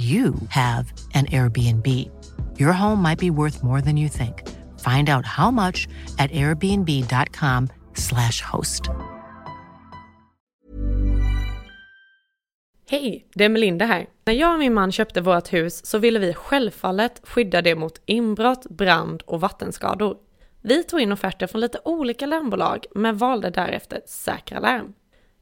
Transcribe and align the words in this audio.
you 0.00 0.34
have 0.48 0.92
an 1.14 1.26
Airbnb. 1.26 1.86
Your 2.58 2.72
home 2.72 3.02
might 3.02 3.18
be 3.18 3.30
worth 3.30 3.62
more 3.62 3.80
than 3.80 3.96
you 3.96 4.08
think. 4.08 4.42
Find 4.80 5.10
out 5.10 5.26
how 5.26 5.50
much 5.50 5.88
at 6.18 6.30
airbnb.com/slash 6.32 8.40
host. 8.52 8.82
Hej, 12.90 13.26
det 13.34 13.44
är 13.44 13.48
Melinda 13.48 13.84
här. 13.84 14.06
När 14.24 14.34
jag 14.34 14.52
och 14.52 14.58
min 14.58 14.74
man 14.74 14.92
köpte 14.92 15.20
vårt 15.20 15.52
hus 15.52 15.86
så 15.86 15.98
ville 15.98 16.18
vi 16.18 16.34
självfallet 16.34 17.20
skydda 17.24 17.62
det 17.62 17.74
mot 17.74 18.02
inbrott, 18.06 18.66
brand 18.70 19.22
och 19.22 19.40
vattenskador. 19.40 20.16
Vi 20.62 20.84
tog 20.84 21.00
in 21.00 21.12
offerter 21.12 21.46
från 21.46 21.60
lite 21.60 21.80
olika 21.84 22.26
larmbolag 22.26 22.86
men 22.94 23.16
valde 23.16 23.50
därefter 23.50 24.00
Säkra 24.06 24.60
Larm. 24.60 24.92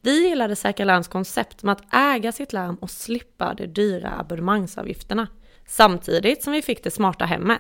Vi 0.09 0.29
gillade 0.29 0.57
Säkra 0.57 0.85
Larms 0.85 1.09
koncept 1.09 1.63
med 1.63 1.73
att 1.73 1.95
äga 1.95 2.33
sitt 2.33 2.53
larm 2.53 2.75
och 2.75 2.91
slippa 2.91 3.55
de 3.55 3.67
dyra 3.67 4.21
abonnemangsavgifterna, 4.21 5.29
samtidigt 5.67 6.43
som 6.43 6.53
vi 6.53 6.63
fick 6.63 6.85
det 6.85 6.91
smarta 6.91 7.25
hemmet. 7.25 7.59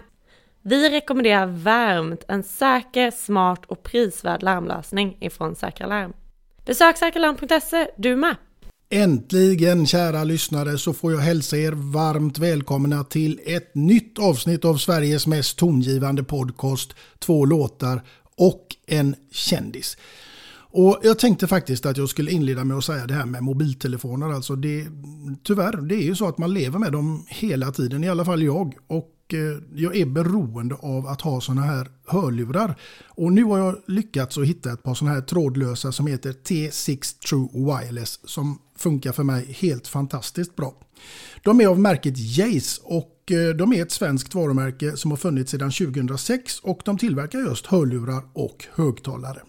Vi 0.63 0.91
rekommenderar 0.91 1.47
varmt 1.47 2.25
en 2.29 2.43
säker, 2.43 3.11
smart 3.11 3.61
och 3.67 3.83
prisvärd 3.83 4.43
larmlösning 4.43 5.17
ifrån 5.21 5.57
Säkra 5.57 5.87
Larm. 5.87 6.13
Besök 6.67 6.97
säkralarm.se 6.97 7.91
du 7.97 8.17
med! 8.17 8.37
Äntligen 8.91 9.87
kära 9.87 10.25
lyssnare 10.25 10.79
så 10.79 10.93
får 10.93 11.13
jag 11.13 11.21
hälsa 11.21 11.57
er 11.57 11.73
varmt 11.73 12.39
välkomna 12.39 13.05
till 13.05 13.41
ett 13.47 13.75
nytt 13.75 14.19
avsnitt 14.19 14.65
av 14.65 14.77
Sveriges 14.77 15.27
mest 15.27 15.59
tongivande 15.59 16.25
podcast, 16.25 16.95
två 17.19 17.45
låtar 17.45 18.03
och 18.37 18.67
en 18.87 19.15
kändis. 19.31 19.97
Och 20.71 20.99
jag 21.03 21.19
tänkte 21.19 21.47
faktiskt 21.47 21.87
att 21.87 21.97
jag 21.97 22.09
skulle 22.09 22.31
inleda 22.31 22.65
med 22.65 22.77
att 22.77 22.85
säga 22.85 23.07
det 23.07 23.15
här 23.15 23.27
med 23.27 23.43
mobiltelefoner. 23.43 24.33
Alltså 24.33 24.57
det, 24.57 24.87
tyvärr, 25.43 25.77
det 25.77 25.95
är 25.95 26.03
ju 26.03 26.15
så 26.15 26.29
att 26.29 26.39
man 26.39 26.55
lever 26.55 26.79
med 26.79 26.93
dem 26.93 27.25
hela 27.29 27.73
tiden, 27.73 28.05
i 28.05 28.09
alla 28.09 28.25
fall 28.25 28.43
jag. 28.43 28.75
Och 28.87 29.35
eh, 29.35 29.63
jag 29.75 29.97
är 29.97 30.07
beroende 30.07 30.75
av 30.75 31.07
att 31.07 31.21
ha 31.21 31.41
sådana 31.41 31.63
här 31.63 31.89
hörlurar. 32.07 32.75
Och 33.09 33.33
nu 33.33 33.45
har 33.45 33.59
jag 33.59 33.77
lyckats 33.87 34.39
att 34.39 34.47
hitta 34.47 34.73
ett 34.73 34.83
par 34.83 34.95
sådana 34.95 35.15
här 35.15 35.23
trådlösa 35.23 35.93
som 35.93 36.07
heter 36.07 36.33
T6 36.33 37.19
True 37.29 37.49
Wireless 37.53 38.21
som 38.25 38.59
funkar 38.77 39.13
för 39.13 39.25
mig 39.25 39.57
helt 39.59 39.89
fantastiskt 39.89 40.57
bra. 40.57 40.75
De 41.43 41.61
är 41.61 41.67
av 41.67 41.81
märket 41.81 42.15
Jace 42.17 42.81
och 42.85 43.33
eh, 43.33 43.57
de 43.57 43.73
är 43.73 43.83
ett 43.83 43.93
svenskt 43.93 44.35
varumärke 44.35 44.97
som 44.97 45.11
har 45.11 45.19
funnits 45.19 45.51
sedan 45.51 45.71
2006 45.71 46.61
och 46.61 46.81
de 46.85 46.99
tillverkar 46.99 47.39
just 47.39 47.67
hörlurar 47.67 48.23
och 48.33 48.65
högtalare. 48.75 49.41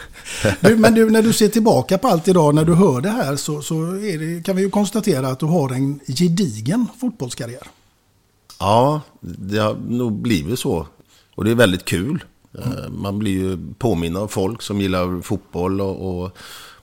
du, 0.60 0.76
men 0.76 0.94
du, 0.94 1.10
när 1.10 1.22
du 1.22 1.32
ser 1.32 1.48
tillbaka 1.48 1.98
på 1.98 2.08
allt 2.08 2.28
idag, 2.28 2.54
när 2.54 2.64
du 2.64 2.74
hör 2.74 3.00
det 3.00 3.10
här 3.10 3.36
så, 3.36 3.62
så 3.62 3.74
det, 3.74 4.44
kan 4.44 4.56
vi 4.56 4.62
ju 4.62 4.70
konstatera 4.70 5.28
att 5.28 5.40
du 5.40 5.46
har 5.46 5.70
en 5.70 6.00
gedigen 6.06 6.86
fotbollskarriär. 7.00 7.66
Ja, 8.58 9.00
det 9.20 9.58
har 9.58 9.74
nog 9.74 10.12
blivit 10.12 10.58
så. 10.58 10.86
Och 11.34 11.44
det 11.44 11.50
är 11.50 11.54
väldigt 11.54 11.84
kul 11.84 12.24
Eh, 12.58 12.90
Man 12.90 13.18
blir 13.18 13.32
ju 13.32 13.58
påminna 13.78 14.20
av 14.20 14.28
folk 14.28 14.62
som 14.62 14.80
gillar 14.80 15.22
fotboll 15.22 15.80
och, 15.80 16.24
och 16.24 16.36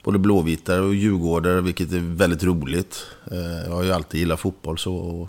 både 0.03 0.19
blåvitare 0.19 0.81
och 0.81 0.95
djurgårdare, 0.95 1.61
vilket 1.61 1.91
är 1.91 1.99
väldigt 1.99 2.43
roligt. 2.43 2.95
Eh, 3.31 3.37
Jag 3.69 3.75
har 3.75 3.83
ju 3.83 3.91
alltid 3.91 4.19
gillat 4.19 4.39
fotboll 4.39 4.77
så. 4.77 5.27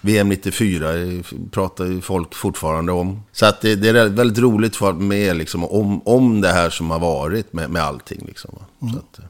VM 0.00 0.28
94 0.28 0.88
är- 0.92 1.50
pratar 1.50 1.84
ju 1.84 2.00
folk 2.00 2.34
fortfarande 2.34 2.92
om. 2.92 3.22
Så 3.32 3.46
att 3.46 3.60
det, 3.60 3.74
det 3.76 3.88
är 3.88 4.08
väldigt 4.08 4.38
roligt 4.38 4.76
för 4.76 4.92
med 4.92 5.36
liksom, 5.36 5.64
om, 5.64 6.00
om 6.04 6.40
det 6.40 6.48
här 6.52 6.70
som 6.70 6.90
har 6.90 6.98
varit 6.98 7.52
med, 7.52 7.70
med 7.70 7.82
allting. 7.82 8.24
Liksom. 8.26 8.50
Så 8.80 8.86
att, 8.98 9.18
eh, 9.18 9.24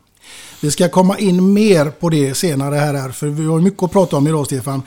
Vi 0.60 0.70
ska 0.70 0.88
komma 0.88 1.18
in 1.18 1.52
mer 1.52 1.90
på 1.90 2.08
det 2.08 2.34
senare 2.34 2.74
här, 2.74 3.10
för 3.10 3.26
vi 3.26 3.44
har 3.46 3.60
mycket 3.60 3.82
att 3.82 3.92
prata 3.92 4.16
om 4.16 4.26
idag 4.26 4.46
Stefan. 4.46 4.82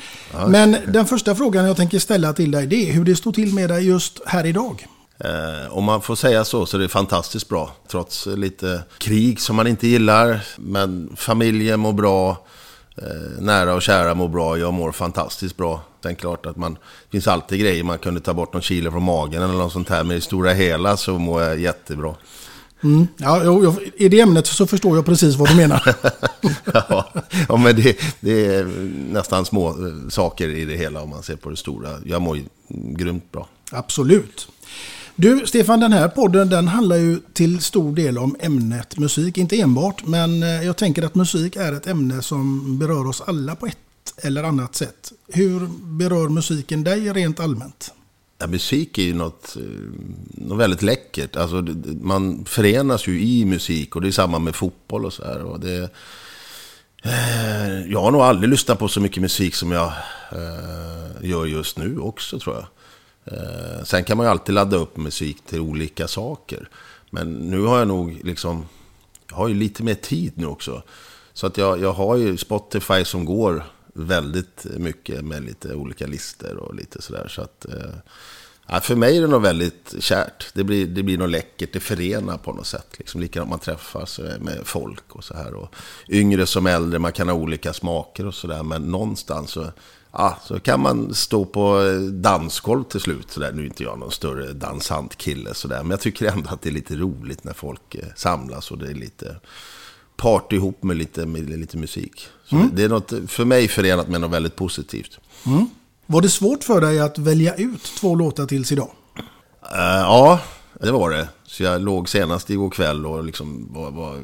Men 0.47 0.77
den 0.87 1.05
första 1.05 1.35
frågan 1.35 1.65
jag 1.65 1.77
tänker 1.77 1.99
ställa 1.99 2.33
till 2.33 2.51
dig 2.51 2.67
det 2.67 2.89
är 2.89 2.93
hur 2.93 3.05
det 3.05 3.15
står 3.15 3.31
till 3.31 3.53
med 3.53 3.69
dig 3.69 3.87
just 3.87 4.19
här 4.25 4.45
idag. 4.45 4.87
Eh, 5.23 5.77
om 5.77 5.83
man 5.83 6.01
får 6.01 6.15
säga 6.15 6.45
så 6.45 6.65
så 6.65 6.77
är 6.77 6.81
det 6.81 6.89
fantastiskt 6.89 7.49
bra. 7.49 7.71
Trots 7.87 8.25
lite 8.25 8.83
krig 8.97 9.41
som 9.41 9.55
man 9.55 9.67
inte 9.67 9.87
gillar. 9.87 10.41
Men 10.57 11.15
familjen 11.15 11.79
mår 11.79 11.93
bra. 11.93 12.45
Eh, 12.97 13.41
nära 13.41 13.73
och 13.73 13.81
kära 13.81 14.13
mår 14.13 14.27
bra. 14.27 14.57
Jag 14.57 14.73
mår 14.73 14.91
fantastiskt 14.91 15.57
bra. 15.57 15.81
Sen 16.03 16.15
klart 16.15 16.45
att 16.45 16.55
man, 16.55 16.73
det 16.73 17.11
finns 17.11 17.27
alltid 17.27 17.59
grejer. 17.59 17.83
Man 17.83 17.99
kunde 17.99 18.19
ta 18.19 18.33
bort 18.33 18.53
någon 18.53 18.61
kilo 18.61 18.91
från 18.91 19.03
magen 19.03 19.43
eller 19.43 19.53
något 19.53 19.73
sånt 19.73 19.89
här. 19.89 20.03
Men 20.03 20.17
i 20.17 20.21
stora 20.21 20.53
hela 20.53 20.97
så 20.97 21.19
mår 21.19 21.41
jag 21.41 21.59
jättebra. 21.59 22.15
Ja, 23.17 23.41
jo, 23.43 23.63
jo, 23.63 23.75
I 23.95 24.09
det 24.09 24.21
ämnet 24.21 24.47
så 24.47 24.67
förstår 24.67 24.95
jag 24.95 25.05
precis 25.05 25.35
vad 25.35 25.49
du 25.49 25.55
menar. 25.55 25.95
ja, 26.73 27.13
ja, 27.49 27.57
men 27.57 27.75
det, 27.75 27.97
det 28.19 28.45
är 28.45 28.65
nästan 29.13 29.45
små 29.45 29.69
eh, 29.69 30.09
saker 30.09 30.47
i 30.47 30.65
det 30.65 30.75
hela 30.75 31.01
om 31.01 31.09
man 31.09 31.23
ser 31.23 31.35
på 31.35 31.49
det 31.49 31.57
stora. 31.57 31.89
Jag 32.05 32.21
mår 32.21 32.39
grymt 32.67 33.31
bra. 33.31 33.47
Absolut. 33.71 34.47
Du, 35.21 35.47
Stefan, 35.47 35.79
den 35.79 35.93
här 35.93 36.07
podden 36.07 36.49
den 36.49 36.67
handlar 36.67 36.95
ju 36.95 37.19
till 37.33 37.61
stor 37.61 37.95
del 37.95 38.17
om 38.17 38.35
ämnet 38.39 38.97
musik. 38.97 39.37
Inte 39.37 39.59
enbart, 39.59 40.05
men 40.05 40.43
eh, 40.43 40.49
jag 40.49 40.77
tänker 40.77 41.03
att 41.03 41.15
musik 41.15 41.55
är 41.55 41.73
ett 41.73 41.87
ämne 41.87 42.21
som 42.21 42.77
berör 42.79 43.07
oss 43.07 43.21
alla 43.21 43.55
på 43.55 43.65
ett 43.65 43.77
eller 44.17 44.43
annat 44.43 44.75
sätt. 44.75 45.11
Hur 45.27 45.67
berör 45.81 46.29
musiken 46.29 46.83
dig 46.83 47.13
rent 47.13 47.39
allmänt? 47.39 47.93
Ja, 48.37 48.47
musik 48.47 48.97
är 48.97 49.03
ju 49.03 49.13
något, 49.13 49.55
eh, 49.55 49.63
något 50.31 50.59
väldigt 50.59 50.81
läckert. 50.81 51.35
Alltså, 51.35 51.65
man 52.01 52.45
förenas 52.45 53.07
ju 53.07 53.21
i 53.21 53.45
musik 53.45 53.95
och 53.95 54.01
det 54.01 54.07
är 54.07 54.11
samma 54.11 54.39
med 54.39 54.55
fotboll 54.55 55.05
och 55.05 55.13
så 55.13 55.25
här. 55.25 55.43
Och 55.43 55.59
det, 55.59 55.89
eh, 57.03 57.91
jag 57.91 58.01
har 58.01 58.11
nog 58.11 58.21
aldrig 58.21 58.49
lyssnat 58.49 58.79
på 58.79 58.87
så 58.87 59.01
mycket 59.01 59.21
musik 59.21 59.55
som 59.55 59.71
jag 59.71 59.93
gör 61.21 61.45
just 61.45 61.77
nu 61.77 61.99
också 61.99 62.39
tror 62.39 62.55
jag. 62.55 62.65
Eh, 63.25 63.83
sen 63.83 64.03
kan 64.03 64.17
man 64.17 64.25
ju 64.25 64.29
alltid 64.29 64.55
ladda 64.55 64.77
upp 64.77 64.97
musik 64.97 65.45
till 65.45 65.59
olika 65.59 66.07
saker. 66.07 66.69
Men 67.09 67.33
nu 67.33 67.61
har 67.61 67.79
jag 67.79 67.87
nog 67.87 68.19
liksom, 68.23 68.65
jag 69.29 69.35
har 69.35 69.47
ju 69.47 69.53
lite 69.53 69.83
mer 69.83 69.95
tid 69.95 70.33
nu 70.35 70.45
också. 70.45 70.83
Så 71.33 71.47
att 71.47 71.57
jag, 71.57 71.81
jag 71.81 71.93
har 71.93 72.15
ju 72.15 72.37
Spotify 72.37 73.05
som 73.05 73.25
går 73.25 73.63
väldigt 73.93 74.65
mycket 74.77 75.25
med 75.25 75.43
lite 75.43 75.73
olika 75.75 76.07
listor 76.07 76.57
och 76.57 76.75
lite 76.75 77.01
sådär. 77.01 77.27
Så 77.27 77.41
att, 77.41 77.65
eh, 77.65 77.95
ja, 78.67 78.79
för 78.79 78.95
mig 78.95 79.17
är 79.17 79.21
det 79.21 79.27
nog 79.27 79.41
väldigt 79.41 79.95
kärt. 79.99 80.47
Det 80.53 80.63
blir, 80.63 80.87
det 80.87 81.03
blir 81.03 81.17
något 81.17 81.29
läckert, 81.29 81.73
det 81.73 81.79
förenar 81.79 82.37
på 82.37 82.53
något 82.53 82.67
sätt. 82.67 82.87
Liksom, 82.97 83.21
likadant 83.21 83.49
man 83.49 83.59
träffas 83.59 84.19
eh, 84.19 84.39
med 84.39 84.61
folk 84.63 85.15
och 85.15 85.23
så 85.23 85.33
här. 85.33 85.53
Och 85.53 85.75
yngre 86.09 86.45
som 86.45 86.67
äldre, 86.67 86.99
man 86.99 87.11
kan 87.11 87.29
ha 87.29 87.35
olika 87.35 87.73
smaker 87.73 88.25
och 88.25 88.35
sådär. 88.35 88.63
Men 88.63 88.91
någonstans 88.91 89.51
så, 89.51 89.71
ja, 90.11 90.37
så 90.43 90.59
kan 90.59 90.79
man 90.79 91.13
stå 91.13 91.45
på 91.45 91.81
eh, 91.81 91.99
dansgolv 91.99 92.83
till 92.83 92.99
slut. 92.99 93.31
Så 93.31 93.39
där. 93.39 93.51
Nu 93.51 93.61
är 93.61 93.65
inte 93.65 93.83
jag 93.83 93.99
någon 93.99 94.11
större 94.11 94.53
dansant 94.53 95.15
kille 95.15 95.53
sådär. 95.53 95.81
Men 95.81 95.91
jag 95.91 95.99
tycker 95.99 96.25
ändå 96.25 96.49
att 96.49 96.61
det 96.61 96.69
är 96.69 96.73
lite 96.73 96.95
roligt 96.95 97.43
när 97.43 97.53
folk 97.53 97.95
eh, 97.95 98.03
samlas 98.15 98.71
och 98.71 98.77
det 98.77 98.87
är 98.87 98.93
lite 98.93 99.35
party 100.17 100.55
ihop 100.55 100.83
med 100.83 100.97
lite, 100.97 101.25
med 101.25 101.49
lite 101.49 101.77
musik. 101.77 102.27
Så 102.45 102.69
Det 102.73 102.83
är 102.83 102.89
något, 102.89 103.13
för 103.27 103.45
mig 103.45 103.67
förenat 103.67 104.07
med 104.07 104.21
något 104.21 104.31
väldigt 104.31 104.55
positivt. 104.55 105.19
Var 106.05 106.21
det 106.21 106.29
svårt 106.29 106.63
för 106.63 106.81
dig 106.81 106.99
att 106.99 107.17
välja 107.17 107.55
ut 107.55 107.83
två 107.83 108.15
låtar 108.15 108.45
tills 108.45 108.71
idag? 108.71 108.91
Eh, 109.71 110.01
ja, 110.01 110.39
det 110.81 110.91
var 110.91 111.09
det. 111.09 111.27
Så 111.43 111.63
jag 111.63 111.81
låg 111.81 112.09
senast 112.09 112.49
igår 112.49 112.69
kväll 112.69 113.05
och 113.05 113.23
liksom, 113.23 113.67
vad, 113.73 113.93
vad, 113.93 114.23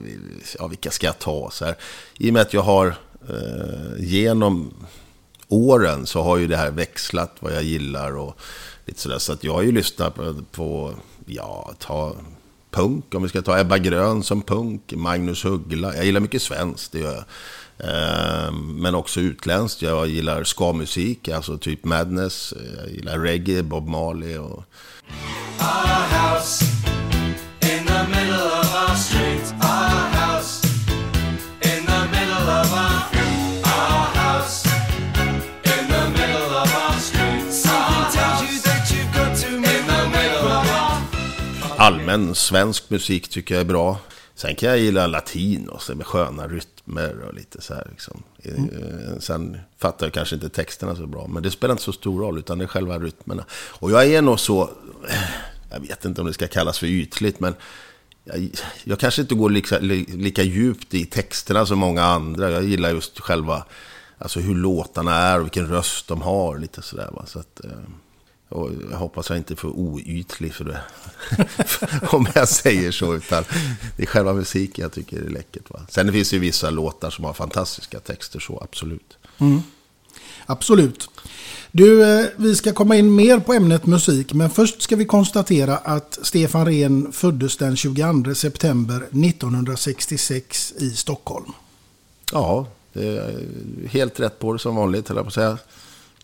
ja, 0.59 0.67
vilka 0.67 0.91
ska 0.91 1.05
jag 1.05 1.19
ta? 1.19 1.49
Så 1.51 1.65
här. 1.65 1.75
I 2.17 2.29
och 2.29 2.33
med 2.33 2.41
att 2.41 2.53
jag 2.53 2.61
har 2.61 2.87
eh, 3.29 4.05
genom 4.05 4.73
åren 5.47 6.05
så 6.05 6.21
har 6.21 6.37
ju 6.37 6.47
det 6.47 6.57
här 6.57 6.71
växlat 6.71 7.35
vad 7.39 7.53
jag 7.53 7.63
gillar 7.63 8.17
och 8.17 8.39
lite 8.85 8.99
sådär. 8.99 9.19
Så 9.19 9.33
att 9.33 9.43
jag 9.43 9.53
har 9.53 9.61
ju 9.61 9.71
lyssnat 9.71 10.15
på, 10.15 10.35
på 10.51 10.93
ja, 11.25 11.73
ta 11.79 12.15
punk, 12.71 13.15
om 13.15 13.23
vi 13.23 13.29
ska 13.29 13.41
ta 13.41 13.59
Ebba 13.59 13.77
Grön 13.77 14.23
som 14.23 14.41
punk, 14.41 14.93
Magnus 14.95 15.43
Huggla. 15.43 15.95
Jag 15.95 16.05
gillar 16.05 16.19
mycket 16.19 16.41
svenskt, 16.41 16.91
det 16.91 16.99
gör 16.99 17.13
jag. 17.13 17.23
Ehm, 17.77 18.81
men 18.81 18.95
också 18.95 19.19
utländskt. 19.19 19.81
Jag 19.81 20.07
gillar 20.07 20.43
ska-musik, 20.43 21.29
alltså 21.29 21.57
typ 21.57 21.85
Madness. 21.85 22.53
Jag 22.77 22.91
gillar 22.91 23.19
reggae, 23.19 23.63
Bob 23.63 23.87
Marley 23.87 24.37
och 24.37 24.63
Our 25.59 26.35
house 26.35 26.74
allmän 41.85 42.35
svensk 42.35 42.89
musik 42.89 43.27
tycker 43.27 43.55
jag 43.55 43.61
är 43.61 43.65
bra. 43.65 43.97
Sen 44.35 44.55
kan 44.55 44.69
jag 44.69 44.79
gilla 44.79 45.07
latin 45.07 45.69
och 45.69 45.81
så 45.81 45.95
med 45.95 46.05
sköna 46.05 46.47
rytmer 46.47 47.19
och 47.19 47.33
lite 47.33 47.61
så 47.61 47.73
här. 47.73 47.87
Liksom. 47.91 48.23
Mm. 48.43 49.21
Sen 49.21 49.57
fattar 49.77 50.05
jag 50.05 50.13
kanske 50.13 50.35
inte 50.35 50.49
texterna 50.49 50.95
så 50.95 51.07
bra, 51.07 51.27
men 51.27 51.43
det 51.43 51.51
spelar 51.51 51.71
inte 51.71 51.83
så 51.83 51.93
stor 51.93 52.21
roll, 52.21 52.37
utan 52.39 52.57
det 52.57 52.65
är 52.65 52.67
själva 52.67 52.99
rytmerna. 52.99 53.45
Och 53.51 53.91
jag 53.91 54.05
är 54.05 54.21
nog 54.21 54.39
så, 54.39 54.63
eh, 55.09 55.29
jag 55.71 55.79
vet 55.79 56.05
inte 56.05 56.21
om 56.21 56.27
det 56.27 56.33
ska 56.33 56.47
kallas 56.47 56.79
för 56.79 56.87
ytligt, 56.87 57.39
men 57.39 57.55
jag, 58.23 58.49
jag 58.83 58.99
kanske 58.99 59.21
inte 59.21 59.35
går 59.35 59.49
lika, 59.49 59.79
lika 59.79 60.43
djupt 60.43 60.93
i 60.93 61.05
texterna 61.05 61.65
som 61.65 61.79
många 61.79 62.03
andra. 62.03 62.51
Jag 62.51 62.63
gillar 62.63 62.89
just 62.89 63.19
själva, 63.19 63.65
alltså 64.17 64.39
hur 64.39 64.55
låtarna 64.55 65.15
är 65.15 65.39
och 65.39 65.45
vilken 65.45 65.67
röst 65.67 66.07
de 66.07 66.21
har, 66.21 66.57
lite 66.57 66.81
sådär. 66.81 67.09
Va? 67.11 67.25
Så 67.25 67.39
att, 67.39 67.65
eh, 67.65 67.71
och 68.49 68.69
jag 68.91 68.97
hoppas 68.97 69.29
jag 69.29 69.37
inte 69.37 69.53
är 69.53 69.55
för 69.55 69.71
oytlig 69.75 70.53
för 70.53 70.65
det. 70.65 70.81
Om 72.15 72.27
jag 72.35 72.49
säger 72.49 72.91
så. 72.91 73.15
Utan 73.15 73.43
det 73.97 74.03
är 74.03 74.07
själva 74.07 74.33
musiken 74.33 74.81
jag 74.81 74.91
tycker 74.91 75.21
är 75.21 75.29
läckert. 75.29 75.69
Va? 75.69 75.79
Sen 75.89 76.13
finns 76.13 76.29
det 76.29 76.35
ju 76.35 76.39
vissa 76.39 76.69
låtar 76.69 77.09
som 77.09 77.25
har 77.25 77.33
fantastiska 77.33 77.99
texter, 77.99 78.39
så 78.39 78.59
absolut. 78.63 79.17
Absolut. 80.45 81.09
Du, 81.71 82.19
eh, 82.19 82.25
vi 82.35 82.55
ska 82.55 82.73
komma 82.73 82.95
in 82.95 83.15
mer 83.15 83.39
på 83.39 83.53
ämnet 83.53 83.85
musik, 83.85 84.33
men 84.33 84.49
först 84.49 84.81
ska 84.81 84.95
vi 84.95 85.05
konstatera 85.05 85.77
att 85.77 86.19
Stefan 86.21 86.65
Rehn 86.65 87.11
föddes 87.11 87.57
den 87.57 87.75
22 87.75 88.35
september 88.35 88.95
1966 88.97 90.73
i 90.77 90.89
Stockholm. 90.89 91.51
Ja, 92.31 92.67
det 92.93 93.07
är 93.07 93.45
helt 93.87 94.19
rätt 94.19 94.39
på 94.39 94.53
det 94.53 94.59
som 94.59 94.75
vanligt, 94.75 95.07
höll 95.07 95.17
jag 95.17 95.25
på 95.25 95.27
att 95.27 95.33
säga. 95.33 95.57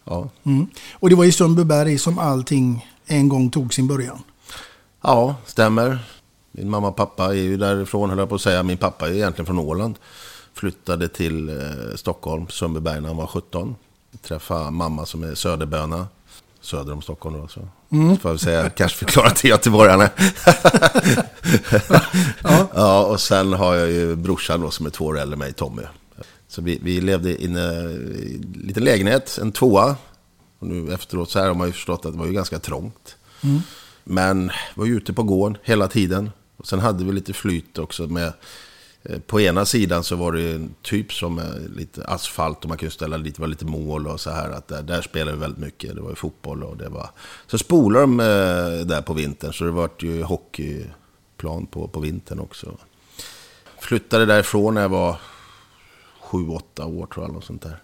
Ja. 0.03 0.29
Mm. 0.43 0.67
Och 0.93 1.09
det 1.09 1.15
var 1.15 1.25
i 1.25 1.31
Sundbyberg 1.31 1.97
som 1.97 2.19
allting 2.19 2.87
en 3.05 3.29
gång 3.29 3.49
tog 3.49 3.73
sin 3.73 3.87
början. 3.87 4.23
ja, 5.01 5.35
stämmer. 5.45 5.99
Min 6.51 6.69
mamma 6.69 6.87
och 6.87 6.95
pappa 6.95 7.25
är 7.25 7.33
ju 7.33 7.57
därifrån, 7.57 8.09
höll 8.09 8.19
jag 8.19 8.29
på 8.29 8.35
att 8.35 8.41
säga. 8.41 8.63
Min 8.63 8.77
pappa 8.77 9.07
är 9.07 9.13
egentligen 9.13 9.45
från 9.45 9.59
Åland. 9.59 9.95
Flyttade 10.53 11.07
till 11.07 11.49
eh, 11.49 11.95
Stockholm, 11.95 12.47
Sundbyberg, 12.49 13.01
när 13.01 13.07
han 13.07 13.17
var 13.17 13.27
17. 13.27 13.75
Träffade 14.21 14.71
mamma 14.71 15.05
som 15.05 15.23
är 15.23 15.35
söderböna. 15.35 16.07
Söder 16.61 16.93
om 16.93 17.01
Stockholm 17.01 17.41
då. 17.41 17.47
Så. 17.47 17.67
Får 18.21 18.31
jag 18.31 18.39
säga, 18.39 18.69
kanske 18.69 18.97
förklara 18.97 19.29
till 19.29 19.49
göteborgarna. 19.49 20.09
ja. 22.73 23.05
och 23.05 23.19
sen 23.19 23.53
har 23.53 23.75
jag 23.75 23.91
ju 23.91 24.15
brorsan 24.15 24.61
då 24.61 24.71
som 24.71 24.85
är 24.85 24.89
två 24.89 25.05
år 25.05 25.19
äldre 25.19 25.33
än 25.33 25.39
mig, 25.39 25.53
Tommy. 25.53 25.81
Så 26.51 26.61
vi, 26.61 26.79
vi 26.83 27.01
levde 27.01 27.41
i 27.41 27.45
en 27.45 27.57
liten 28.53 28.83
lägenhet, 28.83 29.37
en 29.41 29.51
tvåa. 29.51 29.95
Och 30.59 30.67
nu 30.67 30.93
efteråt 30.93 31.29
så 31.29 31.39
här 31.39 31.47
har 31.47 31.55
man 31.55 31.67
ju 31.67 31.73
förstått 31.73 32.05
att 32.05 32.11
det 32.13 32.19
var 32.19 32.25
ju 32.25 32.33
ganska 32.33 32.59
trångt. 32.59 33.15
Men 34.03 34.51
var 34.75 34.85
ju 34.85 34.97
ute 34.97 35.13
på 35.13 35.23
gården 35.23 35.57
hela 35.63 35.87
tiden. 35.87 36.31
Och 36.57 36.67
sen 36.67 36.79
hade 36.79 37.03
vi 37.03 37.11
lite 37.11 37.33
flyt 37.33 37.77
också 37.77 38.07
med... 38.07 38.33
eh, 39.03 39.19
På 39.19 39.41
ena 39.41 39.65
sidan 39.65 40.03
så 40.03 40.15
var 40.15 40.31
det 40.31 40.51
en 40.51 40.75
typ 40.81 41.13
som 41.13 41.39
eh, 41.39 41.45
lite 41.75 42.05
asfalt 42.05 42.63
och 42.63 42.69
man 42.69 42.77
kunde 42.77 42.93
ställa 42.93 43.17
lite, 43.17 43.41
var 43.41 43.47
lite 43.47 43.65
mål 43.65 44.07
och 44.07 44.19
så 44.19 44.29
här. 44.29 44.49
Att 44.49 44.67
där, 44.67 44.81
där 44.83 45.01
spelade 45.01 45.37
vi 45.37 45.41
väldigt 45.41 45.59
mycket. 45.59 45.95
Det 45.95 46.01
var 46.01 46.09
ju 46.09 46.15
fotboll 46.15 46.63
och 46.63 46.77
det 46.77 46.89
var... 46.89 47.09
Så 47.47 47.57
spolade 47.57 48.03
de 48.03 48.19
eh, 48.19 48.85
där 48.85 49.01
på 49.01 49.13
vintern 49.13 49.53
så 49.53 49.63
det 49.63 49.71
var 49.71 49.89
ju 49.99 50.23
hockeyplan 50.23 51.65
på, 51.65 51.87
på 51.87 51.99
vintern 51.99 52.39
också. 52.39 52.77
Flyttade 53.79 54.25
därifrån 54.25 54.73
när 54.73 54.81
jag 54.81 54.89
var 54.89 55.15
sju, 56.31 56.47
åtta 56.47 56.85
år 56.85 57.05
tror 57.05 57.25
jag. 57.25 57.33
Något 57.33 57.45
sånt 57.45 57.61
där. 57.61 57.77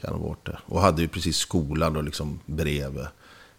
Kan 0.00 0.12
ha 0.14 0.28
varit 0.28 0.46
det. 0.46 0.58
Och 0.66 0.80
hade 0.80 1.02
ju 1.02 1.08
precis 1.08 1.36
skolan 1.36 1.92
då 1.92 2.00
liksom 2.00 2.40
bredvid. 2.46 3.06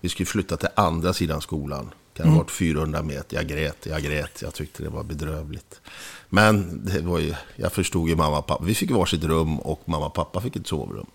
Vi 0.01 0.09
skulle 0.09 0.25
flytta 0.27 0.57
till 0.57 0.69
andra 0.75 1.13
sidan 1.13 1.41
skolan. 1.41 1.89
Kan 2.13 2.29
ha 2.29 2.37
varit 2.37 2.51
400 2.51 3.03
meter. 3.03 3.35
Jag 3.37 3.47
grät, 3.47 3.85
jag 3.85 4.01
grät. 4.03 4.41
Jag 4.41 4.53
tyckte 4.53 4.83
det 4.83 4.89
var 4.89 5.03
bedrövligt. 5.03 5.81
Men 6.29 6.85
det 6.85 7.01
var 7.01 7.19
ju, 7.19 7.33
jag 7.55 7.71
förstod 7.71 8.09
ju 8.09 8.15
mamma 8.15 8.37
och 8.39 8.47
pappa. 8.47 8.63
Vi 8.65 8.75
fick 8.75 8.91
varsitt 8.91 9.23
rum 9.23 9.59
och 9.59 9.81
mamma 9.85 10.05
och 10.05 10.13
pappa 10.13 10.41
fick 10.41 10.55
ett 10.55 10.67
sovrum. 10.67 11.05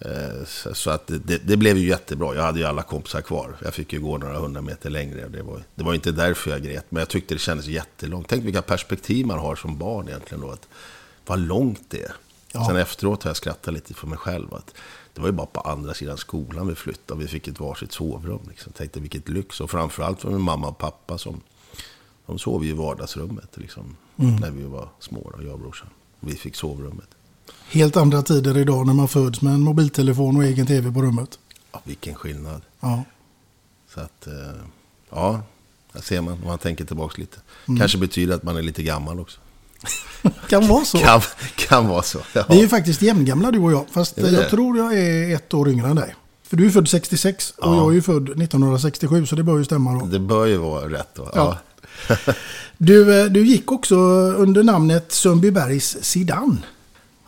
Eh, 0.00 0.44
Så, 0.46 0.74
så 0.74 0.90
att 0.90 1.06
det, 1.06 1.38
det 1.38 1.56
blev 1.56 1.78
ju 1.78 1.88
jättebra. 1.88 2.34
Jag 2.34 2.42
hade 2.42 2.58
ju 2.58 2.64
alla 2.64 2.82
kompisar 2.82 3.20
kvar. 3.20 3.56
Jag 3.64 3.74
fick 3.74 3.92
ju 3.92 4.00
gå 4.00 4.18
några 4.18 4.38
hundra 4.38 4.60
meter 4.62 4.90
längre. 4.90 5.28
Det 5.28 5.42
var, 5.42 5.62
det 5.74 5.84
var 5.84 5.94
inte 5.94 6.12
därför 6.12 6.50
jag 6.50 6.62
grät, 6.62 6.86
men 6.88 7.00
jag 7.00 7.08
tyckte 7.08 7.34
det 7.34 7.38
kändes 7.38 7.66
jättelångt. 7.66 8.26
Tänk 8.28 8.44
vilka 8.44 8.62
perspektiv 8.62 9.26
man 9.26 9.38
har 9.38 9.56
som 9.56 9.78
barn 9.78 10.08
egentligen 10.08 10.40
då. 10.40 10.50
Att, 10.50 10.68
vad 11.30 11.38
långt 11.38 11.82
det 11.88 12.02
är. 12.02 12.12
Ja. 12.52 12.66
Sen 12.66 12.76
efteråt 12.76 13.22
har 13.22 13.28
jag 13.28 13.36
skrattat 13.36 13.74
lite 13.74 13.94
för 13.94 14.06
mig 14.06 14.18
själv. 14.18 14.54
Att 14.54 14.74
det 15.14 15.20
var 15.20 15.28
ju 15.28 15.32
bara 15.32 15.46
på 15.46 15.60
andra 15.60 15.94
sidan 15.94 16.16
skolan 16.16 16.66
vi 16.66 16.74
flyttade. 16.74 17.20
Vi 17.20 17.28
fick 17.28 17.48
ett 17.48 17.60
varsitt 17.60 17.92
sovrum. 17.92 18.40
Liksom. 18.48 18.72
Tänkte 18.72 19.00
vilket 19.00 19.28
lyx. 19.28 19.60
Och 19.60 19.70
framförallt 19.70 20.20
för 20.20 20.30
min 20.30 20.40
mamma 20.40 20.68
och 20.68 20.78
pappa 20.78 21.18
som 21.18 21.40
de 22.26 22.38
sov 22.38 22.64
i 22.64 22.72
vardagsrummet. 22.72 23.48
Liksom, 23.54 23.96
När 24.16 24.50
vi 24.50 24.62
var 24.62 24.88
små, 24.98 25.32
då, 25.36 25.44
jag 25.44 25.52
och 25.52 25.60
brorsan. 25.60 25.88
Vi 26.20 26.34
fick 26.34 26.56
sovrummet. 26.56 27.08
Helt 27.68 27.96
andra 27.96 28.22
tider 28.22 28.58
idag 28.58 28.86
när 28.86 28.94
man 28.94 29.08
föds 29.08 29.42
med 29.42 29.54
en 29.54 29.60
mobiltelefon 29.60 30.36
och 30.36 30.44
egen 30.44 30.66
tv 30.66 30.92
på 30.92 31.02
rummet. 31.02 31.38
Ja, 31.72 31.80
vilken 31.84 32.14
skillnad. 32.14 32.62
Ja. 32.80 33.04
Så 33.94 34.00
att, 34.00 34.26
eh, 34.26 34.62
ja, 35.10 35.42
där 35.92 36.00
ser 36.00 36.20
man 36.20 36.32
om 36.34 36.46
man 36.46 36.58
tänker 36.58 36.84
tillbaka 36.84 37.20
lite. 37.20 37.38
Kanske 37.78 37.98
betyder 37.98 38.34
att 38.34 38.42
man 38.42 38.56
är 38.56 38.62
lite 38.62 38.82
gammal 38.82 39.20
också. 39.20 39.40
Kan 40.48 40.68
vara 40.68 40.84
så. 40.84 40.98
Kan, 40.98 41.20
kan 41.56 41.88
vara 41.88 42.02
så. 42.02 42.18
Ja. 42.32 42.44
Vi 42.48 42.56
är 42.56 42.60
ju 42.62 42.68
faktiskt 42.68 43.02
jämngamla 43.02 43.50
du 43.50 43.58
och 43.58 43.72
jag. 43.72 43.84
Fast 43.92 44.18
jag 44.18 44.32
det? 44.32 44.50
tror 44.50 44.78
jag 44.78 44.98
är 44.98 45.34
ett 45.34 45.54
år 45.54 45.68
yngre 45.68 45.88
än 45.88 45.96
dig. 45.96 46.14
För 46.48 46.56
du 46.56 46.66
är 46.66 46.70
född 46.70 46.88
66 46.88 47.50
och 47.56 47.66
Ja. 47.72 47.76
jag 47.76 47.88
är 47.88 47.92
ju 47.94 48.02
född 48.02 48.22
1967 48.22 49.26
så 49.26 49.36
det 49.36 49.42
bör 49.42 49.58
ju 49.58 49.64
stämma 49.64 49.92
då. 50.00 50.06
Det 50.06 50.18
bör 50.18 50.46
ju 50.46 50.56
vara 50.56 50.88
rätt 50.88 51.08
då. 51.14 51.30
Ja. 51.34 51.58
Du, 52.78 53.20
eh, 53.20 53.26
du 53.26 53.46
gick 53.46 53.72
också 53.72 53.96
under 54.36 54.62
namnet 54.62 55.12
Sundbybergs 55.12 55.96
Sidan. 56.00 56.64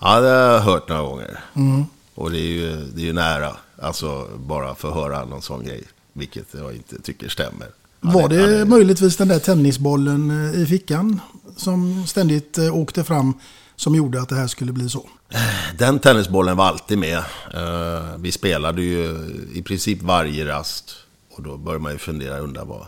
ja, 0.01 0.21
det 0.21 0.29
har 0.29 0.35
jag 0.37 0.61
hört 0.61 0.89
några 0.89 1.03
gånger. 1.03 1.41
Mm. 1.55 1.85
Och 2.15 2.31
det 2.31 2.39
är 2.39 2.47
ju, 2.53 2.77
det 2.95 3.03
är 3.03 3.07
ju 3.07 3.13
nära. 3.13 3.57
Alltså 3.83 4.29
bara 4.37 4.75
för 4.75 4.89
att 4.89 4.95
höra 4.95 5.25
någon 5.25 5.43
sån 5.43 5.65
grej. 5.65 5.83
Vilket 6.13 6.47
jag 6.53 6.75
inte 6.75 7.03
tycker 7.03 7.29
stämmer. 7.29 7.67
Han 8.01 8.13
Var 8.13 8.23
är- 8.25 8.29
det 8.29 8.57
är- 8.59 8.65
möjligtvis 8.65 9.17
den 9.17 9.29
där 9.29 9.39
tennisbollen 9.39 10.51
eh, 10.55 10.61
i 10.63 10.67
fickan 10.67 11.21
som 11.57 12.07
ständigt 12.07 12.59
eh, 12.59 12.77
åkte 12.77 13.05
fram 13.05 13.35
som 13.77 13.95
gjorde 13.95 14.21
att 14.21 14.29
det 14.29 14.37
här 14.37 14.47
skulle 14.47 14.73
bli 14.73 14.89
så? 14.89 15.09
Den 15.79 15.99
tennisbollen 15.99 16.57
var 16.57 16.65
alltid 16.65 16.99
med. 16.99 17.19
Eh, 17.55 18.17
vi 18.19 18.33
spelade 18.33 18.83
ju 18.83 19.31
i 19.55 19.63
princip 19.63 20.03
varje 20.03 20.47
rast. 20.47 20.95
Och 21.31 21.43
då 21.43 21.57
började 21.57 21.83
man 21.83 21.93
ju 21.93 21.99
fundera 21.99 22.37
och 22.37 22.45
undra 22.45 22.65
vad 22.65 22.87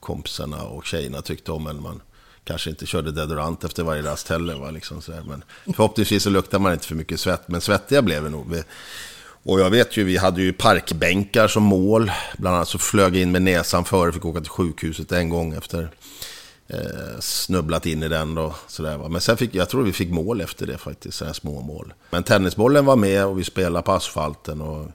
kompisarna 0.00 0.62
och 0.62 0.86
tjejerna 0.86 1.22
tyckte 1.22 1.52
om. 1.52 1.66
en. 1.66 1.82
man 1.82 2.00
kanske 2.44 2.70
inte 2.70 2.86
körde 2.86 3.12
deodorant 3.12 3.64
efter 3.64 3.82
varje 3.82 4.02
rast 4.02 4.28
heller. 4.28 4.54
Va? 4.54 4.70
Liksom 4.70 5.02
så 5.02 5.12
Men 5.12 5.44
förhoppningsvis 5.74 6.22
så 6.22 6.30
luktade 6.30 6.62
man 6.62 6.72
inte 6.72 6.86
för 6.86 6.94
mycket 6.94 7.20
svett. 7.20 7.48
Men 7.48 7.60
svettiga 7.60 8.02
blev 8.02 8.22
vi 8.22 8.30
nog. 8.30 8.62
Och 9.42 9.60
jag 9.60 9.70
vet 9.70 9.96
ju, 9.96 10.04
vi 10.04 10.16
hade 10.16 10.42
ju 10.42 10.52
parkbänkar 10.52 11.48
som 11.48 11.62
mål. 11.62 12.12
Bland 12.38 12.56
annat 12.56 12.68
så 12.68 12.78
flög 12.78 13.16
jag 13.16 13.22
in 13.22 13.32
med 13.32 13.42
näsan 13.42 13.84
före, 13.84 14.12
fick 14.12 14.24
åka 14.24 14.40
till 14.40 14.50
sjukhuset 14.50 15.12
en 15.12 15.28
gång 15.28 15.54
efter 15.54 15.90
eh, 16.68 17.20
snubblat 17.20 17.86
in 17.86 18.02
i 18.02 18.08
den 18.08 18.34
då. 18.34 18.54
Sådär, 18.66 18.96
va. 18.96 19.08
Men 19.08 19.20
sen 19.20 19.36
fick, 19.36 19.54
jag 19.54 19.68
tror 19.68 19.82
vi 19.82 19.92
fick 19.92 20.10
mål 20.10 20.40
efter 20.40 20.66
det 20.66 20.78
faktiskt, 20.78 21.18
sådana 21.18 21.34
små 21.34 21.60
mål. 21.60 21.94
Men 22.10 22.22
tennisbollen 22.22 22.84
var 22.84 22.96
med 22.96 23.26
och 23.26 23.38
vi 23.38 23.44
spelade 23.44 23.82
på 23.82 23.92
asfalten. 23.92 24.60
Och 24.60 24.90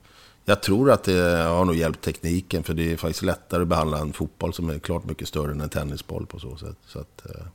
jag 0.45 0.61
tror 0.61 0.91
att 0.91 1.03
det 1.03 1.43
har 1.43 1.65
nog 1.65 1.75
hjälpt 1.75 2.01
tekniken, 2.01 2.63
för 2.63 2.73
det 2.73 2.91
är 2.91 2.97
faktiskt 2.97 3.23
lättare 3.23 3.61
att 3.61 3.67
behandla 3.67 3.97
en 3.97 4.13
fotboll 4.13 4.53
som 4.53 4.69
är 4.69 4.79
klart 4.79 5.05
mycket 5.05 5.27
större 5.27 5.51
än 5.51 5.61
en 5.61 5.69
tennisboll 5.69 6.25
på 6.25 6.39
så 6.39 6.57
sätt. 6.57 6.77
Så 6.87 6.99
att, 6.99 7.25
eh, 7.25 7.45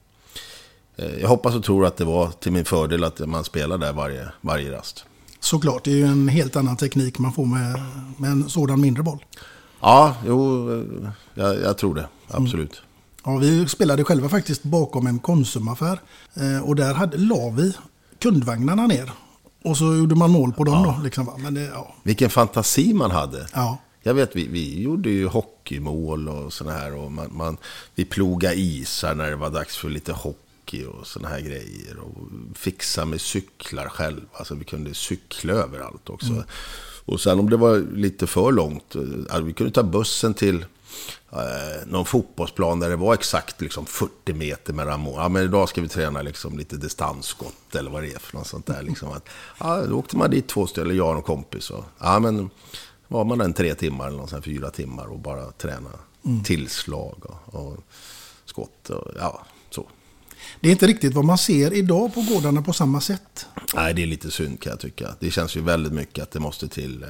eh, 0.96 1.20
jag 1.20 1.28
hoppas 1.28 1.54
och 1.54 1.64
tror 1.64 1.86
att 1.86 1.96
det 1.96 2.04
var 2.04 2.30
till 2.30 2.52
min 2.52 2.64
fördel 2.64 3.04
att 3.04 3.18
man 3.18 3.44
spelar 3.44 3.78
där 3.78 3.92
varje, 3.92 4.28
varje 4.40 4.72
rast. 4.72 5.04
Såklart, 5.40 5.84
det 5.84 5.90
är 5.90 5.96
ju 5.96 6.06
en 6.06 6.28
helt 6.28 6.56
annan 6.56 6.76
teknik 6.76 7.18
man 7.18 7.32
får 7.32 7.46
med, 7.46 7.82
med 8.16 8.30
en 8.30 8.50
sådan 8.50 8.80
mindre 8.80 9.02
boll. 9.02 9.24
Ja, 9.80 10.16
jo, 10.26 10.70
eh, 10.72 11.10
jag, 11.34 11.60
jag 11.60 11.78
tror 11.78 11.94
det. 11.94 12.08
Absolut. 12.28 12.82
Ja, 13.28 13.36
vi 13.36 13.68
spelade 13.68 14.04
själva 14.04 14.28
faktiskt 14.28 14.62
bakom 14.62 15.06
en 15.06 15.18
Konsumaffär. 15.18 16.00
Eh, 16.34 16.68
och 16.68 16.76
där 16.76 16.94
hade, 16.94 17.16
la 17.16 17.50
vi 17.50 17.76
kundvagnarna 18.18 18.86
ner. 18.86 19.10
Och 19.64 19.76
så 19.76 19.84
gjorde 19.84 20.14
man 20.14 20.30
mål 20.30 20.52
på 20.52 20.64
dem 20.64 20.82
då. 20.82 21.00
Liksom. 21.04 21.30
Men 21.38 21.54
det, 21.54 21.64
ja. 21.64 21.94
Vilken 22.02 22.30
fantasi 22.30 22.94
man 22.94 23.10
hade. 23.10 23.46
Ja. 23.54 23.78
Jag 24.02 24.14
vet, 24.14 24.36
vi, 24.36 24.48
vi 24.48 24.82
gjorde 24.82 25.10
ju 25.10 25.26
hockeymål 25.26 26.28
och 26.28 26.52
sådana 26.52 26.78
här. 26.78 26.94
Och 26.94 27.12
man, 27.12 27.36
man, 27.36 27.56
vi 27.94 28.04
plogade 28.04 28.54
isar 28.54 29.14
när 29.14 29.30
det 29.30 29.36
var 29.36 29.50
dags 29.50 29.76
för 29.76 29.90
lite 29.90 30.12
hockey 30.12 30.84
och 30.84 31.06
sådana 31.06 31.28
här 31.28 31.40
grejer. 31.40 31.98
Och 31.98 32.16
fixa 32.54 33.04
med 33.04 33.20
cyklar 33.20 33.88
själv. 33.88 34.20
Alltså 34.32 34.54
vi 34.54 34.64
kunde 34.64 34.94
cykla 34.94 35.52
överallt 35.52 36.10
också. 36.10 36.44
Och 37.04 37.20
sen 37.20 37.38
om 37.38 37.50
det 37.50 37.56
var 37.56 37.78
lite 37.94 38.26
för 38.26 38.52
långt. 38.52 38.96
alltså, 38.96 39.42
vi 39.42 39.52
kunde 39.52 39.72
ta 39.72 39.82
bussen 39.82 40.34
till 40.34 40.64
eh, 41.32 41.86
någon 41.86 42.04
fotbollsplan 42.04 42.80
där 42.80 42.88
det 42.88 42.96
var 42.96 43.14
exakt 43.14 43.60
liksom 43.60 43.86
40 43.86 44.32
meter 44.32 44.72
mellan 44.72 45.00
mål. 45.00 45.14
Ja, 45.16 45.28
men 45.28 45.42
idag 45.42 45.68
ska 45.68 45.80
vi 45.80 45.88
träna 45.88 46.22
liksom 46.22 46.58
lite 46.58 46.76
distansskott 46.76 47.74
eller 47.74 47.90
vad 47.90 48.02
det 48.02 48.12
är 48.12 48.18
för 48.18 48.36
något 48.36 48.46
sånt 48.46 48.66
där. 48.66 48.82
Liksom 48.82 49.12
att, 49.12 49.28
ja, 49.60 49.86
då 49.86 49.98
åkte 49.98 50.16
man 50.16 50.30
dit 50.30 50.48
två 50.48 50.66
stycken, 50.66 50.84
eller 50.84 50.94
jag 50.94 51.10
och 51.10 51.16
en 51.16 51.22
kompis. 51.22 51.70
Och, 51.70 51.84
ja, 51.98 52.18
men 52.18 52.50
var 53.08 53.24
man 53.24 53.40
en 53.40 53.52
tre 53.52 53.74
timmar 53.74 54.06
eller 54.06 54.18
någon 54.18 54.28
sån 54.28 54.36
här 54.36 54.42
fyra 54.42 54.70
timmar 54.70 55.06
och 55.06 55.18
bara 55.18 55.50
träna 55.50 55.90
tillslag 56.44 57.22
och, 57.22 57.54
och 57.54 57.76
skott 58.44 58.90
och 58.90 59.12
ja. 59.18 59.40
Det 60.60 60.68
är 60.68 60.72
inte 60.72 60.86
riktigt 60.86 61.14
vad 61.14 61.24
man 61.24 61.38
ser 61.38 61.72
idag 61.72 62.14
på 62.14 62.20
gårdarna 62.20 62.62
på 62.62 62.72
samma 62.72 63.00
sätt. 63.00 63.46
Nej, 63.74 63.94
det 63.94 64.02
är 64.02 64.06
lite 64.06 64.30
synd 64.30 64.60
kan 64.60 64.70
jag 64.70 64.80
tycka. 64.80 65.14
Det 65.20 65.30
känns 65.30 65.56
ju 65.56 65.60
väldigt 65.60 65.92
mycket 65.92 66.22
att 66.22 66.30
det 66.30 66.40
måste 66.40 66.68
till 66.68 67.02
eh, 67.02 67.08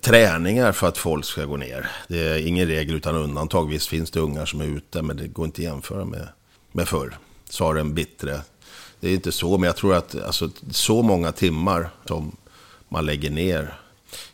träningar 0.00 0.72
för 0.72 0.88
att 0.88 0.98
folk 0.98 1.24
ska 1.24 1.44
gå 1.44 1.56
ner. 1.56 1.90
Det 2.08 2.18
är 2.18 2.46
ingen 2.46 2.66
regel 2.66 2.94
utan 2.94 3.14
undantag. 3.14 3.68
Visst 3.68 3.88
finns 3.88 4.10
det 4.10 4.20
ungar 4.20 4.46
som 4.46 4.60
är 4.60 4.64
ute, 4.64 5.02
men 5.02 5.16
det 5.16 5.28
går 5.28 5.44
inte 5.44 5.60
att 5.60 5.64
jämföra 5.64 6.04
med, 6.04 6.28
med 6.72 6.88
förr. 6.88 7.18
Sa 7.48 7.72
den 7.72 7.94
bittre. 7.94 8.40
Det 9.00 9.08
är 9.08 9.14
inte 9.14 9.32
så, 9.32 9.58
men 9.58 9.66
jag 9.66 9.76
tror 9.76 9.94
att 9.94 10.14
alltså, 10.22 10.50
så 10.70 11.02
många 11.02 11.32
timmar 11.32 11.90
som 12.06 12.36
man 12.88 13.06
lägger 13.06 13.30
ner. 13.30 13.80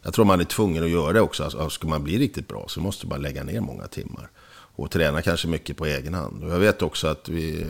Jag 0.03 0.15
tror 0.15 0.25
man 0.25 0.41
är 0.41 0.45
tvungen 0.45 0.85
att 0.85 0.91
göra 0.91 1.13
det 1.13 1.21
också. 1.21 1.45
Alltså, 1.45 1.71
ska 1.71 1.89
man 1.89 2.05
bli 2.05 2.19
riktigt 2.19 2.49
bra 2.49 2.65
så 2.69 2.81
måste 2.81 3.07
man 3.07 3.23
lägga 3.23 3.45
ner 3.45 3.61
många 3.61 3.87
timmar. 3.87 4.31
Och 4.77 4.91
träna 4.91 5.23
kanske 5.23 5.49
mycket 5.49 5.77
på 5.77 5.87
egen 5.87 6.15
hand. 6.15 6.45
Och 6.45 6.51
jag 6.51 6.59
vet 6.59 6.83
också 6.83 7.09
att 7.09 7.29
vi, 7.29 7.67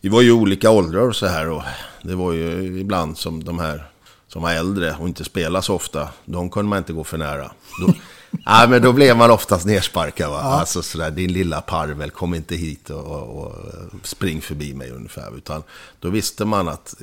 vi 0.00 0.08
var 0.08 0.22
ju 0.22 0.32
olika 0.32 0.70
åldrar 0.70 1.08
och 1.08 1.16
så 1.16 1.26
här. 1.26 1.48
Och 1.48 1.62
det 2.02 2.14
var 2.14 2.32
ju 2.32 2.78
ibland 2.80 3.18
som 3.18 3.44
de 3.44 3.58
här 3.58 3.84
som 4.28 4.42
var 4.42 4.52
äldre 4.52 4.96
och 5.00 5.08
inte 5.08 5.24
spelade 5.24 5.62
så 5.62 5.74
ofta. 5.74 6.08
De 6.24 6.50
kunde 6.50 6.68
man 6.68 6.78
inte 6.78 6.92
gå 6.92 7.04
för 7.04 7.18
nära. 7.18 7.50
Då, 7.80 7.94
nej, 8.46 8.68
men 8.68 8.82
då 8.82 8.92
blev 8.92 9.16
man 9.16 9.30
oftast 9.30 9.66
nersparkad. 9.66 10.30
Va? 10.30 10.38
Alltså 10.38 10.82
sådär, 10.82 11.10
din 11.10 11.32
lilla 11.32 11.60
parvel, 11.60 12.10
kom 12.10 12.34
inte 12.34 12.56
hit 12.56 12.90
och, 12.90 13.04
och, 13.04 13.46
och 13.46 13.54
spring 14.02 14.40
förbi 14.40 14.74
mig 14.74 14.90
ungefär. 14.90 15.36
Utan 15.36 15.62
då 16.00 16.10
visste 16.10 16.44
man 16.44 16.68
att 16.68 16.94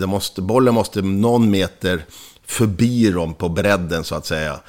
eh, 0.00 0.06
måste, 0.06 0.42
bollen 0.42 0.74
måste 0.74 1.02
någon 1.02 1.50
meter 1.50 2.04
förbi 2.46 3.10
dem 3.10 3.34
på 3.34 3.48
bredden 3.48 4.04
så 4.04 4.14
att 4.14 4.26
säga. 4.26 4.60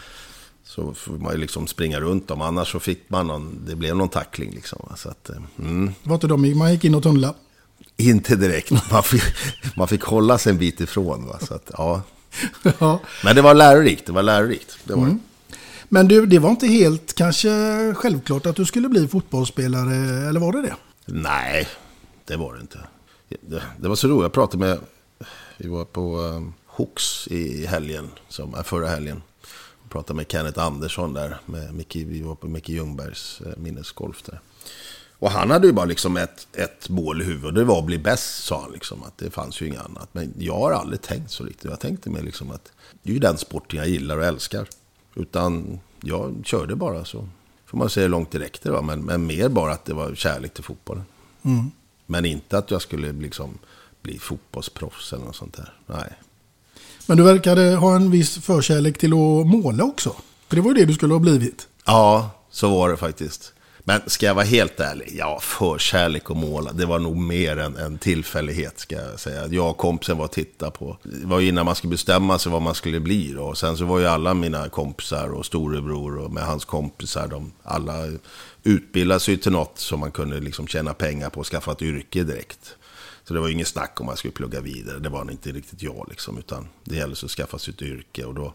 Så 0.75 0.93
får 0.93 1.13
man 1.13 1.33
ju 1.33 1.37
liksom 1.37 1.67
springa 1.67 1.99
runt 1.99 2.27
dem. 2.27 2.41
Annars 2.41 2.71
så 2.71 2.79
fick 2.79 3.09
man 3.09 3.27
någon, 3.27 3.65
det 3.65 3.75
blev 3.75 3.95
någon 3.95 4.09
tackling 4.09 4.51
liksom. 4.51 4.93
Så 4.95 5.09
att, 5.09 5.29
eh, 5.29 5.35
mm. 5.59 5.93
Var 6.03 6.15
inte 6.15 6.27
de 6.27 6.57
man 6.57 6.71
gick 6.71 6.85
in 6.85 6.95
och 6.95 7.03
tunnlade. 7.03 7.33
Inte 7.97 8.35
direkt. 8.35 8.91
Man 8.91 9.03
fick, 9.03 9.23
man 9.75 9.87
fick 9.87 10.03
hålla 10.03 10.37
sig 10.37 10.51
en 10.51 10.57
bit 10.57 10.81
ifrån. 10.81 11.27
Va? 11.27 11.39
Så 11.41 11.53
att, 11.53 11.71
ja. 11.77 12.01
ja. 12.79 12.99
Men 13.23 13.35
det 13.35 13.41
var 13.41 13.53
lärorikt. 13.53 14.05
Det 14.05 14.11
var 14.11 14.23
lärorikt. 14.23 14.77
Det 14.83 14.93
var 14.93 15.05
det. 15.05 15.17
Men 15.89 16.07
du, 16.07 16.25
det 16.25 16.39
var 16.39 16.49
inte 16.49 16.67
helt 16.67 17.13
kanske 17.13 17.49
självklart 17.93 18.45
att 18.45 18.55
du 18.55 18.65
skulle 18.65 18.89
bli 18.89 19.07
fotbollsspelare, 19.07 20.27
eller 20.29 20.39
var 20.39 20.51
det 20.51 20.61
det? 20.61 20.75
Nej, 21.05 21.67
det 22.25 22.35
var 22.35 22.53
det 22.53 22.61
inte. 22.61 22.79
Det, 23.41 23.61
det 23.77 23.87
var 23.87 23.95
så 23.95 24.07
roligt. 24.07 24.21
Jag 24.21 24.33
pratade 24.33 24.57
med... 24.57 24.79
Vi 25.57 25.69
var 25.69 25.85
på 25.85 26.17
um, 26.17 26.53
Hooks 26.65 27.27
i 27.27 27.65
helgen, 27.65 28.09
som, 28.29 28.55
förra 28.63 28.87
helgen. 28.87 29.21
Pratade 29.91 30.17
med 30.17 30.31
Kenneth 30.31 30.59
Andersson 30.59 31.13
där. 31.13 31.37
Med 31.45 31.73
Micke, 31.73 31.95
vi 31.95 32.21
var 32.21 32.35
på 32.35 32.47
Micke 32.47 32.69
Ljungbergs 32.69 33.41
eh, 33.41 33.57
minnesgolf 33.57 34.23
där. 34.23 34.39
Och 35.19 35.31
han 35.31 35.51
hade 35.51 35.67
ju 35.67 35.73
bara 35.73 35.85
liksom 35.85 36.17
ett, 36.17 36.47
ett 36.53 36.89
mål 36.89 37.21
i 37.21 37.25
huvudet. 37.25 37.55
Det 37.55 37.63
var 37.63 37.79
att 37.79 37.85
bli 37.85 37.97
bäst, 37.97 38.43
sa 38.43 38.61
han. 38.61 38.71
Liksom, 38.71 39.03
att 39.03 39.17
det 39.17 39.31
fanns 39.31 39.61
ju 39.61 39.67
inget 39.67 39.81
annat. 39.81 40.09
Men 40.11 40.33
jag 40.37 40.57
har 40.57 40.71
aldrig 40.71 41.01
tänkt 41.01 41.31
så 41.31 41.43
riktigt. 41.43 41.71
Jag 41.71 41.79
tänkte 41.79 42.09
mer 42.09 42.21
liksom 42.21 42.51
att 42.51 42.71
det 43.03 43.09
är 43.09 43.13
ju 43.13 43.19
den 43.19 43.37
sporten 43.37 43.79
jag 43.79 43.87
gillar 43.87 44.17
och 44.17 44.25
älskar. 44.25 44.67
Utan 45.15 45.79
jag 46.01 46.41
körde 46.43 46.75
bara 46.75 47.05
så. 47.05 47.27
Får 47.65 47.77
man 47.77 47.89
hur 47.95 48.09
långt 48.09 48.31
det 48.31 48.39
räckte. 48.39 48.71
Va? 48.71 48.81
Men, 48.81 49.05
men 49.05 49.25
mer 49.25 49.49
bara 49.49 49.71
att 49.71 49.85
det 49.85 49.93
var 49.93 50.15
kärlek 50.15 50.53
till 50.53 50.63
fotbollen. 50.63 51.03
Men 52.05 52.25
inte 52.25 52.57
att 52.57 52.71
jag 52.71 52.81
skulle 52.81 53.11
liksom 53.11 53.57
bli 54.01 54.19
fotbollsproffs 54.19 55.13
eller 55.13 55.25
något 55.25 55.35
sånt 55.35 55.57
där. 55.57 55.73
Nej. 55.85 56.13
Men 57.05 57.17
du 57.17 57.23
verkade 57.23 57.75
ha 57.75 57.95
en 57.95 58.11
viss 58.11 58.37
förkärlek 58.37 58.97
till 58.97 59.13
att 59.13 59.47
måla 59.47 59.83
också. 59.83 60.15
För 60.47 60.55
det 60.55 60.61
var 60.61 60.71
ju 60.71 60.79
det 60.79 60.85
du 60.85 60.93
skulle 60.93 61.13
ha 61.13 61.19
blivit. 61.19 61.67
Ja, 61.85 62.29
så 62.51 62.69
var 62.69 62.89
det 62.89 62.97
faktiskt. 62.97 63.53
Men 63.83 64.01
ska 64.07 64.25
jag 64.25 64.35
vara 64.35 64.45
helt 64.45 64.79
ärlig, 64.79 65.15
ja, 65.17 65.39
förkärlek 65.41 66.29
och 66.29 66.37
måla, 66.37 66.73
det 66.73 66.85
var 66.85 66.99
nog 66.99 67.17
mer 67.17 67.57
en, 67.57 67.77
en 67.77 67.97
tillfällighet 67.97 68.79
ska 68.79 68.95
jag 68.95 69.19
säga. 69.19 69.47
Jag 69.47 69.69
och 69.69 69.77
kompisen 69.77 70.17
var 70.17 70.25
och 70.25 70.31
tittade 70.31 70.71
på, 70.71 70.97
det 71.03 71.27
var 71.27 71.39
ju 71.39 71.47
innan 71.47 71.65
man 71.65 71.75
skulle 71.75 71.91
bestämma 71.91 72.39
sig 72.39 72.51
vad 72.51 72.61
man 72.61 72.75
skulle 72.75 72.99
bli 72.99 73.33
då. 73.33 73.43
Och 73.43 73.57
sen 73.57 73.77
så 73.77 73.85
var 73.85 73.99
ju 73.99 74.05
alla 74.05 74.33
mina 74.33 74.69
kompisar 74.69 75.27
och 75.27 75.45
storebror 75.45 76.17
och 76.17 76.31
med 76.31 76.43
hans 76.43 76.65
kompisar, 76.65 77.27
de 77.27 77.51
alla 77.63 78.07
utbildade 78.63 79.19
sig 79.19 79.37
till 79.37 79.51
något 79.51 79.79
som 79.79 79.99
man 79.99 80.11
kunde 80.11 80.39
liksom 80.39 80.67
tjäna 80.67 80.93
pengar 80.93 81.29
på 81.29 81.39
och 81.39 81.47
skaffa 81.47 81.71
ett 81.71 81.81
yrke 81.81 82.23
direkt. 82.23 82.75
Så 83.31 83.35
det 83.35 83.41
var 83.41 83.47
ju 83.47 83.53
inget 83.53 83.67
snack 83.67 84.01
om 84.01 84.07
att 84.07 84.11
jag 84.11 84.17
skulle 84.17 84.31
plugga 84.31 84.61
vidare, 84.61 84.99
det 84.99 85.09
var 85.09 85.31
inte 85.31 85.51
riktigt 85.51 85.81
jag 85.81 86.05
liksom, 86.09 86.37
utan 86.37 86.67
det 86.83 86.95
gällde 86.95 87.17
att 87.23 87.31
skaffa 87.31 87.59
sig 87.59 87.73
ett 87.73 87.81
yrke. 87.81 88.25
Och 88.25 88.33
då, 88.33 88.53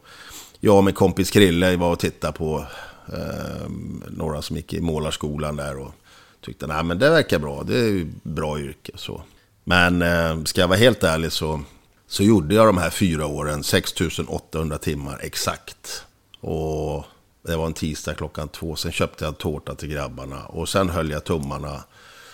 jag 0.60 0.76
och 0.76 0.84
min 0.84 0.94
kompis 0.94 1.30
Krille 1.30 1.76
var 1.76 1.92
och 1.92 1.98
tittade 1.98 2.32
på 2.32 2.66
eh, 3.12 3.68
några 4.08 4.42
som 4.42 4.56
gick 4.56 4.72
i 4.72 4.80
målarskolan 4.80 5.56
där 5.56 5.78
och 5.78 5.92
tyckte 6.40 6.66
nej 6.66 6.84
men 6.84 6.98
det 6.98 7.10
verkar 7.10 7.38
bra, 7.38 7.62
det 7.62 7.78
är 7.78 7.88
ju 7.88 8.12
bra 8.22 8.60
yrke 8.60 8.92
så. 8.94 9.22
Men 9.64 10.02
eh, 10.02 10.44
ska 10.44 10.60
jag 10.60 10.68
vara 10.68 10.78
helt 10.78 11.04
ärlig 11.04 11.32
så, 11.32 11.62
så 12.06 12.22
gjorde 12.22 12.54
jag 12.54 12.66
de 12.66 12.78
här 12.78 12.90
fyra 12.90 13.26
åren 13.26 13.64
6800 13.64 14.78
timmar 14.78 15.18
exakt. 15.22 16.04
Och 16.40 17.04
det 17.42 17.56
var 17.56 17.66
en 17.66 17.74
tisdag 17.74 18.14
klockan 18.14 18.48
två, 18.48 18.76
sen 18.76 18.92
köpte 18.92 19.24
jag 19.24 19.28
en 19.28 19.34
tårta 19.34 19.74
till 19.74 19.88
grabbarna 19.88 20.46
och 20.46 20.68
sen 20.68 20.88
höll 20.88 21.10
jag 21.10 21.24
tummarna. 21.24 21.84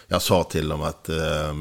Jag 0.06 0.22
sa 0.22 0.44
till 0.44 0.68
dem 0.68 0.82
att 0.82 1.08
eh, 1.08 1.52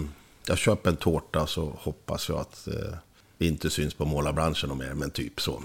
jag 0.51 0.57
köper 0.57 0.89
en 0.89 0.95
tårta 0.95 1.47
så 1.47 1.73
hoppas 1.79 2.29
jag 2.29 2.39
att 2.39 2.67
eh, 2.67 2.93
vi 3.37 3.47
inte 3.47 3.69
syns 3.69 3.93
på 3.93 4.05
målarbranschen 4.05 4.71
och 4.71 4.77
mer, 4.77 4.93
men 4.93 5.11
typ 5.11 5.41
så 5.41 5.63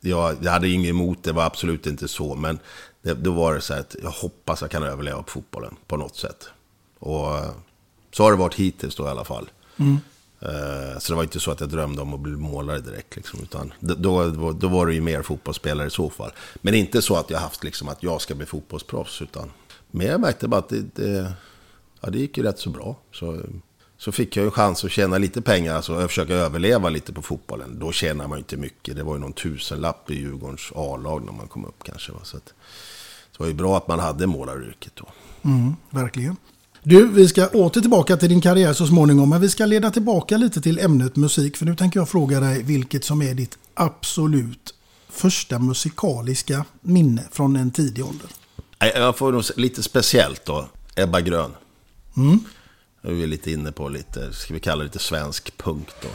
jag, 0.00 0.36
jag 0.40 0.52
hade 0.52 0.68
inget 0.68 0.90
emot 0.90 1.22
det, 1.22 1.32
var 1.32 1.44
absolut 1.44 1.86
inte 1.86 2.08
så. 2.08 2.34
Men 2.34 2.58
det, 3.02 3.14
då 3.14 3.32
var 3.32 3.54
det 3.54 3.60
så 3.60 3.74
här 3.74 3.80
att 3.80 3.96
jag 4.02 4.10
hoppas 4.10 4.60
jag 4.60 4.70
kan 4.70 4.82
överleva 4.82 5.22
på 5.22 5.30
fotbollen 5.30 5.76
på 5.86 5.96
något 5.96 6.16
sätt. 6.16 6.48
Och 6.98 7.38
eh, 7.38 7.50
så 8.12 8.22
har 8.22 8.30
det 8.30 8.36
varit 8.36 8.54
hittills 8.54 8.96
då 8.96 9.04
i 9.04 9.08
alla 9.08 9.24
fall. 9.24 9.50
Mm. 9.76 9.98
Uh, 10.42 10.98
så 10.98 11.12
det 11.12 11.16
var 11.16 11.22
inte 11.22 11.40
så 11.40 11.50
att 11.50 11.60
jag 11.60 11.68
drömde 11.68 12.02
om 12.02 12.14
att 12.14 12.20
bli 12.20 12.32
målare 12.32 12.80
direkt. 12.80 13.16
Liksom, 13.16 13.40
utan 13.42 13.72
då, 13.80 13.94
då, 13.94 14.52
då 14.52 14.68
var 14.68 14.86
det 14.86 14.94
ju 14.94 15.00
mer 15.00 15.22
fotbollsspelare 15.22 15.86
i 15.86 15.90
så 15.90 16.10
fall. 16.10 16.30
Men 16.62 16.74
inte 16.74 17.02
så 17.02 17.16
att 17.16 17.30
jag 17.30 17.38
haft 17.38 17.64
liksom 17.64 17.88
att 17.88 18.02
jag 18.02 18.20
ska 18.20 18.34
bli 18.34 18.46
fotbollsproffs. 18.46 19.22
Utan, 19.22 19.50
men 19.90 20.06
jag 20.06 20.20
märkte 20.20 20.48
bara 20.48 20.58
att 20.58 20.68
det, 20.68 20.94
det, 20.94 21.32
ja, 22.00 22.10
det 22.10 22.18
gick 22.18 22.36
ju 22.36 22.42
rätt 22.42 22.58
så 22.58 22.70
bra. 22.70 22.96
Så 23.12 23.40
så 23.98 24.12
fick 24.12 24.36
jag 24.36 24.44
en 24.44 24.50
chans 24.50 24.84
att 24.84 24.90
tjäna 24.90 25.18
lite 25.18 25.42
pengar, 25.42 25.74
alltså 25.74 26.08
försöka 26.08 26.34
överleva 26.34 26.88
lite 26.88 27.12
på 27.12 27.22
fotbollen. 27.22 27.78
Då 27.78 27.92
tjänar 27.92 28.28
man 28.28 28.38
ju 28.38 28.40
inte 28.40 28.56
mycket. 28.56 28.96
Det 28.96 29.02
var 29.02 29.14
ju 29.14 29.20
någon 29.20 29.32
tusenlapp 29.32 30.10
i 30.10 30.14
Djurgårdens 30.14 30.72
A-lag 30.74 31.24
när 31.24 31.32
man 31.32 31.48
kom 31.48 31.64
upp 31.64 31.84
kanske. 31.84 32.12
Så, 32.22 32.36
att, 32.36 32.46
det 33.32 33.38
var 33.38 33.46
ju 33.46 33.54
bra 33.54 33.76
att 33.76 33.88
man 33.88 33.98
hade 33.98 34.26
målaryrket 34.26 34.92
då. 34.96 35.08
Mm, 35.44 35.76
verkligen. 35.90 36.36
Du, 36.82 37.08
vi 37.08 37.28
ska 37.28 37.48
åter 37.48 37.80
tillbaka 37.80 38.16
till 38.16 38.28
din 38.28 38.40
karriär 38.40 38.72
så 38.72 38.86
småningom, 38.86 39.30
men 39.30 39.40
vi 39.40 39.48
ska 39.48 39.66
leda 39.66 39.90
tillbaka 39.90 40.36
lite 40.36 40.60
till 40.60 40.78
ämnet 40.78 41.16
musik. 41.16 41.56
För 41.56 41.66
nu 41.66 41.76
tänker 41.76 42.00
jag 42.00 42.08
fråga 42.08 42.40
dig 42.40 42.62
vilket 42.62 43.04
som 43.04 43.22
är 43.22 43.34
ditt 43.34 43.58
absolut 43.74 44.74
första 45.08 45.58
musikaliska 45.58 46.64
minne 46.80 47.22
från 47.30 47.56
en 47.56 47.70
tidig 47.70 48.04
ålder. 48.04 48.28
Jag 48.78 49.16
får 49.16 49.32
nog 49.32 49.42
lite 49.56 49.82
speciellt 49.82 50.44
då, 50.44 50.68
Ebba 50.96 51.20
Grön. 51.20 51.50
Mm. 52.16 52.40
Nu 53.06 53.10
är 53.10 53.14
vi 53.14 53.26
lite 53.26 53.50
inne 53.50 53.72
på 53.72 53.88
lite, 53.88 54.32
ska 54.32 54.54
vi 54.54 54.60
kalla 54.60 54.78
det 54.78 54.84
lite 54.84 54.98
svensk 54.98 55.58
punk 55.58 55.88
då. 56.02 56.08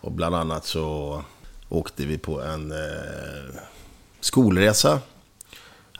Och 0.00 0.12
bland 0.12 0.34
annat 0.34 0.66
så 0.66 1.24
åkte 1.68 2.06
vi 2.06 2.18
på 2.18 2.42
en 2.42 2.72
eh, 2.72 3.60
skolresa. 4.20 5.00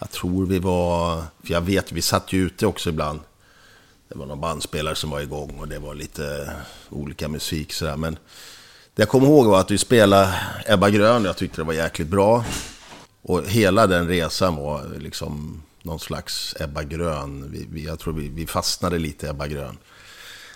Jag 0.01 0.11
tror 0.11 0.47
vi 0.47 0.59
var, 0.59 1.23
för 1.43 1.53
jag 1.53 1.61
vet, 1.61 1.93
vi 1.93 2.03
satt 2.03 2.33
ju 2.33 2.47
ute 2.47 2.67
också 2.67 2.89
ibland. 2.89 3.21
Det 4.09 4.19
var 4.19 4.27
någon 4.27 4.41
bandspelare 4.41 4.95
som 4.95 5.11
var 5.11 5.21
igång 5.21 5.59
och 5.59 5.69
det 5.69 5.79
var 5.79 5.95
lite 5.95 6.53
olika 6.91 7.29
musik 7.29 7.73
sådär. 7.73 7.97
Men 7.97 8.15
det 8.95 9.03
jag 9.03 9.09
kommer 9.09 9.27
ihåg 9.27 9.47
var 9.47 9.61
att 9.61 9.71
vi 9.71 9.79
spelade 9.79 10.35
Ebba 10.67 10.91
Grön, 10.91 11.23
och 11.23 11.29
jag 11.29 11.37
tyckte 11.37 11.61
det 11.61 11.65
var 11.65 11.75
jäkligt 11.75 12.09
bra. 12.09 12.45
Och 13.23 13.45
hela 13.45 13.87
den 13.87 14.09
resan 14.09 14.57
var 14.57 14.99
liksom 14.99 15.63
någon 15.83 16.01
slags 16.01 16.55
Ebba 16.61 16.83
Grön. 16.83 17.51
Vi, 17.51 17.67
vi, 17.71 17.85
jag 17.85 17.99
tror 17.99 18.15
vi, 18.15 18.29
vi 18.29 18.47
fastnade 18.47 18.99
lite 18.99 19.27
i 19.27 19.29
Ebba 19.29 19.47
Grön. 19.47 19.79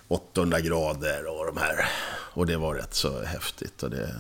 800 0.09 0.61
grader 0.61 1.27
och 1.27 1.47
de 1.47 1.57
här. 1.57 1.89
Och 2.35 2.47
det 2.47 2.57
var 2.57 2.75
rätt 2.75 2.95
så 2.95 3.23
häftigt. 3.23 3.83
Och 3.83 3.91
det... 3.91 4.15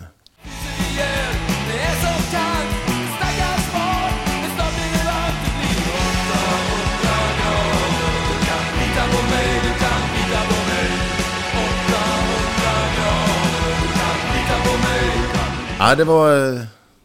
Ja, 15.78 15.94
det 15.94 16.04
var, 16.04 16.30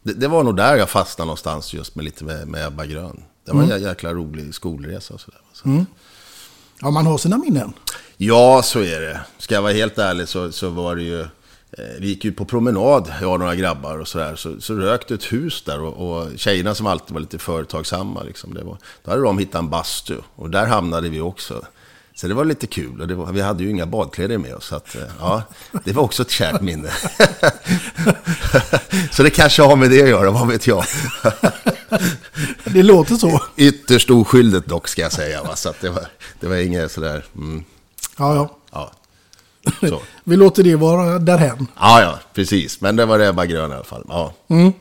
det, 0.03 0.13
det, 0.13 0.27
var 0.27 0.43
nog 0.43 0.55
där 0.55 0.75
jag 0.75 0.89
fastnade 0.89 1.25
någonstans 1.25 1.73
just 1.73 1.95
med 1.95 2.05
lite 2.05 2.23
med, 2.23 2.47
med 2.47 2.67
Ebba 2.67 2.85
Grön. 2.85 3.23
Det 3.45 3.51
var 3.51 3.63
en 3.63 3.71
mm. 3.71 3.83
jäkla 3.83 4.13
rolig 4.13 4.53
skolresa 4.55 5.13
och 5.13 5.21
sådär. 5.21 5.41
Så. 5.53 5.67
Mm. 5.67 5.85
Ja, 6.81 6.91
man 6.91 7.05
har 7.05 7.17
sina 7.17 7.37
minnen. 7.37 7.73
Ja, 8.17 8.61
så 8.63 8.79
är 8.79 9.01
det. 9.01 9.19
Ska 9.37 9.55
jag 9.55 9.61
vara 9.61 9.73
helt 9.73 9.97
ärlig 9.97 10.27
så, 10.27 10.51
så 10.51 10.69
var 10.69 10.95
det 10.95 11.03
ju... 11.03 11.21
Eh, 11.71 11.85
vi 11.99 12.07
gick 12.07 12.25
ju 12.25 12.31
på 12.31 12.45
promenad, 12.45 13.13
jag 13.21 13.31
och 13.31 13.39
några 13.39 13.55
grabbar 13.55 13.99
och 13.99 14.07
sådär. 14.07 14.35
Så, 14.35 14.61
så 14.61 14.73
rökte 14.73 15.13
ett 15.13 15.33
hus 15.33 15.63
där 15.65 15.81
och, 15.81 16.09
och 16.09 16.27
tjejerna 16.35 16.75
som 16.75 16.87
alltid 16.87 17.13
var 17.13 17.21
lite 17.21 17.37
företagsamma, 17.37 18.23
liksom, 18.23 18.53
det 18.53 18.63
var, 18.63 18.77
då 19.03 19.11
hade 19.11 19.23
de 19.23 19.37
hittat 19.37 19.59
en 19.59 19.69
bastu. 19.69 20.15
Och 20.35 20.49
där 20.49 20.65
hamnade 20.65 21.09
vi 21.09 21.21
också. 21.21 21.65
Så 22.15 22.27
det 22.27 22.33
var 22.33 22.45
lite 22.45 22.67
kul 22.67 23.01
och 23.01 23.11
var, 23.11 23.31
vi 23.31 23.41
hade 23.41 23.63
ju 23.63 23.69
inga 23.69 23.85
badkläder 23.85 24.37
med 24.37 24.55
oss. 24.55 24.65
Så 24.65 24.75
att, 24.75 24.95
eh, 24.95 25.01
ja, 25.19 25.43
det 25.85 25.93
var 25.93 26.03
också 26.03 26.21
ett 26.21 26.31
kärt 26.31 26.61
minne. 26.61 26.89
så 29.11 29.23
det 29.23 29.29
kanske 29.29 29.61
har 29.61 29.75
med 29.75 29.89
det 29.89 30.01
att 30.01 30.09
göra, 30.09 30.31
vad 30.31 30.47
vet 30.47 30.67
jag. 30.67 30.83
det 32.73 32.83
låter 32.83 33.15
så. 33.15 33.41
Ytterst 33.55 34.09
oskyldigt 34.09 34.67
dock, 34.67 34.87
ska 34.87 35.01
jag 35.01 35.11
säga. 35.11 35.43
Va? 35.43 35.55
Så 35.55 35.73
det, 35.81 35.89
var, 35.89 36.07
det 36.39 36.47
var 36.47 36.55
inget 36.55 36.91
sådär... 36.91 37.25
Mm. 37.35 37.63
Ja, 38.17 38.35
ja. 38.35 38.57
ja. 38.71 38.91
Så. 39.89 40.01
Vi 40.23 40.35
låter 40.35 40.63
det 40.63 40.75
vara 40.75 41.19
därhen. 41.19 41.67
Ja, 41.79 42.01
ja, 42.01 42.19
precis. 42.33 42.81
Men 42.81 42.95
det 42.95 43.05
var 43.05 43.19
Ebba 43.19 43.45
Grön 43.45 43.71
i 43.71 43.73
alla 43.73 43.83
fall. 43.83 44.05
Ja. 44.07 44.33
Mm. 44.47 44.73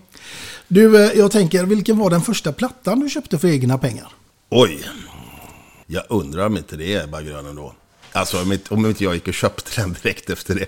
Du, 0.69 1.05
eh, 1.05 1.19
jag 1.19 1.31
tänker, 1.33 1.65
vilken 1.65 1.99
var 1.99 2.11
den 2.11 2.21
första 2.21 2.53
plattan 2.53 3.01
du 3.01 3.11
köpte 3.11 3.39
för 3.39 3.49
egna 3.49 3.79
pengar? 3.79 4.13
Oj, 4.51 4.85
jag 5.87 6.05
undrar 6.09 6.47
om 6.47 6.57
inte 6.57 6.77
det 6.77 6.95
är 6.95 7.05
Ebba 7.05 7.23
Grön 7.23 7.47
ändå. 7.47 7.75
Alltså 8.13 8.43
om 8.43 8.53
inte, 8.53 8.75
om 8.75 8.87
inte 8.87 9.05
jag 9.05 9.15
gick 9.15 9.29
och 9.29 9.35
köpte 9.35 9.81
den 9.81 9.97
direkt 10.03 10.31
efter 10.31 10.55
det. 10.55 10.67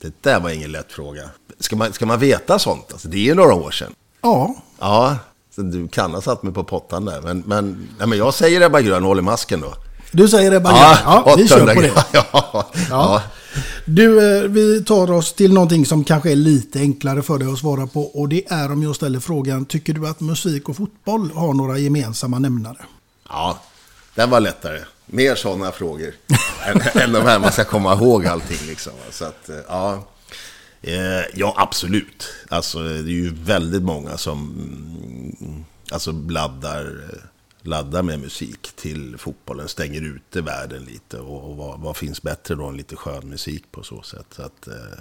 Det 0.00 0.22
där 0.22 0.40
var 0.40 0.50
ingen 0.50 0.72
lätt 0.72 0.92
fråga. 0.92 1.30
Ska 1.60 1.76
man, 1.76 1.92
ska 1.92 2.06
man 2.06 2.18
veta 2.18 2.58
sånt? 2.58 2.92
Alltså, 2.92 3.08
det 3.08 3.16
är 3.16 3.24
ju 3.24 3.34
några 3.34 3.54
år 3.54 3.70
sedan. 3.70 3.94
Ja. 4.20 4.54
Ja, 4.78 5.16
så 5.56 5.62
du 5.62 5.88
kan 5.88 6.14
ha 6.14 6.20
satt 6.20 6.42
mig 6.42 6.52
på 6.52 6.64
pottan 6.64 7.04
där. 7.04 7.20
Men, 7.20 7.42
men, 7.46 7.88
nej, 7.98 8.08
men 8.08 8.18
jag 8.18 8.34
säger 8.34 8.60
Ebba 8.60 8.80
Grön, 8.80 9.04
håll 9.04 9.18
i 9.18 9.22
masken 9.22 9.60
då. 9.60 9.74
Du 10.10 10.28
säger 10.28 10.52
Ebba 10.52 10.70
Grön? 10.70 10.80
Ja, 10.80 11.22
ja 11.26 11.34
vi 11.36 11.48
kör 11.48 11.74
på 11.74 11.80
det. 11.80 11.92
Ja, 12.12 12.66
ja. 12.90 13.22
Du, 13.84 14.36
eh, 14.36 14.42
vi 14.42 14.84
tar 14.84 15.10
oss 15.10 15.32
till 15.32 15.52
någonting 15.52 15.86
som 15.86 16.04
kanske 16.04 16.32
är 16.32 16.36
lite 16.36 16.78
enklare 16.78 17.22
för 17.22 17.38
dig 17.38 17.52
att 17.52 17.58
svara 17.58 17.86
på. 17.86 18.02
Och 18.02 18.28
det 18.28 18.44
är 18.48 18.72
om 18.72 18.82
jag 18.82 18.96
ställer 18.96 19.20
frågan, 19.20 19.64
tycker 19.64 19.92
du 19.92 20.08
att 20.08 20.20
musik 20.20 20.68
och 20.68 20.76
fotboll 20.76 21.30
har 21.34 21.54
några 21.54 21.78
gemensamma 21.78 22.38
nämnare? 22.38 22.78
Ja, 23.28 23.58
den 24.14 24.30
var 24.30 24.40
lättare. 24.40 24.80
Mer 25.06 25.34
sådana 25.34 25.72
frågor 25.72 26.12
än, 26.66 27.02
än 27.02 27.12
de 27.12 27.22
här 27.22 27.38
man 27.38 27.52
ska 27.52 27.64
komma 27.64 27.94
ihåg 27.94 28.26
allting. 28.26 28.66
Liksom. 28.66 28.92
Så 29.10 29.24
att, 29.24 29.48
eh, 29.48 29.56
ja. 29.68 30.04
Eh, 30.86 31.24
ja, 31.34 31.54
absolut. 31.56 32.28
Alltså, 32.48 32.82
det 32.82 32.98
är 32.98 33.02
ju 33.02 33.34
väldigt 33.34 33.82
många 33.82 34.16
som 34.16 34.38
mm, 35.40 35.64
alltså, 35.90 36.12
laddar, 36.12 37.00
laddar 37.62 38.02
med 38.02 38.20
musik 38.20 38.72
till 38.76 39.18
fotbollen. 39.18 39.68
Stänger 39.68 40.02
ute 40.02 40.40
världen 40.40 40.84
lite. 40.84 41.18
Och, 41.18 41.50
och 41.50 41.56
vad, 41.56 41.80
vad, 41.80 41.96
finns 41.96 42.22
bättre 42.22 42.54
då 42.54 42.66
än 42.66 42.76
lite 42.76 42.96
skön 42.96 43.28
musik 43.28 43.64
på 43.70 43.82
så 43.82 44.02
sätt. 44.02 44.26
Så 44.30 44.42
att, 44.42 44.68
eh, 44.68 44.98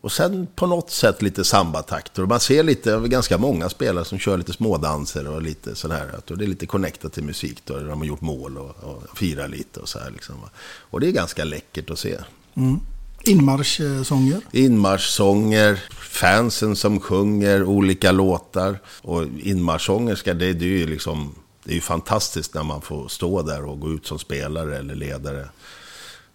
och 0.00 0.12
sen 0.12 0.46
på 0.54 0.66
något 0.66 0.90
sätt 0.90 1.22
lite 1.22 1.44
sambatakter. 1.44 2.22
Och 2.22 2.28
man 2.28 2.40
ser 2.40 2.62
lite, 2.62 3.02
ganska 3.06 3.38
många 3.38 3.68
spelare 3.68 4.04
som 4.04 4.18
kör 4.18 4.38
lite 4.38 4.52
smådanser 4.52 5.28
och 5.28 5.42
lite 5.42 5.74
sådär. 5.74 6.20
Och 6.30 6.38
det 6.38 6.44
är 6.44 6.48
lite 6.48 6.66
connectat 6.66 7.12
till 7.12 7.24
musik 7.24 7.62
då. 7.64 7.78
De 7.78 7.98
har 7.98 8.06
gjort 8.06 8.20
mål 8.20 8.58
och, 8.58 8.84
och 8.84 9.18
firar 9.18 9.48
lite 9.48 9.80
och 9.80 9.88
så 9.88 9.98
här 9.98 10.10
liksom. 10.10 10.34
Och 10.62 11.00
det 11.00 11.08
är 11.08 11.12
ganska 11.12 11.44
läckert 11.44 11.90
att 11.90 11.98
se. 11.98 12.18
Mm. 12.54 12.80
Inmarschsånger? 13.24 14.40
Inmarschsånger, 14.52 15.82
fansen 15.90 16.76
som 16.76 17.00
sjunger 17.00 17.64
olika 17.64 18.12
låtar. 18.12 18.78
Och 19.02 19.24
inmarschsångerska, 19.42 20.34
det, 20.34 20.52
det 20.52 20.64
är 20.64 20.68
ju 20.68 20.86
liksom... 20.86 21.34
Det 21.64 21.70
är 21.70 21.74
ju 21.74 21.80
fantastiskt 21.80 22.54
när 22.54 22.62
man 22.62 22.82
får 22.82 23.08
stå 23.08 23.42
där 23.42 23.64
och 23.64 23.80
gå 23.80 23.90
ut 23.92 24.06
som 24.06 24.18
spelare 24.18 24.78
eller 24.78 24.94
ledare, 24.94 25.48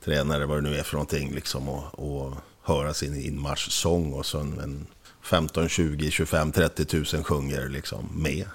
tränare, 0.06 0.46
vad 0.46 0.58
det 0.58 0.70
nu 0.70 0.76
är 0.76 0.84
för 0.84 0.94
någonting. 0.94 1.36
Liksom, 1.36 1.70
och, 1.70 2.00
och 2.00 2.34
höra 2.64 2.94
sin 2.94 3.22
inmarschsång 3.22 4.14
och 4.14 4.26
så 4.26 4.40
en 4.40 4.88
15, 5.22 5.70
20, 5.70 6.12
25, 6.12 6.52
30 6.52 6.86
tusen 6.86 7.24
sjunger 7.24 7.70
liksom 7.70 8.10
med. 8.14 8.46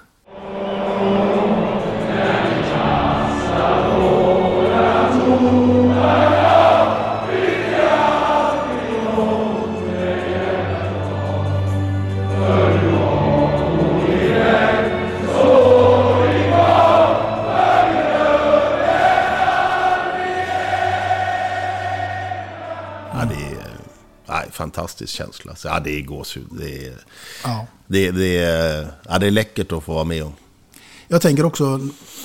Ja, 5.94 6.39
fantastisk 24.60 25.12
känsla. 25.14 25.56
Så, 25.56 25.68
ja, 25.68 25.80
det 25.80 25.90
är 25.98 26.02
gåshud. 26.02 26.48
Det 26.50 26.86
är, 26.86 26.96
Ja. 27.44 27.66
det, 27.86 28.10
det, 28.10 28.36
är, 28.36 28.88
ja, 29.08 29.18
det 29.18 29.26
är 29.26 29.30
läckert 29.30 29.72
att 29.72 29.84
få 29.84 29.94
vara 29.94 30.04
med 30.04 30.24
om. 30.24 30.32
Jag 31.08 31.22
tänker 31.22 31.44
också 31.44 31.64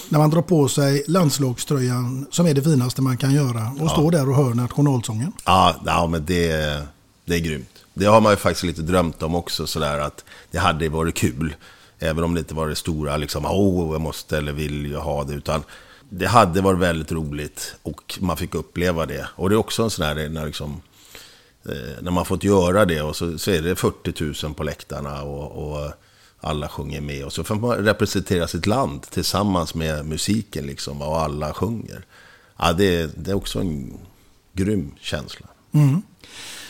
när 0.09 0.19
man 0.19 0.29
drar 0.29 0.41
på 0.41 0.67
sig 0.67 1.03
landslagströjan 1.07 2.25
som 2.31 2.45
är 2.47 2.53
det 2.53 2.61
finaste 2.63 3.01
man 3.01 3.17
kan 3.17 3.33
göra 3.33 3.75
och 3.79 3.91
står 3.91 4.11
där 4.11 4.29
och 4.29 4.35
hör 4.35 4.53
nationalsången. 4.53 5.31
Ja, 5.45 5.75
ja 5.85 6.07
men 6.07 6.25
det, 6.25 6.51
det 7.25 7.35
är 7.35 7.39
grymt. 7.39 7.69
Det 7.93 8.05
har 8.05 8.21
man 8.21 8.31
ju 8.31 8.37
faktiskt 8.37 8.63
lite 8.63 8.81
drömt 8.81 9.23
om 9.23 9.35
också, 9.35 9.67
sådär 9.67 9.99
att 9.99 10.23
det 10.51 10.57
hade 10.57 10.89
varit 10.89 11.15
kul. 11.15 11.55
Även 11.99 12.23
om 12.23 12.33
det 12.33 12.39
inte 12.39 12.53
var 12.55 12.67
det 12.67 12.75
stora, 12.75 13.17
liksom, 13.17 13.45
åh, 13.45 13.91
jag 13.91 14.01
måste 14.01 14.37
eller 14.37 14.51
vill 14.51 14.91
jag 14.91 15.01
ha 15.01 15.23
det. 15.23 15.33
Utan 15.33 15.63
det 16.09 16.25
hade 16.25 16.61
varit 16.61 16.79
väldigt 16.79 17.11
roligt 17.11 17.75
och 17.83 18.17
man 18.21 18.37
fick 18.37 18.55
uppleva 18.55 19.05
det. 19.05 19.27
Och 19.35 19.49
det 19.49 19.55
är 19.55 19.57
också 19.57 19.83
en 19.83 19.89
sån 19.89 20.05
här, 20.05 20.29
när, 20.29 20.45
liksom, 20.45 20.81
när 22.01 22.12
man 22.12 22.25
fått 22.25 22.43
göra 22.43 22.86
det 22.86 23.01
och 23.01 23.15
så, 23.15 23.38
så 23.38 23.51
är 23.51 23.62
det 23.62 23.75
40 23.75 24.45
000 24.45 24.54
på 24.54 24.63
läktarna 24.63 25.23
och, 25.23 25.75
och 25.75 25.91
alla 26.39 26.69
sjunger 26.69 27.01
med. 27.01 27.25
Och 27.25 27.34
så 27.34 27.43
får 27.43 27.56
man 27.56 27.78
representera 27.78 28.47
sitt 28.47 28.65
land 28.65 29.01
tillsammans 29.01 29.75
med 29.75 30.06
musiken 30.06 30.65
liksom, 30.65 31.01
och 31.01 31.21
alla 31.21 31.54
sjunger. 31.54 32.06
Ja, 32.60 32.73
det, 32.73 33.12
det 33.25 33.32
är 33.32 33.36
också 33.36 33.60
en 33.60 33.93
grym 34.54 34.91
känsla. 35.01 35.47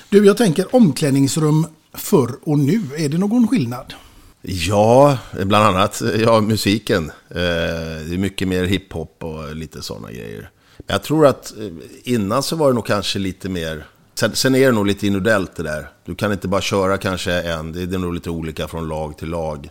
Du, 0.10 0.26
jag 0.26 0.38
tänker 0.38 0.76
omklädningsrum 0.76 1.68
förr 1.94 2.32
och 2.44 2.60
nu. 2.60 2.82
Är 2.98 3.10
det 3.10 3.18
någon 3.18 3.48
skillnad? 3.48 3.94
Ja, 4.42 5.18
bland 5.34 5.66
annat 5.66 6.02
ja, 6.20 6.42
musiken. 6.42 7.12
Eh, 7.30 7.36
det 8.06 8.14
är 8.14 8.18
mycket 8.18 8.48
mer 8.48 8.64
hiphop 8.64 9.24
och 9.24 9.56
lite 9.56 9.82
sådana 9.82 10.12
grejer. 10.12 10.50
Jag 10.88 11.04
tror 11.04 11.28
att 11.28 11.54
eh, 11.58 11.68
innan 12.04 12.44
så 12.44 12.56
var 12.56 12.68
det 12.68 12.74
nog 12.74 12.86
kanske 12.86 13.20
lite 13.20 13.50
mer... 13.50 13.86
Sen, 14.19 14.36
sen 14.36 14.56
är 14.56 14.65
det 14.65 14.71
nog 14.71 14.86
lite 14.88 15.08
individuellt 15.08 15.56
det 15.56 15.63
där. 15.63 15.89
Du 16.06 16.15
kan 16.15 16.32
inte 16.32 16.47
bara 16.47 16.62
köra 16.62 16.97
kanske 16.97 17.34
en, 17.34 17.71
det 17.71 17.95
är 17.95 17.99
nog 17.99 18.13
lite 18.13 18.30
olika 18.30 18.67
från 18.67 18.88
lag 18.88 19.17
till 19.17 19.30
lag. 19.30 19.69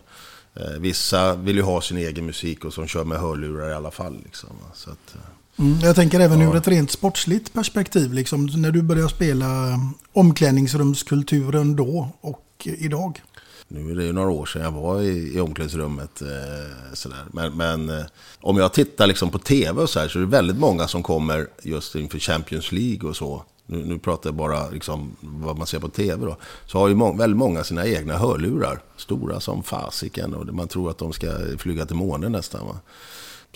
Eh, 0.55 0.79
vissa 0.79 1.35
vill 1.35 1.55
ju 1.55 1.61
ha 1.61 1.81
sin 1.81 1.97
egen 1.97 2.25
musik 2.25 2.65
och 2.65 2.73
som 2.73 2.87
kör 2.87 3.03
med 3.03 3.19
hörlurar 3.19 3.69
i 3.69 3.73
alla 3.73 3.91
fall. 3.91 4.17
Liksom. 4.23 4.49
Så 4.73 4.89
att, 4.89 5.15
eh, 5.15 5.21
Mm, 5.59 5.79
jag 5.79 5.95
tänker 5.95 6.19
även 6.19 6.41
ur 6.41 6.55
ett 6.55 6.67
rent 6.67 6.91
sportsligt 6.91 7.53
perspektiv. 7.53 8.13
Liksom, 8.13 8.45
när 8.45 8.71
du 8.71 8.81
började 8.81 9.09
spela 9.09 9.69
eh, 9.69 9.77
omklädningsrumskulturen 10.13 11.75
då 11.75 12.09
och 12.21 12.45
idag. 12.63 13.21
Nu 13.67 13.91
är 13.91 13.95
det 13.95 14.03
ju 14.03 14.13
några 14.13 14.29
år 14.29 14.45
sedan 14.45 14.61
jag 14.61 14.71
var 14.71 15.01
i, 15.01 15.35
i 15.35 15.39
omklädningsrummet. 15.39 16.21
Eh, 16.21 16.93
sådär. 16.93 17.25
Men, 17.31 17.57
men 17.57 17.89
eh, 17.89 18.05
om 18.41 18.57
jag 18.57 18.73
tittar 18.73 19.07
liksom 19.07 19.29
på 19.29 19.39
tv 19.39 19.81
och 19.81 19.89
så 19.89 19.99
här 19.99 20.07
så 20.07 20.19
är 20.19 20.21
det 20.21 20.27
väldigt 20.29 20.57
många 20.57 20.87
som 20.87 21.03
kommer 21.03 21.47
just 21.63 21.95
inför 21.95 22.19
Champions 22.19 22.71
League 22.71 23.09
och 23.09 23.15
så. 23.15 23.43
Nu, 23.65 23.77
nu 23.85 23.99
pratar 23.99 24.29
jag 24.29 24.35
bara 24.35 24.69
liksom 24.69 25.15
vad 25.21 25.57
man 25.57 25.67
ser 25.67 25.79
på 25.79 25.89
tv 25.89 26.25
då. 26.25 26.37
Så 26.65 26.79
har 26.79 26.87
ju 26.87 26.95
må 26.95 27.13
väldigt 27.13 27.37
många 27.37 27.63
sina 27.63 27.85
egna 27.85 28.17
hörlurar. 28.17 28.81
Stora 28.97 29.39
som 29.39 29.63
fasiken 29.63 30.33
och 30.33 30.45
man 30.45 30.67
tror 30.67 30.89
att 30.89 30.97
de 30.97 31.13
ska 31.13 31.27
flyga 31.57 31.85
till 31.85 31.95
månen 31.95 32.31
nästan. 32.31 32.67
Va? 32.67 32.79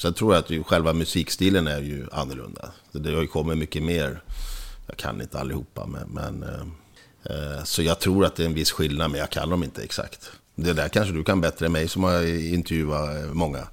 Sen 0.02 0.14
tror 0.14 0.34
jag 0.34 0.40
att 0.40 0.50
ju, 0.50 0.64
själva 0.64 0.94
musikstilen 0.94 1.68
är 1.68 1.82
ju 1.82 2.08
annorlunda. 2.12 2.70
Det 2.92 3.14
har 3.14 3.22
ju 3.22 3.28
kommit 3.28 3.58
mycket 3.58 3.84
mer. 3.84 4.22
Jag 4.88 4.98
kan 4.98 5.22
inte 5.22 5.40
allihopa 5.40 5.86
men... 5.86 6.10
men 6.10 6.44
eh, 6.44 6.66
Eh, 7.24 7.64
Så 7.64 7.82
jag 7.82 8.00
tror 8.00 8.26
att 8.26 8.36
det 8.36 8.44
är 8.44 8.48
en 8.48 8.54
viss 8.54 8.72
skillnad, 8.72 9.12
men 9.12 9.20
jag 9.20 9.30
kan 9.30 9.50
dem 9.50 9.64
inte 9.64 9.84
exakt. 9.84 10.32
Det 10.56 10.74
där 10.74 10.88
kanske 10.88 11.14
du 11.14 11.24
kan 11.24 11.42
bättre 11.42 11.66
än 11.66 11.72
mig 11.72 11.88
som 11.88 12.04
har 12.04 12.26
intervjuat 12.54 13.10
eh, 13.10 13.34
många. 13.34 13.68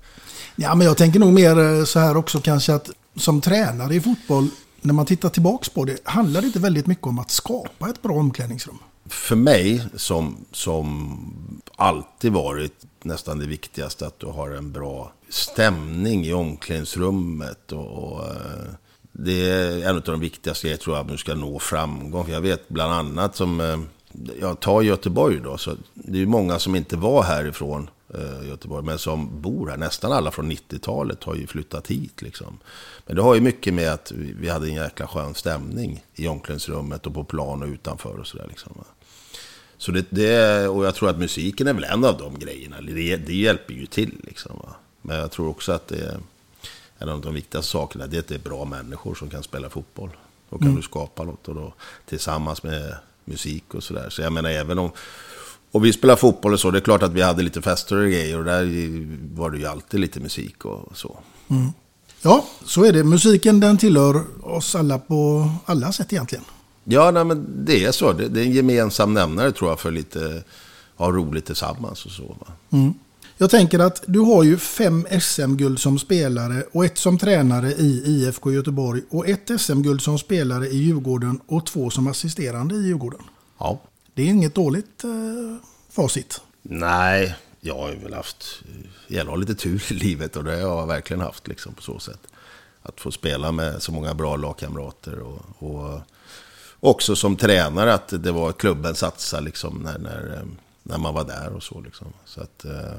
Ja, 0.57 0.75
men 0.75 0.87
jag 0.87 0.96
tänker 0.96 1.20
nog 1.20 1.33
mer 1.33 1.59
eh, 1.59 1.85
så 1.85 1.99
här 1.99 2.16
också 2.16 2.40
kanske 2.40 2.75
att 2.75 2.90
som 3.16 3.40
tränare 3.40 3.94
i 3.94 4.01
fotboll, 4.01 4.49
när 4.87 4.94
man 4.94 5.07
tittar 5.07 5.29
tillbaks 5.29 5.68
på 5.68 5.85
det, 5.85 5.99
handlar 6.05 6.40
det 6.40 6.46
inte 6.46 6.59
väldigt 6.59 6.87
mycket 6.87 7.07
om 7.07 7.18
att 7.18 7.31
skapa 7.31 7.90
ett 7.90 8.03
bra 8.03 8.12
omklädningsrum? 8.12 8.79
För 9.07 9.37
mig, 9.37 9.83
som, 9.94 10.44
som 10.53 11.18
alltid 11.77 12.33
varit 12.33 12.85
nästan 13.03 13.38
det 13.38 13.46
viktigaste, 13.46 14.07
att 14.07 14.18
du 14.18 14.27
har 14.27 14.51
en 14.51 14.72
bra 14.72 15.12
stämning 15.29 16.25
i 16.25 16.33
omklädningsrummet. 16.33 17.72
Och, 17.72 17.87
och, 17.87 18.25
eh, 18.25 18.72
det 19.12 19.51
är 19.51 19.88
en 19.88 19.96
av 19.96 20.03
de 20.03 20.20
viktigaste 20.20 20.66
grejerna 20.66 20.83
tror 20.83 20.96
jag, 20.96 21.05
om 21.05 21.12
du 21.12 21.16
ska 21.16 21.35
nå 21.35 21.59
framgång. 21.59 22.25
För 22.25 22.33
jag 22.33 22.40
vet 22.40 22.68
bland 22.68 22.92
annat 22.92 23.37
som, 23.37 23.61
eh, 23.61 23.79
jag 24.40 24.61
tar 24.61 24.83
Göteborg 24.83 25.40
då, 25.40 25.59
så 25.59 25.77
det 25.94 26.22
är 26.22 26.27
många 26.27 26.59
som 26.59 26.77
inte 26.77 26.96
var 26.96 27.22
härifrån 27.22 27.90
eh, 28.16 28.48
Göteborg, 28.48 28.85
men 28.85 28.98
som 28.98 29.40
bor 29.40 29.68
här. 29.68 29.76
Nästan 29.76 30.12
alla 30.12 30.31
från 30.31 30.52
90-talet 30.52 31.24
har 31.24 31.35
ju 31.35 31.46
flyttat 31.46 31.87
hit 31.87 32.22
liksom. 32.22 32.59
Men 33.07 33.16
det 33.16 33.22
har 33.22 33.35
ju 33.35 33.40
mycket 33.40 33.74
med 33.74 33.92
att 33.92 34.12
vi 34.16 34.48
hade 34.48 34.68
en 34.68 34.74
jäkla 34.74 35.07
skön 35.07 35.35
stämning 35.35 36.05
i 36.14 36.29
omklädningsrummet 36.29 37.07
och 37.07 37.14
på 37.14 37.24
plan 37.24 37.62
och 37.62 37.68
utanför 37.68 38.20
och 38.20 38.26
sådär 38.26 38.46
liksom. 38.48 38.85
Så 39.79 39.92
det, 39.92 40.07
det, 40.11 40.68
och 40.68 40.87
jag 40.87 40.94
tror 40.94 41.11
att 41.11 41.18
musiken 41.18 41.66
är 41.66 41.74
väl 41.74 41.85
en 41.85 42.05
av 42.05 42.18
de 42.18 42.38
grejerna. 42.38 42.81
Det, 42.81 43.16
det 43.16 43.35
hjälper 43.35 43.74
ju 43.74 43.87
till 43.87 44.20
liksom. 44.24 44.57
Va? 44.57 44.76
Men 45.02 45.16
jag 45.16 45.31
tror 45.31 45.48
också 45.48 45.72
att 45.72 45.88
det 45.88 45.98
är 45.98 46.18
en 46.98 47.09
av 47.09 47.20
de 47.20 47.35
viktigaste 47.35 47.70
sakerna. 47.70 48.07
Det 48.07 48.16
är 48.16 48.20
att 48.20 48.29
det 48.29 48.35
är 48.35 48.38
bra 48.38 48.64
människor 48.64 49.14
som 49.14 49.31
kan 49.31 49.42
spela 49.42 49.70
fotboll. 49.70 50.11
Då 50.50 50.59
kan 50.59 50.74
du 50.74 50.83
skapa 50.83 51.24
något 51.24 51.48
och 51.48 51.55
då, 51.55 51.72
tillsammans 52.07 52.62
med 52.62 52.96
musik 53.24 53.74
och 53.74 53.83
sådär. 53.83 54.11
Så 54.11 54.22
jag 54.22 54.33
menar 54.33 54.50
även 54.50 54.79
om... 54.79 54.90
Och 55.72 55.85
vi 55.85 55.92
spelar 55.92 56.16
fotboll 56.16 56.52
och 56.52 56.61
så, 56.61 56.70
det 56.70 56.79
är 56.79 56.81
klart 56.81 57.02
att 57.02 57.12
vi 57.12 57.22
hade 57.22 57.42
lite 57.42 57.62
fester 57.62 57.96
och 57.96 58.11
grejer. 58.11 58.38
Och 58.38 58.44
där 58.44 58.66
var 59.37 59.50
det 59.50 59.59
ju 59.59 59.66
alltid 59.66 60.00
lite 60.00 60.20
musik 60.20 60.64
och 60.64 60.96
så. 60.96 61.18
Ja, 62.22 62.44
så 62.64 62.85
är 62.85 62.92
det. 62.92 63.05
Musiken 63.05 63.61
den 63.61 63.79
tillhör 63.79 64.24
oss 64.42 64.74
alla 64.74 64.98
på 64.98 65.50
alla 65.64 65.92
sätt 65.92 66.12
egentligen. 66.12 66.44
Ja, 66.85 67.11
nej, 67.11 67.24
men 67.24 67.64
det 67.64 67.85
är 67.85 67.92
så. 67.92 68.12
Det, 68.12 68.29
det 68.29 68.40
är 68.40 68.44
en 68.44 68.52
gemensam 68.52 69.14
nämnare 69.14 69.52
tror 69.52 69.70
jag 69.70 69.81
för 69.81 69.90
lite 69.90 70.44
ha 70.96 71.11
roligt 71.12 71.46
tillsammans 71.46 72.07
och 72.07 72.12
så. 72.12 72.37
Va? 72.40 72.46
Jag 73.38 73.50
tänker 73.50 73.79
att 73.79 74.02
du 74.07 74.20
har 74.20 74.42
ju 74.42 74.59
fem 74.59 75.07
SM-guld 75.20 75.79
som 75.79 75.98
spelare 75.98 76.64
och 76.72 76.85
ett 76.85 76.98
som 76.98 77.18
tränare 77.18 77.72
i 77.72 78.02
IFK 78.07 78.52
Göteborg 78.52 79.02
och 79.11 79.29
ett 79.29 79.61
SM-guld 79.61 80.02
som 80.02 80.18
spelare 80.18 80.66
i 80.66 80.76
Djurgården 80.76 81.40
och 81.46 81.66
två 81.66 81.90
som 81.90 82.07
assisterande 82.07 82.74
i 82.74 82.79
Djurgården. 82.79 83.20
Ja. 83.59 83.81
Det 84.16 84.22
är 84.22 84.26
inget 84.26 84.55
dåligt 84.55 85.05
eh, 85.05 85.11
facit. 85.90 86.40
Nej, 86.62 87.37
jag 87.61 87.79
har 87.79 87.92
väl 87.92 88.14
haft... 88.14 88.62
Jag 89.07 89.24
har 89.24 89.37
lite 89.37 89.55
tur 89.55 89.92
i 89.92 89.94
livet 89.94 90.37
och 90.37 90.44
det 90.44 90.50
har 90.50 90.59
jag 90.59 90.87
verkligen 90.87 91.20
haft 91.20 91.48
liksom, 91.48 91.74
på 91.74 91.83
så 91.83 91.98
sätt. 91.98 92.20
Att 92.83 93.00
få 93.00 93.12
spela 93.12 93.52
med 93.52 93.83
så 93.83 93.92
många 93.92 94.14
bra 94.14 94.37
lagkamrater 94.37 95.18
och, 95.18 95.42
och 95.59 96.00
också 96.81 97.16
som 97.16 97.37
tränare 97.37 97.94
att 97.94 98.09
det 98.09 98.33
var 98.33 98.52
klubben 98.52 98.94
satsa 98.94 99.40
liksom 99.40 99.79
när, 99.83 99.98
när, 99.98 100.44
när 100.83 100.98
man 100.98 101.14
var 101.14 101.24
där 101.24 101.52
och 101.52 101.62
så. 101.62 101.81
Liksom. 101.81 102.07
Så 102.24 102.40
att, 102.40 102.64
eh, 102.64 102.94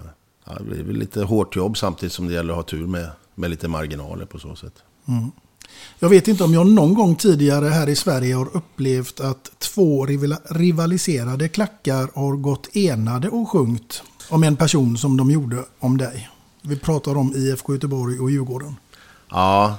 ja, 0.45 0.53
det 0.53 0.63
blir 0.63 0.83
väl 0.83 0.95
lite 0.95 1.21
hårt 1.21 1.55
jobb 1.55 1.77
samtidigt 1.77 2.13
som 2.13 2.27
det 2.27 2.33
gäller 2.33 2.53
att 2.53 2.57
ha 2.57 2.63
tur 2.63 2.87
med, 2.87 3.09
med 3.35 3.49
lite 3.49 3.67
marginaler 3.67 4.25
på 4.25 4.39
så 4.39 4.55
sätt. 4.55 4.83
Jag 5.99 6.09
vet 6.09 6.27
inte 6.27 6.43
om 6.43 6.53
jag 6.53 6.67
någon 6.67 6.93
gång 6.93 7.15
tidigare 7.15 7.65
här 7.65 7.89
i 7.89 7.95
Sverige 7.95 8.35
har 8.35 8.57
upplevt 8.57 9.19
att 9.19 9.59
två 9.59 10.05
rivaliserade 10.49 11.49
klackar 11.49 12.09
har 12.13 12.35
gått 12.35 12.75
enade 12.75 13.29
och 13.29 13.49
sjungit 13.49 14.03
om 14.29 14.43
en 14.43 14.55
person 14.55 14.97
som 14.97 15.17
de 15.17 15.31
gjorde 15.31 15.65
om 15.79 15.97
dig. 15.97 16.29
Vi 16.61 16.79
pratar 16.79 17.17
om 17.17 17.33
IFK 17.35 17.73
Göteborg 17.73 18.19
och 18.19 18.31
Djurgården. 18.31 18.75
Ja, 19.29 19.77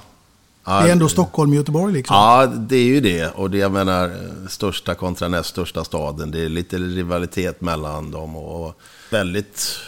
ja, 0.65 0.81
Det 0.81 0.89
är 0.89 0.91
ändå 0.91 1.09
Stockholm 1.09 1.51
och 1.51 1.55
Göteborg 1.55 1.93
liksom. 1.93 2.15
Ja, 2.15 2.45
det 2.45 2.75
är 2.75 2.83
ju 2.85 3.01
det. 3.01 3.27
Och 3.27 3.49
det 3.49 3.57
jag 3.57 3.71
menar, 3.71 4.11
största 4.47 4.95
kontra 4.95 5.27
näst 5.27 5.49
största 5.49 5.83
staden. 5.83 6.31
Det 6.31 6.39
är 6.39 6.49
lite 6.49 6.77
rivalitet 6.77 7.61
mellan 7.61 8.11
dem. 8.11 8.35
Och 8.35 8.81
väldigt, 9.11 9.79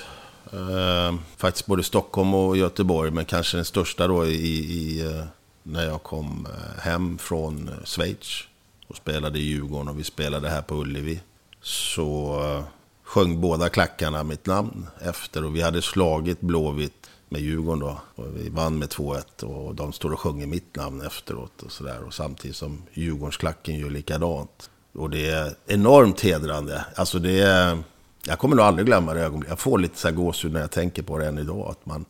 eh, 0.52 1.20
faktiskt 1.38 1.66
både 1.66 1.84
Stockholm 1.84 2.34
och 2.34 2.58
Göteborg. 2.58 3.12
Men 3.12 3.26
kanske 3.26 3.58
den 3.58 3.66
största 3.66 4.08
då 4.08 4.26
i, 4.26 4.36
i 4.36 5.02
eh, 5.02 5.24
när 5.64 5.86
jag 5.86 6.04
kom 6.04 6.48
eh, 6.50 6.82
hem 6.82 7.18
från 7.18 7.68
eh, 7.68 7.86
Schweiz. 7.86 8.44
Och 8.88 8.96
spelade 8.96 9.40
i 9.40 9.42
Djurgården 9.42 9.88
och 9.88 10.00
vi 10.00 10.04
spelade 10.04 10.50
här 10.50 10.62
på 10.62 10.76
Ullevi. 10.76 11.22
Så 11.62 12.40
eh, 12.44 12.64
sjöng 13.04 13.42
båda 13.42 13.70
klackarna 13.70 14.24
mitt 14.24 14.46
namn 14.46 14.88
efter. 15.02 15.46
Och 15.46 15.56
vi 15.56 15.62
hade 15.62 15.82
slagit 15.82 16.42
Blåvitt 16.42 17.10
med 17.30 17.42
Djurgården 17.42 17.80
då. 17.80 18.02
Och 18.16 18.38
vi 18.38 18.50
vann 18.50 18.80
med 18.80 18.90
2-1 18.90 19.44
och 19.44 19.76
de 19.76 19.94
står 19.94 20.14
och 20.14 20.20
sjunger 20.20 20.48
mitt 20.48 20.76
namn 20.76 21.02
efteråt 21.02 21.62
och 21.64 21.72
sådär. 21.72 22.04
Och 22.08 22.14
samtidigt 22.14 22.58
som 22.58 22.84
Djurgårdsklacken 22.94 23.80
gör 23.80 23.90
likadant. 23.90 24.70
Och 24.94 25.10
det 25.10 25.30
är 25.30 25.56
enormt 25.68 26.22
hedrande. 26.22 26.86
Alltså 26.96 27.20
det 27.20 27.40
är... 27.40 27.84
Jag 28.26 28.40
kommer 28.40 28.56
nog 28.56 28.66
aldrig 28.66 28.86
glömma 28.86 29.14
det 29.14 29.22
ögonblicket. 29.22 29.52
Jag 29.52 29.60
får 29.60 29.80
lite 29.80 30.00
så 30.00 30.08
här 30.08 30.16
gåshud 30.16 30.54
när 30.54 30.60
jag 30.60 30.72
tänker 30.72 31.04
på 31.04 31.18
det 31.18 31.28
än 31.28 31.38
idag. 31.38 31.70
Att 31.70 31.86
man 31.86 32.06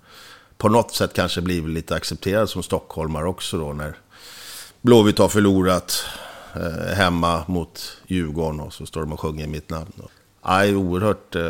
på 0.62 0.70
något 0.70 0.96
sätt 0.96 1.14
kanske 1.14 1.42
blivit 1.42 1.70
lite 1.74 1.96
accepterad 1.96 2.50
som 2.50 2.64
stockholmare 2.64 3.26
också 3.28 3.58
då 3.58 3.74
när 3.74 3.96
Blåvitt 4.82 5.18
har 5.18 5.30
förlorat 5.30 6.04
eh, 6.56 6.96
hemma 6.96 7.44
mot 7.48 7.98
Djurgården 8.08 8.60
och 8.60 8.74
så 8.74 8.86
står 8.86 9.02
de 9.02 9.14
och 9.14 9.20
sjunger 9.20 9.48
mitt 9.48 9.70
namn. 9.70 9.92
Det 9.96 10.50
är 10.50 10.76
oerhört... 10.76 11.36
Eh, 11.36 11.44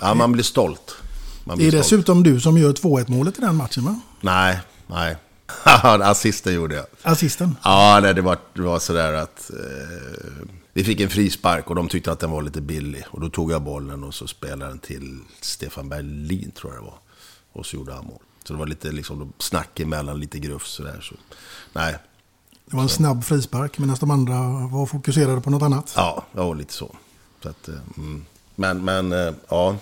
ja, 0.00 0.14
man 0.14 0.32
blir 0.32 0.42
stolt. 0.44 0.96
Man 1.44 1.58
Det 1.58 1.62
blir 1.64 1.66
är 1.66 1.70
stolt. 1.82 1.82
dessutom 1.84 2.22
du 2.22 2.40
som 2.40 2.58
gör 2.58 2.72
2-1 2.72 3.04
målet 3.10 3.38
i 3.38 3.40
den 3.40 3.56
matchen 3.56 3.84
va? 3.84 4.00
Nej, 4.20 4.60
nej. 4.86 5.16
Assisten 5.82 6.54
gjorde 6.54 6.74
jag. 6.74 6.86
Assisten. 7.02 7.56
Ja, 7.64 7.98
nej, 8.02 8.14
det 8.14 8.22
var, 8.22 8.38
det 8.54 8.62
var 8.62 8.78
sådär 8.78 9.12
att 9.12 9.50
eh, 9.50 10.46
vi 10.72 10.84
fick 10.84 11.00
en 11.00 11.10
frispark 11.10 11.70
och 11.70 11.74
de 11.76 11.88
tyckte 11.88 12.12
att 12.12 12.20
den 12.20 12.30
var 12.30 12.42
lite 12.42 12.60
billig. 12.60 13.04
Och 13.10 13.20
då 13.20 13.28
tog 13.28 13.52
jag 13.52 13.62
bollen 13.62 14.04
och 14.04 14.14
så 14.14 14.26
spelade 14.26 14.70
den 14.70 14.78
till 14.78 15.18
Stefan 15.40 15.88
Berlin, 15.88 16.50
tror 16.60 16.72
jag 16.74 16.82
det 16.82 16.86
var. 16.86 16.98
Och 17.56 17.66
så 17.66 17.76
gjorde 17.76 17.92
han 17.92 18.04
mål. 18.04 18.18
Så 18.44 18.52
det 18.52 18.58
var 18.58 18.66
lite 18.66 18.92
liksom, 18.92 19.32
snack 19.38 19.80
emellan, 19.80 20.20
lite 20.20 20.38
gruff 20.38 20.66
sådär. 20.66 21.00
Så, 21.02 21.14
nej, 21.72 21.96
Det 22.66 22.76
var 22.76 22.82
en 22.82 22.88
snabb 22.88 23.24
frispark 23.24 23.78
medan 23.78 23.96
de 24.00 24.10
andra 24.10 24.38
var 24.66 24.86
fokuserade 24.86 25.40
på 25.40 25.50
något 25.50 25.62
annat. 25.62 25.92
ja, 25.96 26.26
ja 26.32 26.52
lite 26.52 26.72
så. 26.72 26.96
så 27.42 27.48
att, 27.48 27.68
eh, 27.68 27.74
mm. 27.96 28.24
Men, 28.54 28.84
men 28.84 29.12
eh, 29.12 29.34
ja, 29.48 29.76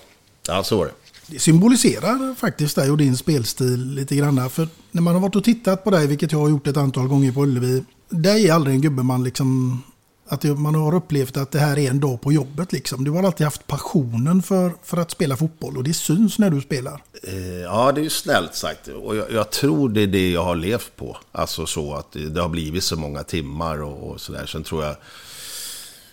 ja, 0.49 0.65
så 0.65 0.77
var 0.79 0.87
det. 0.87 0.93
Det 1.27 1.39
symboliserar 1.39 2.35
faktiskt 2.35 2.77
dig 2.77 2.91
och 2.91 2.97
din 2.97 3.17
spelstil 3.17 3.95
lite 3.95 4.17
grann. 4.17 4.51
För 4.51 4.69
när 4.91 5.03
man 5.03 5.15
har 5.15 5.21
varit 5.21 5.37
och 5.37 5.45
tittat 5.45 5.85
på 5.85 5.91
dig, 5.91 6.07
vilket 6.07 6.33
jag 6.33 6.39
har 6.39 6.49
gjort 6.49 6.67
ett 6.67 6.77
antal 6.77 7.09
gånger 7.09 7.33
på 7.33 7.43
Ullevi. 7.43 7.85
Det 8.09 8.31
är 8.31 8.53
aldrig 8.53 8.75
en 8.75 8.83
gubbe 8.83 9.03
man 9.03 9.25
liksom... 9.25 9.83
Att 10.27 10.41
det- 10.41 10.55
man 10.55 10.75
har 10.75 10.95
upplevt 10.95 11.37
att 11.37 11.51
det 11.51 11.59
här 11.59 11.79
är 11.79 11.91
en 11.91 12.01
dag 12.01 12.21
på 12.21 12.33
jobbet 12.33 12.73
liksom. 12.73 13.05
Du 13.05 13.11
har 13.11 13.23
alltid 13.23 13.45
haft 13.45 13.67
passionen 13.67 14.43
för, 14.43 14.73
för 14.83 14.97
att 14.97 15.11
spela 15.11 15.37
fotboll 15.37 15.77
och 15.77 15.85
det 15.85 15.95
syns 15.95 16.39
när 16.39 16.51
du 16.51 16.61
spelar. 16.61 17.03
Eh, 17.23 17.35
Ja, 17.61 17.93
det 17.93 18.01
är 18.01 18.03
ju 18.03 18.11
snällt 18.11 18.55
sagt. 18.55 18.89
Och 18.89 19.17
jag, 19.17 19.33
jag 19.33 19.51
tror 19.51 19.89
det 19.89 20.01
är 20.03 20.07
det 20.07 20.31
jag 20.31 20.45
har 20.45 20.57
levt 20.57 20.97
på. 20.97 21.17
Alltså 21.33 21.67
så 21.67 21.95
att 21.95 22.13
det, 22.13 22.41
har 22.41 22.49
blivit 22.49 22.85
så 22.85 22.97
många 22.97 23.23
timmar 23.23 23.83
och, 23.83 24.11
och 24.11 24.21
sådär. 24.21 24.47
Sen 24.47 24.65
tror 24.65 24.85
jag... 24.85 24.97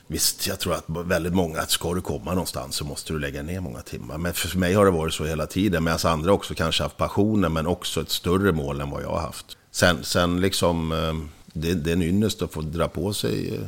Visst, 0.07 0.47
jag 0.47 0.59
tror 0.59 0.73
att 0.73 0.83
väldigt 0.87 1.33
många, 1.33 1.59
att 1.59 1.71
ska 1.71 1.93
du 1.93 2.01
komma 2.01 2.31
någonstans 2.31 2.75
så 2.75 2.85
måste 2.85 3.13
du 3.13 3.19
lägga 3.19 3.43
ner 3.43 3.59
många 3.59 3.81
timmar. 3.81 4.17
Men 4.17 4.33
för 4.33 4.57
mig 4.57 4.73
har 4.73 4.85
det 4.85 4.91
varit 4.91 5.13
så 5.13 5.25
hela 5.25 5.47
tiden. 5.47 5.83
Medan 5.83 5.99
andra 6.03 6.33
också 6.33 6.53
kanske 6.53 6.83
haft 6.83 6.97
passionen, 6.97 7.53
men 7.53 7.67
också 7.67 8.01
ett 8.01 8.09
större 8.09 8.51
mål 8.51 8.81
än 8.81 8.89
vad 8.89 9.03
jag 9.03 9.09
har 9.09 9.19
haft. 9.21 9.57
Sen, 9.71 10.03
sen 10.03 10.41
liksom, 10.41 10.91
eh, 10.91 11.13
det, 11.53 11.73
det 11.73 11.89
är 11.91 11.93
en 11.95 12.01
ynnest 12.01 12.41
att 12.41 12.53
få 12.53 12.61
dra 12.61 12.87
på 12.87 13.13
sig 13.13 13.55
eh, 13.55 13.61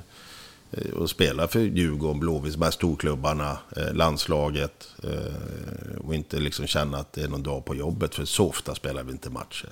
och 0.96 1.10
spela 1.10 1.48
för 1.48 1.60
Djurgården, 1.60 2.20
Blåvitt, 2.20 2.54
de 2.54 2.62
här 2.62 2.72
storklubbarna, 2.72 3.58
eh, 3.78 3.94
landslaget. 3.94 4.88
Eh, 5.04 5.98
och 5.98 6.16
inte 6.16 6.40
liksom 6.40 6.68
känna 6.68 6.98
att 6.98 7.14
det 7.14 7.22
är 7.22 7.28
någon 7.28 7.44
dag 7.44 7.66
på 7.66 7.76
jobbet, 7.76 8.16
för 8.16 8.26
så 8.26 8.50
ofta 8.50 8.76
spelar 8.76 9.04
vi 9.04 9.12
inte 9.12 9.30
matcher. 9.30 9.70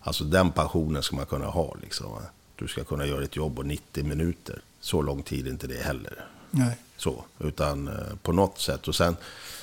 Alltså 0.00 0.24
den 0.24 0.50
passionen 0.50 1.02
ska 1.02 1.16
man 1.16 1.26
kunna 1.26 1.46
ha. 1.46 1.76
Liksom. 1.82 2.06
Du 2.56 2.68
ska 2.68 2.84
kunna 2.84 3.06
göra 3.06 3.24
ett 3.24 3.36
jobb 3.36 3.56
på 3.56 3.62
90 3.62 4.04
minuter. 4.04 4.60
Så 4.80 5.02
lång 5.02 5.22
tid 5.22 5.46
är 5.46 5.50
inte 5.50 5.66
det 5.66 5.82
heller. 5.82 6.24
Nej. 6.50 6.76
Så, 6.96 7.24
utan 7.38 7.88
eh, 7.88 7.94
på 8.22 8.32
något 8.32 8.58
sätt. 8.58 8.88
Och 8.88 8.94
sen, 8.94 9.16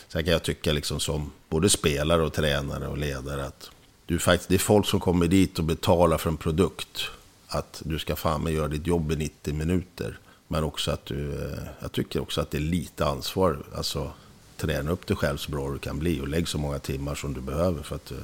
sen 0.08 0.23
kan 0.23 0.34
jag 0.34 0.43
tycka 0.43 0.73
liksom 0.73 0.99
som 0.99 1.32
både 1.49 1.69
spelare 1.69 2.21
och 2.21 2.34
tränare 2.34 2.88
och 2.88 2.97
ledare 2.97 3.45
att 3.45 3.69
du 4.06 4.19
faktiskt, 4.19 4.49
det 4.49 4.56
är 4.56 4.60
folk 4.60 4.86
som 4.86 4.99
kommer 4.99 5.28
dit 5.28 5.60
och 5.60 5.65
betalar 5.65 6.17
för 6.17 6.30
en 6.30 6.38
produkt. 6.38 7.02
Att 7.47 7.82
du 7.86 7.99
ska 7.99 8.15
fan 8.15 8.43
med 8.43 8.54
göra 8.54 8.67
ditt 8.67 8.88
jobb 8.88 9.12
i 9.12 9.15
90 9.15 9.54
minuter. 9.54 10.19
Men 10.51 10.63
också 10.63 10.91
att 10.91 11.05
du, 11.05 11.31
eh, 11.31 11.59
jag 11.79 11.91
tycker 11.91 12.21
också 12.21 12.41
att 12.41 12.51
det 12.51 12.57
är 12.57 12.62
lite 12.62 13.05
ansvar. 13.05 13.65
Alltså 13.75 14.12
träna 14.57 14.91
upp 14.91 15.07
dig 15.07 15.17
själv 15.17 15.38
så 15.38 15.51
bra 15.51 15.71
du 15.71 15.79
kan 15.79 15.99
bli 15.99 16.21
och 16.21 16.27
lägg 16.27 16.47
så 16.47 16.57
många 16.57 16.79
timmar 16.79 17.15
som 17.15 17.33
du 17.33 17.41
behöver 17.41 17.83
för 17.83 17.95
att, 17.95 18.12
eh, 18.12 18.17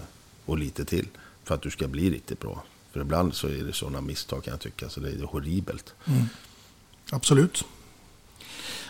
och 0.45 0.57
lite 0.57 0.85
till. 0.85 1.07
För 1.43 1.55
att 1.55 1.61
du 1.61 1.71
ska 1.71 1.87
bli 1.87 2.09
riktigt 2.09 2.39
bra. 2.39 2.63
För 2.91 3.01
ibland 3.01 3.33
så 3.33 3.47
är 3.47 3.63
det 3.63 3.73
sådana 3.73 4.01
misstag 4.01 4.43
kan 4.43 4.51
jag 4.51 4.61
tycka, 4.61 4.89
så 4.89 4.99
det 4.99 5.09
är 5.09 5.23
horribelt. 5.23 5.93
Absolut. 7.11 7.63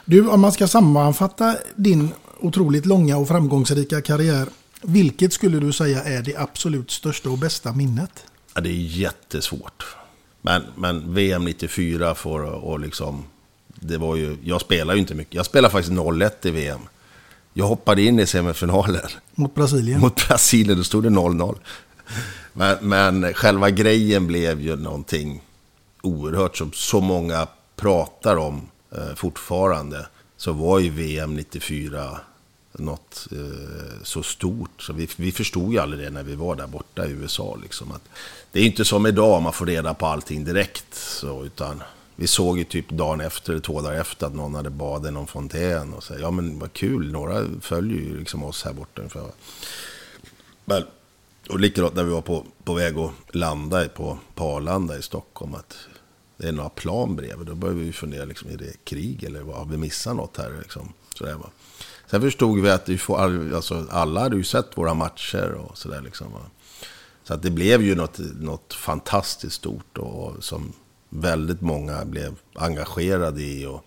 Du, 0.06 0.28
om 0.28 0.42
man 0.42 0.52
ska 0.52 0.68
sammanfatta 0.68 1.58
din 1.76 2.10
otroligt 2.40 2.86
långa 2.86 3.18
och 3.18 3.28
framgångsrika 3.28 4.02
karriär. 4.02 4.50
Vilket 4.82 5.34
skulle 5.34 5.60
du 5.60 5.74
säga 5.74 6.04
är 6.04 6.22
det 6.22 6.36
absolut 6.36 6.92
största 6.92 7.30
och 7.30 7.38
bästa 7.38 7.74
minnet? 7.74 8.24
Ja, 8.54 8.62
det 8.62 8.70
är 8.70 8.98
jättesvårt. 8.98 9.96
Men, 10.46 10.64
men 10.76 11.14
VM 11.14 11.46
94 11.46 12.16
får 12.16 12.42
och 12.42 12.80
liksom... 12.80 13.24
Det 13.68 13.98
var 13.98 14.16
ju, 14.16 14.38
jag 14.44 14.62
spelar 14.62 14.94
ju 14.94 15.00
inte 15.00 15.16
mycket. 15.16 15.34
Jag 15.34 15.46
spelar 15.46 15.70
faktiskt 15.70 15.94
0-1 15.94 16.32
i 16.42 16.52
VM. 16.52 16.80
Jag 17.54 17.66
hoppade 17.66 18.02
in 18.02 18.20
i 18.20 18.26
semifinalen 18.26 19.02
Mot 19.36 19.56
Brasilien? 19.56 20.00
mot 20.00 20.28
Brasilien. 20.28 20.78
Då 20.78 20.84
stod 20.84 21.04
det 21.04 21.10
0-0. 21.10 21.56
Men, 22.54 22.78
men 22.82 23.34
själva 23.34 23.70
grejen 23.70 24.28
blev 24.28 24.62
ju 24.62 24.76
någonting 24.76 25.42
oerhört 26.02 26.58
som 26.58 26.72
så 26.74 27.02
många 27.02 27.48
pratar 27.76 28.36
om 28.36 28.70
eh, 28.92 29.16
fortfarande. 29.16 30.08
Så 30.38 30.52
var 30.52 30.80
ju 30.80 30.90
VM 30.90 31.36
94 31.36 32.20
något 32.78 33.28
eh, 33.32 34.04
så 34.04 34.24
stort. 34.24 34.82
Så 34.82 34.94
vi, 34.94 35.08
vi 35.18 35.32
förstod 35.32 35.74
ju 35.74 35.80
aldrig 35.80 36.04
det 36.04 36.10
när 36.10 36.24
vi 36.24 36.36
var 36.36 36.56
där 36.56 36.68
borta 36.68 37.08
i 37.08 37.12
USA. 37.12 37.58
Liksom, 37.62 37.92
att 37.92 38.10
det 38.52 38.60
är 38.60 38.64
inte 38.64 38.86
som 38.86 39.06
idag, 39.06 39.42
man 39.42 39.54
får 39.54 39.66
reda 39.66 39.94
på 39.94 40.06
allting 40.06 40.44
direkt. 40.44 40.96
Så, 40.96 41.46
utan 41.46 41.84
vi 42.16 42.28
såg 42.28 42.58
ju 42.58 42.64
typ 42.64 42.90
dagen 42.90 43.22
efter, 43.22 43.60
två 43.60 43.82
dagar 43.82 44.02
efter, 44.02 44.28
att 44.28 44.36
någon 44.36 44.56
hade 44.56 44.70
badat 44.70 45.10
i 45.10 45.12
någon 45.12 45.28
fontän. 45.28 45.94
Och 45.94 46.04
så, 46.04 46.14
ja 46.20 46.32
men 46.32 46.60
vad 46.60 46.74
kul, 46.74 47.12
några 47.12 47.46
följer 47.62 48.02
ju 48.02 48.20
liksom 48.20 48.44
oss 48.44 48.64
här 48.64 48.74
borta. 48.74 49.02
ungefär. 49.02 49.24
Men, 50.66 50.84
och 51.50 51.60
likadant 51.60 51.96
när 51.96 52.04
vi 52.04 52.12
var 52.12 52.22
på, 52.22 52.46
på 52.64 52.74
väg 52.74 52.98
att 52.98 53.12
landa 53.36 53.88
på, 53.90 54.18
på 54.36 54.44
Arlanda 54.44 54.98
i 54.98 55.02
Stockholm. 55.02 55.56
Att 55.56 55.78
det 56.38 56.48
är 56.48 56.52
några 56.52 56.70
plan 56.70 57.16
bredvid. 57.16 57.48
Då 57.48 57.56
började 57.56 57.80
vi 57.80 57.94
fundera, 57.94 58.26
liksom, 58.26 58.50
är 58.50 58.58
det 58.58 58.84
krig 58.84 59.24
eller 59.24 59.42
vad, 59.42 59.56
har 59.56 59.66
vi 59.66 59.78
missat 59.78 60.16
något 60.16 60.38
här? 60.38 60.58
Liksom, 60.62 60.94
sådär, 61.18 61.34
va. 61.34 61.50
Sen 62.08 62.22
förstod 62.22 62.62
vi 62.62 62.70
att 62.70 62.90
vi 62.90 62.98
får, 62.98 63.20
alltså, 63.56 63.86
alla 63.92 64.22
hade 64.22 64.36
ju 64.36 64.44
sett 64.44 64.78
våra 64.78 64.94
matcher 64.94 65.52
och 65.52 65.78
sådär. 65.78 66.02
Liksom. 66.02 66.28
Så 67.24 67.34
att 67.34 67.42
det 67.42 67.52
blev 67.52 67.82
ju 67.82 67.96
något, 67.96 68.20
något 68.40 68.74
fantastiskt 68.74 69.56
stort 69.56 69.98
och 69.98 70.44
som 70.44 70.74
väldigt 71.10 71.62
många 71.62 72.06
blev 72.06 72.36
engagerade 72.56 73.42
i. 73.42 73.66
Och 73.66 73.86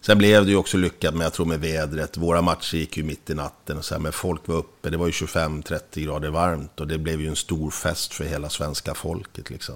sen 0.00 0.18
blev 0.18 0.44
det 0.44 0.50
ju 0.50 0.56
också 0.56 0.76
lyckat 0.76 1.14
med, 1.14 1.24
jag 1.24 1.32
tror 1.32 1.46
med 1.46 1.60
vädret. 1.60 2.16
Våra 2.16 2.42
matcher 2.42 2.76
gick 2.76 2.96
ju 2.96 3.02
mitt 3.02 3.30
i 3.30 3.34
natten 3.34 3.78
och 3.78 3.84
så 3.84 3.94
här, 3.94 4.00
men 4.00 4.12
folk 4.12 4.48
var 4.48 4.56
uppe. 4.56 4.90
Det 4.90 4.96
var 4.96 5.06
ju 5.06 5.12
25-30 5.12 6.04
grader 6.04 6.30
varmt 6.30 6.80
och 6.80 6.86
det 6.86 6.98
blev 6.98 7.20
ju 7.20 7.28
en 7.28 7.36
stor 7.36 7.70
fest 7.70 8.14
för 8.14 8.24
hela 8.24 8.48
svenska 8.48 8.94
folket. 8.94 9.50
Liksom. 9.50 9.74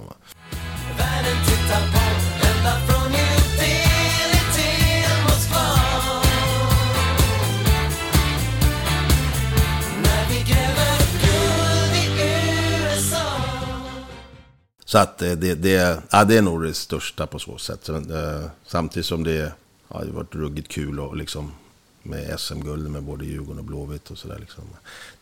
Världen 0.98 1.44
tittar 1.46 1.92
på 1.92 2.03
Så 14.94 14.98
att 14.98 15.22
eh, 15.22 15.32
det, 15.32 15.54
det, 15.54 16.02
ja, 16.10 16.24
det 16.24 16.36
är 16.36 16.42
nog 16.42 16.62
det 16.62 16.74
största 16.74 17.26
på 17.26 17.38
så 17.38 17.58
sätt. 17.58 17.80
Så, 17.82 17.96
eh, 17.96 18.50
Samtidigt 18.66 19.06
som 19.06 19.24
det 19.24 19.52
ja, 19.88 20.00
det 20.00 20.06
har 20.06 20.06
varit 20.06 20.34
ruggigt 20.34 20.68
kul 20.68 21.00
och 21.00 21.16
liksom 21.16 21.52
med 22.02 22.40
SM-guld 22.40 22.90
med 22.90 23.02
både 23.02 23.24
Djurgården 23.24 23.58
och 23.58 23.64
Blåvitt 23.64 24.10
och 24.10 24.18
sådär. 24.18 24.38
Liksom. 24.38 24.64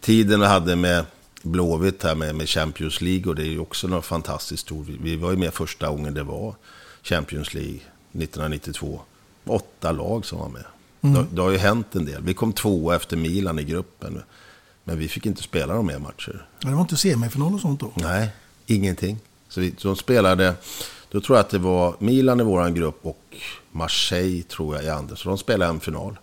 Tiden 0.01 0.41
vi 0.41 0.47
hade 0.47 0.77
med 0.77 1.05
Blåvitt 1.43 2.03
här 2.03 2.15
med, 2.15 2.35
med 2.35 2.49
Champions 2.49 3.01
League 3.01 3.29
och 3.29 3.35
det 3.35 3.43
är 3.43 3.47
ju 3.47 3.59
också 3.59 3.89
något 3.89 4.05
fantastiskt 4.05 4.63
stort. 4.63 4.87
Vi, 4.89 5.17
var 5.17 5.31
ju 5.31 5.37
med 5.37 5.55
första 5.55 5.89
gången 5.89 6.15
det 6.15 6.23
var 6.23 6.55
Champions 7.03 7.55
League 7.55 7.81
1992. 8.13 9.01
Åtta 9.45 9.93
lag 9.93 10.25
som 10.25 10.39
var 10.39 10.49
med. 10.49 10.65
Det, 11.01 11.27
det 11.31 11.43
har 11.43 11.51
ju 11.51 11.59
hänt 11.59 11.95
en 11.95 12.05
del. 12.05 12.23
Vi 12.23 12.35
kom 12.35 12.53
två 12.53 12.93
efter 12.93 13.17
Milan 13.17 13.59
i 13.59 13.65
gruppen. 13.65 14.23
Men 14.85 14.99
vi 14.99 15.09
fick 15.09 15.27
inte 15.27 15.43
spela 15.43 15.75
de 15.75 15.87
mer 15.87 15.99
matcher. 15.99 16.47
Ja, 16.61 16.69
Det 16.69 16.75
var 16.75 16.83
inte 16.83 16.97
semifinal 16.97 17.55
och 17.55 17.61
sånt 17.61 17.81
då? 17.81 17.93
Nej, 17.97 18.29
ingenting. 18.67 19.19
Så 19.53 19.61
vi, 19.61 19.75
de 19.83 19.97
spelade, 19.97 20.55
då 21.11 21.21
tror 21.21 21.39
jag 21.39 21.45
att 21.45 21.51
det 21.51 21.59
var 21.59 21.97
Milan 21.99 22.41
i 22.41 22.43
vår 22.43 22.69
grupp 22.69 22.99
och 23.03 23.37
Marseille 23.71 24.43
tror 24.43 24.75
jag 24.75 24.85
i 24.85 24.89
andra. 24.89 25.17
Så 25.17 25.29
de 25.29 25.39
spelade 25.39 25.71
en 25.71 25.81
final. 25.81 26.19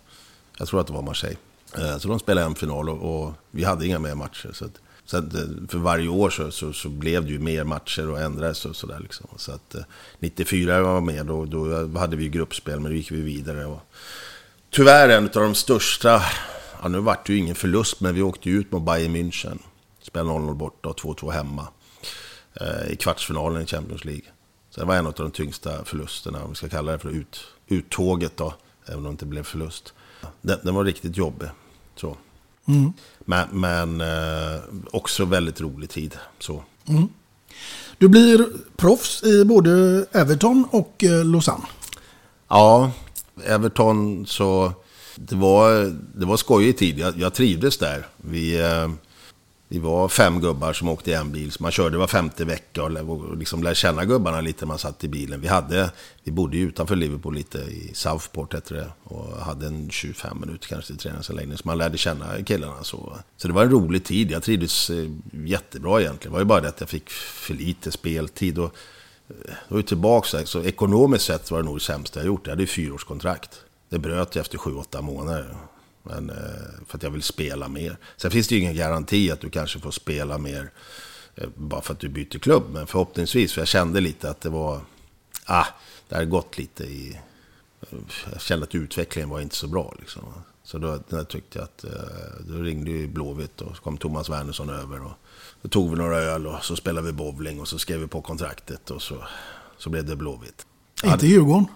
Jag 0.58 0.68
tror 0.68 0.80
att 0.80 0.86
det 0.86 0.92
var 0.92 1.02
Marseille. 1.02 1.36
Eh, 1.78 1.98
så 1.98 2.08
de 2.08 2.18
spelade 2.18 2.46
en 2.46 2.54
final 2.54 2.88
och, 2.88 3.24
och 3.24 3.32
vi 3.50 3.64
hade 3.64 3.86
inga 3.86 3.98
mer 3.98 4.14
matcher. 4.14 4.50
Så, 4.52 4.64
att, 4.64 4.80
så 5.04 5.16
att, 5.16 5.34
eh, 5.34 5.40
för 5.68 5.78
varje 5.78 6.08
år 6.08 6.30
så, 6.30 6.50
så, 6.50 6.72
så 6.72 6.88
blev 6.88 7.24
det 7.24 7.30
ju 7.30 7.38
mer 7.38 7.64
matcher 7.64 8.10
och 8.10 8.20
ändrades 8.20 8.64
och 8.64 8.76
sådär. 8.76 8.98
Liksom. 9.00 9.26
Så 9.36 9.52
att 9.52 9.74
eh, 9.74 9.82
94 10.18 10.82
var 10.82 11.00
med, 11.00 11.26
då, 11.26 11.44
då 11.44 11.98
hade 11.98 12.16
vi 12.16 12.28
gruppspel 12.28 12.80
men 12.80 12.92
då 12.92 12.96
gick 12.96 13.10
vi 13.10 13.20
vidare. 13.20 13.66
Och, 13.66 13.80
tyvärr 14.70 15.08
en 15.08 15.24
av 15.24 15.30
de 15.30 15.54
största, 15.54 16.22
ja, 16.82 16.88
nu 16.88 16.98
vart 16.98 17.26
det 17.26 17.32
ju 17.32 17.38
ingen 17.38 17.54
förlust 17.54 18.00
men 18.00 18.14
vi 18.14 18.22
åkte 18.22 18.50
ju 18.50 18.60
ut 18.60 18.72
mot 18.72 18.82
Bayern 18.82 19.16
München. 19.16 19.58
Spelade 20.02 20.30
0-0 20.30 20.54
borta 20.54 20.88
och 20.88 20.98
2-2 20.98 21.30
hemma 21.30 21.66
i 22.90 22.96
kvartsfinalen 22.96 23.62
i 23.62 23.66
Champions 23.66 24.04
League. 24.04 24.24
Så 24.70 24.80
det 24.80 24.86
var 24.86 24.94
en 24.94 25.06
av 25.06 25.12
de 25.12 25.30
tyngsta 25.30 25.84
förlusterna, 25.84 26.44
om 26.44 26.50
vi 26.50 26.56
ska 26.56 26.68
kalla 26.68 26.92
det 26.92 26.98
för 26.98 27.08
ut, 27.08 27.40
uttåget 27.68 28.36
då, 28.36 28.54
även 28.86 28.98
om 28.98 29.04
det 29.04 29.10
inte 29.10 29.26
blev 29.26 29.42
förlust. 29.42 29.92
Den, 30.42 30.58
den 30.62 30.74
var 30.74 30.84
riktigt 30.84 31.16
jobbig. 31.16 31.48
Så. 31.96 32.16
Men, 33.18 33.48
men 33.52 34.00
eh, 34.00 34.60
också 34.90 35.24
väldigt 35.24 35.60
rolig 35.60 35.90
tid. 35.90 36.16
Så. 36.38 36.62
Du 37.98 38.08
blir 38.08 38.46
proffs 38.76 39.22
i 39.22 39.44
både 39.44 39.70
Everton 40.12 40.68
och 40.70 41.04
eh, 41.04 41.24
Lausanne. 41.24 41.64
Ja, 42.48 42.90
Everton 43.44 44.26
så... 44.26 44.72
Det 45.14 45.34
var, 45.34 45.96
det 46.14 46.26
var 46.26 46.36
skojig 46.36 46.78
tid. 46.78 46.98
Jag, 46.98 47.18
jag 47.18 47.34
trivdes 47.34 47.78
där. 47.78 48.06
Vi, 48.16 48.60
eh, 48.60 48.88
vi 49.72 49.78
var 49.78 50.08
fem 50.08 50.40
gubbar 50.40 50.72
som 50.72 50.88
åkte 50.88 51.10
i 51.10 51.14
en 51.14 51.32
bil. 51.32 51.52
Så 51.52 51.62
man 51.62 51.72
körde 51.72 51.98
var 51.98 52.06
femte 52.06 52.44
vecka 52.44 52.82
och, 52.82 53.36
liksom 53.36 53.62
lärde 53.62 53.74
känna 53.74 54.04
gubbarna 54.04 54.40
lite 54.40 54.64
när 54.64 54.68
man 54.68 54.78
satt 54.78 55.04
i 55.04 55.08
bilen. 55.08 55.40
Vi, 55.40 55.48
hade, 55.48 55.90
vi 56.24 56.32
bodde 56.32 56.56
ju 56.56 56.68
utanför 56.68 56.96
Liverpool 56.96 57.34
lite 57.34 57.58
i 57.58 57.90
Southport 57.94 58.54
hette 58.54 58.74
det. 58.74 58.92
Och 59.04 59.36
hade 59.36 59.66
en 59.66 59.90
25 59.90 60.40
minuter 60.40 60.68
kanske 60.68 60.86
till 60.86 60.98
träningsanläggning. 60.98 61.58
Så 61.58 61.68
man 61.68 61.78
lärde 61.78 61.98
känna 61.98 62.42
killarna. 62.42 62.84
Så, 62.84 63.16
så 63.36 63.48
det 63.48 63.54
var 63.54 63.64
en 63.64 63.70
rolig 63.70 64.04
tid. 64.04 64.30
Jag 64.30 64.42
trivdes 64.42 64.90
eh, 64.90 65.10
jättebra 65.32 66.00
egentligen. 66.00 66.32
Det 66.32 66.34
var 66.34 66.40
ju 66.40 66.44
bara 66.44 66.60
det 66.60 66.68
att 66.68 66.80
jag 66.80 66.88
fick 66.88 67.10
för 67.10 67.54
lite 67.54 67.90
speltid. 67.90 68.58
Och, 68.58 68.74
eh, 69.28 69.54
då 69.68 69.78
är 69.78 69.82
tillbaka, 69.82 70.46
så 70.46 70.62
ekonomiskt 70.62 71.24
sett 71.24 71.50
var 71.50 71.58
det 71.58 71.64
nog 71.64 71.76
det 71.76 71.80
sämsta 71.80 72.20
jag 72.20 72.26
gjort. 72.26 72.46
Jag 72.46 72.52
hade 72.52 72.62
ju 72.62 72.66
fyraårskontrakt. 72.66 73.60
Det 73.88 73.98
bröt 73.98 74.34
jag 74.34 74.42
efter 74.42 74.58
sju, 74.58 74.74
åtta 74.74 75.02
månader. 75.02 75.56
Men, 76.02 76.30
eh, 76.30 76.36
för 76.86 76.96
att 76.96 77.02
jag 77.02 77.10
vill 77.10 77.22
spela 77.22 77.68
mer. 77.68 77.96
Sen 78.16 78.30
finns 78.30 78.48
det 78.48 78.54
ju 78.54 78.60
ingen 78.60 78.76
garanti 78.76 79.30
att 79.30 79.40
du 79.40 79.50
kanske 79.50 79.78
får 79.78 79.90
spela 79.90 80.38
mer 80.38 80.70
eh, 81.34 81.48
bara 81.54 81.80
för 81.80 81.92
att 81.92 82.00
du 82.00 82.08
byter 82.08 82.38
klubb. 82.38 82.64
Men 82.72 82.86
förhoppningsvis, 82.86 83.52
för 83.52 83.60
jag 83.60 83.68
kände 83.68 84.00
lite 84.00 84.30
att 84.30 84.40
det 84.40 84.48
var... 84.48 84.80
Ah, 85.44 85.66
det 86.08 86.14
hade 86.14 86.26
gått 86.26 86.58
lite 86.58 86.84
i... 86.84 87.18
Eh, 87.80 87.98
jag 88.32 88.40
kände 88.40 88.64
att 88.66 88.74
utvecklingen 88.74 89.28
var 89.28 89.40
inte 89.40 89.56
så 89.56 89.66
bra. 89.66 89.94
Liksom. 89.98 90.22
Så 90.62 90.78
då, 90.78 90.98
då 91.08 91.24
tyckte 91.24 91.58
jag 91.58 91.64
att... 91.64 91.84
Då 92.48 92.54
ringde 92.54 92.90
ju 92.90 93.08
Blåvitt 93.08 93.60
och 93.60 93.76
så 93.76 93.82
kom 93.82 93.98
Thomas 93.98 94.28
Wernersson 94.28 94.70
över. 94.70 95.02
Och 95.02 95.12
då 95.62 95.68
tog 95.68 95.90
vi 95.90 95.96
några 95.96 96.16
öl 96.16 96.46
och 96.46 96.64
så 96.64 96.76
spelade 96.76 97.06
vi 97.06 97.12
bowling 97.12 97.60
och 97.60 97.68
så 97.68 97.78
skrev 97.78 98.00
vi 98.00 98.06
på 98.06 98.22
kontraktet 98.22 98.90
och 98.90 99.02
så, 99.02 99.24
så 99.78 99.90
blev 99.90 100.04
det 100.04 100.16
Blåvitt. 100.16 100.66
Inte 101.04 101.26
Djurgården. 101.26 101.66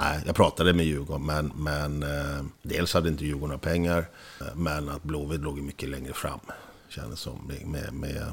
Nej, 0.00 0.20
jag 0.26 0.36
pratade 0.36 0.72
med 0.72 0.86
Djurgården, 0.86 1.26
men, 1.26 1.52
men 1.56 2.02
eh, 2.02 2.44
dels 2.62 2.94
hade 2.94 3.08
inte 3.08 3.24
Djurgården 3.24 3.48
några 3.48 3.58
pengar, 3.58 4.08
eh, 4.40 4.46
men 4.54 4.88
att 4.88 5.02
Blåvitt 5.02 5.40
låg 5.40 5.58
mycket 5.58 5.88
längre 5.88 6.12
fram, 6.12 6.40
kändes 6.88 7.20
som. 7.20 7.52
Med, 7.64 7.92
med, 7.92 8.32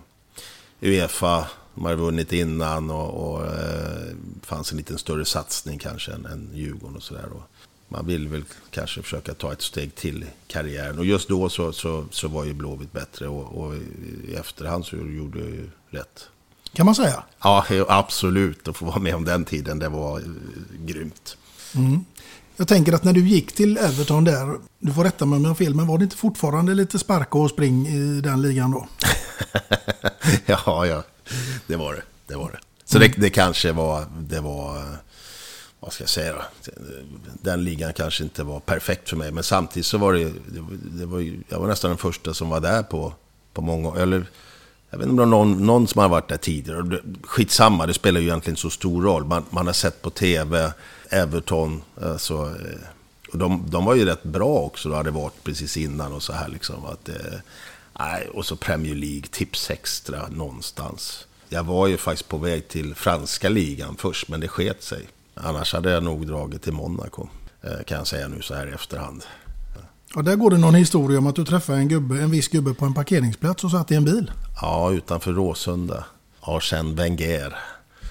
Uefa, 0.82 1.47
de 1.76 1.86
hade 1.86 1.97
vunnit 1.97 2.34
innan 2.34 2.91
och, 2.91 3.34
och 3.34 3.45
eh, 3.45 4.15
fanns 4.41 4.71
en 4.71 4.78
liten 4.78 4.97
större 4.97 5.26
satsning 5.26 5.80
kanske 5.80 6.12
än, 6.12 6.26
än 6.26 6.49
Djurgården 6.54 6.95
och 6.95 7.04
sådär. 7.04 7.26
Man 7.88 8.08
vill 8.08 8.28
väl 8.28 8.43
kanske 8.71 9.02
försöka 9.02 9.34
ta 9.34 9.54
ett 9.54 9.62
steg 9.62 9.95
till 9.95 10.23
i 10.23 10.28
karriären. 10.47 10.99
Och 10.99 11.06
just 11.06 11.30
då 11.30 11.49
så, 11.49 11.73
så, 11.73 12.06
så 12.12 12.28
var 12.28 12.45
ju 12.45 12.54
Blåvitt 12.54 12.91
bättre 12.91 13.28
och, 13.28 13.63
och 13.63 13.76
i 14.28 14.36
efterhand 14.36 14.86
så 14.86 14.95
gjorde 14.95 15.39
jag 15.39 15.49
ju 15.49 15.69
rätt. 15.89 16.28
Kan 16.73 16.86
man 16.86 16.95
säga. 16.95 17.23
Ja, 17.43 17.65
absolut. 17.88 18.67
Att 18.67 18.78
få 18.78 18.86
vara 18.86 18.99
med 18.99 19.15
om 19.15 19.26
den 19.26 19.45
tiden, 19.45 19.80
det 19.80 19.89
var 19.89 20.19
eh, 20.19 20.26
Mm. 21.75 22.05
Jag 22.57 22.67
tänker 22.67 22.93
att 22.93 23.03
när 23.03 23.13
du 23.13 23.27
gick 23.27 23.55
till 23.55 23.77
Everton 23.77 24.23
där, 24.23 24.57
du 24.79 24.93
får 24.93 25.03
rätta 25.03 25.25
mig 25.25 25.38
om 25.38 25.43
jag 25.43 25.49
har 25.49 25.55
fel, 25.55 25.75
men 25.75 25.88
var 25.88 25.97
det 25.97 26.03
inte 26.03 26.17
fortfarande 26.17 26.73
lite 26.73 26.99
sparka 26.99 27.38
och 27.38 27.49
spring 27.49 27.88
i 27.88 28.21
den 28.21 28.41
ligan 28.41 28.71
då? 28.71 28.88
ja, 30.45 30.86
ja, 30.86 31.03
det 31.67 31.75
var 31.75 31.93
det. 31.93 32.01
Det 32.27 32.36
var 32.36 32.51
det. 32.51 32.59
Så 32.86 32.99
det, 32.99 33.07
det 33.17 33.29
kanske 33.29 33.71
var, 33.71 34.05
det 34.19 34.39
var, 34.39 34.83
vad 35.79 35.93
ska 35.93 36.03
jag 36.03 36.09
säga 36.09 36.33
då? 36.33 36.41
Den 37.41 37.63
ligan 37.63 37.93
kanske 37.93 38.23
inte 38.23 38.43
var 38.43 38.59
perfekt 38.59 39.09
för 39.09 39.17
mig. 39.17 39.31
Men 39.31 39.43
samtidigt 39.43 39.86
så 39.86 39.97
var 39.97 40.13
det, 40.13 40.23
det, 40.23 40.63
det 40.99 41.05
var 41.05 41.19
ju, 41.19 41.41
jag 41.49 41.59
var 41.59 41.67
nästan 41.67 41.89
den 41.89 41.97
första 41.97 42.33
som 42.33 42.49
var 42.49 42.59
där 42.59 42.83
på, 42.83 43.13
på 43.53 43.62
många, 43.62 44.01
eller 44.01 44.25
jag 44.89 44.97
vet 44.97 45.07
inte 45.07 45.23
om 45.23 45.29
det 45.29 45.36
var 45.36 45.45
någon, 45.45 45.65
någon 45.65 45.88
som 45.88 46.01
har 46.01 46.09
varit 46.09 46.29
där 46.29 46.38
tidigare. 46.38 46.99
Skitsamma, 47.23 47.88
det 47.88 47.93
spelar 47.93 48.19
ju 48.21 48.27
egentligen 48.27 48.57
så 48.57 48.69
stor 48.69 49.01
roll. 49.01 49.25
Man, 49.25 49.45
man 49.49 49.65
har 49.65 49.73
sett 49.73 50.01
på 50.01 50.09
tv, 50.09 50.73
Everton, 51.13 51.82
alltså, 52.02 52.56
och 53.32 53.38
de, 53.38 53.65
de 53.69 53.86
var 53.86 53.95
ju 53.95 54.06
rätt 54.06 54.23
bra 54.23 54.60
också, 54.60 54.89
då 54.89 54.95
hade 54.95 55.12
varit 55.12 55.43
precis 55.43 55.78
innan 55.78 56.13
och 56.13 56.23
så 56.23 56.34
här 56.34 56.47
liksom. 56.49 56.86
Att, 56.86 57.10
eh, 57.10 57.39
nej, 57.99 58.30
och 58.34 58.45
så 58.45 58.56
Premier 58.56 58.95
League, 58.95 59.28
tips 59.32 59.69
extra 59.69 60.28
någonstans. 60.28 61.28
Jag 61.49 61.63
var 61.63 61.88
ju 61.88 61.97
faktiskt 61.97 62.30
på 62.30 62.38
väg 62.38 62.67
till 62.67 62.95
franska 62.95 63.49
ligan 63.49 63.95
först, 63.99 64.28
men 64.28 64.39
det 64.39 64.47
sket 64.47 64.84
sig. 64.84 65.08
Annars 65.36 65.73
hade 65.73 65.91
jag 65.91 66.04
nog 66.04 66.28
dragit 66.28 66.62
till 66.62 66.73
Monaco, 66.73 67.28
kan 67.86 67.97
jag 67.97 68.08
säga 68.08 68.28
nu 68.28 68.41
så 68.41 68.54
här 68.54 68.67
i 68.67 68.71
efterhand. 68.71 69.23
Och 70.15 70.23
där 70.23 70.36
går 70.36 70.49
det 70.49 70.58
någon 70.58 70.76
historia 70.76 71.17
om 71.17 71.28
att 71.28 71.36
du 71.36 71.45
träffade 71.45 71.78
en, 71.78 71.88
gubbe, 71.88 72.21
en 72.21 72.32
viss 72.32 72.47
gubbe 72.47 72.73
på 72.73 72.86
en 72.86 72.93
parkeringsplats 72.93 73.63
och 73.63 73.71
satt 73.71 73.91
i 73.91 73.95
en 73.95 74.06
bil. 74.06 74.32
Ja, 74.62 74.91
utanför 74.91 75.34
Råsunda. 75.34 76.06
Arsène 76.41 76.95
Wenger. 76.95 77.56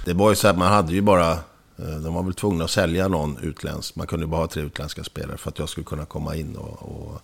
Det 0.04 0.12
var 0.12 0.30
ju 0.30 0.36
så 0.36 0.48
att 0.48 0.58
man 0.58 0.72
hade 0.72 0.92
ju 0.92 1.00
bara... 1.00 1.38
Eh, 1.82 1.96
de 1.96 2.14
var 2.14 2.22
väl 2.22 2.34
tvungna 2.34 2.64
att 2.64 2.70
sälja 2.70 3.08
någon 3.08 3.38
utländsk. 3.38 3.96
Man 3.96 4.06
kunde 4.06 4.26
bara 4.26 4.40
ha 4.40 4.48
tre 4.48 4.62
utländska 4.62 5.04
spelare 5.04 5.36
för 5.36 5.50
att 5.50 5.58
jag 5.58 5.68
skulle 5.68 5.84
kunna 5.84 6.04
komma 6.04 6.36
in. 6.36 6.56
Och, 6.56 6.82
och, 6.82 7.20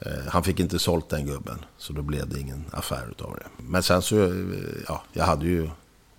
eh, 0.00 0.26
han 0.28 0.44
fick 0.44 0.60
inte 0.60 0.78
sålt 0.78 1.08
den 1.08 1.26
gubben. 1.26 1.58
Så 1.76 1.92
då 1.92 2.02
blev 2.02 2.28
det 2.28 2.40
ingen 2.40 2.64
affär 2.70 3.08
utav 3.10 3.36
det. 3.36 3.62
Men 3.62 3.82
sen 3.82 4.02
så... 4.02 4.24
Eh, 4.24 4.32
ja, 4.88 5.02
jag 5.12 5.24
hade 5.24 5.46
ju 5.46 5.70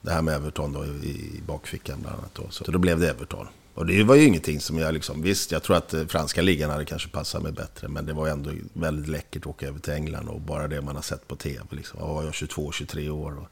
det 0.02 0.12
här 0.12 0.22
med 0.22 0.36
Everton 0.36 0.74
då 0.74 0.86
i, 0.86 1.42
bakfickan 1.48 2.02
bland 2.02 2.18
annat. 2.18 2.36
Då. 2.36 2.44
Så 2.50 2.72
då 2.72 2.78
blev 2.78 3.00
det 3.00 3.10
Everton. 3.10 3.48
Och 3.74 3.86
det 3.86 4.04
var 4.04 4.16
ju 4.16 4.24
ingenting 4.24 4.60
som 4.60 4.78
jag 4.78 4.94
liksom... 4.94 5.22
Visst, 5.22 5.52
jag 5.52 5.64
tror 5.64 5.78
att 5.78 5.94
eh, 5.94 6.06
franska 6.06 6.42
ligan 6.42 6.70
hade 6.70 6.86
kanske 6.86 7.10
passat 7.10 7.44
mig 7.44 7.52
bättre. 7.52 7.88
Men 7.88 8.06
det 8.06 8.14
var 8.14 8.28
ändå 8.28 8.52
väldigt 8.74 9.08
läckert 9.08 9.42
att 9.42 9.48
åka 9.48 9.68
över 9.68 9.80
till 9.80 9.94
England. 9.94 10.28
Och 10.28 10.42
bara 10.42 10.68
det 10.68 10.82
man 10.82 10.96
har 10.96 11.02
sett 11.02 11.28
på 11.28 11.36
tv. 11.36 11.66
Liksom. 11.70 12.00
Jag 12.00 12.08
var 12.08 12.24
jag 12.24 12.32
22-23 12.32 13.10
år 13.10 13.38
och 13.38 13.48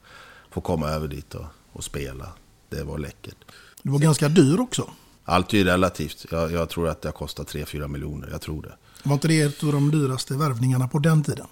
få 0.50 0.60
komma 0.60 0.88
över 0.88 1.08
dit 1.08 1.34
och, 1.34 1.44
och 1.72 1.84
spela. 1.84 2.32
Det 2.68 2.82
var 2.82 2.98
läckert. 2.98 3.36
Du 3.82 3.90
var 3.90 3.98
ganska 3.98 4.28
dyr 4.28 4.60
också. 4.60 4.90
Allt 5.24 5.54
är 5.54 5.64
relativt. 5.64 6.26
Jag, 6.30 6.52
jag 6.52 6.68
tror 6.68 6.88
att 6.88 7.02
det 7.02 7.08
har 7.08 7.12
kostat 7.12 7.54
3-4 7.54 7.88
miljoner. 7.88 8.28
Jag 8.30 8.40
tror 8.40 8.62
det. 8.62 8.74
Var 9.02 9.14
inte 9.14 9.28
det 9.28 9.40
ett 9.40 9.64
av 9.64 9.72
de 9.72 9.90
dyraste 9.90 10.34
värvningarna 10.34 10.88
på 10.88 10.98
den 10.98 11.22
tiden? 11.22 11.46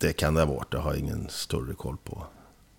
Det 0.00 0.12
kan 0.12 0.34
det 0.34 0.40
ha 0.40 0.54
varit. 0.54 0.70
Det 0.70 0.78
har 0.78 0.90
jag 0.90 1.00
ingen 1.00 1.28
större 1.30 1.74
koll 1.74 1.96
på. 2.04 2.26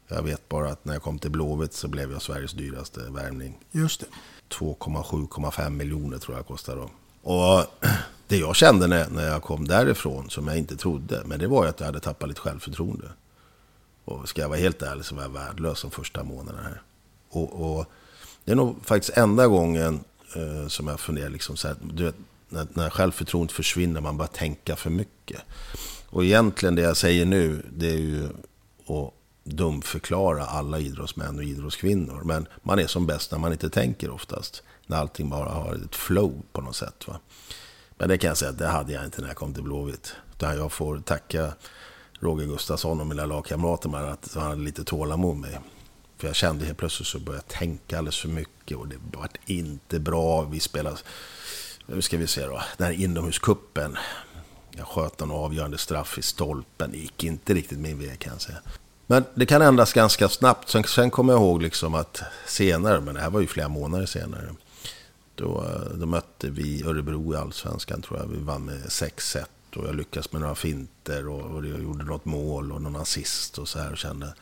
Jag 0.07 0.23
vet 0.23 0.49
bara 0.49 0.71
att 0.71 0.85
när 0.85 0.93
jag 0.93 1.01
kom 1.01 1.19
till 1.19 1.31
Blåvitt 1.31 1.73
så 1.73 1.87
blev 1.87 2.11
jag 2.11 2.21
Sveriges 2.21 2.51
dyraste 2.51 2.99
värvning. 3.09 3.59
Just 3.71 3.99
det. 3.99 4.05
2,7-2,5 4.49 5.69
miljoner 5.69 6.17
tror 6.17 6.37
jag 6.37 6.47
kostar 6.47 6.75
då. 6.75 6.89
Och 7.21 7.65
det 8.27 8.37
jag 8.37 8.55
kände 8.55 8.87
när, 8.87 9.09
när 9.09 9.27
jag 9.27 9.43
kom 9.43 9.67
därifrån, 9.67 10.29
som 10.29 10.47
jag 10.47 10.57
inte 10.57 10.75
trodde, 10.75 11.21
men 11.25 11.39
det 11.39 11.47
var 11.47 11.63
ju 11.63 11.69
att 11.69 11.79
jag 11.79 11.87
hade 11.87 11.99
tappat 11.99 12.29
lite 12.29 12.41
självförtroende. 12.41 13.07
Och 14.05 14.29
ska 14.29 14.41
jag 14.41 14.49
vara 14.49 14.59
helt 14.59 14.81
ärlig 14.81 15.05
så 15.05 15.15
var 15.15 15.21
jag 15.21 15.29
värdelös 15.29 15.81
de 15.81 15.91
första 15.91 16.23
månaderna 16.23 16.63
här. 16.63 16.81
Och, 17.29 17.77
och 17.77 17.85
det 18.45 18.51
är 18.51 18.55
nog 18.55 18.75
faktiskt 18.85 19.17
enda 19.17 19.47
gången 19.47 20.03
eh, 20.35 20.67
som 20.67 20.87
jag 20.87 20.99
funderar 20.99 21.29
liksom 21.29 21.57
så 21.57 21.67
här, 21.67 21.77
du 21.93 22.03
vet, 22.03 22.15
när, 22.49 22.67
när 22.73 22.89
självförtroendet 22.89 23.55
försvinner, 23.55 24.01
man 24.01 24.17
börjar 24.17 24.29
tänka 24.29 24.75
för 24.75 24.89
mycket. 24.89 25.41
Och 26.09 26.25
egentligen 26.25 26.75
det 26.75 26.81
jag 26.81 26.97
säger 26.97 27.25
nu, 27.25 27.65
det 27.73 27.87
är 27.87 27.97
ju 27.97 28.25
att 28.87 29.13
dumförklara 29.43 30.45
alla 30.45 30.79
idrottsmän 30.79 31.37
och 31.37 31.43
idrottskvinnor. 31.43 32.21
Men 32.25 32.47
man 32.63 32.79
är 32.79 32.87
som 32.87 33.07
bäst 33.07 33.31
när 33.31 33.39
man 33.39 33.51
inte 33.51 33.69
tänker 33.69 34.09
oftast. 34.09 34.63
När 34.87 34.97
allting 34.97 35.29
bara 35.29 35.49
har 35.49 35.75
ett 35.75 35.95
flow 35.95 36.41
på 36.51 36.61
något 36.61 36.75
sätt. 36.75 37.07
Va? 37.07 37.19
Men 37.97 38.09
det 38.09 38.17
kan 38.17 38.27
jag 38.27 38.37
säga 38.37 38.51
att 38.51 38.57
det 38.57 38.67
hade 38.67 38.93
jag 38.93 39.05
inte 39.05 39.21
när 39.21 39.27
jag 39.27 39.37
kom 39.37 39.53
till 39.53 39.63
Blåvitt. 39.63 40.15
Utan 40.35 40.57
jag 40.57 40.71
får 40.71 40.99
tacka 40.99 41.53
Roger 42.19 42.47
Gustafsson 42.47 42.99
och 42.99 43.07
mina 43.07 43.25
lagkamrater 43.25 43.89
med 43.89 44.03
att 44.03 44.33
han 44.33 44.43
hade 44.43 44.61
lite 44.61 44.83
tålamod 44.83 45.37
med 45.37 45.51
mig. 45.51 45.59
För 46.21 46.27
jag 46.27 46.35
kände 46.35 46.65
helt 46.65 46.77
plötsligt 46.77 47.07
så 47.07 47.19
började 47.19 47.43
jag 47.47 47.59
tänka 47.59 47.97
alldeles 47.97 48.19
för 48.19 48.27
mycket 48.27 48.77
och 48.77 48.87
det 48.87 48.95
var 49.13 49.29
inte 49.45 49.99
bra. 49.99 50.41
Vi 50.41 50.59
spelade, 50.59 50.97
nu 51.85 52.01
ska 52.01 52.17
vi 52.17 52.27
se 52.27 52.45
då, 52.45 52.61
den 52.77 52.87
här 52.87 52.93
inomhuskuppen. 52.93 53.97
Jag 54.71 54.87
sköt 54.87 55.19
någon 55.19 55.31
avgörande 55.31 55.77
straff 55.77 56.17
i 56.17 56.21
stolpen. 56.21 56.91
Det 56.91 56.97
gick 56.97 57.23
inte 57.23 57.53
riktigt 57.53 57.79
min 57.79 57.99
väg 57.99 58.19
kan 58.19 58.33
jag 58.33 58.41
säga. 58.41 58.57
Men 59.07 59.23
det 59.33 59.45
kan 59.45 59.61
ändras 59.61 59.93
ganska 59.93 60.29
snabbt. 60.29 60.69
Sen, 60.69 60.83
sen 60.83 61.11
kommer 61.11 61.33
jag 61.33 61.41
ihåg 61.41 61.61
liksom 61.61 61.95
att 61.95 62.21
senare, 62.45 63.01
men 63.01 63.15
det 63.15 63.21
här 63.21 63.29
var 63.29 63.41
ju 63.41 63.47
flera 63.47 63.67
månader 63.67 64.05
senare. 64.05 64.55
Då, 65.35 65.65
då 65.95 66.05
mötte 66.05 66.49
vi 66.49 66.83
Örebro 66.83 67.33
i 67.33 67.37
Allsvenskan 67.37 68.01
tror 68.01 68.19
jag. 68.19 68.27
Vi 68.27 68.39
vann 68.39 68.65
med 68.65 68.81
6-1 68.81 69.45
och 69.75 69.87
jag 69.87 69.95
lyckades 69.95 70.31
med 70.31 70.41
några 70.41 70.55
finter 70.55 71.27
och, 71.27 71.41
och 71.41 71.65
jag 71.65 71.83
gjorde 71.83 72.03
något 72.03 72.25
mål 72.25 72.71
och 72.71 72.81
någon 72.81 72.95
assist 72.95 73.57
och 73.57 73.67
så 73.67 73.79
här 73.79 73.91
och 73.91 73.97
kände, 73.97 74.33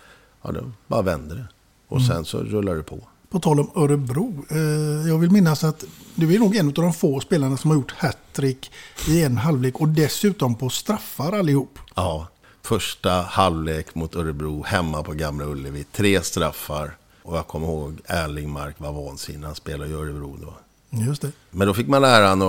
ja 0.41 0.51
det 0.51 0.72
bara 0.88 1.01
vände 1.01 1.36
det. 1.36 1.47
Och 1.90 2.02
sen 2.02 2.26
så 2.26 2.38
rullade 2.38 2.78
det 2.78 2.84
på. 2.84 3.00
På 3.30 3.40
tal 3.40 3.60
om 3.60 3.72
Örebro. 3.76 4.46
Eh, 4.50 5.10
jag 5.10 5.18
vill 5.18 5.32
minnas 5.32 5.64
att 5.64 5.84
du 6.16 6.36
är 6.36 6.40
nog 6.40 6.56
en 6.56 6.68
av 6.68 6.74
de 6.74 6.94
få 6.94 7.20
spelarna 7.20 7.58
som 7.58 7.70
har 7.70 7.78
gjort 7.78 7.92
hattrick 7.98 8.72
i 9.08 9.24
en 9.24 9.38
halvlek 9.38 9.82
och 9.82 9.88
dessutom 9.88 10.56
på 10.56 10.70
straffar 10.70 11.32
allihop. 11.32 11.80
Ja, 11.96 12.28
första 12.62 13.12
halvlek 13.12 13.96
mot 13.96 14.16
Örebro 14.16 14.64
hemma 14.64 15.04
på 15.04 15.14
Gamla 15.14 15.46
Ullevi. 15.46 15.84
Tre 15.84 16.22
straffar. 16.22 16.98
Och 17.24 17.38
jag 17.38 17.48
kommer 17.48 17.68
ihåg 17.68 18.00
Erlingmark 18.06 18.76
var 18.78 18.92
vansinnig. 18.92 19.46
Han 19.46 19.56
spelade 19.56 19.92
i 19.92 19.94
Örebro 19.94 20.38
då. 20.42 20.54
Just 20.90 21.22
det. 21.22 21.32
Men 21.52 21.68
då 21.68 21.74
fick 21.74 21.88
man 21.88 22.04
äran 22.04 22.42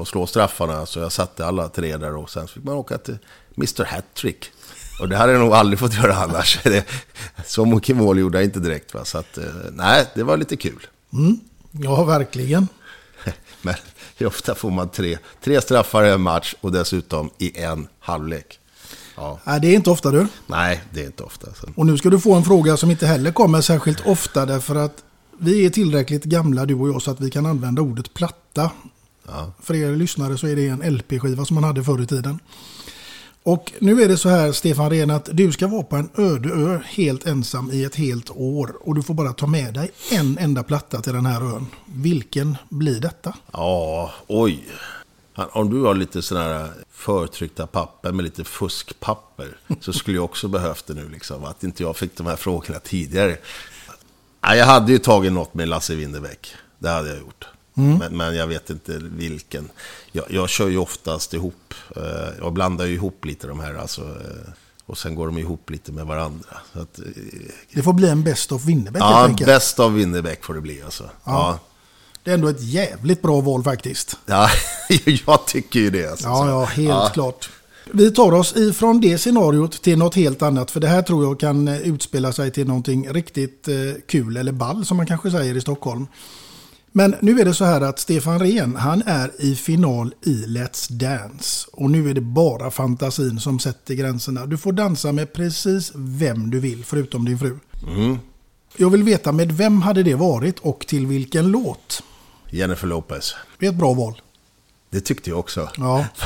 att 0.00 0.08
slå 0.08 0.26
straffarna, 0.26 0.86
så 0.86 0.98
jag 0.98 1.12
satte 1.12 1.46
alla 1.46 1.68
tre 1.68 1.96
där 1.96 2.16
och 2.16 2.30
sen 2.30 2.48
fick 2.48 2.64
man 2.64 2.74
åka 2.74 2.98
till 2.98 3.18
Mr 3.56 3.84
Hattrick. 3.84 4.50
Och 5.00 5.08
det 5.08 5.16
hade 5.16 5.32
jag 5.32 5.40
nog 5.40 5.52
aldrig 5.52 5.78
fått 5.78 5.94
göra 5.94 6.14
annars. 6.16 6.58
Så 7.46 7.64
mycket 7.64 7.96
mål 7.96 8.18
gjorde 8.18 8.38
jag 8.38 8.44
inte 8.44 8.60
direkt. 8.60 8.94
Va? 8.94 9.04
Så 9.04 9.18
att, 9.18 9.38
eh, 9.38 9.44
nej, 9.72 10.06
det 10.14 10.22
var 10.22 10.36
lite 10.36 10.56
kul. 10.56 10.86
Ja, 11.72 12.04
verkligen. 12.04 12.68
Men 13.62 13.74
hur 14.16 14.26
ofta 14.26 14.54
får 14.54 14.70
man 14.70 14.88
tre, 14.88 15.18
tre 15.44 15.60
straffar 15.60 16.04
i 16.04 16.10
en 16.10 16.20
match 16.20 16.54
och 16.60 16.72
dessutom 16.72 17.30
i 17.38 17.58
en 17.60 17.88
halvlek? 18.00 18.58
Ja, 19.16 19.40
Nej, 19.44 19.60
det 19.60 19.68
är 19.68 19.74
inte 19.74 19.90
ofta 19.90 20.10
du. 20.10 20.26
nej, 20.46 20.82
det 20.92 21.00
är 21.00 21.06
inte 21.06 21.22
ofta. 21.22 21.46
Så. 21.54 21.66
Och 21.76 21.86
nu 21.86 21.98
ska 21.98 22.10
du 22.10 22.20
få 22.20 22.34
en 22.34 22.44
fråga 22.44 22.76
som 22.76 22.90
inte 22.90 23.06
heller 23.06 23.32
kommer 23.32 23.60
särskilt 23.60 24.06
ofta 24.06 24.46
därför 24.46 24.74
att 24.74 25.04
vi 25.38 25.66
är 25.66 25.70
tillräckligt 25.70 26.24
gamla 26.24 26.66
du 26.66 26.74
och 26.74 26.88
jag 26.88 27.02
så 27.02 27.10
att 27.10 27.20
vi 27.20 27.30
kan 27.30 27.46
använda 27.46 27.82
ordet 27.82 28.14
platta. 28.14 28.70
För 29.62 29.74
er 29.74 29.96
lyssnare 29.96 30.38
så 30.38 30.46
är 30.46 30.56
det 30.56 30.68
en 30.68 30.96
LP-skiva 30.96 31.44
som 31.44 31.54
man 31.54 31.64
hade 31.64 31.84
förr 31.84 32.02
i 32.02 32.06
tiden. 32.06 32.38
Och 33.46 33.72
nu 33.78 34.02
är 34.02 34.08
det 34.08 34.16
så 34.16 34.28
här 34.28 34.52
Stefan 34.52 34.90
Rehn 34.90 35.10
att 35.10 35.28
du 35.32 35.52
ska 35.52 35.66
vara 35.66 35.82
på 35.82 35.96
en 35.96 36.10
öde 36.16 36.48
ö 36.48 36.80
helt 36.84 37.26
ensam 37.26 37.70
i 37.72 37.84
ett 37.84 37.94
helt 37.94 38.30
år. 38.30 38.76
Och 38.80 38.94
du 38.94 39.02
får 39.02 39.14
bara 39.14 39.32
ta 39.32 39.46
med 39.46 39.74
dig 39.74 39.90
en 40.12 40.38
enda 40.38 40.62
platta 40.62 41.00
till 41.00 41.12
den 41.12 41.26
här 41.26 41.40
ön. 41.40 41.66
Vilken 41.86 42.56
blir 42.68 43.00
detta? 43.00 43.34
Ja, 43.52 44.12
oj. 44.26 44.68
Om 45.34 45.70
du 45.70 45.82
har 45.82 45.94
lite 45.94 46.22
sådana 46.22 46.54
här 46.54 46.70
förtryckta 46.90 47.66
papper 47.66 48.12
med 48.12 48.24
lite 48.24 48.44
fuskpapper 48.44 49.56
så 49.80 49.92
skulle 49.92 50.16
jag 50.16 50.24
också 50.24 50.48
behövt 50.48 50.86
det 50.86 50.94
nu. 50.94 51.08
Liksom, 51.08 51.44
att 51.44 51.64
inte 51.64 51.82
jag 51.82 51.96
fick 51.96 52.16
de 52.16 52.26
här 52.26 52.36
frågorna 52.36 52.78
tidigare. 52.78 53.36
Ja, 54.40 54.56
jag 54.56 54.66
hade 54.66 54.92
ju 54.92 54.98
tagit 54.98 55.32
något 55.32 55.54
med 55.54 55.68
Lasse 55.68 55.94
Winnerbäck. 55.94 56.54
Det 56.78 56.88
hade 56.88 57.08
jag 57.08 57.18
gjort. 57.18 57.46
Men, 57.78 58.16
men 58.16 58.36
jag 58.36 58.46
vet 58.46 58.70
inte 58.70 58.98
vilken. 59.02 59.68
Jag, 60.12 60.24
jag 60.30 60.48
kör 60.48 60.68
ju 60.68 60.78
oftast 60.78 61.34
ihop. 61.34 61.74
Eh, 61.96 62.02
jag 62.38 62.52
blandar 62.52 62.84
ju 62.86 62.94
ihop 62.94 63.24
lite 63.24 63.46
de 63.46 63.60
här. 63.60 63.74
Alltså, 63.74 64.00
eh, 64.02 64.52
och 64.86 64.98
sen 64.98 65.14
går 65.14 65.26
de 65.26 65.38
ihop 65.38 65.70
lite 65.70 65.92
med 65.92 66.06
varandra. 66.06 66.56
Att, 66.72 66.98
eh, 66.98 67.04
Det 67.72 67.82
får 67.82 67.92
bli 67.92 68.08
en 68.08 68.22
Best 68.22 68.52
of 68.52 68.64
Winnerbäck 68.64 69.02
ja, 69.02 69.30
bäst 69.46 69.80
av 69.80 69.94
Winnerbäck 69.94 70.44
får 70.44 70.54
det 70.54 70.60
bli 70.60 70.82
alltså. 70.82 71.10
Ja. 71.24 71.58
Det 72.22 72.30
är 72.30 72.34
ändå 72.34 72.48
ett 72.48 72.62
jävligt 72.62 73.22
bra 73.22 73.40
val 73.40 73.62
faktiskt. 73.62 74.16
Ja, 74.26 74.48
jag 75.26 75.46
tycker 75.46 75.80
ju 75.80 75.90
det. 75.90 76.10
Alltså. 76.10 76.26
Ja, 76.26 76.48
ja, 76.48 76.64
helt 76.64 76.88
Ja. 76.88 77.10
klart. 77.14 77.50
Vi 77.92 78.10
tar 78.10 78.32
oss 78.32 78.56
ifrån 78.56 79.00
det 79.00 79.18
scenariot 79.18 79.82
till 79.82 79.98
något 79.98 80.14
helt 80.14 80.42
annat. 80.42 80.70
För 80.70 80.80
det 80.80 80.88
här 80.88 81.02
tror 81.02 81.24
jag 81.24 81.40
kan 81.40 81.68
eh, 81.68 81.78
utspela 81.80 82.32
sig 82.32 82.50
till 82.50 82.66
någonting 82.66 83.08
riktigt 83.12 83.68
eh, 83.68 83.74
kul 84.08 84.36
eller 84.36 84.52
ball 84.52 84.84
som 84.86 84.96
man 84.96 85.06
kanske 85.06 85.30
säger 85.30 85.56
i 85.56 85.60
Stockholm. 85.60 86.06
Men 86.92 87.14
nu 87.20 87.40
är 87.40 87.44
det 87.44 87.54
så 87.54 87.64
här 87.64 87.80
att 87.80 87.98
Stefan 87.98 88.38
Rehn, 88.38 88.76
han 88.76 89.02
är 89.06 89.30
i 89.38 89.54
final 89.56 90.14
i 90.22 90.44
Let's 90.46 90.92
Dance. 90.92 91.66
Och 91.72 91.90
nu 91.90 92.10
är 92.10 92.14
det 92.14 92.20
bara 92.20 92.70
fantasin 92.70 93.40
som 93.40 93.58
sätter 93.58 93.94
gränserna. 93.94 94.46
Du 94.46 94.56
får 94.58 94.72
dansa 94.72 95.12
med 95.12 95.32
precis 95.32 95.92
vem 95.94 96.50
du 96.50 96.60
vill, 96.60 96.84
förutom 96.84 97.24
din 97.24 97.38
fru. 97.38 97.58
Jag 98.76 98.90
vill 98.90 99.02
veta 99.02 99.32
med 99.32 99.52
vem 99.52 99.82
hade 99.82 100.02
det 100.02 100.14
varit 100.14 100.58
och 100.58 100.86
till 100.86 101.06
vilken 101.06 101.48
låt? 101.48 102.02
Jennifer 102.50 102.86
Lopez. 102.86 103.34
Det 103.58 103.66
är 103.66 103.70
ett 103.70 103.76
bra 103.76 103.92
val. 103.94 104.20
Det 104.90 105.00
tyckte 105.00 105.30
jag 105.30 105.38
också. 105.38 105.68
Ja. 105.76 106.06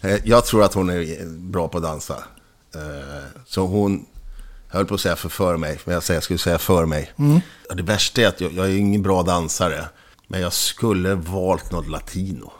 Eh, 0.00 0.18
jag 0.24 0.44
tror 0.46 0.62
att 0.64 0.74
hon 0.74 0.90
är 0.90 1.26
bra 1.38 1.68
på 1.68 1.76
att 1.78 1.82
dansa. 1.84 2.14
Eh, 2.74 3.24
Så 3.46 3.66
hon, 3.66 4.06
jag 4.74 4.78
höll 4.78 4.86
på 4.86 4.94
att 4.94 5.00
säga 5.00 5.16
för 5.16 5.28
för 5.28 5.56
mig, 5.56 5.78
men 5.84 5.94
jag 5.94 6.02
säger- 6.02 6.16
jag 6.16 6.24
skulle 6.24 6.38
säga 6.38 6.58
för 6.58 6.86
mig. 6.86 7.12
Ja, 7.68 7.74
Det 7.74 7.82
värsta 7.82 8.20
är 8.22 8.26
att 8.26 8.40
jag, 8.40 8.52
jag 8.52 8.66
är 8.66 8.76
ingen 8.76 9.02
bra 9.02 9.22
dansare. 9.22 9.84
Men 10.28 10.40
jag 10.40 10.52
skulle 10.52 11.14
valt 11.14 11.72
något 11.72 11.88
latino. 11.88 12.52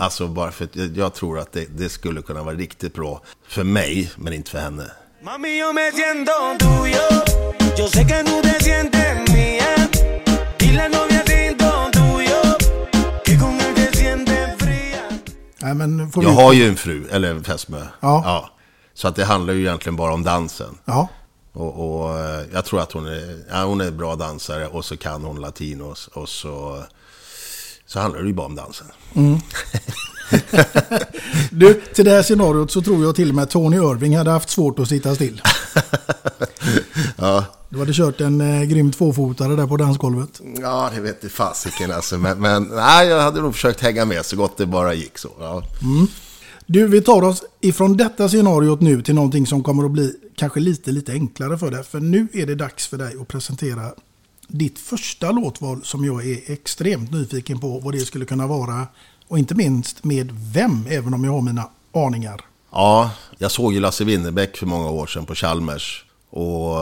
Alltså 0.00 0.26
bara 0.28 0.50
för 0.50 0.64
att 0.64 0.76
jag, 0.76 0.96
jag 0.96 1.14
tror 1.14 1.38
att 1.38 1.52
det, 1.52 1.66
det 1.78 1.88
skulle 1.88 2.22
kunna 2.22 2.42
vara 2.42 2.54
riktigt 2.54 2.94
bra 2.94 3.22
för 3.48 3.64
mig, 3.64 4.10
men 4.16 4.32
inte 4.32 4.50
för 4.50 4.58
henne. 4.58 4.84
Mami, 5.24 5.58
yo 5.60 5.72
me 5.72 5.90
siento 5.92 6.32
tuyo. 6.58 7.06
Yo 7.78 7.88
sé 7.88 8.04
que 8.08 8.24
tú 8.24 8.42
te 8.42 8.64
sientes 8.64 9.32
mía. 9.34 9.88
Dile 10.58 10.82
al 10.84 10.90
noviecito 10.90 11.70
tuyo 11.92 12.40
que 13.24 13.38
con 13.38 13.60
él 13.60 13.74
te 13.74 13.96
sientes 13.98 14.58
fría. 14.58 15.02
Nej, 15.62 15.74
men 15.74 16.12
får 16.12 16.24
Jag 16.24 16.30
vi- 16.30 16.36
har 16.36 16.52
ju 16.52 16.68
en 16.68 16.76
fru, 16.76 17.06
eller 17.10 17.30
en 17.30 17.44
fästmö. 17.44 17.82
Ja. 18.00 18.50
Så 18.94 19.08
att 19.08 19.16
det 19.16 19.24
handlar 19.24 19.54
ju 19.54 19.60
egentligen 19.60 19.96
bara 19.96 20.12
om 20.12 20.24
dansen. 20.24 20.78
Ja. 20.84 21.08
Och, 21.58 22.00
och 22.02 22.18
eh, 22.18 22.40
jag 22.52 22.64
tror 22.64 22.80
att 22.80 22.92
hon 22.92 23.06
är, 23.06 23.38
ja, 23.50 23.64
hon 23.64 23.80
är 23.80 23.90
bra 23.90 24.16
dansare 24.16 24.66
och 24.66 24.84
så 24.84 24.96
kan 24.96 25.24
hon 25.24 25.40
latinos 25.40 26.08
och 26.12 26.28
så, 26.28 26.84
så 27.86 28.00
handlar 28.00 28.20
det 28.22 28.26
ju 28.28 28.34
bara 28.34 28.46
om 28.46 28.54
dansen. 28.56 28.86
Du, 31.50 31.80
till 31.94 32.04
det 32.04 32.10
här 32.10 32.22
scenariot 32.22 32.70
så 32.70 32.82
tror 32.82 33.04
jag 33.04 33.16
till 33.16 33.28
och 33.28 33.34
med 33.34 33.50
Tony 33.50 33.76
Irving 33.76 34.16
hade 34.16 34.30
haft 34.30 34.50
svårt 34.50 34.78
att 34.78 34.88
sitta 34.88 35.14
still. 35.14 35.42
Ja, 37.16 37.44
Du 37.68 37.78
hade 37.78 37.92
kört 37.92 38.20
en 38.20 38.40
eh, 38.40 38.62
grym 38.62 38.92
tvåfotare 38.92 39.56
där 39.56 39.66
på 39.66 39.76
dansgolvet. 39.76 40.40
ja 40.60 40.90
det 40.94 41.00
vet 41.00 41.24
inte 41.24 41.34
fasiken 41.36 41.92
alltså. 41.92 42.18
Men, 42.18 42.40
men 42.40 42.62
nej, 42.62 43.08
jag 43.08 43.20
hade 43.20 43.40
nog 43.40 43.54
försökt 43.54 43.80
hänga 43.80 44.04
med 44.04 44.26
så 44.26 44.36
gott 44.36 44.56
det 44.56 44.66
bara 44.66 44.94
gick 44.94 45.18
så. 45.18 45.28
Ja. 45.40 45.62
Du, 46.70 46.86
vi 46.86 47.02
tar 47.02 47.22
oss 47.22 47.44
ifrån 47.60 47.96
detta 47.96 48.28
scenariot 48.28 48.80
nu 48.80 49.02
till 49.02 49.14
någonting 49.14 49.46
som 49.46 49.62
kommer 49.62 49.84
att 49.84 49.90
bli 49.90 50.12
kanske 50.36 50.60
lite, 50.60 50.90
lite 50.90 51.12
enklare 51.12 51.58
för 51.58 51.70
dig. 51.70 51.84
För 51.84 52.00
nu 52.00 52.28
är 52.32 52.46
det 52.46 52.54
dags 52.54 52.86
för 52.86 52.96
dig 52.96 53.14
att 53.20 53.28
presentera 53.28 53.92
ditt 54.48 54.78
första 54.78 55.30
låtval 55.30 55.80
som 55.84 56.04
jag 56.04 56.26
är 56.26 56.52
extremt 56.52 57.12
nyfiken 57.12 57.60
på 57.60 57.78
vad 57.78 57.94
det 57.94 58.00
skulle 58.00 58.24
kunna 58.24 58.46
vara. 58.46 58.86
Och 59.28 59.38
inte 59.38 59.54
minst 59.54 60.04
med 60.04 60.32
vem, 60.54 60.86
även 60.88 61.14
om 61.14 61.24
jag 61.24 61.32
har 61.32 61.40
mina 61.40 61.68
aningar. 61.92 62.40
Ja, 62.70 63.10
jag 63.38 63.50
såg 63.50 63.72
ju 63.72 63.80
Lasse 63.80 64.04
Winnerbäck 64.04 64.56
för 64.56 64.66
många 64.66 64.90
år 64.90 65.06
sedan 65.06 65.26
på 65.26 65.34
Chalmers. 65.34 66.04
Och 66.30 66.76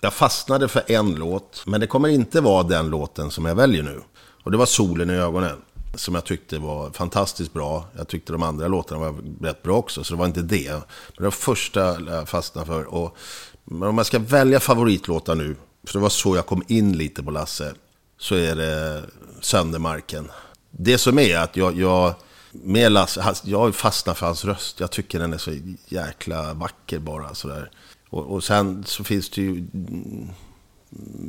jag 0.00 0.14
fastnade 0.14 0.68
för 0.68 0.82
en 0.92 1.14
låt, 1.14 1.62
men 1.66 1.80
det 1.80 1.86
kommer 1.86 2.08
inte 2.08 2.40
vara 2.40 2.62
den 2.62 2.90
låten 2.90 3.30
som 3.30 3.44
jag 3.44 3.54
väljer 3.54 3.82
nu. 3.82 4.00
Och 4.44 4.50
det 4.50 4.56
var 4.56 4.66
Solen 4.66 5.10
i 5.10 5.14
ögonen, 5.14 5.56
som 5.94 6.14
jag 6.14 6.24
tyckte 6.24 6.58
var 6.58 6.90
fantastiskt 6.90 7.52
bra. 7.52 7.84
Jag 7.96 8.08
tyckte 8.08 8.32
de 8.32 8.42
andra 8.42 8.68
låtarna 8.68 9.00
var 9.00 9.14
rätt 9.40 9.62
bra 9.62 9.76
också, 9.76 10.04
så 10.04 10.14
det 10.14 10.18
var 10.18 10.26
inte 10.26 10.42
det. 10.42 10.70
Men 10.70 10.82
det 11.16 11.22
var 11.22 11.30
första 11.30 12.00
jag 12.00 12.28
fastnade 12.28 12.66
för. 12.66 12.94
Och, 12.94 13.16
men 13.64 13.88
om 13.88 13.98
jag 13.98 14.06
ska 14.06 14.18
välja 14.18 14.60
favoritlåtar 14.60 15.34
nu, 15.34 15.56
för 15.84 15.92
det 15.92 16.02
var 16.02 16.08
så 16.08 16.36
jag 16.36 16.46
kom 16.46 16.62
in 16.68 16.96
lite 16.96 17.22
på 17.22 17.30
Lasse, 17.30 17.74
så 18.18 18.34
är 18.34 18.56
det 18.56 19.02
Söndermarken. 19.40 20.30
Det 20.70 20.98
som 20.98 21.18
är 21.18 21.38
att 21.38 21.56
jag, 21.56 21.78
jag 21.78 22.14
med 22.52 22.92
Lasse, 22.92 23.34
jag 23.44 23.58
har 23.58 23.72
fastnat 23.72 24.18
för 24.18 24.26
hans 24.26 24.44
röst. 24.44 24.80
Jag 24.80 24.90
tycker 24.90 25.18
den 25.18 25.32
är 25.32 25.38
så 25.38 25.52
jäkla 25.88 26.54
vacker 26.54 26.98
bara 26.98 27.34
sådär. 27.34 27.70
Och, 28.10 28.26
och 28.26 28.44
sen 28.44 28.84
så 28.86 29.04
finns 29.04 29.30
det 29.30 29.42
ju, 29.42 29.50
mm, 29.50 30.28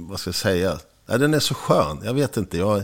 vad 0.10 0.20
ska 0.20 0.28
jag 0.28 0.36
säga? 0.36 0.80
Ja, 1.06 1.18
den 1.18 1.34
är 1.34 1.40
så 1.40 1.54
skön. 1.54 2.02
Jag 2.04 2.14
vet 2.14 2.38
inte, 2.38 2.58
jag, 2.58 2.84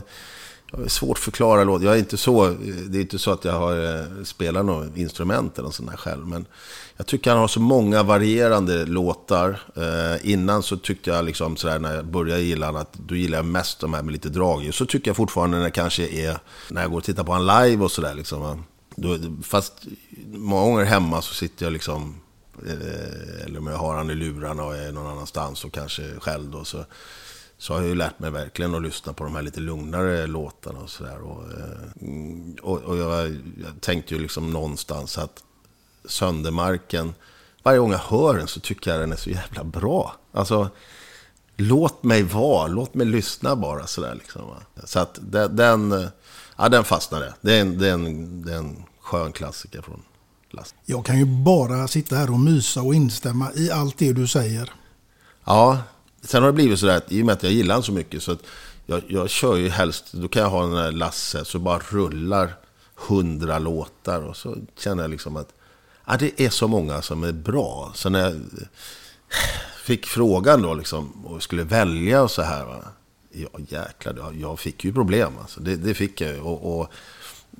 svårt 0.86 1.18
att 1.18 1.24
förklara 1.24 1.64
låt. 1.64 1.82
Jag 1.82 1.94
är 1.94 1.98
inte 1.98 2.16
så, 2.16 2.48
det 2.88 2.98
är 2.98 3.00
inte 3.00 3.18
så 3.18 3.30
att 3.30 3.44
jag 3.44 3.52
har 3.52 3.98
eh, 3.98 4.24
spelat 4.24 4.64
något 4.64 4.96
instrument 4.96 5.58
eller 5.58 5.70
sånt 5.70 5.90
där 5.90 5.96
själv. 5.96 6.26
Men 6.26 6.46
jag 6.96 7.06
tycker 7.06 7.30
han 7.30 7.38
har 7.38 7.48
så 7.48 7.60
många 7.60 8.02
varierande 8.02 8.86
låtar. 8.86 9.60
Eh, 9.76 10.30
innan 10.30 10.62
så 10.62 10.76
tyckte 10.76 11.10
jag 11.10 11.24
liksom 11.24 11.56
sådär 11.56 11.78
när 11.78 11.94
jag 11.94 12.06
började 12.06 12.42
gilla 12.42 12.66
han 12.66 12.76
att 12.76 12.92
då 12.92 13.16
gillar 13.16 13.38
jag 13.38 13.44
mest 13.44 13.80
de 13.80 13.94
här 13.94 14.02
med 14.02 14.12
lite 14.12 14.28
drag. 14.28 14.64
i. 14.64 14.72
Så 14.72 14.86
tycker 14.86 15.08
jag 15.08 15.16
fortfarande 15.16 15.56
när 15.56 15.64
det 15.64 15.70
kanske 15.70 16.08
är, 16.08 16.38
när 16.70 16.82
jag 16.82 16.90
går 16.90 16.98
och 16.98 17.04
tittar 17.04 17.24
på 17.24 17.32
han 17.32 17.46
live 17.46 17.84
och 17.84 17.90
sådär 17.90 18.14
liksom. 18.14 18.64
Då, 18.96 19.18
fast 19.42 19.72
många 20.26 20.62
gånger 20.62 20.84
hemma 20.84 21.22
så 21.22 21.34
sitter 21.34 21.66
jag 21.66 21.72
liksom 21.72 22.20
eh, 22.66 23.44
eller 23.44 23.58
om 23.58 23.66
jag 23.66 23.78
har 23.78 23.94
han 23.94 24.10
i 24.10 24.14
lurarna 24.14 24.64
och 24.64 24.76
är 24.76 24.92
någon 24.92 25.06
annanstans 25.06 25.64
och 25.64 25.72
kanske 25.72 26.02
själv 26.20 26.50
då. 26.50 26.64
Så, 26.64 26.84
så 27.58 27.72
har 27.74 27.80
jag 27.80 27.88
ju 27.88 27.94
lärt 27.94 28.18
mig 28.18 28.30
verkligen 28.30 28.74
att 28.74 28.82
lyssna 28.82 29.12
på 29.12 29.24
de 29.24 29.34
här 29.34 29.42
lite 29.42 29.60
lugnare 29.60 30.26
låtarna 30.26 30.78
och 30.78 30.90
sådär. 30.90 31.18
Och, 31.18 31.44
eh, 31.52 32.62
och, 32.62 32.78
och 32.78 32.96
jag, 32.96 33.28
jag 33.62 33.80
tänkte 33.80 34.14
ju 34.14 34.20
liksom 34.20 34.52
någonstans 34.52 35.18
att 35.18 35.42
Söndermarken, 36.04 37.14
varje 37.62 37.78
gång 37.78 37.92
jag 37.92 37.98
hör 37.98 38.36
den 38.36 38.48
så 38.48 38.60
tycker 38.60 38.90
jag 38.90 39.00
den 39.00 39.12
är 39.12 39.16
så 39.16 39.30
jävla 39.30 39.64
bra. 39.64 40.14
Alltså, 40.32 40.70
låt 41.56 42.02
mig 42.02 42.22
vara, 42.22 42.66
låt 42.66 42.94
mig 42.94 43.06
lyssna 43.06 43.56
bara 43.56 43.86
sådär 43.86 44.14
liksom. 44.14 44.46
Va? 44.46 44.56
Så 44.84 44.98
att 44.98 45.18
den, 45.50 46.10
ja, 46.56 46.68
den 46.68 46.84
fastnade. 46.84 47.34
Det 47.40 47.56
är 47.56 47.60
en, 47.60 47.78
det 47.78 47.88
är 47.88 47.92
en, 47.92 48.42
det 48.42 48.52
är 48.52 48.58
en 48.58 48.84
skön 49.00 49.32
klassiker 49.32 49.82
från 49.82 50.02
Lasse. 50.50 50.74
Jag 50.84 51.06
kan 51.06 51.18
ju 51.18 51.24
bara 51.24 51.88
sitta 51.88 52.16
här 52.16 52.30
och 52.30 52.40
mysa 52.40 52.82
och 52.82 52.94
instämma 52.94 53.52
i 53.54 53.70
allt 53.70 53.98
det 53.98 54.12
du 54.12 54.26
säger. 54.26 54.72
Ja, 55.44 55.78
sen 56.22 56.42
har 56.42 56.48
det 56.48 56.54
blivit 56.54 56.78
sådär 56.78 56.96
att 56.96 57.12
i 57.12 57.22
och 57.22 57.26
med 57.26 57.32
att 57.32 57.42
jag 57.42 57.52
gillar 57.52 57.74
honom 57.74 57.84
så 57.84 57.92
mycket 57.92 58.22
så 58.22 58.32
att 58.32 58.42
jag, 58.86 59.02
jag 59.08 59.30
kör 59.30 59.56
ju 59.56 59.68
helst, 59.68 60.12
då 60.12 60.28
kan 60.28 60.42
jag 60.42 60.50
ha 60.50 60.62
den 60.62 60.74
där 60.74 60.92
Lasse 60.92 61.44
så 61.44 61.58
bara 61.58 61.78
rullar 61.78 62.54
hundra 62.94 63.58
låtar 63.58 64.20
och 64.20 64.36
så 64.36 64.56
känner 64.78 65.02
jag 65.02 65.10
liksom 65.10 65.36
att 65.36 65.52
ja, 66.06 66.16
det 66.16 66.40
är 66.40 66.50
så 66.50 66.68
många 66.68 67.02
som 67.02 67.24
är 67.24 67.32
bra. 67.32 67.92
Så 67.94 68.08
när 68.08 68.20
jag 68.20 68.34
fick 69.84 70.06
frågan 70.06 70.62
då 70.62 70.74
liksom 70.74 71.26
och 71.26 71.42
skulle 71.42 71.64
välja 71.64 72.22
och 72.22 72.30
så 72.30 72.42
här 72.42 72.64
va. 72.64 72.84
Ja, 73.30 73.48
jäklar. 73.68 74.32
Jag, 74.40 74.58
fick 74.58 74.84
ju 74.84 74.92
problem. 74.92 75.32
Alltså. 75.40 75.60
Det, 75.60 75.76
det 75.76 75.94
fick 75.94 76.20
jag 76.20 76.30
ju. 76.30 76.40
och, 76.40 76.80
och 76.80 76.92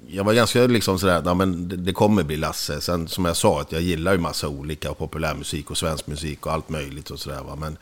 jag 0.06 0.24
var 0.24 0.34
ganska 0.34 0.66
liksom 0.66 0.98
sådär, 0.98 1.22
ja, 1.24 1.34
men 1.34 1.68
det, 1.68 1.76
det 1.76 1.92
kommer 1.92 2.22
bli 2.22 2.36
Lasse. 2.36 2.80
Sen 2.80 3.09
som 3.09 3.24
jag 3.24 3.36
sa, 3.36 3.61
att 3.61 3.72
jag 3.72 3.82
gillar 3.82 4.12
ju 4.12 4.18
massa 4.18 4.48
olika 4.48 4.94
populärmusik 4.94 5.70
och 5.70 5.78
svensk 5.78 6.06
musik 6.06 6.46
och 6.46 6.52
allt 6.52 6.68
möjligt 6.68 7.11
och 7.11 7.18
sådär. 7.18 7.42
va. 7.42 7.56
Men 7.56 7.76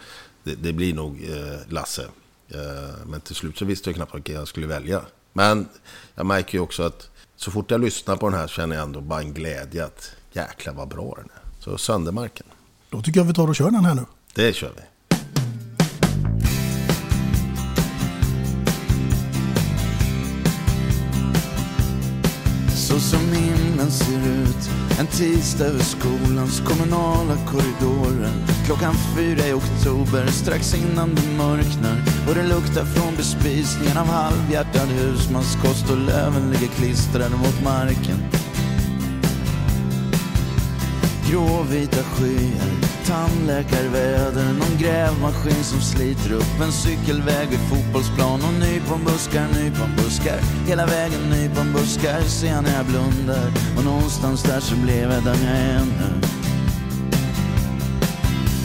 det, 0.47 0.55
det 0.55 0.73
blir 0.73 0.95
nog 0.95 1.25
eh, 1.31 1.73
Lasse. 1.73 2.03
Eh, 2.49 3.07
men 3.07 3.21
till 3.21 3.35
slut 3.35 3.59
så 3.59 3.65
visste 3.65 3.91
jag 3.91 3.97
knappt 3.97 4.15
vilken 4.15 4.35
jag 4.35 4.49
skulle 4.49 4.67
välja. 4.67 5.01
Men 5.33 5.69
jag 6.15 6.27
märker 6.27 6.59
ju 6.59 6.63
också 6.63 6.83
att 6.83 7.11
så 7.37 7.51
fort 7.51 7.71
jag 7.71 7.81
lyssnar 7.81 8.17
på 8.17 8.29
den 8.31 8.39
här 8.39 8.49
känner 8.49 8.77
jag 8.77 8.83
ändå 8.83 9.01
bara 9.01 9.21
en 9.21 9.35
glädje 9.35 9.85
att 9.85 10.11
jäklar 10.33 10.75
vad 10.75 10.89
bra 10.89 11.15
den 11.17 11.25
är. 11.25 11.63
Så 11.65 11.79
Söndermarken, 11.79 12.47
Då 12.91 13.03
tycker 13.03 13.21
jag 13.21 13.25
vi 13.25 13.35
tar 13.35 13.49
och 13.49 13.57
kör 13.57 13.71
den 13.71 13.85
här 13.85 13.95
nu. 13.95 14.05
det 14.35 14.53
kör 14.57 14.73
vi. 14.77 14.83
Så 22.77 23.01
som 23.01 23.33
himlen 23.33 23.91
ser 23.91 24.29
ut 24.43 24.71
En 24.99 25.07
tisdag 25.07 25.65
över 25.65 25.81
skolans 25.85 26.61
kommunala 26.61 27.37
korridorer 27.47 28.33
Klockan 28.67 28.95
fyra 29.17 29.47
i 29.47 29.53
oktober 29.53 30.27
strax 30.27 30.75
innan 30.75 31.14
det 31.14 31.37
mörknar. 31.37 31.97
Och 32.29 32.35
det 32.35 32.43
luktar 32.43 32.85
från 32.85 33.17
bespisningen 33.17 33.97
av 33.97 34.07
halvhjärtad 34.07 34.89
husmanskost. 34.89 35.91
Och 35.91 35.97
löven 35.97 36.51
ligger 36.51 36.67
klistrade 36.67 37.37
mot 37.37 37.62
marken. 37.64 38.19
Gråvita 41.31 42.03
skyar, 42.03 42.73
tandläkarväder 43.07 44.53
Någon 44.53 44.79
grävmaskin 44.79 45.64
som 45.64 45.81
sliter 45.81 46.33
upp 46.33 46.61
en 46.62 46.73
cykelväg 46.73 47.49
vid 47.51 47.61
fotbollsplan. 47.71 48.41
Och 48.45 48.55
nyponbuskar, 48.61 49.47
nyponbuskar 49.49 50.39
Hela 50.67 50.87
vägen 50.87 51.31
nyponbuskar 51.31 52.21
ser 52.21 52.47
jag 52.47 52.62
när 52.62 52.77
jag 52.77 52.87
blundar. 52.87 53.51
Och 53.79 53.85
någonstans 53.85 54.43
där 54.43 54.61
så 54.61 54.77
blev 54.77 55.12
jag 55.12 55.25
den 55.25 55.43
jag 55.45 55.57
är 55.57 55.85
nu 55.85 56.46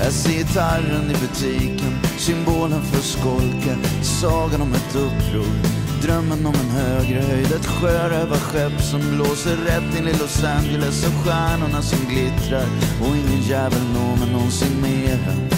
jag 0.04 0.14
ser 0.14 0.32
gitarren 0.32 1.12
i 1.12 1.14
butiken, 1.14 1.94
symbolen 2.18 2.82
för 2.82 3.02
skolka 3.02 3.76
Sagan 4.02 4.62
om 4.62 4.74
ett 4.74 4.96
uppror, 4.96 5.56
drömmen 6.02 6.46
om 6.46 6.54
en 6.54 6.70
högre 6.70 7.22
höjd 7.22 7.52
Ett 7.52 7.66
sjörövarskepp 7.66 8.82
som 8.82 9.02
blåser 9.16 9.56
rätt 9.56 10.00
in 10.00 10.08
i 10.08 10.14
Los 10.14 10.44
Angeles 10.44 11.08
Och 11.08 11.26
stjärnorna 11.26 11.82
som 11.82 12.00
glittrar. 12.10 12.66
Och 13.02 13.16
ingen 13.16 13.42
jävel 13.42 13.84
når 13.94 14.18
mig 14.18 14.34
någonsin 14.34 14.82
mera 14.82 15.52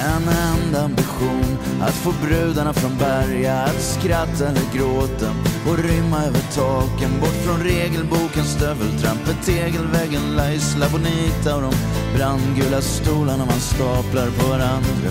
en 0.00 0.28
enda 0.28 0.84
ambition 0.84 1.58
Att 1.80 1.94
få 1.94 2.12
brudarna 2.26 2.72
från 2.72 2.98
Berga 2.98 3.54
Att 3.54 3.82
skratta 3.82 4.48
eller 4.48 4.72
gråta. 4.74 5.49
Och 5.66 5.78
rymma 5.78 6.24
över 6.24 6.40
taken 6.54 7.20
Bort 7.20 7.44
från 7.44 7.60
regelboken, 7.62 8.44
stöveltrampet, 8.44 9.42
tegelväggen 9.46 10.36
La 10.36 10.52
Isla 10.52 10.86
Bonita 10.88 11.56
Och 11.56 11.62
de 11.62 11.72
brandgula 12.16 12.80
stolarna 12.80 13.44
man 13.44 13.60
staplar 13.60 14.26
på 14.26 14.48
varandra. 14.48 15.10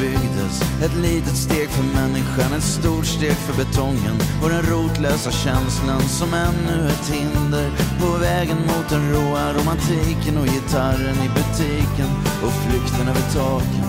Byggdes 0.00 0.62
Ett 0.84 0.96
litet 0.96 1.36
steg 1.36 1.68
för 1.68 1.84
människan 2.00 2.52
Ett 2.56 2.62
stort 2.62 3.06
steg 3.06 3.36
för 3.46 3.56
betongen 3.64 4.16
Och 4.42 4.48
den 4.48 4.62
rotlösa 4.62 5.30
känslan 5.30 6.00
som 6.00 6.34
ännu 6.34 6.88
ett 6.88 7.08
hinder 7.14 7.70
På 8.00 8.18
vägen 8.20 8.58
mot 8.58 8.88
den 8.88 9.12
råa 9.12 9.52
romantiken 9.52 10.38
Och 10.38 10.46
gitarren 10.46 11.16
i 11.26 11.28
butiken 11.38 12.10
Och 12.44 12.52
flykten 12.64 13.08
över 13.08 13.26
taken. 13.34 13.86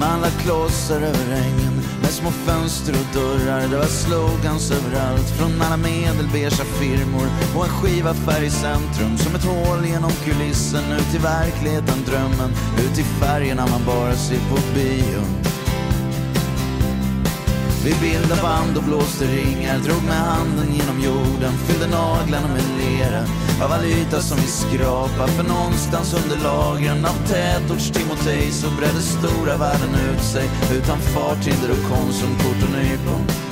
Man 0.00 0.20
la 0.20 0.28
klossar 0.42 1.00
över 1.00 1.32
ängen 1.32 1.85
med 2.06 2.14
små 2.14 2.30
fönster 2.30 2.92
och 2.92 3.14
dörrar 3.14 3.68
Det 3.68 3.76
var 3.76 3.84
slogans 3.84 4.70
överallt. 4.70 5.28
Från 5.38 5.62
alla 5.62 5.76
medelbeiga 5.76 6.50
firmor 6.50 7.26
Och 7.56 7.64
en 7.64 7.70
skivaffär 7.70 8.42
i 8.42 8.50
centrum. 8.50 9.16
Som 9.16 9.34
ett 9.34 9.44
hål 9.44 9.86
genom 9.86 10.10
kulissen 10.10 10.92
Ut 10.92 11.14
i 11.14 11.18
verkligheten, 11.18 11.98
drömmen. 12.06 12.50
Ut 12.84 12.98
i 12.98 13.02
färgerna 13.02 13.66
man 13.66 13.84
bara 13.86 14.12
ser 14.12 14.38
på 14.50 14.56
bio 14.74 15.22
vi 17.86 17.94
bildade 18.00 18.42
band 18.42 18.76
och 18.76 18.82
blåste 18.82 19.24
ringar 19.24 19.78
Drog 19.78 20.02
med 20.02 20.22
handen 20.30 20.68
genom 20.78 20.98
jorden 21.00 21.52
Fyllde 21.66 21.86
naglarna 21.86 22.48
med 22.48 22.64
lera 22.80 23.22
Av 23.64 23.72
all 23.72 23.84
yta 23.84 24.20
som 24.20 24.36
vi 24.36 24.46
skrapar. 24.46 25.26
För 25.26 25.44
någonstans 25.54 26.14
under 26.20 26.38
lagren 26.44 27.04
Av 27.04 27.18
tätorts-Timotej 27.30 28.50
Så 28.50 28.66
bredde 28.78 29.02
stora 29.02 29.56
världen 29.56 29.94
ut 30.08 30.22
sig 30.22 30.46
Utan 30.76 30.98
farthinder 30.98 31.70
och 31.70 31.84
konsumkort 31.90 32.60
och 32.66 32.72
nypon 32.78 33.45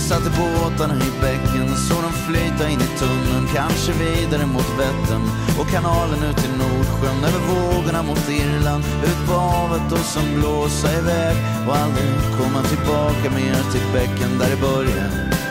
satte 0.00 0.30
båtarna 0.40 0.94
i 0.94 1.10
bäcken, 1.20 1.68
såg 1.76 2.02
dem 2.02 2.12
flyta 2.26 2.68
in 2.68 2.80
i 2.80 2.90
tunneln. 3.00 3.46
Kanske 3.54 3.92
vidare 3.92 4.46
mot 4.46 4.70
Vättern 4.78 5.24
och 5.60 5.68
kanalen 5.74 6.22
ut 6.28 6.36
till 6.36 6.54
Nordsjön. 6.62 7.24
Över 7.28 7.42
vågorna 7.52 8.02
mot 8.02 8.28
Irland, 8.28 8.84
ut 9.08 9.20
på 9.28 9.34
havet 9.34 9.92
och 9.92 10.06
som 10.14 10.26
blåsa 10.36 10.88
iväg. 11.00 11.36
Och 11.66 11.76
aldrig 11.76 12.10
komma 12.38 12.62
tillbaka 12.62 13.26
mer 13.38 13.60
till 13.72 13.86
bäcken 13.92 14.38
där 14.38 14.50
det 14.50 14.60
började. 14.60 15.49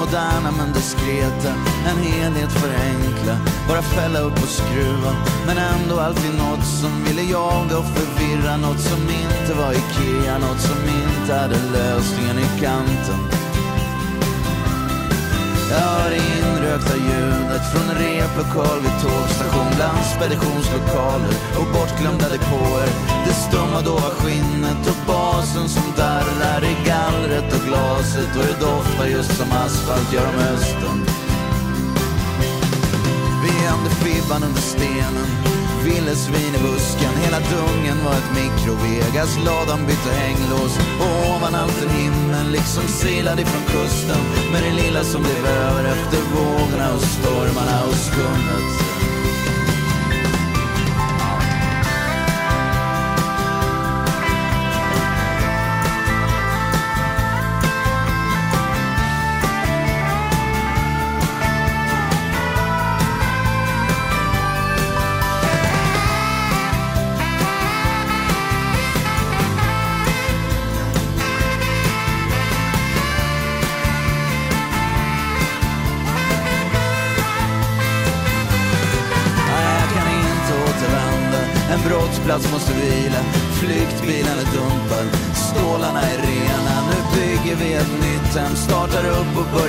Moderna 0.00 0.50
men 0.58 0.72
diskreta. 0.72 1.50
En 1.90 1.98
helhet 1.98 2.52
för 2.52 2.70
enkla, 2.90 3.34
bara 3.68 3.82
fälla 3.82 4.18
upp 4.20 4.38
och 4.42 4.48
skruva. 4.48 5.12
Men 5.46 5.56
ändå 5.58 6.00
alltid 6.00 6.34
något 6.34 6.66
som 6.80 7.04
ville 7.04 7.22
jaga 7.22 7.78
och 7.78 7.88
förvirra. 7.96 8.56
Något 8.56 8.80
som 8.80 9.00
inte 9.00 9.54
var 9.60 9.72
Ikea, 9.72 10.38
något 10.38 10.60
som 10.60 10.80
inte 11.00 11.34
hade 11.34 11.58
lösningen 11.72 12.38
i 12.38 12.60
kanten 12.60 13.35
hör 15.78 16.10
det 16.10 16.22
inrökta 16.38 16.96
ljudet 17.06 17.64
från 17.72 17.86
en 17.90 17.98
replokal 18.06 18.78
vid 18.84 18.96
tågstation 19.02 19.70
Bland 19.76 20.04
speditionslokaler 20.16 21.34
och 21.58 21.68
bortglömda 21.74 22.28
depåer. 22.34 22.88
Det 23.26 23.36
stumma 23.46 23.80
dova 23.80 24.10
skinnet 24.18 24.82
och 24.92 25.00
basen 25.06 25.68
som 25.68 25.88
darrar 25.96 26.62
i 26.72 26.74
gallret 26.90 27.48
och 27.56 27.64
glaset 27.68 28.30
Och 28.38 28.46
det 28.50 28.60
doftar 28.66 29.06
just 29.06 29.32
som 29.38 29.52
asfalt 29.64 30.12
gör 30.12 30.26
om 30.32 30.38
hösten 30.46 30.98
Vi 33.42 33.64
gömde 33.64 33.90
fibban 33.90 34.42
under 34.48 34.60
stenen. 34.60 35.65
Villesvin 35.86 36.54
i 36.54 36.60
busken, 36.68 37.14
hela 37.24 37.40
dungen 37.52 37.98
var 38.04 38.12
ett 38.12 38.30
mikrovegas 38.38 39.38
Ladan 39.44 39.86
bytte 39.86 40.10
hänglås. 40.10 40.78
Och 41.00 41.12
ovan 41.30 41.54
allt 41.54 41.82
en 41.82 41.90
himmel 41.90 42.46
Liksom 42.52 42.88
silad 42.88 43.40
ifrån 43.40 43.62
kusten. 43.62 44.22
Med 44.52 44.62
det 44.62 44.82
lilla 44.82 45.04
som 45.04 45.22
blev 45.22 45.46
över 45.46 45.84
efter 45.84 46.20
vågorna 46.34 46.94
och 46.94 47.02
stormarna 47.02 47.84
och 47.88 47.94
skummet. 47.94 48.95
Flygplats 82.26 82.52
måste 82.52 82.72
vila. 82.74 83.20
Flyktbilen 83.60 84.38
är 84.38 84.48
dumpad 84.56 85.06
Stålarna 85.34 86.00
är 86.00 86.18
rena. 86.18 86.74
Nu 86.90 86.98
bygger 87.16 87.56
vi 87.56 87.72
ett 87.74 87.92
nytt 88.00 88.36
hem 88.36 88.56
Startar 88.56 89.04
upp 89.10 89.32
och 89.40 89.58
börjar 89.58 89.65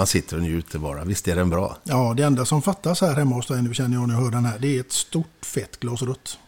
Man 0.00 0.06
sitter 0.06 0.36
och 0.36 0.42
njuter 0.42 0.78
bara. 0.78 1.04
Visst 1.04 1.28
är 1.28 1.36
den 1.36 1.50
bra? 1.50 1.76
Ja, 1.84 2.14
det 2.16 2.22
enda 2.22 2.44
som 2.44 2.62
fattas 2.62 3.00
här 3.00 3.14
hemma 3.14 3.34
hos 3.36 3.46
dig 3.46 3.62
nu 3.62 3.74
känner 3.74 3.96
jag 3.96 4.08
när 4.08 4.14
jag 4.14 4.22
hör 4.22 4.30
den 4.30 4.44
här. 4.44 4.58
Det 4.58 4.76
är 4.76 4.80
ett 4.80 4.92
stort 4.92 5.46
fett 5.46 5.80
glas 5.80 6.02
rött. 6.02 6.38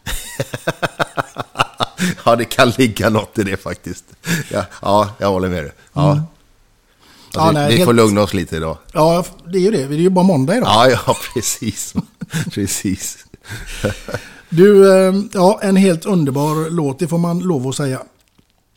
ja, 2.25 2.35
det 2.35 2.45
kan 2.45 2.69
ligga 2.69 3.09
något 3.09 3.37
i 3.39 3.43
det 3.43 3.57
faktiskt. 3.57 4.05
Ja, 4.51 4.65
ja 4.81 5.09
jag 5.17 5.29
håller 5.29 5.49
med 5.49 5.63
dig. 5.63 5.71
Ja. 5.93 6.11
Mm. 6.11 6.23
Ja, 7.33 7.51
nej, 7.51 7.69
vi 7.69 7.75
helt- 7.77 7.85
får 7.87 7.93
lugna 7.93 8.21
oss 8.21 8.33
lite 8.33 8.55
idag. 8.55 8.77
Ja, 8.93 9.25
det 9.51 9.57
är 9.57 9.61
ju 9.61 9.71
det. 9.71 9.87
Det 9.87 9.95
är 9.95 9.97
ju 9.97 10.09
bara 10.09 10.25
måndag 10.25 10.57
idag. 10.57 10.69
Ja, 10.69 10.89
ja, 11.07 11.15
precis. 11.33 11.93
precis. 12.51 13.25
Du, 14.49 14.93
eh, 14.93 15.13
ja, 15.33 15.59
en 15.63 15.75
helt 15.75 16.05
underbar 16.05 16.69
låt, 16.69 16.99
det 16.99 17.07
får 17.07 17.17
man 17.17 17.39
lov 17.39 17.67
att 17.67 17.75
säga. 17.75 18.01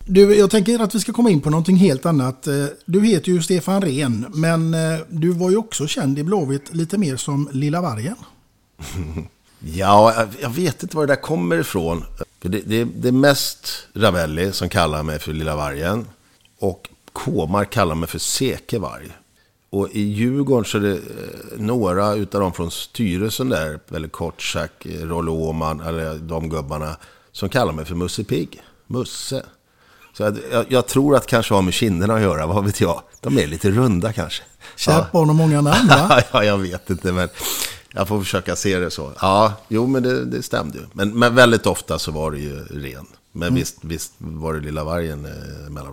Du, 0.08 0.36
jag 0.36 0.50
tänker 0.50 0.78
att 0.78 0.94
vi 0.94 1.00
ska 1.00 1.12
komma 1.12 1.30
in 1.30 1.40
på 1.40 1.50
någonting 1.50 1.76
helt 1.76 2.06
annat. 2.06 2.46
Eh, 2.46 2.66
du 2.84 3.06
heter 3.06 3.32
ju 3.32 3.42
Stefan 3.42 3.82
Rehn, 3.82 4.26
men 4.34 4.74
eh, 4.74 5.00
du 5.08 5.30
var 5.32 5.50
ju 5.50 5.56
också 5.56 5.86
känd 5.86 6.18
i 6.18 6.22
Blåvitt 6.22 6.74
lite 6.74 6.98
mer 6.98 7.16
som 7.16 7.48
Lilla 7.52 7.80
Vargen. 7.80 8.16
Ja, 9.74 10.26
jag- 10.40 10.50
vet 10.50 10.82
inte 10.82 10.96
var 10.96 11.06
det 11.06 11.14
där 11.14 11.22
kommer 11.22 11.58
ifrån. 11.58 12.04
Det, 12.42 12.48
det, 12.48 12.84
det 12.84 13.08
är 13.08 13.12
mest 13.12 13.68
Ravelli 13.94 14.52
som 14.52 14.68
kallar 14.68 15.02
mig 15.02 15.18
för 15.18 15.32
Lilla 15.32 15.56
Vargen. 15.56 16.06
Och 16.58 16.88
Komar 17.12 17.64
kallar 17.64 17.94
mig 17.94 18.08
för 18.08 18.18
Sekevarg. 18.18 19.08
Och 19.70 19.88
i 19.92 20.00
Djurgården 20.00 20.64
så 20.64 20.76
är 20.78 20.82
det 20.82 20.92
eh, 20.94 21.00
några 21.58 22.14
utav 22.14 22.40
dem 22.40 22.52
från 22.52 22.70
styrelsen 22.70 23.48
där, 23.48 23.78
eller 23.94 24.08
Kortsak, 24.08 24.86
Rolle 25.02 25.30
Åhman, 25.30 25.80
eller 25.80 26.14
de 26.18 26.48
gubbarna, 26.48 26.96
som 27.32 27.48
kallar 27.48 27.72
mig 27.72 27.84
för 27.84 27.94
Musse 27.94 28.24
Pigg. 28.24 28.62
Musse. 28.86 29.42
Så 30.16 30.22
jag, 30.22 30.38
jag, 30.52 30.66
jag 30.68 30.86
tror 30.86 31.16
att 31.16 31.26
kanske 31.26 31.54
har 31.54 31.62
med 31.62 31.74
kinderna 31.74 32.14
att 32.14 32.20
göra, 32.20 32.46
vad 32.46 32.64
vet 32.64 32.80
jag. 32.80 33.02
De 33.20 33.38
är 33.38 33.46
lite 33.46 33.70
runda 33.70 34.12
kanske. 34.12 34.42
Kärt 34.76 35.12
barn 35.12 35.30
och 35.30 35.36
många 35.36 35.60
namn 35.60 35.88
va? 35.88 36.22
ja, 36.32 36.44
jag 36.44 36.58
vet 36.58 36.90
inte, 36.90 37.12
men 37.12 37.28
jag 37.92 38.08
får 38.08 38.20
försöka 38.20 38.56
se 38.56 38.78
det 38.78 38.90
så. 38.90 39.12
Ja, 39.20 39.52
jo, 39.68 39.86
men 39.86 40.02
det, 40.02 40.24
det 40.24 40.42
stämde 40.42 40.78
ju. 40.78 40.84
Men, 40.92 41.18
men 41.18 41.34
väldigt 41.34 41.66
ofta 41.66 41.98
så 41.98 42.10
var 42.10 42.30
det 42.30 42.38
ju 42.38 42.64
ren. 42.64 43.06
Men 43.32 43.54
visst, 43.54 43.76
visst 43.80 44.12
var 44.18 44.54
det 44.54 44.60
lilla 44.60 44.84
vargen 44.84 45.24
eh, 45.24 45.70
mellan. 45.70 45.92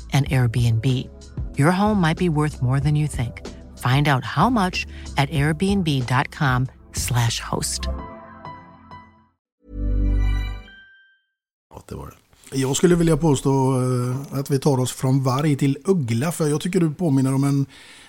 an 0.13 0.25
Airbnb. 0.25 0.85
Your 1.57 1.71
home 1.71 2.07
might 2.07 2.17
be 2.17 2.29
worth 2.29 2.61
more 2.61 2.79
than 2.79 2.95
you 2.95 3.07
think. 3.07 3.41
Find 3.77 4.07
out 4.07 4.23
how 4.23 4.49
much 4.49 4.87
at 5.17 5.29
host. 7.51 7.81
Det 11.91 11.95
var 11.95 12.07
det. 12.07 12.57
Jag 12.57 12.75
skulle 12.75 12.95
vilja 12.95 13.17
påstå 13.17 13.81
eh, 13.81 14.39
att 14.39 14.49
vi 14.49 14.59
tar 14.59 14.79
oss 14.79 14.91
från 14.91 15.23
varg 15.23 15.55
till 15.55 15.77
uggla. 15.85 16.31
För 16.31 16.47
jag 16.47 16.61
tycker 16.61 16.79
du 16.79 16.93
påminner 16.93 17.33
om 17.33 17.43
en 17.43 17.65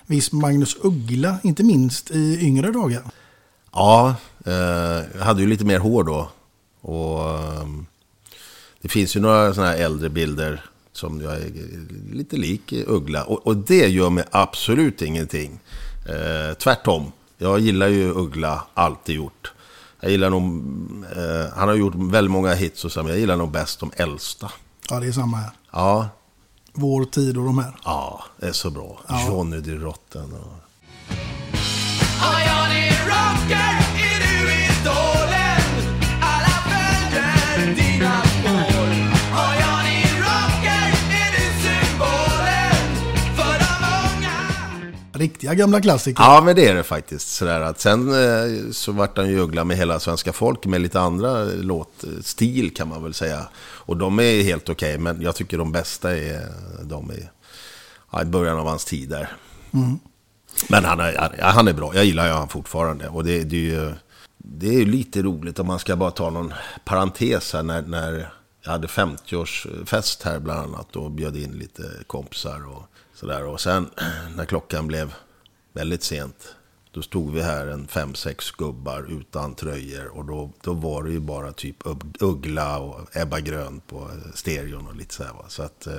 viss 0.07 0.33
Magnus 0.33 0.77
Uggla, 0.83 1.39
inte 1.43 1.63
minst 1.63 2.11
i 2.11 2.47
yngre 2.47 2.71
dagar. 2.71 3.03
Ja, 3.73 4.15
eh, 4.47 4.53
jag 5.19 5.25
hade 5.25 5.41
ju 5.41 5.49
lite 5.49 5.65
mer 5.65 5.79
hår 5.79 6.05
då. 6.05 6.31
Och 6.81 7.31
ehm, 7.31 7.87
det 8.81 8.89
finns 8.89 9.17
ju 9.17 9.21
några 9.21 9.55
sådana 9.55 9.71
här 9.71 9.79
äldre 9.79 10.09
bilder 10.09 10.65
som 10.93 11.21
jag 11.21 11.33
är 11.33 11.51
lite 12.13 12.37
lik 12.37 12.73
Uggla. 12.87 13.25
Och, 13.25 13.47
och 13.47 13.57
det 13.57 13.89
gör 13.89 14.11
mig 14.11 14.25
absolut 14.31 15.03
ingenting. 15.03 15.61
Eh, 16.09 16.55
tvärtom. 16.55 17.13
Jag 17.39 17.61
gillar 17.61 17.89
ju 17.89 18.11
Uggla, 18.11 18.65
alltid 18.75 19.17
gjort. 19.17 19.53
Jag 20.01 20.11
gillar 20.11 20.31
nog, 20.31 20.43
eh, 21.17 21.53
han 21.57 21.69
har 21.69 21.75
gjort 21.75 21.95
väldigt 21.97 22.31
många 22.31 22.55
hits 22.55 22.85
och 22.85 22.93
så, 22.93 23.03
men 23.03 23.11
jag 23.13 23.19
gillar 23.21 23.37
nog 23.37 23.51
bäst 23.51 23.81
de 23.81 23.91
äldsta. 23.97 24.51
Ja, 24.91 25.01
det 25.01 25.07
är 25.07 25.13
samma 25.13 25.37
här. 25.37 25.51
Ja, 25.73 26.09
Vår 26.75 27.05
tid 27.05 27.37
och 27.37 27.45
de 27.45 27.59
här. 27.59 27.77
ja 27.85 28.25
det 28.41 28.47
är 28.47 28.53
så 28.53 28.71
bra. 28.71 29.01
Ja. 29.09 29.27
Johnny 29.27 29.61
de 29.61 29.75
Rotten 29.79 30.33
och... 30.33 30.53
Ja, 32.21 32.33
Johnny 32.41 32.89
Rocker, 33.07 33.72
Riktiga 45.23 45.55
gamla 45.55 45.81
klassiker. 45.81 46.23
Ja, 46.23 46.43
men 46.45 46.57
det 46.57 46.69
är 46.69 46.75
det 46.75 46.83
faktiskt. 46.83 47.29
Sådär 47.29 47.61
att 47.61 47.81
sen 47.81 48.09
eh, 48.09 48.71
så 48.73 48.93
vart 48.93 49.17
han 49.17 49.29
ju 49.29 49.39
Uggla 49.39 49.65
med 49.65 49.77
hela 49.77 50.01
svenska 50.01 50.33
folk 50.33 50.67
med 50.67 50.81
lite 50.81 51.01
andra 51.01 51.45
låtstil 51.45 52.75
kan 52.75 52.89
man 52.89 53.03
väl 53.03 53.15
säga. 53.15 53.49
Och 53.59 53.97
de 53.97 54.19
är 54.21 54.43
helt 54.43 54.69
okej, 54.69 54.99
men 54.99 55.23
jag 55.23 55.37
tycker 55.37 55.59
de 55.59 55.73
bästa 55.73 56.17
är 56.17 56.47
de 56.83 57.13
i, 57.13 57.29
ja, 58.13 58.23
i 58.23 58.25
början 58.25 58.59
av 58.59 58.67
hans 58.67 58.85
tid 58.85 59.09
där. 59.09 59.33
Mm. 59.75 59.99
Men 60.69 60.85
han 60.85 61.01
är, 61.01 61.41
han 61.41 61.69
är 61.69 61.73
bra, 61.73 61.95
jag 61.95 62.05
gillar 62.05 62.27
ju 62.27 62.33
han 62.33 62.49
fortfarande. 62.49 63.09
Och 63.09 63.25
det, 63.25 63.45
det 63.45 63.57
är 63.57 63.61
ju 63.61 63.93
det 64.37 64.81
är 64.81 64.87
lite 64.87 65.23
roligt 65.23 65.59
om 65.59 65.67
man 65.67 65.79
ska 65.79 65.97
bara 65.97 66.11
ta 66.11 66.31
någon 66.31 66.53
parentes 66.85 67.53
här 67.53 67.63
när, 67.63 67.83
när 67.83 68.33
jag 68.63 68.73
hade 68.73 68.87
50-årsfest 68.87 70.25
här 70.25 70.39
bland 70.39 70.61
annat 70.61 70.97
och 70.97 71.11
bjöd 71.11 71.37
in 71.37 71.53
lite 71.53 71.83
kompisar 72.07 72.77
och 72.77 72.83
sådär. 73.15 73.45
Och 73.45 73.61
sen 73.61 73.91
när 74.37 74.45
klockan 74.45 74.87
blev 74.87 75.15
väldigt 75.73 76.03
sent 76.03 76.55
då 76.93 77.03
stod 77.03 77.33
vi 77.33 77.43
här 77.43 77.67
en 77.67 77.87
fem, 77.87 78.15
sex 78.15 78.51
gubbar 78.51 79.07
utan 79.09 79.55
tröjor 79.55 80.07
och 80.07 80.25
då, 80.25 80.51
då 80.61 80.73
var 80.73 81.03
det 81.03 81.11
ju 81.11 81.21
bara 81.21 81.53
typ 81.53 81.77
Uggla 82.21 82.79
och 82.79 83.17
Ebba 83.17 83.41
Grön 83.41 83.81
på 83.81 84.11
stereon 84.35 84.87
och 84.87 84.97
lite 84.97 85.15
sådär. 85.15 85.33
Va? 85.33 85.45
Så 85.49 85.63
att 85.63 85.87
eh, 85.87 85.93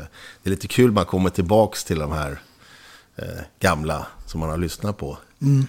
det 0.43 0.49
är 0.49 0.51
lite 0.51 0.67
kul 0.67 0.91
man 0.91 1.05
kommer 1.05 1.29
tillbaks 1.29 1.83
till 1.83 1.99
de 1.99 2.11
här 2.11 2.41
eh, 3.15 3.41
gamla 3.59 4.07
som 4.25 4.39
man 4.39 4.49
har 4.49 4.57
lyssnat 4.57 4.97
på. 4.97 5.17
Mm. 5.41 5.67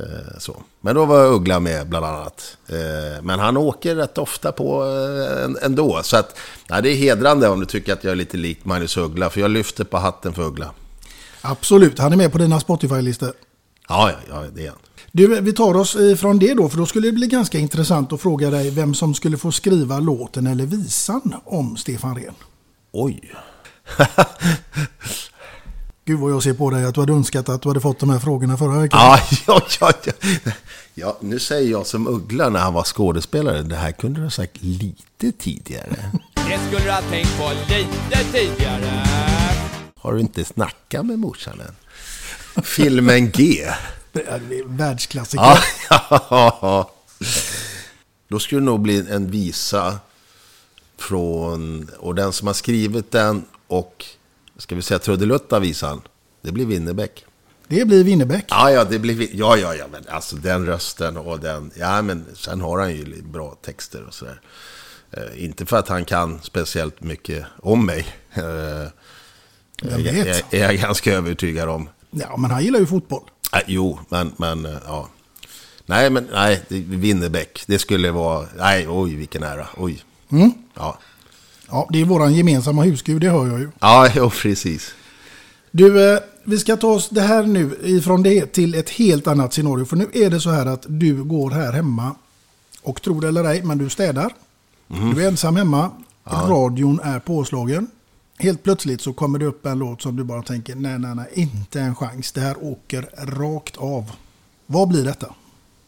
Eh, 0.00 0.38
så. 0.38 0.62
Men 0.80 0.94
då 0.94 1.04
var 1.04 1.26
Uggla 1.26 1.60
med 1.60 1.88
bland 1.88 2.06
annat. 2.06 2.56
Eh, 2.68 3.22
men 3.22 3.38
han 3.38 3.56
åker 3.56 3.94
rätt 3.94 4.18
ofta 4.18 4.52
på 4.52 4.84
eh, 4.84 5.66
ändå. 5.66 6.00
Så 6.02 6.16
att, 6.16 6.38
nej, 6.70 6.82
det 6.82 6.90
är 6.90 6.96
hedrande 6.96 7.48
om 7.48 7.60
du 7.60 7.66
tycker 7.66 7.92
att 7.92 8.04
jag 8.04 8.12
är 8.12 8.16
lite 8.16 8.36
lik 8.36 8.64
Magnus 8.64 8.96
Uggla. 8.96 9.30
För 9.30 9.40
jag 9.40 9.50
lyfter 9.50 9.84
på 9.84 9.96
hatten 9.96 10.34
för 10.34 10.42
Uggla. 10.42 10.70
Absolut, 11.40 11.98
han 11.98 12.12
är 12.12 12.16
med 12.16 12.32
på 12.32 12.38
dina 12.38 12.60
Spotify-listor. 12.60 13.32
Ja, 13.88 14.10
ja, 14.10 14.16
ja 14.30 14.44
det 14.54 14.66
är 14.66 14.68
han. 14.68 14.78
Du, 15.12 15.40
vi 15.40 15.52
tar 15.52 15.76
oss 15.76 15.96
ifrån 15.96 16.38
det 16.38 16.54
då, 16.54 16.68
för 16.68 16.78
då 16.78 16.86
skulle 16.86 17.08
det 17.08 17.12
bli 17.12 17.26
ganska 17.26 17.58
intressant 17.58 18.12
att 18.12 18.20
fråga 18.20 18.50
dig 18.50 18.70
vem 18.70 18.94
som 18.94 19.14
skulle 19.14 19.36
få 19.36 19.52
skriva 19.52 19.98
låten 19.98 20.46
eller 20.46 20.66
visan 20.66 21.34
om 21.44 21.76
Stefan 21.76 22.16
Rehn. 22.16 22.34
Oj. 22.92 23.32
Gud 26.08 26.18
vad 26.18 26.32
jag 26.32 26.42
ser 26.42 26.54
på 26.54 26.70
dig 26.70 26.84
att 26.84 26.94
du 26.94 27.00
hade 27.00 27.12
önskat 27.12 27.48
att 27.48 27.62
du 27.62 27.68
hade 27.68 27.80
fått 27.80 27.98
de 27.98 28.10
här 28.10 28.18
frågorna 28.18 28.56
förra 28.56 28.80
veckan. 28.80 29.00
Ja, 29.00 29.20
ja, 29.46 29.62
ja, 29.80 29.92
ja. 30.44 30.52
ja, 30.94 31.18
nu 31.20 31.38
säger 31.38 31.70
jag 31.70 31.86
som 31.86 32.06
Uggla 32.06 32.48
när 32.48 32.60
han 32.60 32.74
var 32.74 32.84
skådespelare. 32.84 33.62
Det 33.62 33.76
här 33.76 33.92
kunde 33.92 34.20
du 34.20 34.24
ha 34.24 34.30
sagt 34.30 34.62
lite 34.62 35.32
tidigare. 35.32 36.10
Det 36.34 36.58
skulle 36.66 36.84
du 36.84 36.90
ha 36.90 37.00
tänkt 37.00 37.38
på 37.38 37.50
lite 37.68 38.24
tidigare. 38.32 39.06
Har 40.00 40.12
du 40.12 40.20
inte 40.20 40.44
snackat 40.44 41.06
med 41.06 41.18
morsan 41.18 41.60
än? 41.60 41.74
Filmen 42.64 43.30
G. 43.30 43.66
Världsklassiker. 44.66 45.44
Ja, 45.44 45.58
ja, 46.10 46.58
ja. 46.62 46.90
Då 48.28 48.38
skulle 48.38 48.60
det 48.60 48.64
nog 48.64 48.80
bli 48.80 49.06
en 49.10 49.30
visa 49.30 49.98
från, 50.98 51.90
och 51.98 52.14
den 52.14 52.32
som 52.32 52.46
har 52.46 52.54
skrivit 52.54 53.10
den 53.10 53.44
och, 53.66 54.04
ska 54.58 54.74
vi 54.74 54.82
säga 54.82 54.98
trudelutta 54.98 55.58
visan, 55.58 56.02
det 56.42 56.52
blir 56.52 56.66
Winnerbäck. 56.66 57.24
Det 57.68 57.84
blir 57.84 58.04
Winnerbäck. 58.04 58.44
Ja, 58.48 58.70
ja, 58.70 58.84
det 58.84 58.98
blir, 58.98 59.28
ja, 59.36 59.56
ja, 59.56 59.74
ja, 59.74 59.84
men 59.92 60.04
alltså 60.08 60.36
den 60.36 60.66
rösten 60.66 61.16
och 61.16 61.40
den, 61.40 61.70
ja, 61.74 62.02
men 62.02 62.24
sen 62.34 62.60
har 62.60 62.78
han 62.78 62.96
ju 62.96 63.22
bra 63.22 63.54
texter 63.62 64.04
och 64.04 64.14
sådär. 64.14 64.40
Eh, 65.10 65.44
inte 65.44 65.66
för 65.66 65.76
att 65.76 65.88
han 65.88 66.04
kan 66.04 66.40
speciellt 66.42 67.00
mycket 67.00 67.46
om 67.62 67.86
mig. 67.86 68.06
Eh, 68.32 68.42
är, 68.42 70.02
vet? 70.02 70.52
är, 70.52 70.58
är 70.58 70.62
jag 70.62 70.76
ganska 70.76 71.14
övertygad 71.14 71.68
om. 71.68 71.88
Ja, 72.10 72.36
men 72.36 72.50
han 72.50 72.64
gillar 72.64 72.80
ju 72.80 72.86
fotboll. 72.86 73.22
Äh, 73.52 73.60
jo, 73.66 73.98
men, 74.08 74.32
men 74.36 74.66
eh, 74.66 74.78
ja. 74.86 75.08
Nej, 75.86 76.10
men 76.10 76.28
nej, 76.32 76.62
Winnerbäck. 76.68 77.64
Det 77.66 77.78
skulle 77.78 78.10
vara, 78.10 78.46
nej, 78.56 78.88
oj, 78.88 79.14
vilken 79.14 79.42
ära. 79.42 79.66
Oj. 79.76 80.04
Mm. 80.32 80.52
Ja, 80.74 80.98
Ja, 81.70 81.88
det 81.92 82.00
är 82.00 82.04
våran 82.04 82.34
gemensamma 82.34 82.82
husgud, 82.82 83.20
det 83.20 83.30
hör 83.30 83.46
jag 83.46 83.60
ju. 83.60 83.70
ja 83.80 84.10
jo, 84.14 84.30
precis. 84.30 84.94
Du, 85.70 86.12
eh, 86.12 86.18
vi 86.44 86.58
ska 86.58 86.76
ta 86.76 86.88
oss 86.88 87.08
det 87.08 87.20
här 87.20 87.42
nu 87.42 87.76
ifrån 87.82 88.22
det 88.22 88.46
till 88.46 88.74
ett 88.74 88.90
helt 88.90 89.26
annat 89.26 89.52
scenario. 89.52 89.84
För 89.84 89.96
nu 89.96 90.08
är 90.12 90.30
det 90.30 90.40
så 90.40 90.50
här 90.50 90.66
att 90.66 90.86
du 90.88 91.24
går 91.24 91.50
här 91.50 91.72
hemma 91.72 92.14
och 92.82 93.02
tror 93.02 93.20
det 93.20 93.28
eller 93.28 93.44
ej, 93.44 93.62
men 93.62 93.78
du 93.78 93.88
städar. 93.88 94.32
Du 94.86 95.24
är 95.24 95.28
ensam 95.28 95.56
hemma. 95.56 95.90
Radion 96.24 97.00
är 97.00 97.18
påslagen. 97.18 97.86
Helt 98.38 98.62
plötsligt 98.62 99.00
så 99.00 99.12
kommer 99.12 99.38
det 99.38 99.46
upp 99.46 99.66
en 99.66 99.78
låt 99.78 100.02
som 100.02 100.16
du 100.16 100.24
bara 100.24 100.42
tänker, 100.42 100.74
nej, 100.74 100.98
nej, 100.98 101.14
nej, 101.14 101.26
inte 101.32 101.80
en 101.80 101.94
chans. 101.94 102.32
Det 102.32 102.40
här 102.40 102.56
åker 102.64 103.08
rakt 103.18 103.76
av. 103.76 104.10
Vad 104.66 104.88
blir 104.88 105.04
detta? 105.04 105.34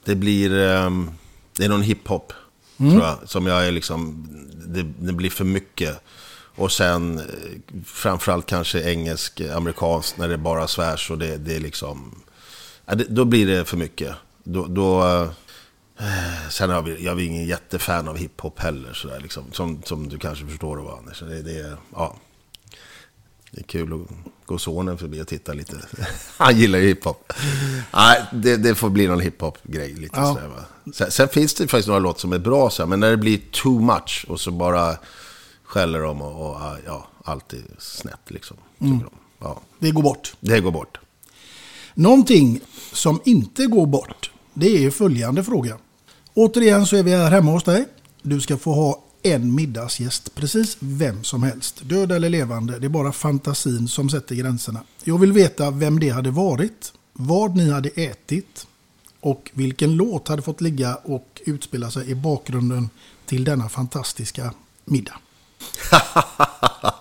Det 0.04 0.14
blir, 0.14 0.58
ehm, 0.58 1.10
det 1.56 1.64
är 1.64 1.68
någon 1.68 1.82
hiphop, 1.82 2.32
Mm. 2.80 2.92
tror 2.92 3.04
jag, 3.04 3.18
som 3.24 3.46
jag 3.46 3.66
är 3.66 3.72
liksom, 3.72 4.28
det, 4.66 4.82
det 4.82 5.12
blir 5.12 5.30
för 5.30 5.44
mycket. 5.44 6.00
Och 6.54 6.72
sen 6.72 7.18
eh, 7.18 7.24
framförallt 7.84 8.46
kanske 8.46 8.80
engelsk, 8.90 9.40
eh, 9.40 9.56
amerikansk, 9.56 10.16
när 10.16 10.28
det 10.28 10.38
bara 10.38 10.68
svärs 10.68 11.10
och 11.10 11.18
det, 11.18 11.36
det 11.36 11.56
är 11.56 11.60
liksom, 11.60 12.22
då 13.08 13.24
blir 13.24 13.46
det 13.46 13.64
för 13.64 13.76
mycket. 13.76 14.14
Då, 14.44 14.66
då, 14.66 15.04
eh, 15.98 16.48
sen 16.50 16.70
har 16.70 16.82
vi, 16.82 17.04
jag 17.04 17.20
är 17.20 17.24
ingen 17.24 17.46
jättefan 17.46 18.08
av 18.08 18.16
hiphop 18.16 18.60
heller, 18.60 18.92
sådär, 18.92 19.20
liksom, 19.20 19.44
som, 19.52 19.82
som 19.84 20.08
du 20.08 20.18
kanske 20.18 20.46
förstår 20.46 20.76
då, 20.76 20.98
Anders. 20.98 21.20
Det, 21.20 21.42
det, 21.42 21.58
är- 21.60 21.76
ja. 21.94 22.16
det 23.50 23.60
är 23.60 23.64
kul 23.64 23.92
att 23.92 24.08
gå 24.46 24.58
sonen 24.58 24.98
förbi 24.98 25.22
och 25.22 25.28
titta 25.28 25.52
lite. 25.52 25.76
Han 26.36 26.58
gillar 26.58 26.78
ju 26.78 26.86
hiphop. 26.86 27.32
Nej, 27.94 28.22
det, 28.32 28.56
det 28.56 28.74
får 28.74 28.90
bli 28.90 29.06
någon 29.06 29.20
hiphop-grej. 29.20 29.94
Lite 29.94 30.20
Ja. 30.20 30.34
sådär, 30.34 30.48
va? 30.48 30.64
Sen, 30.94 31.10
sen 31.10 31.28
finns 31.28 31.54
det 31.54 31.68
faktiskt 31.68 31.88
några 31.88 32.00
låtar 32.00 32.20
som 32.20 32.32
är 32.32 32.38
bra, 32.38 32.70
så 32.70 32.82
här, 32.82 32.88
men 32.88 33.00
när 33.00 33.10
det 33.10 33.16
blir 33.16 33.40
too 33.52 33.80
much 33.80 34.24
och 34.28 34.40
så 34.40 34.50
bara 34.50 34.96
skäller 35.64 36.00
de 36.00 36.22
och, 36.22 36.50
och 36.50 36.56
ja, 36.86 37.08
allt 37.24 37.52
är 37.52 37.62
snett 37.78 38.20
liksom. 38.30 38.56
Mm. 38.80 38.98
de. 38.98 39.10
Ja, 39.38 39.60
Det 39.78 39.90
går 39.90 40.02
bort. 40.02 40.34
det 40.40 40.60
går 40.60 40.70
bort. 40.70 40.98
Någonting 41.94 42.60
som 42.92 43.20
inte 43.24 43.66
går 43.66 43.86
bort, 43.86 44.30
det 44.54 44.84
är 44.84 44.90
följande 44.90 45.44
fråga. 45.44 45.76
Återigen 46.34 46.86
så 46.86 46.96
är 46.96 47.02
vi 47.02 47.10
här 47.16 47.30
hemma 47.30 47.50
hos 47.50 47.64
dig. 47.64 47.84
Du 48.22 48.40
ska 48.40 48.56
få 48.56 48.72
ha 48.72 49.02
en 49.22 49.54
middagsgäst, 49.54 50.34
precis 50.34 50.76
vem 50.80 51.24
som 51.24 51.42
helst. 51.42 51.80
Död 51.82 52.12
eller 52.12 52.28
levande, 52.28 52.78
det 52.78 52.86
är 52.86 52.88
bara 52.88 53.12
fantasin 53.12 53.88
som 53.88 54.10
sätter 54.10 54.34
gränserna. 54.34 54.80
Jag 55.04 55.18
vill 55.18 55.32
veta 55.32 55.70
vem 55.70 56.00
det 56.00 56.08
hade 56.08 56.30
varit, 56.30 56.92
vad 57.12 57.56
ni 57.56 57.70
hade 57.70 57.88
ätit 57.88 58.66
och 59.20 59.50
vilken 59.54 59.96
låt 59.96 60.28
hade 60.28 60.42
fått 60.42 60.60
ligga 60.60 60.94
och 60.94 61.42
utspela 61.46 61.90
sig 61.90 62.10
i 62.10 62.14
bakgrunden 62.14 62.90
till 63.26 63.44
denna 63.44 63.68
fantastiska 63.68 64.52
middag. 64.84 65.14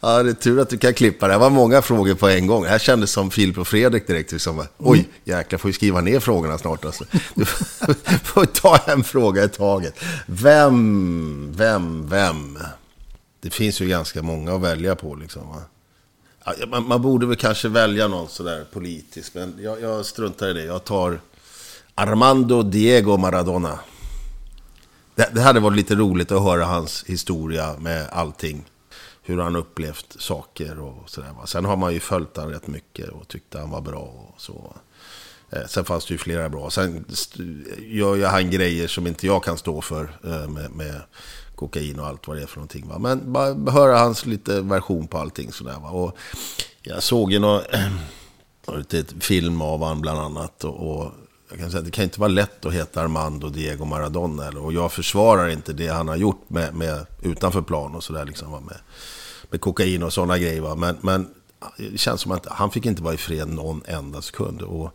Ja, 0.00 0.22
det 0.22 0.30
är 0.30 0.34
tur 0.34 0.60
att 0.60 0.68
du 0.68 0.78
kan 0.78 0.94
klippa. 0.94 1.28
Det 1.28 1.38
var 1.38 1.50
många 1.50 1.82
frågor 1.82 2.14
på 2.14 2.28
en 2.28 2.46
gång. 2.46 2.62
Det 2.62 2.68
här 2.68 2.78
kändes 2.78 3.10
som 3.10 3.30
Filip 3.30 3.58
och 3.58 3.68
Fredrik 3.68 4.06
direkt. 4.06 4.32
Liksom. 4.32 4.64
Oj, 4.78 5.08
jäklar, 5.24 5.58
får 5.58 5.68
vi 5.68 5.72
skriva 5.72 6.00
ner 6.00 6.20
frågorna 6.20 6.58
snart. 6.58 6.84
Alltså. 6.84 7.04
Du 7.34 7.44
får 8.24 8.44
ta 8.44 8.76
en 8.76 9.04
fråga 9.04 9.44
i 9.44 9.48
taget. 9.48 9.94
Vem, 10.26 11.52
vem, 11.56 12.08
vem? 12.08 12.58
Det 13.40 13.50
finns 13.50 13.80
ju 13.80 13.88
ganska 13.88 14.22
många 14.22 14.54
att 14.54 14.60
välja 14.60 14.94
på. 14.94 15.14
Liksom, 15.14 15.48
va? 15.48 15.62
Ja, 16.44 16.52
man, 16.66 16.88
man 16.88 17.02
borde 17.02 17.26
väl 17.26 17.36
kanske 17.36 17.68
välja 17.68 18.08
någon 18.08 18.28
sådär 18.28 18.64
politisk, 18.72 19.34
men 19.34 19.58
jag, 19.60 19.80
jag 19.80 20.06
struntar 20.06 20.48
i 20.48 20.52
det. 20.52 20.64
Jag 20.64 20.84
tar 20.84 21.20
Armando 21.94 22.62
Diego 22.62 23.16
Maradona. 23.16 23.78
Det, 25.14 25.30
det 25.34 25.40
hade 25.40 25.60
varit 25.60 25.76
lite 25.76 25.94
roligt 25.94 26.32
att 26.32 26.42
höra 26.42 26.64
hans 26.64 27.04
historia 27.06 27.76
med 27.78 28.08
allting. 28.12 28.64
Hur 29.22 29.38
han 29.38 29.56
upplevt 29.56 30.16
saker 30.18 30.80
och 30.80 31.10
sådär. 31.10 31.30
Sen 31.46 31.64
har 31.64 31.76
man 31.76 31.92
ju 31.92 32.00
följt 32.00 32.36
han 32.36 32.50
rätt 32.50 32.66
mycket 32.66 33.08
och 33.08 33.28
tyckte 33.28 33.58
han 33.58 33.70
var 33.70 33.80
bra 33.80 34.32
och 34.34 34.40
så. 34.40 34.76
Eh, 35.50 35.66
sen 35.66 35.84
fanns 35.84 36.06
det 36.06 36.14
ju 36.14 36.18
flera 36.18 36.48
bra. 36.48 36.70
Sen 36.70 37.04
gör 37.78 38.14
ju 38.14 38.24
han 38.24 38.50
grejer 38.50 38.86
som 38.86 39.06
inte 39.06 39.26
jag 39.26 39.44
kan 39.44 39.58
stå 39.58 39.80
för 39.80 40.18
eh, 40.24 40.48
med, 40.48 40.70
med 40.70 41.00
kokain 41.56 42.00
och 42.00 42.06
allt 42.06 42.28
vad 42.28 42.36
det 42.36 42.42
är 42.42 42.46
för 42.46 42.56
någonting. 42.56 42.88
Va? 42.88 42.98
Men 42.98 43.32
bara 43.32 43.70
höra 43.70 43.98
hans 43.98 44.26
lite 44.26 44.60
version 44.60 45.06
på 45.06 45.18
allting 45.18 45.52
sådär. 45.52 45.76
Va? 45.82 45.90
Och 45.90 46.16
jag 46.82 47.02
såg 47.02 47.32
ju 47.32 47.38
någon, 47.38 47.62
film 49.20 49.62
av 49.62 49.84
han 49.84 50.00
bland 50.00 50.18
annat. 50.20 50.64
Och, 50.64 50.90
och 50.90 51.12
jag 51.50 51.58
kan 51.58 51.70
säga 51.70 51.78
att 51.78 51.84
det 51.84 51.90
kan 51.90 52.04
inte 52.04 52.20
vara 52.20 52.28
lätt 52.28 52.66
att 52.66 52.72
heta 52.72 53.02
Armando 53.02 53.48
Diego 53.48 53.84
Maradona. 53.84 54.46
Eller, 54.46 54.64
och 54.64 54.72
jag 54.72 54.92
försvarar 54.92 55.48
inte 55.48 55.72
det 55.72 55.88
han 55.88 56.08
har 56.08 56.16
gjort 56.16 56.50
med, 56.50 56.74
med, 56.74 57.06
utanför 57.22 57.62
plan 57.62 57.94
och 57.94 58.04
sådär. 58.04 58.24
Liksom, 58.24 58.52
va? 58.52 58.60
med, 58.60 58.78
med 59.50 59.60
kokain 59.60 60.02
och 60.02 60.12
sådana 60.12 60.38
grejer. 60.38 60.60
Va? 60.60 60.74
Men, 60.74 60.96
men 61.00 61.28
det 61.76 61.98
känns 61.98 62.20
som 62.20 62.32
att 62.32 62.46
han 62.46 62.70
fick 62.70 62.86
inte 62.86 63.02
vara 63.02 63.14
i 63.14 63.16
fred 63.16 63.48
någon 63.48 63.82
enda 63.86 64.22
sekund. 64.22 64.62
Och 64.62 64.90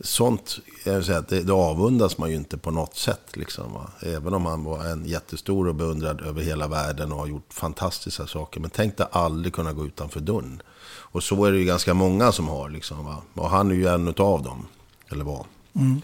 sånt, 0.00 0.58
jag 0.84 0.94
vill 0.94 1.04
säga, 1.04 1.20
det, 1.20 1.42
det 1.42 1.52
avundas 1.52 2.18
man 2.18 2.30
ju 2.30 2.36
inte 2.36 2.58
på 2.58 2.70
något 2.70 2.96
sätt. 2.96 3.36
Liksom, 3.36 3.72
va? 3.72 3.90
Även 4.00 4.34
om 4.34 4.46
han 4.46 4.64
var 4.64 4.84
en 4.84 5.04
jättestor 5.04 5.68
och 5.68 5.74
beundrad 5.74 6.20
över 6.20 6.42
hela 6.42 6.68
världen 6.68 7.12
och 7.12 7.18
har 7.18 7.26
gjort 7.26 7.52
fantastiska 7.52 8.26
saker. 8.26 8.60
Men 8.60 8.70
tänk 8.70 8.96
dig 8.96 9.06
aldrig 9.12 9.54
kunna 9.54 9.72
gå 9.72 9.86
utanför 9.86 10.20
dörren. 10.20 10.62
Och 10.86 11.22
så 11.22 11.44
är 11.44 11.52
det 11.52 11.58
ju 11.58 11.64
ganska 11.64 11.94
många 11.94 12.32
som 12.32 12.48
har. 12.48 12.70
Liksom, 12.70 13.04
va? 13.04 13.22
Och 13.34 13.50
han 13.50 13.70
är 13.70 13.74
ju 13.74 13.86
en 13.86 14.08
av 14.08 14.42
dem. 14.42 14.66
Eller 15.10 15.24
var. 15.24 15.46
Mm. 15.74 16.00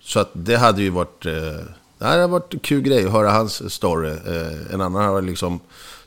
Så 0.00 0.20
att 0.20 0.30
det 0.32 0.56
hade 0.56 0.82
ju 0.82 0.90
varit... 0.90 1.26
Eh, 1.26 1.64
det 1.98 2.06
hade 2.06 2.26
varit 2.26 2.54
en 2.54 2.60
kul 2.60 2.82
grej 2.82 3.06
att 3.06 3.12
höra 3.12 3.30
hans 3.30 3.72
story. 3.72 4.10
Eh, 4.10 4.74
en 4.74 4.80
annan 4.80 5.04
har 5.04 5.22
liksom 5.22 5.60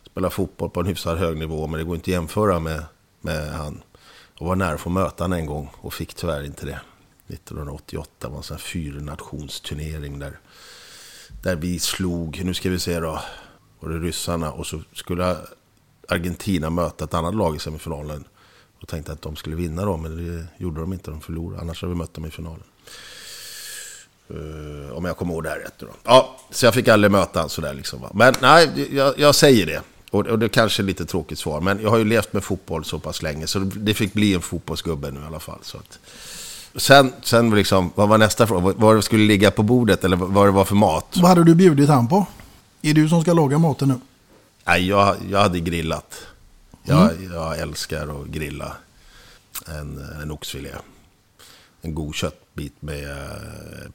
spelat 0.05 0.33
fotboll 0.33 0.69
på 0.69 0.79
en 0.79 0.85
hyfsat 0.85 1.19
hög 1.19 1.37
nivå. 1.37 1.67
Men 1.67 1.77
det 1.77 1.83
går 1.83 1.95
inte 1.95 2.11
att 2.11 2.13
jämföra 2.13 2.59
med, 2.59 2.83
med 3.21 3.53
han. 3.53 3.81
Och 4.39 4.47
var 4.47 4.55
nära 4.55 4.73
att 4.73 4.81
få 4.81 4.89
möta 4.89 5.23
han 5.23 5.33
en 5.33 5.45
gång. 5.45 5.69
Och 5.81 5.93
fick 5.93 6.13
tyvärr 6.13 6.45
inte 6.45 6.65
det. 6.65 6.79
1988 7.27 8.29
var 8.29 8.37
en 8.37 8.43
sån 8.43 8.57
här 8.57 8.61
fyrnationsturnering 8.61 10.19
där, 10.19 10.39
där 11.43 11.55
vi 11.55 11.79
slog, 11.79 12.41
nu 12.43 12.53
ska 12.53 12.69
vi 12.69 12.79
se 12.79 12.99
då, 12.99 13.21
var 13.79 13.89
det 13.89 13.99
ryssarna 13.99 14.51
och 14.51 14.67
så 14.67 14.81
skulle 14.93 15.37
Argentina 16.07 16.69
möta 16.69 17.03
ett 17.03 17.13
annat 17.13 17.35
lag 17.35 17.55
i 17.55 17.59
semifinalen. 17.59 18.23
Och 18.81 18.87
tänkte 18.87 19.11
att 19.11 19.21
de 19.21 19.35
skulle 19.35 19.55
vinna 19.55 19.85
då, 19.85 19.97
men 19.97 20.17
det 20.17 20.47
gjorde 20.57 20.81
de 20.81 20.93
inte, 20.93 21.11
de 21.11 21.21
förlorade. 21.21 21.61
Annars 21.61 21.81
hade 21.81 21.93
vi 21.93 21.97
mött 21.97 22.13
dem 22.13 22.25
i 22.25 22.31
finalen. 22.31 22.63
Uh, 24.31 24.91
om 24.91 25.05
jag 25.05 25.17
kommer 25.17 25.33
ihåg 25.33 25.43
det 25.43 25.49
här 25.49 25.59
rätt 25.59 25.73
då. 25.77 25.87
Ja, 26.03 26.39
så 26.51 26.65
jag 26.65 26.73
fick 26.73 26.87
aldrig 26.87 27.11
möta 27.11 27.39
honom 27.39 27.49
sådär 27.49 27.73
liksom. 27.73 28.01
Va? 28.01 28.11
Men 28.13 28.33
nej, 28.41 28.95
jag, 28.95 29.19
jag 29.19 29.35
säger 29.35 29.65
det. 29.65 29.81
Och, 30.11 30.27
och 30.27 30.39
det 30.39 30.49
kanske 30.49 30.81
är 30.81 30.85
lite 30.85 31.05
tråkigt 31.05 31.39
svar, 31.39 31.61
men 31.61 31.81
jag 31.81 31.89
har 31.89 31.97
ju 31.97 32.03
levt 32.03 32.33
med 32.33 32.43
fotboll 32.43 32.85
så 32.85 32.99
pass 32.99 33.21
länge. 33.21 33.47
Så 33.47 33.59
det 33.59 33.93
fick 33.93 34.13
bli 34.13 34.33
en 34.33 34.41
fotbollsgubbe 34.41 35.11
nu 35.11 35.19
i 35.19 35.23
alla 35.23 35.39
fall. 35.39 35.59
Så 35.61 35.77
att, 35.77 35.99
Sen, 36.75 37.13
sen 37.23 37.55
liksom, 37.55 37.91
vad 37.95 38.09
var 38.09 38.17
nästa 38.17 38.47
fråga? 38.47 38.73
Vad- 38.77 39.03
skulle 39.03 39.23
ligga 39.27 39.51
på 39.51 39.63
bordet 39.63 40.03
eller 40.03 40.17
vad 40.17 40.47
det 40.47 40.51
var 40.51 40.65
för 40.65 40.75
mat? 40.75 41.05
Vad 41.17 41.29
hade 41.29 41.43
du 41.43 41.55
bjudit 41.55 41.89
han 41.89 42.07
på? 42.07 42.25
Är 42.81 42.93
du 42.93 43.09
som 43.09 43.21
ska 43.21 43.33
laga 43.33 43.57
maten 43.57 43.87
nu? 43.87 43.95
Nej, 44.65 44.87
jag, 44.87 45.15
jag 45.29 45.39
hade 45.39 45.59
grillat. 45.59 46.21
Jag, 46.83 47.11
jag 47.33 47.59
älskar 47.59 48.21
att 48.21 48.27
grilla 48.27 48.73
en, 49.67 50.05
en 50.21 50.31
oxfilé. 50.31 50.69
En 51.81 51.95
god 51.95 52.15
köttbit 52.15 52.81
med 52.81 53.03
eh, 53.11 53.17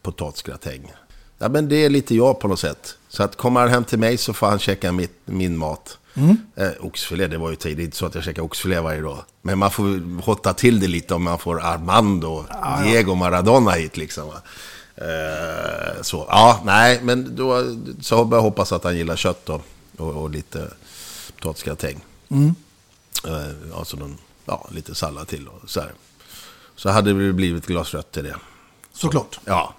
potatisgratäng. 0.03 0.93
Ja, 1.39 1.49
men 1.49 1.69
det 1.69 1.85
är 1.85 1.91
lite 1.91 2.15
jag 2.15 2.41
på 2.41 2.49
något 2.49 2.61
sätt. 2.61 2.97
Så 3.13 3.23
att 3.23 3.37
kommer 3.37 3.61
han 3.61 3.69
hem 3.69 3.85
till 3.85 3.99
mig 3.99 4.17
så 4.17 4.33
får 4.33 4.47
han 4.47 4.59
käka 4.59 4.93
mitt, 4.93 5.21
min 5.25 5.57
mat. 5.57 5.99
Mm. 6.15 6.37
Eh, 6.57 6.71
oxfilé, 6.81 7.27
det 7.27 7.39
var 7.39 7.51
ju 7.51 7.57
tid. 7.57 7.77
Det 7.77 7.83
är 7.83 7.85
inte 7.85 7.97
så 7.97 8.07
att 8.07 8.15
jag 8.15 8.25
käkar 8.25 8.43
oxfilé 8.43 8.81
varje 8.81 9.01
dag. 9.01 9.25
Men 9.43 9.59
man 9.59 9.71
får 9.71 10.21
hotta 10.23 10.55
till 10.55 10.81
det 10.81 10.87
lite 10.87 11.15
om 11.15 11.23
man 11.23 11.39
får 11.39 11.61
Armando, 11.61 12.47
Diego 12.85 13.15
Maradona 13.15 13.71
hit 13.71 13.97
liksom. 13.97 14.29
va. 14.29 14.43
Eh, 14.97 16.03
så, 16.03 16.27
ja, 16.29 16.61
nej, 16.65 17.01
men 17.03 17.37
då 17.37 17.77
så 18.01 18.29
jag 18.31 18.43
hoppas 18.43 18.73
att 18.73 18.85
han 18.85 18.97
gillar 18.97 19.17
kött 19.17 19.47
då. 19.47 19.61
Och, 19.97 20.23
och 20.23 20.31
lite 20.31 20.71
potatisgratäng. 21.37 22.01
Mm. 22.29 22.55
Eh, 23.27 23.79
alltså 23.79 23.97
någon, 23.97 24.19
ja, 24.45 24.69
lite 24.71 24.95
sallad 24.95 25.29
till 25.29 25.49
och 25.49 25.71
så 25.71 25.81
här. 25.81 25.93
Så 26.77 26.91
hade 26.91 27.13
det 27.13 27.33
blivit 27.33 27.63
ett 27.63 27.69
glas 27.69 27.95
rött 27.95 28.13
till 28.13 28.25
det. 28.25 28.37
Såklart. 28.93 29.41
Ja, 29.45 29.75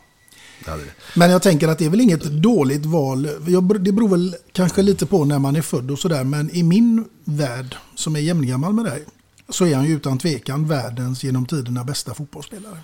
hade 0.68 0.84
det. 0.84 0.92
Men 1.16 1.32
jag 1.32 1.42
tänker 1.42 1.68
att 1.68 1.78
det 1.80 1.86
är 1.86 1.90
väl 1.90 2.02
inget 2.02 2.24
dåligt 2.24 2.86
val. 2.86 3.28
Jag, 3.48 3.82
det 3.84 3.92
beror 3.92 4.10
väl 4.10 4.36
kanske 4.52 4.82
lite 4.82 5.06
på 5.06 5.26
när 5.26 5.40
man 5.40 5.56
är 5.56 5.62
född 5.62 5.92
och 5.92 6.00
sådär. 6.00 6.24
Men 6.24 6.50
i 6.56 6.64
min 6.64 7.06
värld, 7.24 7.76
som 7.96 8.16
är 8.16 8.20
jämngammal 8.20 8.74
med 8.74 8.86
dig, 8.86 9.06
så 9.50 9.66
är 9.66 9.76
han 9.76 9.86
ju 9.86 9.96
utan 9.96 10.18
tvekan 10.18 10.68
världens 10.68 11.24
genom 11.24 11.46
tiderna 11.46 11.84
bästa 11.84 12.14
fotbollsspelare. 12.14 12.78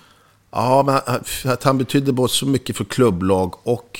Ja, 0.50 0.82
men 0.86 1.00
han- 1.06 1.52
att 1.52 1.62
han 1.62 1.78
betydde 1.78 2.12
både 2.12 2.28
så 2.28 2.46
mycket 2.46 2.76
för 2.76 2.84
klubblag 2.84 3.54
och 3.62 3.98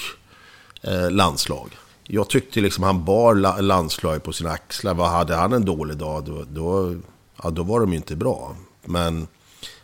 eh, 0.82 1.10
landslag. 1.10 1.76
Jag 2.10 2.30
tyckte 2.30 2.60
liksom 2.60 2.84
han 2.84 3.04
bar 3.04 3.34
la- 3.34 3.60
landslaget 3.60 4.22
på 4.24 4.32
sina 4.32 4.50
axlar. 4.50 4.94
Vad 4.94 5.10
hade 5.10 5.34
han 5.34 5.52
en 5.52 5.64
dålig 5.64 5.96
dag, 5.96 6.24
då, 6.24 6.44
då, 6.52 6.94
ja, 7.42 7.50
då 7.50 7.62
var 7.62 7.80
de 7.80 7.90
ju 7.90 7.96
inte 7.96 8.16
bra. 8.16 8.56
Men 8.84 9.26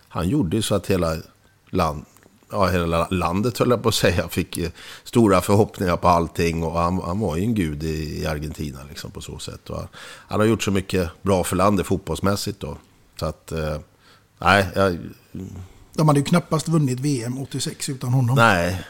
han 0.09 0.29
gjorde 0.29 0.57
ju 0.57 0.63
så 0.63 0.75
att 0.75 0.87
hela, 0.87 1.17
land, 1.71 2.05
ja, 2.55 2.67
hela 2.67 3.09
landet, 3.11 3.59
höll 3.59 3.71
jag 3.71 3.83
på 3.83 3.89
att 3.89 3.95
säga, 3.95 4.29
fick 4.29 4.59
eh, 4.59 4.71
stora 5.05 5.41
förhoppningar 5.41 5.97
på 5.97 6.09
allting. 6.09 6.63
Och 6.63 6.79
han, 6.79 7.01
han 7.01 7.21
var 7.21 7.37
ju 7.37 7.43
en 7.43 7.55
gud 7.55 7.83
i, 7.83 8.23
i 8.23 8.27
Argentina 8.27 8.79
liksom, 8.89 9.11
på 9.11 9.21
så 9.21 9.39
sätt. 9.39 9.71
Och 9.71 9.77
han, 9.77 9.89
han 10.29 10.41
har 10.41 10.47
gjort 10.47 10.63
så 10.63 10.71
mycket 10.71 11.11
bra 11.23 11.45
för 11.45 11.57
landet 11.57 11.87
fotbollsmässigt. 11.87 12.61
Då. 12.61 12.77
Så 13.21 13.27
att, 13.27 13.53
eh, 13.53 13.77
nej, 14.39 14.67
jag, 14.75 14.99
De 15.93 16.09
hade 16.09 16.21
ju 16.21 16.25
knappast 16.25 16.69
vunnit 16.69 17.01
VM 17.01 17.39
86 17.39 17.89
utan 17.89 18.13
honom. 18.13 18.37
Nej, 18.37 18.85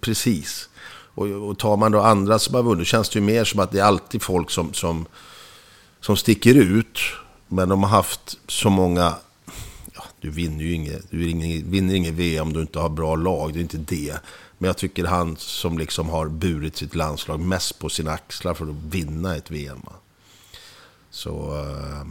precis. 0.00 0.68
Och, 1.14 1.26
och 1.26 1.58
tar 1.58 1.76
man 1.76 1.92
då 1.92 2.00
andra 2.00 2.38
som 2.38 2.54
har 2.54 2.62
vunnit 2.62 2.86
känns 2.86 3.08
det 3.08 3.18
ju 3.18 3.24
mer 3.24 3.44
som 3.44 3.60
att 3.60 3.72
det 3.72 3.78
är 3.78 3.84
alltid 3.84 4.22
folk 4.22 4.50
som, 4.50 4.74
som, 4.74 5.06
som 6.00 6.16
sticker 6.16 6.54
ut. 6.54 6.98
Men 7.48 7.68
de 7.68 7.82
har 7.82 7.90
haft 7.90 8.38
så 8.48 8.70
många... 8.70 9.14
Du 10.26 10.32
vinner 10.32 10.64
ju 10.64 10.72
inget, 10.72 11.10
du 11.10 11.18
vinner, 11.62 11.94
inget 11.94 12.14
VM 12.14 12.46
om 12.46 12.52
du 12.52 12.60
inte 12.60 12.78
har 12.78 12.88
bra 12.88 13.16
lag, 13.16 13.52
det 13.52 13.58
är 13.58 13.60
inte 13.60 13.76
det. 13.76 14.18
Men 14.58 14.66
jag 14.66 14.76
tycker 14.76 15.04
han 15.04 15.36
som 15.36 15.78
liksom 15.78 16.08
har 16.08 16.28
burit 16.28 16.76
sitt 16.76 16.94
landslag 16.94 17.40
mest 17.40 17.78
på 17.78 17.88
sina 17.88 18.12
axlar 18.12 18.54
för 18.54 18.64
att 18.64 18.76
vinna 18.90 19.36
ett 19.36 19.50
VM. 19.50 19.82
Så... 21.10 21.58
eh, 21.58 22.06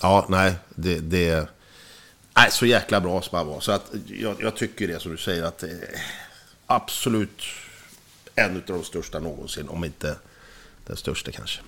Ja, 0.00 0.26
nej, 0.28 0.54
det... 0.74 0.98
det 0.98 1.48
Nej, 2.36 2.50
så 2.50 2.66
jäkla 2.66 3.00
bra 3.00 3.22
som 3.22 3.38
han 3.38 3.46
var. 3.46 3.60
Så 3.60 3.72
att 3.72 3.92
jag, 4.06 4.36
jag 4.42 4.56
tycker 4.56 4.88
det 4.88 5.00
som 5.00 5.12
du 5.12 5.18
säger 5.18 5.42
att 5.42 5.64
absolut 6.66 7.42
en 8.34 8.56
av 8.56 8.62
de 8.66 8.84
största 8.84 9.18
någonsin. 9.18 9.68
Om 9.68 9.84
inte 9.84 10.16
den 10.86 10.96
största 10.96 11.30
kanske. 11.32 11.60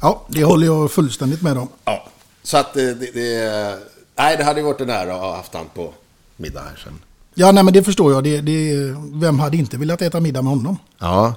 Ja, 0.00 0.26
det 0.28 0.44
håller 0.44 0.66
jag 0.66 0.92
fullständigt 0.92 1.42
med 1.42 1.58
om. 1.58 1.68
Ja, 1.84 2.08
så 2.42 2.56
att 2.56 2.74
det... 2.74 2.94
det, 2.94 3.10
det 3.10 3.95
nej, 4.18 4.36
det 4.36 4.44
hade 4.44 4.60
ju 4.60 4.66
varit 4.66 4.80
en 4.80 4.90
ära 4.90 5.14
att 5.14 5.20
ha 5.20 5.36
haft 5.36 5.54
han 5.54 5.66
på 5.74 5.94
middag 6.36 6.60
här 6.60 6.80
sen. 6.84 6.98
Ja, 7.34 7.52
nej, 7.52 7.64
men 7.64 7.74
det 7.74 7.82
förstår 7.82 8.12
jag. 8.12 8.24
Det, 8.24 8.40
det, 8.40 8.74
vem 9.12 9.38
hade 9.38 9.56
inte 9.56 9.76
velat 9.76 10.02
äta 10.02 10.20
middag 10.20 10.42
med 10.42 10.50
honom? 10.50 10.76
Ja, 10.98 11.34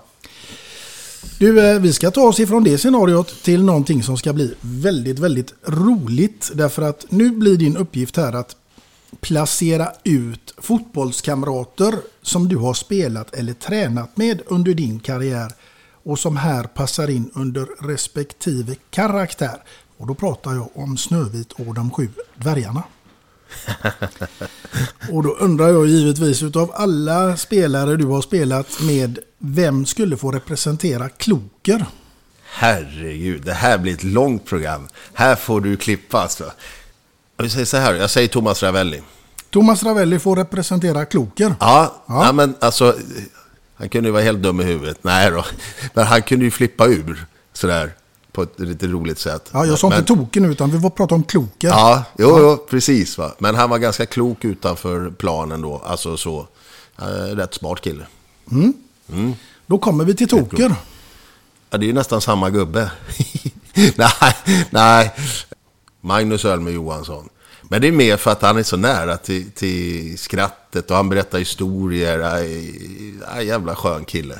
Du, 1.39 1.69
eh, 1.71 1.79
vi 1.79 1.93
ska 1.93 2.11
ta 2.11 2.21
oss 2.21 2.39
ifrån 2.39 2.63
det 2.63 2.77
scenariot 2.77 3.43
till 3.43 3.63
någonting 3.63 4.03
som 4.03 4.17
ska 4.17 4.33
bli 4.33 4.53
väldigt, 4.61 5.19
väldigt 5.19 5.53
roligt. 5.65 6.51
Därför 6.53 6.81
att 6.81 7.05
nu 7.09 7.29
blir 7.31 7.57
din 7.57 7.77
uppgift 7.77 8.17
här 8.17 8.33
att 8.33 8.55
placera 9.21 9.91
ut 10.03 10.53
fotbollskamrater 10.57 11.93
som 12.21 12.47
du 12.47 12.57
har 12.57 12.73
spelat 12.73 13.33
eller 13.35 13.53
tränat 13.53 14.17
med 14.17 14.41
under 14.47 14.73
din 14.73 14.99
karriär. 14.99 15.51
och 16.03 16.19
som 16.19 16.37
här 16.37 16.63
passar 16.63 17.09
in 17.09 17.31
under 17.35 17.67
respektive 17.87 18.75
karaktär. 18.89 19.63
Och 19.99 20.07
då 20.07 20.15
pratar 20.15 20.53
jag 20.53 20.69
om 20.73 20.97
Snövit 20.97 21.51
och 21.51 21.73
de 21.73 21.91
sju 21.91 22.09
dvärgarna. 22.35 22.83
Och 25.11 25.23
då 25.23 25.29
undrar 25.29 25.67
jag 25.67 25.87
givetvis 25.87 26.43
utav 26.43 26.71
alla 26.75 27.37
spelare 27.37 27.97
du 27.97 28.05
har 28.05 28.21
spelat 28.21 28.81
med, 28.81 29.19
vem 29.37 29.85
skulle 29.85 30.17
få 30.17 30.31
representera 30.31 31.09
Kloker? 31.09 31.85
Herregud, 32.51 33.41
det 33.41 33.53
här 33.53 33.77
blir 33.77 33.93
ett 33.93 34.03
långt 34.03 34.45
program. 34.45 34.87
Här 35.13 35.35
får 35.35 35.61
du 35.61 35.77
klippa 35.77 36.19
alltså. 36.19 36.51
Jag 37.37 37.51
säger 37.51 37.65
så 37.65 37.77
här, 37.77 37.93
jag 37.93 38.09
säger 38.09 38.27
Thomas 38.27 38.63
Ravelli. 38.63 39.01
Thomas 39.49 39.83
Ravelli 39.83 40.19
får 40.19 40.35
representera 40.35 41.05
Kloker. 41.05 41.55
Ja, 41.59 42.03
ja. 42.07 42.31
men 42.31 42.55
alltså, 42.59 42.95
han 43.75 43.89
kunde 43.89 44.07
ju 44.07 44.13
vara 44.13 44.23
helt 44.23 44.41
dum 44.41 44.61
i 44.61 44.63
huvudet. 44.63 45.03
Nej 45.03 45.31
då, 45.31 45.45
men 45.93 46.05
han 46.05 46.21
kunde 46.21 46.45
ju 46.45 46.51
flippa 46.51 46.87
ur 46.87 47.25
sådär 47.53 47.91
på 48.39 48.43
ett 48.43 48.59
lite 48.59 48.87
roligt 48.87 49.19
sätt. 49.19 49.49
Ja, 49.53 49.65
jag 49.65 49.79
sa 49.79 49.87
inte 49.87 50.03
token 50.03 50.45
utan 50.45 50.71
vi 50.71 50.77
var 50.77 50.89
prata 50.89 51.15
om 51.15 51.23
Kloker. 51.23 51.67
Ja, 51.67 52.03
jo, 52.17 52.39
jo, 52.39 52.57
precis. 52.69 53.17
Va? 53.17 53.31
Men 53.39 53.55
han 53.55 53.69
var 53.69 53.77
ganska 53.77 54.05
klok 54.05 54.45
utanför 54.45 55.11
planen 55.11 55.61
då. 55.61 55.81
Alltså 55.85 56.17
så, 56.17 56.47
eh, 56.99 57.35
rätt 57.35 57.53
smart 57.53 57.81
kille. 57.81 58.07
Mm. 58.51 58.73
Mm. 59.13 59.33
Då 59.65 59.77
kommer 59.77 60.05
vi 60.05 60.15
till 60.15 60.27
Toker. 60.27 60.75
Ja, 61.69 61.77
det 61.77 61.85
är 61.85 61.87
ju 61.87 61.93
nästan 61.93 62.21
samma 62.21 62.49
gubbe. 62.49 62.91
nej, 63.95 64.35
nej. 64.69 65.11
Magnus 66.01 66.45
Ölme 66.45 66.71
Johansson. 66.71 67.29
Men 67.61 67.81
det 67.81 67.87
är 67.87 67.91
mer 67.91 68.17
för 68.17 68.31
att 68.31 68.41
han 68.41 68.57
är 68.57 68.63
så 68.63 68.77
nära 68.77 69.17
till, 69.17 69.51
till 69.51 70.17
skrattet 70.17 70.91
och 70.91 70.97
han 70.97 71.09
berättar 71.09 71.39
historier. 71.39 72.19
Aj, 72.19 72.73
aj, 73.27 73.47
jävla 73.47 73.75
skön 73.75 74.05
kille. 74.05 74.39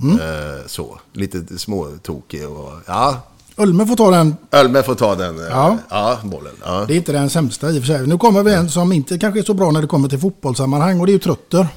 Mm. 0.00 0.20
Eh, 0.20 0.66
så, 0.66 0.98
lite 1.12 1.58
småtokig 1.58 2.48
och 2.48 2.72
ja. 2.86 3.20
Ölme 3.56 3.86
får 3.86 3.96
ta 3.96 4.10
den. 4.10 4.36
Ölme 4.50 4.82
får 4.82 4.94
ta 4.94 5.14
den, 5.14 5.38
eh, 5.38 5.46
Ja. 5.50 5.78
ja, 5.88 6.18
bollen. 6.22 6.52
Ja. 6.64 6.84
Det 6.88 6.94
är 6.94 6.96
inte 6.96 7.12
den 7.12 7.30
sämsta 7.30 7.70
i 7.70 7.78
och 7.78 7.82
för 7.82 7.86
sig. 7.86 8.06
Nu 8.06 8.18
kommer 8.18 8.42
vi 8.42 8.54
en 8.54 8.70
som 8.70 8.92
inte 8.92 9.18
kanske 9.18 9.40
är 9.40 9.44
så 9.44 9.54
bra 9.54 9.70
när 9.70 9.80
det 9.80 9.88
kommer 9.88 10.08
till 10.08 10.18
fotbollssammanhang 10.18 11.00
och 11.00 11.06
det 11.06 11.10
är 11.10 11.14
ju 11.14 11.18
Trötter. 11.18 11.68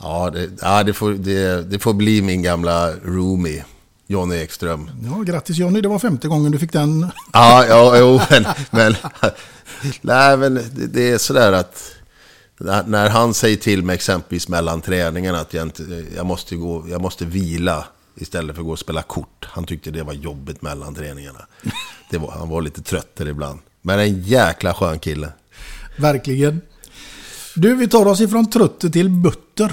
Ja, 0.00 0.30
det, 0.30 0.50
ja 0.60 0.82
det, 0.82 0.92
får, 0.92 1.12
det, 1.12 1.70
det 1.70 1.78
får 1.78 1.92
bli 1.92 2.22
min 2.22 2.42
gamla 2.42 2.90
roomie, 3.04 3.64
Johnny 4.06 4.36
Ekström. 4.36 4.90
Ja, 5.04 5.22
grattis 5.22 5.56
Johnny, 5.56 5.80
det 5.80 5.88
var 5.88 5.98
femte 5.98 6.28
gången 6.28 6.52
du 6.52 6.58
fick 6.58 6.72
den. 6.72 7.06
Ja, 7.32 7.66
ja 7.66 7.98
jo, 7.98 8.20
men, 8.30 8.46
men, 8.70 8.96
nej, 10.00 10.36
men 10.36 10.54
det, 10.54 10.86
det 10.86 11.10
är 11.10 11.18
sådär 11.18 11.52
att 11.52 11.92
när, 12.58 12.86
när 12.86 13.10
han 13.10 13.34
säger 13.34 13.56
till 13.56 13.82
mig 13.82 13.94
exempelvis 13.94 14.48
mellan 14.48 14.80
träningarna 14.80 15.40
att 15.40 15.54
jag, 15.54 15.62
inte, 15.62 16.04
jag, 16.16 16.26
måste 16.26 16.56
gå, 16.56 16.84
jag 16.88 17.00
måste 17.00 17.24
vila 17.24 17.84
istället 18.14 18.56
för 18.56 18.62
att 18.62 18.66
gå 18.66 18.72
och 18.72 18.78
spela 18.78 19.02
kort. 19.02 19.48
Han 19.50 19.64
tyckte 19.64 19.90
det 19.90 20.02
var 20.02 20.12
jobbigt 20.12 20.62
mellan 20.62 20.94
träningarna. 20.94 21.46
Det 22.10 22.18
var, 22.18 22.30
han 22.30 22.48
var 22.48 22.62
lite 22.62 22.82
trött 22.82 23.16
där 23.16 23.28
ibland. 23.28 23.60
Men 23.82 23.98
en 23.98 24.22
jäkla 24.22 24.74
skön 24.74 24.98
kille. 24.98 25.32
Verkligen. 25.96 26.60
Du, 27.54 27.74
vi 27.74 27.88
tar 27.88 28.06
oss 28.06 28.20
ifrån 28.20 28.50
Trötter 28.50 28.88
till 28.88 29.10
Butter. 29.10 29.72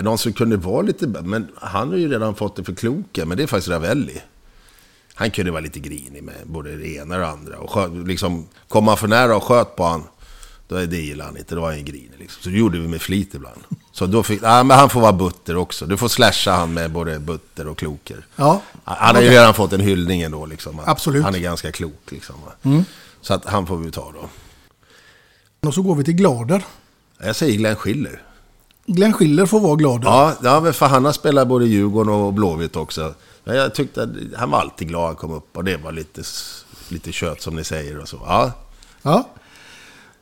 Någon 0.00 0.18
som 0.18 0.32
kunde 0.32 0.56
vara 0.56 0.82
lite... 0.82 1.06
Men 1.06 1.48
han 1.54 1.88
har 1.88 1.96
ju 1.96 2.08
redan 2.08 2.34
fått 2.34 2.56
det 2.56 2.64
för 2.64 2.74
kloka. 2.74 3.24
Men 3.24 3.36
det 3.36 3.42
är 3.42 3.46
faktiskt 3.46 3.68
Ravelli. 3.68 4.22
Han 5.14 5.30
kunde 5.30 5.50
vara 5.50 5.60
lite 5.60 5.80
grinig 5.80 6.22
med 6.22 6.34
både 6.44 6.76
det 6.76 6.88
ena 6.88 7.14
och 7.14 7.20
det 7.20 7.28
andra. 7.28 7.58
Och 7.58 8.06
liksom, 8.06 8.48
kom 8.68 8.84
man 8.84 8.96
för 8.96 9.08
nära 9.08 9.36
och 9.36 9.42
sköt 9.42 9.76
på 9.76 9.84
han, 9.84 10.04
då 10.68 10.76
är 10.76 10.86
det 10.86 10.96
gillade 10.96 11.30
han 11.30 11.38
inte. 11.38 11.54
Då 11.54 11.60
var 11.60 11.70
han 11.70 11.84
grinig. 11.84 12.12
Liksom. 12.18 12.42
Så 12.42 12.48
det 12.48 12.56
gjorde 12.56 12.78
vi 12.78 12.88
med 12.88 13.02
flit 13.02 13.34
ibland. 13.34 13.60
Så 13.92 14.06
då 14.06 14.22
fick... 14.22 14.42
Ja, 14.42 14.62
men 14.62 14.78
han 14.78 14.90
får 14.90 15.00
vara 15.00 15.12
butter 15.12 15.56
också. 15.56 15.86
Du 15.86 15.96
får 15.96 16.08
slasha 16.08 16.52
han 16.52 16.74
med 16.74 16.90
både 16.90 17.18
butter 17.18 17.68
och 17.68 17.78
kloker. 17.78 18.26
Ja. 18.36 18.62
Han 18.84 19.14
har 19.14 19.22
ju 19.22 19.28
redan 19.28 19.54
fått 19.54 19.72
en 19.72 19.80
hyllning 19.80 20.22
ändå. 20.22 20.46
Liksom. 20.46 20.80
Absolut. 20.84 21.24
Han 21.24 21.34
är 21.34 21.38
ganska 21.38 21.72
klok. 21.72 22.02
Liksom? 22.10 22.34
Mm. 22.62 22.84
Så 23.20 23.34
att 23.34 23.44
han 23.44 23.66
får 23.66 23.76
vi 23.76 23.90
ta 23.90 24.12
då. 24.12 24.28
Och 25.68 25.74
så 25.74 25.82
går 25.82 25.94
vi 25.94 26.04
till 26.04 26.14
Glader. 26.14 26.64
Jag 27.18 27.36
säger 27.36 27.56
Glenn 27.56 27.76
Schiller. 27.76 28.22
Glenn 28.86 29.12
Schiller 29.12 29.46
får 29.46 29.60
vara 29.60 29.76
glad. 29.76 30.04
Ja, 30.04 30.34
ja 30.42 30.60
men 30.60 30.74
för 30.74 30.86
han 30.86 31.04
har 31.04 31.12
spelat 31.12 31.48
både 31.48 31.66
Djurgården 31.66 32.12
och 32.12 32.32
Blåvitt 32.32 32.76
också. 32.76 33.14
Men 33.44 33.56
jag 33.56 33.74
tyckte 33.74 34.02
att 34.02 34.08
han 34.36 34.50
var 34.50 34.60
alltid 34.60 34.88
glad 34.88 35.02
att 35.02 35.08
han 35.08 35.16
kom 35.16 35.32
upp 35.32 35.56
och 35.56 35.64
det 35.64 35.76
var 35.76 35.92
lite, 35.92 36.22
lite 36.88 37.12
kött 37.12 37.42
som 37.42 37.56
ni 37.56 37.64
säger 37.64 37.98
och 37.98 38.08
så. 38.08 38.20
Ja. 38.26 38.52
Ja. 39.02 39.28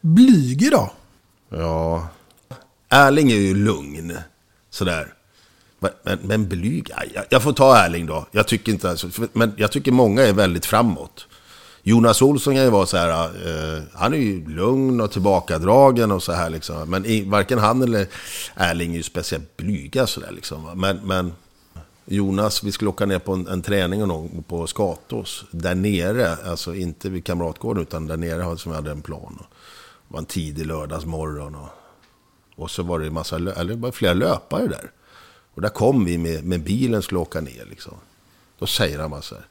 Blyg 0.01 0.63
idag? 0.63 0.91
Ja. 1.49 2.09
Erling 2.89 3.31
är 3.31 3.37
ju 3.37 3.55
lugn. 3.55 4.19
Sådär. 4.71 5.15
Men, 5.79 5.91
men, 6.03 6.19
men 6.23 6.49
blyg, 6.49 6.91
jag, 7.15 7.25
jag 7.29 7.43
får 7.43 7.53
ta 7.53 7.77
Erling 7.77 8.07
då. 8.07 8.27
Jag 8.31 8.49
tycker 8.49 8.73
inte 8.73 8.91
alltså, 8.91 9.09
men 9.33 9.53
jag 9.57 9.73
tycker 9.73 9.93
många 9.93 10.23
är 10.23 10.33
väldigt 10.33 10.67
framåt. 10.67 11.27
Jonas 11.83 12.23
Olsson 12.23 12.55
kan 12.55 12.65
ju 12.65 12.71
vara 12.71 12.87
så 12.87 12.97
här, 12.97 13.25
eh, 13.25 13.83
han 13.93 14.15
är 14.15 14.19
ju 14.19 14.49
lugn 14.49 15.01
och 15.01 15.11
tillbakadragen 15.11 16.11
och 16.11 16.23
så 16.23 16.33
här 16.33 16.51
liksom. 16.51 16.91
Men 16.91 17.07
i, 17.07 17.25
varken 17.25 17.59
han 17.59 17.83
eller 17.83 18.07
Erling 18.55 18.93
är 18.93 18.97
ju 18.97 19.03
speciellt 19.03 19.57
blyga 19.57 20.07
sådär 20.07 20.33
liksom. 20.33 20.81
Men, 20.81 21.01
men 21.05 21.33
Jonas, 22.05 22.63
vi 22.63 22.73
skulle 22.73 22.91
åka 22.91 23.07
ner 23.07 23.19
på 23.19 23.33
en, 23.33 23.49
en 23.49 23.63
träning 23.63 24.07
någon 24.07 24.43
på 24.43 24.67
Skatås. 24.67 25.45
Där 25.51 25.75
nere, 25.75 26.37
alltså 26.37 26.75
inte 26.75 27.11
vid 27.11 27.25
Kamratgården 27.25 27.83
utan 27.83 28.07
där 28.07 28.17
nere 28.17 28.59
som 28.59 28.73
vi 28.73 28.77
hade 28.77 28.91
en 28.91 29.03
plan. 29.03 29.43
Det 30.11 30.15
var 30.15 30.19
en 30.19 30.27
tidig 30.27 30.67
lördagsmorgon. 30.67 31.55
Och, 31.55 31.69
och 32.57 32.71
så 32.71 32.83
var 32.83 32.99
det 32.99 33.11
massa, 33.11 33.37
eller 33.37 33.65
det 33.65 33.75
var 33.75 33.93
flera 33.93 34.15
löpare 34.15 34.67
där. 34.67 34.91
Och 35.55 35.63
där 35.63 35.69
kom 35.69 36.05
vi 36.05 36.19
med, 36.19 36.45
med 36.45 36.63
bilen 36.63 37.03
skulle 37.03 37.21
åka 37.21 37.41
ner 37.41 37.67
liksom. 37.71 37.95
Då 38.59 38.67
säger 38.67 38.99
han 38.99 39.11
bara 39.11 39.23
så 39.23 39.35
här. 39.35 39.45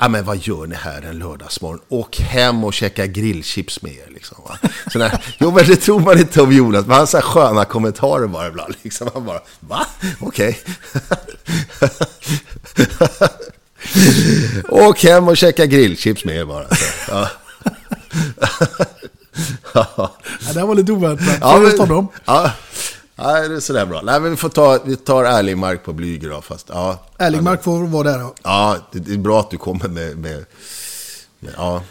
Ja 0.00 0.08
men 0.08 0.24
vad 0.24 0.36
gör 0.36 0.66
ni 0.66 0.74
här 0.74 1.02
en 1.02 1.18
lördagsmorgon? 1.18 1.80
Åk 1.88 2.16
hem 2.16 2.64
och 2.64 2.74
käka 2.74 3.06
grillchips 3.06 3.82
med 3.82 3.92
er 3.92 4.10
liksom. 4.14 4.38
Va? 4.48 4.58
Så 4.92 5.10
jo 5.38 5.50
men 5.50 5.66
det 5.66 5.76
tror 5.76 6.00
man 6.00 6.18
inte 6.18 6.42
om 6.42 6.52
Jonas. 6.52 6.86
Men 6.86 6.96
han 6.96 7.06
har 7.12 7.20
sköna 7.20 7.64
kommentarer 7.64 8.26
bara 8.26 8.48
ibland. 8.48 8.74
Liksom. 8.82 9.10
Han 9.14 9.24
bara, 9.24 9.40
va? 9.60 9.86
Okej. 10.20 10.60
Åk 14.68 15.04
hem 15.04 15.28
och 15.28 15.36
käka 15.36 15.66
grillchips 15.66 16.24
med 16.24 16.36
er 16.36 16.44
bara. 16.44 16.68
Så, 16.68 16.84
ja. 17.08 17.28
Ja, 19.74 20.12
det 20.52 20.58
här 20.60 20.66
var 20.66 20.74
lite 20.74 20.92
oväntat. 20.92 21.38
Ja, 21.40 21.58
men- 21.78 21.88
dem? 21.88 22.08
Ja, 22.24 22.50
det 23.16 23.54
är 23.54 23.60
sådär 23.60 23.86
bra. 23.86 24.00
Nej, 24.02 24.20
men 24.20 24.30
vi, 24.30 24.36
får 24.36 24.48
ta, 24.48 24.78
vi 24.84 24.96
tar 24.96 25.24
ärlig 25.24 25.58
mark 25.58 25.84
på 25.84 25.92
Blyger 25.92 26.30
då. 26.30 26.42
Fast, 26.42 26.66
ja, 26.72 26.98
Erlingmark 27.18 27.62
får 27.62 27.86
vara 27.86 28.02
där 28.12 28.18
då. 28.18 28.34
ja, 28.42 28.76
det, 28.92 28.98
det 28.98 29.12
är 29.12 29.18
bra 29.18 29.40
att 29.40 29.50
du 29.50 29.56
kommer 29.58 29.88
med... 29.88 30.16
med, 30.18 30.44
med 31.40 31.52
ja. 31.56 31.82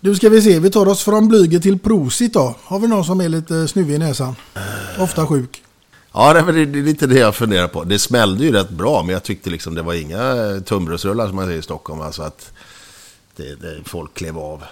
Du 0.00 0.14
ska 0.14 0.28
vi 0.28 0.42
se, 0.42 0.58
vi 0.58 0.70
tar 0.70 0.88
oss 0.88 1.02
från 1.04 1.28
Blyge 1.28 1.60
till 1.60 1.78
Prosit 1.78 2.32
då. 2.32 2.54
Har 2.64 2.78
vi 2.78 2.88
någon 2.88 3.04
som 3.04 3.20
är 3.20 3.28
lite 3.28 3.68
snuvig 3.68 3.94
i 3.94 3.98
näsan? 3.98 4.34
Ofta 4.98 5.26
sjuk. 5.26 5.62
Ja, 6.12 6.32
det 6.32 6.38
är 6.38 6.44
väl- 6.44 6.72
det 6.72 6.78
är 6.78 6.82
lite 6.82 7.06
det 7.06 7.18
jag 7.18 7.34
funderar 7.34 7.68
på. 7.68 7.84
Det 7.84 7.98
smällde 7.98 8.44
ju 8.44 8.52
rätt 8.52 8.70
bra, 8.70 9.02
men 9.02 9.12
jag 9.12 9.22
tyckte 9.22 9.50
liksom 9.50 9.74
det 9.74 9.82
var 9.82 9.94
inga 9.94 10.60
tunnbrödsrullar 10.66 11.26
som 11.26 11.36
man 11.36 11.44
säger 11.46 11.58
i 11.58 11.62
Stockholm. 11.62 12.00
Alltså 12.00 12.22
att 12.22 12.52
det, 13.36 13.54
det, 13.54 13.76
folk 13.84 14.14
klev 14.14 14.38
av. 14.38 14.62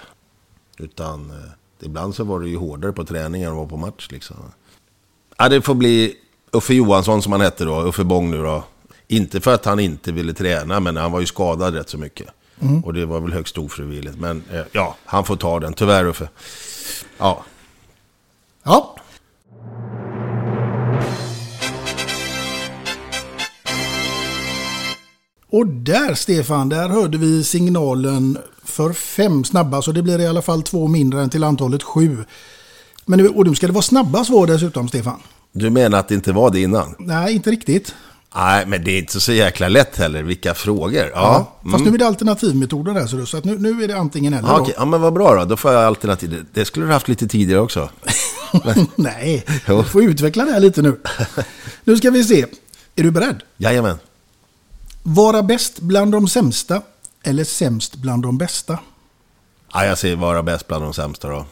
Utan 0.78 1.30
eh, 1.30 1.36
ibland 1.82 2.14
så 2.14 2.24
var 2.24 2.40
det 2.40 2.48
ju 2.48 2.56
hårdare 2.56 2.92
på 2.92 3.04
träningen 3.04 3.50
än 3.50 3.56
vad 3.56 3.68
på 3.68 3.76
match 3.76 4.08
liksom. 4.10 4.36
Ja, 5.36 5.48
det 5.48 5.62
får 5.62 5.74
bli 5.74 6.14
Uffe 6.52 6.74
Johansson 6.74 7.22
som 7.22 7.32
han 7.32 7.40
hette 7.40 7.64
då, 7.64 7.82
Uffe 7.82 8.04
Bång 8.04 8.30
nu 8.30 8.42
då. 8.42 8.64
Inte 9.08 9.40
för 9.40 9.54
att 9.54 9.64
han 9.64 9.80
inte 9.80 10.12
ville 10.12 10.32
träna, 10.32 10.80
men 10.80 10.96
han 10.96 11.12
var 11.12 11.20
ju 11.20 11.26
skadad 11.26 11.74
rätt 11.74 11.88
så 11.88 11.98
mycket. 11.98 12.28
Mm. 12.60 12.84
Och 12.84 12.94
det 12.94 13.06
var 13.06 13.20
väl 13.20 13.32
högst 13.32 13.58
ofrivilligt. 13.58 14.18
Men 14.18 14.42
eh, 14.52 14.62
ja, 14.72 14.96
han 15.04 15.24
får 15.24 15.36
ta 15.36 15.60
den. 15.60 15.72
Tyvärr 15.72 16.06
Uffe. 16.06 16.28
Ja. 17.18 17.44
Ja. 18.62 18.96
Och 25.52 25.66
där 25.66 26.14
Stefan, 26.14 26.68
där 26.68 26.88
hörde 26.88 27.18
vi 27.18 27.44
signalen 27.44 28.38
för 28.70 28.92
fem 28.92 29.44
snabba. 29.44 29.82
Så 29.82 29.92
det 29.92 30.02
blir 30.02 30.18
i 30.20 30.26
alla 30.26 30.42
fall 30.42 30.62
två 30.62 30.88
mindre 30.88 31.22
än 31.22 31.30
till 31.30 31.44
antalet 31.44 31.82
sju. 31.82 32.24
Men 33.04 33.18
nu, 33.18 33.28
och 33.28 33.46
nu 33.46 33.54
ska 33.54 33.66
det 33.66 33.72
vara 33.72 33.82
snabba 33.82 34.24
svar 34.24 34.46
dessutom 34.46 34.88
Stefan. 34.88 35.20
Du 35.52 35.70
menar 35.70 35.98
att 35.98 36.08
det 36.08 36.14
inte 36.14 36.32
var 36.32 36.50
det 36.50 36.60
innan? 36.60 36.94
Nej, 36.98 37.34
inte 37.34 37.50
riktigt. 37.50 37.94
Nej, 38.34 38.66
men 38.66 38.84
det 38.84 38.90
är 38.90 38.98
inte 38.98 39.20
så 39.20 39.32
jäkla 39.32 39.68
lätt 39.68 39.96
heller. 39.96 40.22
Vilka 40.22 40.54
frågor. 40.54 40.94
Ja, 40.94 41.10
Ja, 41.14 41.70
fast 41.70 41.80
mm. 41.80 41.88
nu 41.88 41.94
är 41.94 41.98
det 41.98 42.06
alternativmetoder 42.06 42.94
där 42.94 43.06
så, 43.06 43.26
så 43.26 43.36
att 43.36 43.44
nu, 43.44 43.58
nu 43.58 43.84
är 43.84 43.88
det 43.88 43.96
antingen 43.98 44.34
eller. 44.34 44.48
Ja, 44.48 44.60
okej. 44.60 44.74
ja, 44.78 44.84
men 44.84 45.00
vad 45.00 45.12
bra 45.12 45.34
då. 45.34 45.44
Då 45.44 45.56
får 45.56 45.72
jag 45.72 45.84
alternativ. 45.84 46.44
Det- 46.52 46.64
skulle 46.64 46.86
du 46.86 46.92
haft 46.92 47.08
lite 47.08 47.28
tidigare 47.28 47.60
också. 47.60 47.88
Nej, 48.96 49.44
du 49.66 49.84
får 49.84 50.04
utveckla 50.04 50.44
det 50.44 50.52
här 50.52 50.60
lite 50.60 50.82
nu. 50.82 51.00
Nu 51.84 51.96
ska 51.96 52.10
vi 52.10 52.24
se. 52.24 52.46
Är 52.96 53.02
du 53.02 53.10
beredd? 53.10 53.42
Jajamän. 53.56 53.98
Vara 55.02 55.42
bäst 55.42 55.80
bland 55.80 56.12
de 56.12 56.28
sämsta 56.28 56.82
eller 57.22 57.44
sämst 57.44 57.96
bland 57.96 58.22
de 58.22 58.38
bästa? 58.38 58.78
Ja, 59.72 59.84
jag 59.86 59.98
säger 59.98 60.16
vara 60.16 60.42
bäst 60.42 60.66
bland 60.68 60.84
de 60.84 60.94
sämsta 60.94 61.28
då. 61.28 61.46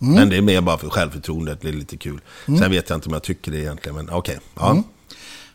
Mm. 0.00 0.14
Men 0.14 0.28
det 0.28 0.36
är 0.36 0.42
mer 0.42 0.60
bara 0.60 0.78
för 0.78 0.90
självförtroendet. 0.90 1.60
Det 1.62 1.68
är 1.68 1.72
lite 1.72 1.96
kul. 1.96 2.20
Mm. 2.48 2.60
Sen 2.60 2.70
vet 2.70 2.90
jag 2.90 2.96
inte 2.96 3.08
om 3.08 3.12
jag 3.12 3.22
tycker 3.22 3.52
det 3.52 3.58
egentligen. 3.58 3.96
Men 3.96 4.10
okej. 4.10 4.38
Ja. 4.54 4.70
Mm. 4.70 4.82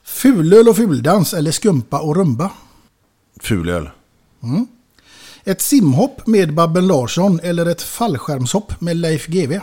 Fulöl 0.03 0.67
och 0.69 0.75
fuldans 0.75 1.33
eller 1.33 1.51
skumpa 1.51 1.99
och 1.99 2.15
rumba? 2.15 2.49
Fulöl. 3.41 3.89
Mm. 4.43 4.67
Ett 5.43 5.61
simhopp 5.61 6.27
med 6.27 6.53
Babben 6.53 6.87
Larsson 6.87 7.39
eller 7.43 7.65
ett 7.65 7.81
fallskärmshopp 7.81 8.81
med 8.81 8.97
Leif 8.97 9.27
GW? 9.27 9.59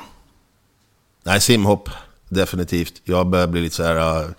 Nej, 1.23 1.41
simhopp. 1.41 1.89
Definitivt. 2.29 3.01
Jag 3.05 3.27
börjar 3.27 3.47
bli 3.47 3.61
lite 3.61 3.77
så 3.77 3.83
här 3.83 4.25
uh, 4.25 4.31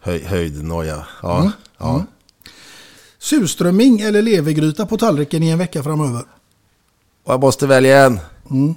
höj, 0.00 0.24
höjdnoja. 0.24 1.06
Ja, 1.22 1.38
Mm. 1.40 1.52
ja. 1.78 1.94
Mm. 1.94 2.06
Surströmming 3.26 4.00
eller 4.00 4.22
levergryta 4.22 4.86
på 4.86 4.98
tallriken 4.98 5.42
i 5.42 5.48
en 5.48 5.58
vecka 5.58 5.82
framöver? 5.82 6.22
Och 7.24 7.32
jag 7.32 7.40
måste 7.40 7.66
välja 7.66 8.04
en. 8.04 8.20
Mm. 8.50 8.74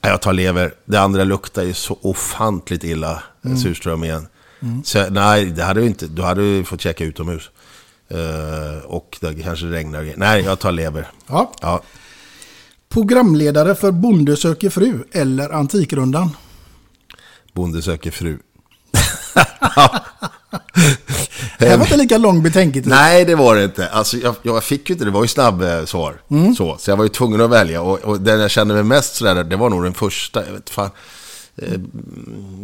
Jag 0.00 0.22
tar 0.22 0.32
lever. 0.32 0.74
Det 0.84 1.00
andra 1.00 1.24
luktar 1.24 1.62
ju 1.62 1.74
så 1.74 1.98
ofantligt 2.00 2.84
illa. 2.84 3.22
Mm. 3.44 3.58
Surströmmingen. 3.58 4.26
Mm. 4.62 4.84
Så, 4.84 5.10
nej, 5.10 5.44
det 5.44 5.62
hade 5.62 5.80
du 5.80 5.86
inte. 5.86 6.06
Du 6.06 6.22
hade 6.22 6.42
ju 6.42 6.64
fått 6.64 6.80
checka 6.80 7.04
utomhus. 7.04 7.50
Eh, 8.08 8.84
och 8.84 9.18
det 9.20 9.42
kanske 9.42 9.66
regnar. 9.66 10.12
Nej, 10.16 10.42
jag 10.42 10.58
tar 10.58 10.72
lever. 10.72 11.08
Ja. 11.26 11.52
Ja. 11.60 11.82
Programledare 12.88 13.74
för 13.74 13.90
Bonde 13.90 14.36
söker 14.36 14.70
fru 14.70 15.04
eller 15.12 15.50
Antikrundan? 15.50 16.36
Bonde 17.52 17.82
söker 17.82 18.10
fru. 18.10 18.38
Det 21.58 21.76
var 21.76 21.84
inte 21.84 21.96
lika 21.96 22.18
lång 22.18 22.42
betänketid. 22.42 22.88
Nej, 22.90 23.24
det 23.24 23.34
var 23.34 23.56
det 23.56 23.64
inte. 23.64 23.88
Alltså, 23.88 24.16
jag, 24.16 24.34
jag 24.42 24.64
fick 24.64 24.88
ju 24.88 24.92
inte, 24.92 25.04
det 25.04 25.10
var 25.10 25.22
ju 25.22 25.28
snabbsvar. 25.28 26.20
Mm. 26.30 26.54
Så, 26.54 26.76
så 26.78 26.90
jag 26.90 26.96
var 26.96 27.04
ju 27.04 27.08
tvungen 27.08 27.40
att 27.40 27.50
välja. 27.50 27.82
Och, 27.82 27.98
och 27.98 28.20
den 28.20 28.40
jag 28.40 28.50
kände 28.50 28.74
mig 28.74 28.82
mest 28.82 29.14
sådär, 29.14 29.44
det 29.44 29.56
var 29.56 29.70
nog 29.70 29.82
den 29.84 29.94
första. 29.94 30.46
Jag 30.46 30.52
vet 30.52 30.70
fan. 30.70 30.90
Eh, 31.56 31.80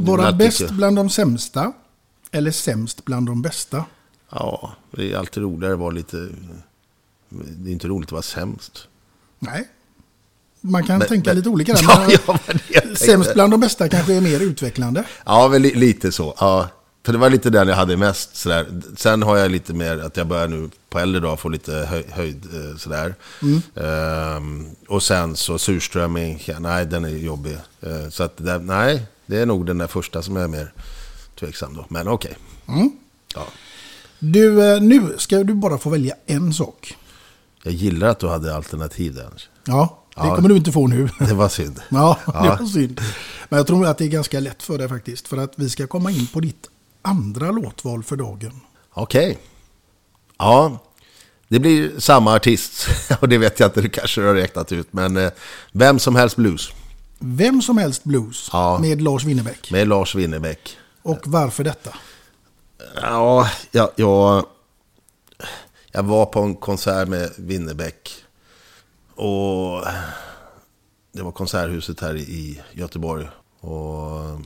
jag 0.07 0.37
bäst 0.37 0.71
bland 0.71 0.97
de 0.97 1.11
sämsta 1.11 1.73
eller 2.31 2.51
sämst 2.51 3.05
bland 3.05 3.27
de 3.27 3.43
bästa? 3.43 3.85
Ja, 4.31 4.73
det 4.91 5.13
är 5.13 5.17
alltid 5.19 5.43
roligare 5.43 5.73
att 5.75 5.81
vara 5.81 5.91
lite... 5.91 6.29
Det 7.31 7.71
är 7.71 7.73
inte 7.73 7.89
roligt 7.89 8.09
att 8.09 8.13
vara 8.13 8.23
sämst. 8.23 8.87
Nej. 9.39 9.69
Man 10.61 10.85
kan 10.85 10.99
Men- 10.99 11.09
tänka 11.09 11.31
men- 11.31 11.37
lite 11.37 11.49
olika 11.49 11.73
där. 11.73 11.83
Ja, 12.27 12.39
ja, 12.69 12.81
sämst 12.97 13.35
bland 13.35 13.53
de 13.53 13.61
bästa 13.61 13.89
kanske 13.89 14.15
är 14.15 14.21
mer 14.21 14.41
utvecklande. 14.41 15.05
Ja, 15.27 15.49
väl 15.49 15.63
li, 15.63 15.75
lite 15.75 16.13
så. 16.13 16.35
Ja. 16.41 16.69
För 17.09 17.13
det 17.13 17.19
var 17.19 17.31
lite 17.31 17.51
den 17.51 17.69
jag 17.69 17.77
hade 17.77 17.97
mest 17.97 18.37
sådär. 18.37 18.67
Sen 18.97 19.23
har 19.23 19.37
jag 19.37 19.51
lite 19.51 19.73
mer 19.75 19.99
att 19.99 20.17
jag 20.17 20.27
börjar 20.27 20.49
nu 20.49 20.71
på 20.91 20.99
äldre 20.99 21.21
dag 21.21 21.41
få 21.41 21.49
lite 21.49 21.73
höj, 21.73 22.05
höjd 22.11 22.45
eh, 22.55 22.77
sådär. 22.77 23.15
Mm. 23.43 23.63
Ehm, 23.77 24.67
och 24.89 25.03
sen 25.03 25.37
så 25.37 25.59
surströmming, 25.59 26.43
ja, 26.47 26.59
nej 26.59 26.87
den 26.87 27.05
är 27.05 27.09
jobbig. 27.09 27.57
Eh, 27.81 28.09
så 28.11 28.23
att 28.23 28.37
det, 28.37 28.59
nej, 28.59 29.07
det 29.27 29.39
är 29.39 29.47
nog 29.47 29.67
den 29.67 29.79
där 29.79 29.87
första 29.87 30.23
som 30.23 30.37
jag 30.37 30.45
är 30.45 30.49
mer 30.49 30.73
tveksam 31.41 31.75
då. 31.75 31.87
Men 31.89 32.09
okej. 32.09 32.37
Mm. 32.69 32.91
Ja. 33.35 33.47
Du, 34.19 34.73
eh, 34.75 34.81
nu 34.81 35.15
ska 35.19 35.45
du 35.45 35.55
bara 35.55 35.79
få 35.79 35.91
välja 35.91 36.15
en 36.27 36.53
sak. 36.55 36.97
Jag 37.63 37.73
gillar 37.75 38.09
att 38.09 38.19
du 38.19 38.29
hade 38.29 38.55
alternativ 38.57 39.15
där. 39.15 39.43
Ja, 39.65 39.99
det 40.15 40.27
Ja. 40.27 40.37
kommer 40.37 40.49
du 40.49 40.57
inte 40.57 40.73
få 40.73 40.87
nu. 40.87 41.09
Det 41.19 41.35
var 41.35 41.49
synd. 41.49 41.81
Ja, 41.89 42.19
det 42.27 42.33
Ja. 42.35 42.57
var 42.61 42.67
synd. 42.67 43.01
Men 43.49 43.57
jag 43.57 43.67
tror 43.67 43.87
att 43.87 43.99
det 43.99 44.05
är 44.05 44.09
ganska 44.09 44.41
lätt 44.41 44.63
för 44.63 44.79
dig 44.79 44.89
faktiskt. 44.89 45.29
För 45.29 45.37
att 45.37 45.53
vi 45.57 45.71
ska 45.71 45.87
komma 45.87 46.11
in 46.11 46.27
på 46.27 46.41
ditt 46.41 46.67
andra 47.03 47.51
låtval 47.51 48.03
för 48.03 48.17
dagen. 48.17 48.61
Okej. 48.91 49.39
Ja, 50.39 50.79
det 51.49 51.59
blir 51.59 52.01
samma 52.01 52.35
artist. 52.35 52.87
Och 53.21 53.29
det 53.29 53.39
vet 53.39 53.61
jag 53.61 53.69
inte, 53.69 53.81
du 53.81 53.89
kanske 53.89 54.23
har 54.23 54.35
räknat 54.35 54.73
ut. 54.73 54.93
Men 54.93 55.17
eh, 55.17 55.31
vem 55.73 55.99
som 55.99 56.17
helst 56.17 56.37
blues. 56.37 56.69
Vem 57.19 57.63
som 57.63 57.79
helst 57.79 58.05
blues 58.05 58.49
Ja. 58.53 58.79
med 58.79 59.03
Lars 59.03 59.25
Winnerbäck. 59.25 59.71
Med 59.71 59.89
Lars 59.89 60.15
Winnerbäck. 60.15 60.77
Och 61.03 61.19
varför 61.25 61.65
detta? 61.65 61.95
Ja, 63.03 63.51
jag, 63.71 63.91
jag, 63.97 64.47
jag 65.93 66.03
var 66.03 66.27
på 66.27 66.41
en 66.41 66.55
konsert 66.55 67.09
med 67.09 67.31
Winnerbäck. 67.37 68.11
Och 69.15 69.85
det 71.13 71.23
var 71.23 71.33
Konserthuset 71.33 72.01
här 72.01 72.17
i 72.17 72.61
Göteborg. 72.73 73.29
Och 73.61 74.41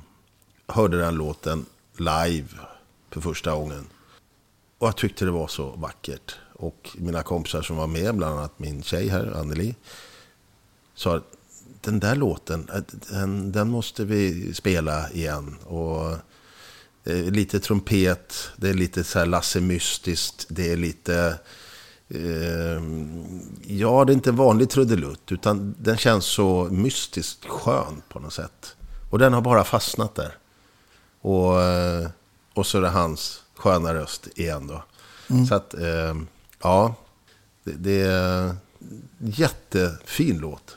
hörde 0.68 0.98
den 0.98 1.14
låten 1.14 1.66
live 1.96 2.48
för 3.10 3.20
första 3.20 3.54
gången. 3.54 3.86
Och 4.78 4.88
jag 4.88 4.96
tyckte 4.96 5.24
det 5.24 5.30
var 5.30 5.48
så 5.48 5.70
vackert. 5.70 6.34
Och 6.52 6.90
mina 6.98 7.22
kompisar 7.22 7.62
som 7.62 7.76
var 7.76 7.86
med, 7.86 8.16
bland 8.16 8.38
annat 8.38 8.58
min 8.58 8.82
tjej 8.82 9.08
här, 9.08 9.32
Anneli, 9.36 9.74
sa 10.94 11.16
att 11.16 11.36
den 11.80 12.00
där 12.00 12.16
låten, 12.16 12.68
äh, 12.74 12.82
den, 13.10 13.52
den 13.52 13.68
måste 13.68 14.04
vi 14.04 14.54
spela 14.54 15.10
igen. 15.10 15.56
Och 15.64 16.16
det 17.04 17.18
är 17.18 17.30
lite 17.30 17.60
trumpet, 17.60 18.50
det 18.56 18.68
är 18.68 18.74
lite 18.74 19.04
så 19.04 19.18
här 19.18 19.26
Lasse 19.26 19.60
Mystiskt, 19.60 20.46
det 20.48 20.72
är 20.72 20.76
lite... 20.76 21.38
Eh, 22.08 22.82
ja, 23.66 24.04
det 24.04 24.12
är 24.12 24.14
inte 24.14 24.32
vanlig 24.32 24.70
trudelutt, 24.70 25.32
utan 25.32 25.74
den 25.78 25.96
känns 25.96 26.24
så 26.24 26.68
mystiskt 26.70 27.44
skön 27.44 28.02
på 28.08 28.18
något 28.18 28.32
sätt. 28.32 28.76
Och 29.10 29.18
den 29.18 29.32
har 29.32 29.40
bara 29.40 29.64
fastnat 29.64 30.14
där. 30.14 30.36
Och, 31.22 31.62
eh, 31.62 32.08
och 32.54 32.66
så 32.66 32.78
är 32.78 32.82
det 32.82 32.88
hans 32.88 33.42
sköna 33.54 33.94
röst 33.94 34.28
igen 34.34 34.66
då. 34.66 34.84
Mm. 35.30 35.46
Så 35.46 35.54
att, 35.54 35.74
eh, 35.74 36.14
ja, 36.62 36.94
det, 37.64 37.72
det 37.72 38.00
är 38.00 38.56
jättefin 39.18 40.38
låt. 40.38 40.76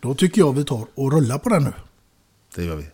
Då 0.00 0.14
tycker 0.14 0.40
jag 0.40 0.52
vi 0.52 0.64
tar 0.64 0.86
och 0.94 1.12
rullar 1.12 1.38
på 1.38 1.48
den 1.48 1.64
nu. 1.64 1.72
Det 2.54 2.64
gör 2.64 2.76
vi. 2.76 2.86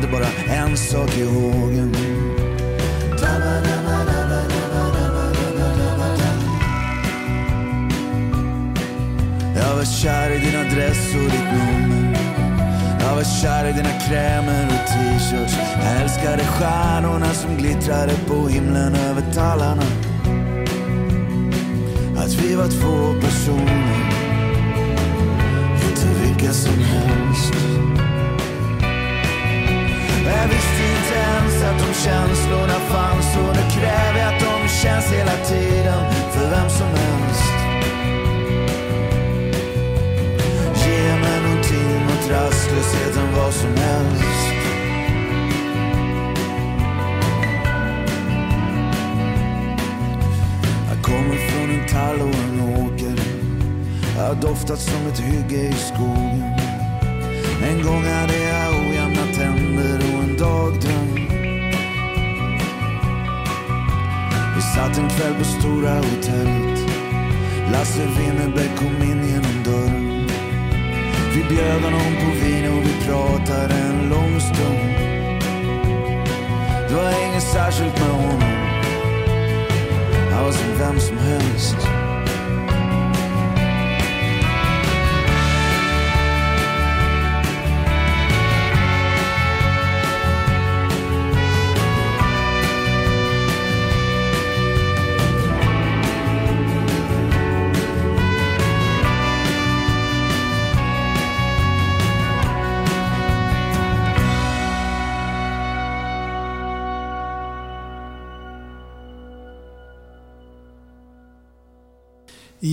Hade 0.00 0.12
bara 0.12 0.54
en 0.54 0.76
sak 0.76 1.16
i 1.16 1.24
hågen. 1.24 1.96
Jag 9.56 9.76
var 9.76 9.84
kär 9.84 10.30
i 10.30 10.38
din 10.38 10.56
adress 10.56 11.14
och 11.14 11.30
ditt 11.30 11.52
nummer. 11.52 12.18
Jag 13.00 13.14
var 13.14 13.24
kär 13.24 13.64
i 13.64 13.72
dina 13.72 13.98
krämer 14.08 14.66
och 14.66 14.88
t-shirts. 14.88 15.56
Jag 15.82 16.02
älskade 16.02 16.44
stjärnorna 16.44 17.34
som 17.34 17.56
glittrade 17.56 18.12
på 18.28 18.48
himlen 18.48 18.94
över 18.94 19.22
tallarna. 19.34 19.82
Att 22.16 22.32
vi 22.32 22.54
var 22.54 22.68
två 22.68 23.20
personer, 23.20 24.10
inte 25.88 26.22
vilka 26.22 26.52
som 26.52 26.78
helst. 26.78 27.69
Jag 30.36 30.48
visste 30.48 30.82
inte 30.96 31.14
ens 31.14 31.62
att 31.62 31.78
de 31.78 31.94
känslorna 31.94 32.78
fanns 32.92 33.36
och 33.36 33.56
nu 33.56 33.64
kräver 33.70 34.18
jag 34.18 34.34
att 34.34 34.40
de 34.40 34.68
känns 34.68 35.12
hela 35.12 35.36
tiden 35.52 36.04
för 36.32 36.50
vem 36.50 36.70
som 36.70 36.86
helst. 36.86 37.52
Ge 40.84 41.16
mig 41.22 41.40
någonting 41.42 42.04
mot 42.06 42.30
rastlösheten, 42.30 43.34
vad 43.36 43.52
som 43.52 43.70
helst. 43.70 44.54
Jag 50.88 51.02
kommer 51.02 51.36
från 51.36 51.70
en 51.70 51.88
tall 51.88 52.20
och 52.20 52.34
en 52.34 52.84
åker. 52.84 53.22
Jag 54.16 54.26
har 54.26 54.34
doftat 54.34 54.78
som 54.80 55.06
ett 55.12 55.18
hygge 55.18 55.62
i 55.62 55.72
skogen. 55.72 56.44
En 57.70 57.82
gång 57.82 58.04
hade 58.04 58.38
jag 58.38 58.49
satt 64.80 64.98
en 64.98 65.08
kväll 65.08 65.34
på 65.34 65.44
Stora 65.44 65.94
hotellet. 65.94 66.78
Lasse 67.72 68.06
Winnerbäck 68.18 68.76
kom 68.78 69.02
in 69.02 69.28
genom 69.28 69.62
dörren. 69.64 70.28
Vi 71.34 71.44
bjöd 71.48 71.82
honom 71.82 72.16
på 72.20 72.44
vin 72.44 72.72
och 72.72 72.84
vi 72.86 73.06
pratade 73.06 73.74
en 73.74 74.08
lång 74.08 74.40
stund. 74.40 74.90
Det 76.88 76.94
var 76.94 77.28
inget 77.28 77.42
särskilt 77.42 78.00
med 78.00 78.10
honom. 78.10 78.42
Han 80.32 80.44
var 80.44 80.52
som 80.52 80.78
vem 80.78 81.00
som 81.00 81.18
helst. 81.18 81.89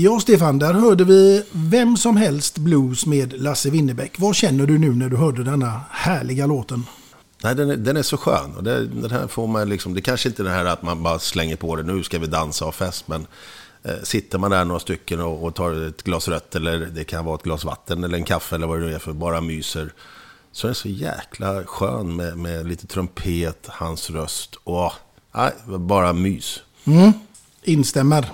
Ja, 0.03 0.19
Stefan, 0.19 0.59
där 0.59 0.73
hörde 0.73 1.03
vi 1.03 1.43
Vem 1.51 1.97
som 1.97 2.17
helst 2.17 2.57
blues 2.57 3.05
med 3.05 3.41
Lasse 3.41 3.69
Winnerbäck. 3.69 4.19
Vad 4.19 4.35
känner 4.35 4.65
du 4.65 4.77
nu 4.77 4.91
när 4.91 5.09
du 5.09 5.17
hörde 5.17 5.43
denna 5.43 5.81
härliga 5.91 6.45
låten? 6.45 6.85
Nej, 7.43 7.55
den 7.55 7.69
är, 7.69 7.75
den 7.75 7.97
är 7.97 8.01
så 8.01 8.17
skön. 8.17 8.55
Och 8.55 8.63
det, 8.63 8.87
den 8.87 9.11
här 9.11 9.27
får 9.27 9.47
man 9.47 9.69
liksom, 9.69 9.93
det 9.93 10.01
kanske 10.01 10.29
inte 10.29 10.41
är 10.41 10.43
det 10.43 10.49
här 10.49 10.65
att 10.65 10.81
man 10.81 11.03
bara 11.03 11.19
slänger 11.19 11.55
på 11.55 11.75
det, 11.75 11.83
nu 11.83 12.03
ska 12.03 12.19
vi 12.19 12.27
dansa 12.27 12.65
och 12.65 12.75
fest, 12.75 13.07
men 13.07 13.27
eh, 13.83 13.91
sitter 14.03 14.37
man 14.37 14.51
där 14.51 14.65
några 14.65 14.79
stycken 14.79 15.21
och, 15.21 15.43
och 15.43 15.55
tar 15.55 15.87
ett 15.87 16.03
glas 16.03 16.27
rött, 16.27 16.55
eller 16.55 16.79
det 16.79 17.03
kan 17.03 17.25
vara 17.25 17.35
ett 17.35 17.43
glas 17.43 17.65
vatten, 17.65 18.03
eller 18.03 18.17
en 18.17 18.23
kaffe, 18.23 18.55
eller 18.55 18.67
vad 18.67 18.79
det 18.79 18.85
nu 18.85 18.93
är 18.93 18.99
för, 18.99 19.13
bara 19.13 19.41
myser, 19.41 19.93
så 20.51 20.67
är 20.67 20.69
den 20.69 20.75
så 20.75 20.89
jäkla 20.89 21.63
skön 21.63 22.15
med, 22.15 22.37
med 22.37 22.67
lite 22.67 22.87
trumpet, 22.87 23.67
hans 23.67 24.09
röst, 24.09 24.55
och 24.63 24.93
nej, 25.35 25.51
bara 25.65 26.13
mys. 26.13 26.59
Mm, 26.85 27.11
instämmer. 27.63 28.31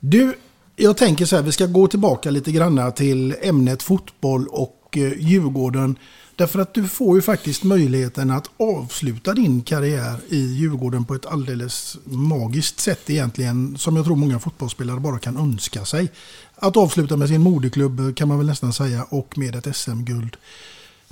Du, 0.00 0.34
jag 0.76 0.96
tänker 0.96 1.26
så 1.26 1.36
här, 1.36 1.42
vi 1.42 1.52
ska 1.52 1.66
gå 1.66 1.88
tillbaka 1.88 2.30
lite 2.30 2.52
grann 2.52 2.92
till 2.92 3.34
ämnet 3.42 3.82
fotboll 3.82 4.48
och 4.48 4.96
eh, 4.96 5.12
Djurgården. 5.18 5.96
Därför 6.36 6.58
att 6.58 6.74
du 6.74 6.88
får 6.88 7.16
ju 7.16 7.22
faktiskt 7.22 7.64
möjligheten 7.64 8.30
att 8.30 8.50
avsluta 8.56 9.34
din 9.34 9.62
karriär 9.62 10.20
i 10.28 10.38
Djurgården 10.38 11.04
på 11.04 11.14
ett 11.14 11.26
alldeles 11.26 11.96
magiskt 12.04 12.80
sätt 12.80 13.10
egentligen. 13.10 13.78
Som 13.78 13.96
jag 13.96 14.04
tror 14.04 14.16
många 14.16 14.38
fotbollsspelare 14.38 15.00
bara 15.00 15.18
kan 15.18 15.36
önska 15.36 15.84
sig. 15.84 16.10
Att 16.54 16.76
avsluta 16.76 17.16
med 17.16 17.28
sin 17.28 17.40
moderklubb 17.40 18.16
kan 18.16 18.28
man 18.28 18.38
väl 18.38 18.46
nästan 18.46 18.72
säga 18.72 19.06
och 19.08 19.38
med 19.38 19.56
ett 19.56 19.76
SM-guld. 19.76 20.36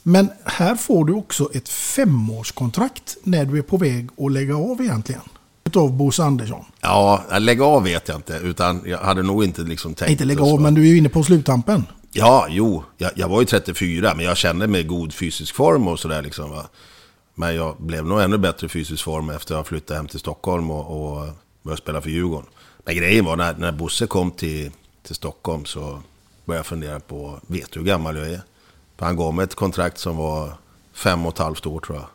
Men 0.03 0.31
här 0.45 0.74
får 0.74 1.05
du 1.05 1.12
också 1.12 1.51
ett 1.55 1.69
femårskontrakt 1.69 3.16
när 3.23 3.45
du 3.45 3.59
är 3.59 3.62
på 3.62 3.77
väg 3.77 4.09
att 4.16 4.32
lägga 4.32 4.57
av 4.57 4.81
egentligen. 4.81 5.23
Utav 5.70 5.92
Bosse 5.92 6.22
Andersson. 6.22 6.64
Ja, 6.80 7.24
lägga 7.38 7.64
av 7.64 7.84
vet 7.84 8.09
jag 8.09 8.18
inte, 8.18 8.40
utan 8.42 8.82
jag 8.86 8.98
hade 8.98 9.22
nog 9.22 9.44
inte 9.44 9.62
liksom 9.62 9.94
tänkt... 9.94 10.10
Inte 10.10 10.24
lägga 10.24 10.42
av, 10.42 10.60
men 10.60 10.74
du 10.74 10.80
är 10.80 10.86
ju 10.86 10.98
inne 10.98 11.09
på 11.09 11.22
sluttampen. 11.22 11.84
Ja, 12.12 12.47
jo, 12.51 12.84
jag, 12.98 13.10
jag 13.14 13.28
var 13.28 13.40
ju 13.40 13.47
34, 13.47 14.14
men 14.16 14.24
jag 14.24 14.36
kände 14.36 14.66
mig 14.66 14.80
i 14.80 14.84
god 14.84 15.14
fysisk 15.14 15.55
form 15.55 15.88
och 15.88 15.98
sådär 15.98 16.22
liksom. 16.22 16.51
Va? 16.51 16.66
Men 17.34 17.55
jag 17.55 17.76
blev 17.78 18.06
nog 18.06 18.20
ännu 18.20 18.38
bättre 18.38 18.68
fysisk 18.68 19.05
form 19.05 19.30
efter 19.30 19.55
att 19.55 19.59
jag 19.59 19.66
flyttade 19.66 19.98
hem 19.98 20.06
till 20.06 20.20
Stockholm 20.20 20.70
och, 20.70 21.16
och 21.16 21.28
började 21.62 21.82
spela 21.82 22.01
för 22.01 22.10
Djurgården. 22.10 22.48
Men 22.84 22.97
grejen 22.97 23.24
var, 23.24 23.36
när, 23.36 23.55
när 23.55 23.72
Bosse 23.72 24.06
kom 24.06 24.30
till, 24.30 24.70
till 25.06 25.14
Stockholm 25.14 25.64
så 25.64 25.80
började 26.44 26.59
jag 26.59 26.66
fundera 26.66 27.01
på, 27.01 27.40
vet 27.47 27.72
du 27.72 27.80
hur 27.80 27.86
gammal 27.86 28.16
jag 28.16 28.30
är? 28.30 28.40
Han 28.98 29.16
gav 29.16 29.34
mig 29.34 29.44
ett 29.44 29.55
kontrakt 29.55 29.98
som 29.98 30.16
var 30.16 30.52
fem 30.94 31.26
och 31.26 31.32
ett 31.32 31.38
halvt 31.38 31.66
år 31.66 31.80
tror 31.80 31.98
jag. 31.98 32.06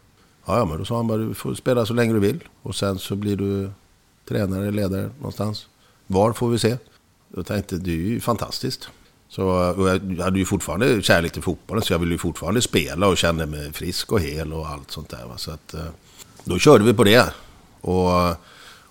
Ja, 0.46 0.58
ja, 0.58 0.66
men 0.66 0.78
då 0.78 0.86
sa 0.86 0.96
han 0.96 1.08
bara, 1.08 1.18
du 1.18 1.34
får 1.34 1.56
spela 1.56 1.86
så 1.86 1.94
länge 1.94 2.14
du 2.14 2.20
vill. 2.20 2.44
Och 2.62 2.76
sen 2.76 3.00
så 3.00 3.16
blir 3.16 3.36
du 3.36 3.72
tränare, 4.28 4.72
ledare 4.72 5.10
någonstans. 5.18 5.68
Var 6.08 6.34
får 6.34 6.50
vi 6.50 6.60
se. 6.60 6.78
Jag 7.36 7.46
tänkte, 7.46 7.78
det 7.78 7.92
är 7.92 7.96
ju 7.96 8.20
fantastiskt. 8.20 8.90
Så, 9.30 9.48
och 9.48 9.90
jag 9.90 10.24
hade 10.24 10.40
ju 10.40 10.46
fortfarande 10.46 11.02
kärlek 11.02 11.32
till 11.32 11.42
fotbollen, 11.42 11.84
så 11.84 11.94
jag 11.94 12.00
ville 12.00 12.12
ju 12.12 12.18
fortfarande 12.18 12.62
spela 12.62 13.08
och 13.08 13.18
kände 13.18 13.46
mig 13.46 13.74
frisk 13.74 14.12
och 14.12 14.20
hel 14.20 14.54
och 14.54 14.68
allt 14.68 14.92
sånt 14.92 15.10
där. 15.10 15.26
Va? 15.26 15.38
Så 15.38 15.52
att, 15.52 15.74
eh, 15.74 15.86
då 16.44 16.60
körde 16.60 16.84
vi 16.84 16.94
på 16.94 17.04
det. 17.04 17.34
Och, 17.82 18.30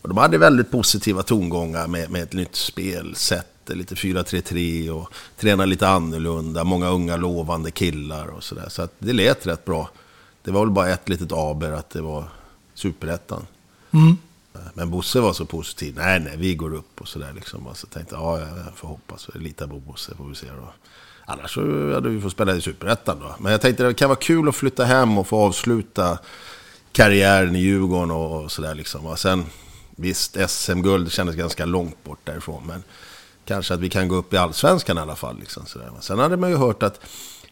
och 0.04 0.08
de 0.08 0.16
hade 0.16 0.38
väldigt 0.38 0.70
positiva 0.70 1.22
tongångar 1.22 1.86
med, 1.86 2.10
med 2.10 2.22
ett 2.22 2.32
nytt 2.32 2.56
spelsätt, 2.56 3.46
lite 3.66 3.94
4-3-3 3.94 4.90
och 4.90 5.12
träna 5.36 5.64
lite 5.64 5.88
annorlunda, 5.88 6.64
många 6.64 6.88
unga 6.88 7.16
lovande 7.16 7.70
killar 7.70 8.26
och 8.26 8.44
sådär. 8.44 8.68
Så 8.68 8.82
att 8.82 8.92
det 8.98 9.12
lät 9.12 9.46
rätt 9.46 9.64
bra. 9.64 9.90
Det 10.44 10.50
var 10.50 10.60
väl 10.60 10.70
bara 10.70 10.88
ett 10.88 11.08
litet 11.08 11.32
aber 11.32 11.72
att 11.72 11.90
det 11.90 12.00
var 12.00 12.24
superettan. 12.74 13.46
Mm. 13.90 14.16
Men 14.74 14.90
Bosse 14.90 15.20
var 15.20 15.32
så 15.32 15.44
positiv. 15.44 15.94
Nej, 15.96 16.20
nej, 16.20 16.36
vi 16.36 16.54
går 16.54 16.74
upp 16.74 17.00
och 17.00 17.08
sådär 17.08 17.32
liksom. 17.34 17.66
Och 17.66 17.76
så 17.76 17.86
tänkte 17.86 18.14
jag, 18.14 18.40
ja, 18.40 18.40
jag 18.40 18.76
får 18.76 18.88
hoppas. 18.88 19.28
Jag 19.34 19.42
litar 19.42 19.66
på 19.66 19.80
Bosse, 19.80 20.14
får 20.14 20.24
vi 20.24 20.34
se 20.34 20.46
då. 20.46 20.72
Annars 21.24 21.54
så 21.54 21.60
hade 21.94 22.08
vi 22.08 22.20
fått 22.20 22.32
spela 22.32 22.54
i 22.54 22.60
Superettan 22.60 23.20
då. 23.20 23.34
Men 23.38 23.52
jag 23.52 23.60
tänkte 23.60 23.84
det 23.84 23.94
kan 23.94 24.08
vara 24.08 24.18
kul 24.18 24.48
att 24.48 24.56
flytta 24.56 24.84
hem 24.84 25.18
och 25.18 25.26
få 25.26 25.36
avsluta 25.36 26.18
karriären 26.92 27.56
i 27.56 27.58
Djurgården 27.58 28.10
och, 28.10 28.42
och 28.42 28.52
sådär 28.52 28.74
liksom. 28.74 29.06
Och 29.06 29.18
sen 29.18 29.44
visst, 29.96 30.36
SM-guld 30.48 31.12
kändes 31.12 31.36
ganska 31.36 31.64
långt 31.64 32.04
bort 32.04 32.20
därifrån. 32.24 32.66
Men 32.66 32.82
kanske 33.44 33.74
att 33.74 33.80
vi 33.80 33.90
kan 33.90 34.08
gå 34.08 34.14
upp 34.14 34.34
i 34.34 34.36
allsvenskan 34.36 34.98
i 34.98 35.00
alla 35.00 35.16
fall. 35.16 35.38
Liksom, 35.38 35.66
sådär. 35.66 35.90
Sen 36.00 36.18
hade 36.18 36.36
man 36.36 36.50
ju 36.50 36.56
hört 36.56 36.82
att 36.82 37.00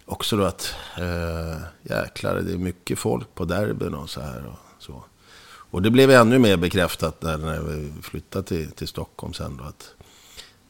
också 0.07 0.37
då 0.37 0.45
att 0.45 0.75
eh, 0.99 1.61
jäklar, 1.83 2.41
det 2.41 2.53
är 2.53 2.57
mycket 2.57 2.99
folk 2.99 3.35
på 3.35 3.45
derbyn 3.45 3.95
och 3.95 4.11
så 4.11 4.21
här. 4.21 4.47
Och, 4.47 4.83
så. 4.83 5.05
och 5.45 5.83
det 5.83 5.91
blev 5.91 6.11
ännu 6.11 6.39
mer 6.39 6.57
bekräftat 6.57 7.23
när, 7.23 7.39
när 7.39 7.61
vi 7.61 7.93
flyttade 8.03 8.45
till, 8.45 8.71
till 8.71 8.89
Stockholm 8.89 9.33
sen 9.33 9.57
då. 9.57 9.65
Att 9.65 9.95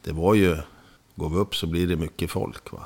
det 0.03 0.13
var 0.13 0.35
ju, 0.35 0.57
går 1.15 1.31
vi 1.31 1.37
upp 1.37 1.57
så 1.57 1.67
blir 1.67 1.87
det 1.87 1.97
mycket 1.97 2.31
folk. 2.31 2.73
Va? 2.73 2.85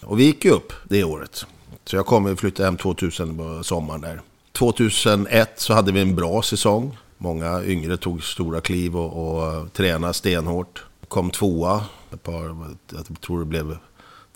Och 0.00 0.20
vi 0.20 0.24
gick 0.24 0.44
ju 0.44 0.50
upp 0.50 0.72
det 0.84 1.04
året. 1.04 1.46
Så 1.84 1.96
jag 1.96 2.06
kom 2.06 2.26
och 2.26 2.38
flyttade 2.38 2.66
hem 2.66 2.76
2000 2.76 3.36
på 3.36 3.64
sommaren 3.64 4.00
där. 4.00 4.20
2001 4.52 5.60
så 5.60 5.74
hade 5.74 5.92
vi 5.92 6.00
en 6.00 6.14
bra 6.14 6.42
säsong. 6.42 6.98
Många 7.18 7.64
yngre 7.64 7.96
tog 7.96 8.24
stora 8.24 8.60
kliv 8.60 8.96
och, 8.96 9.36
och 9.36 9.52
eh, 9.52 9.66
tränade 9.66 10.14
stenhårt. 10.14 10.84
Kom 11.08 11.30
tvåa. 11.30 11.84
Ett 12.12 12.22
par, 12.22 12.56
jag 12.92 13.20
tror 13.20 13.38
det 13.38 13.44
blev 13.44 13.78